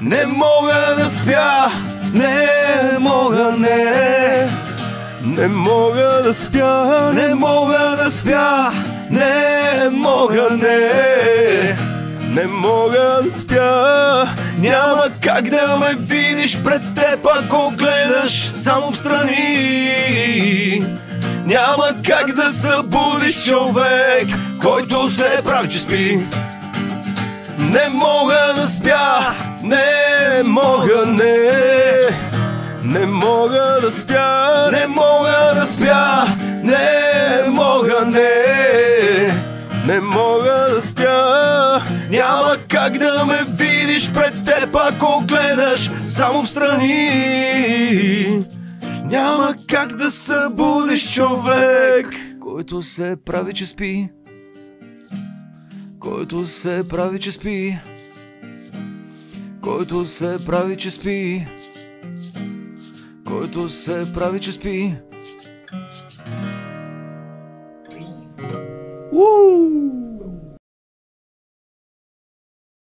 [0.00, 1.72] Не мога да спя,
[2.14, 2.48] не
[2.98, 4.48] мога, не.
[5.24, 8.72] Не мога да спя, Не мога да спя,
[9.10, 11.76] не мога, не.
[12.34, 14.28] не мога да спя.
[14.58, 20.84] Няма как да ме видиш пред теб, ако гледаш само в страни.
[21.46, 24.28] Няма как да събудиш човек,
[24.62, 26.26] който се прави, че спи.
[27.58, 31.64] Не мога да спя, не мога, не.
[32.84, 36.26] Не мога да спя, Не мога да спя,
[36.62, 38.34] не мога, не.
[39.86, 41.82] не мога да спя.
[42.10, 48.44] Няма как да ме видиш пред теб, ако гледаш само в страни.
[49.14, 52.06] Няма как да събудиш човек,
[52.40, 54.08] който се прави, че спи.
[56.00, 57.78] Който се прави, че спи.
[59.60, 61.46] Който се прави, че спи.
[63.26, 64.94] Който се прави, че спи.
[69.12, 70.13] Уу!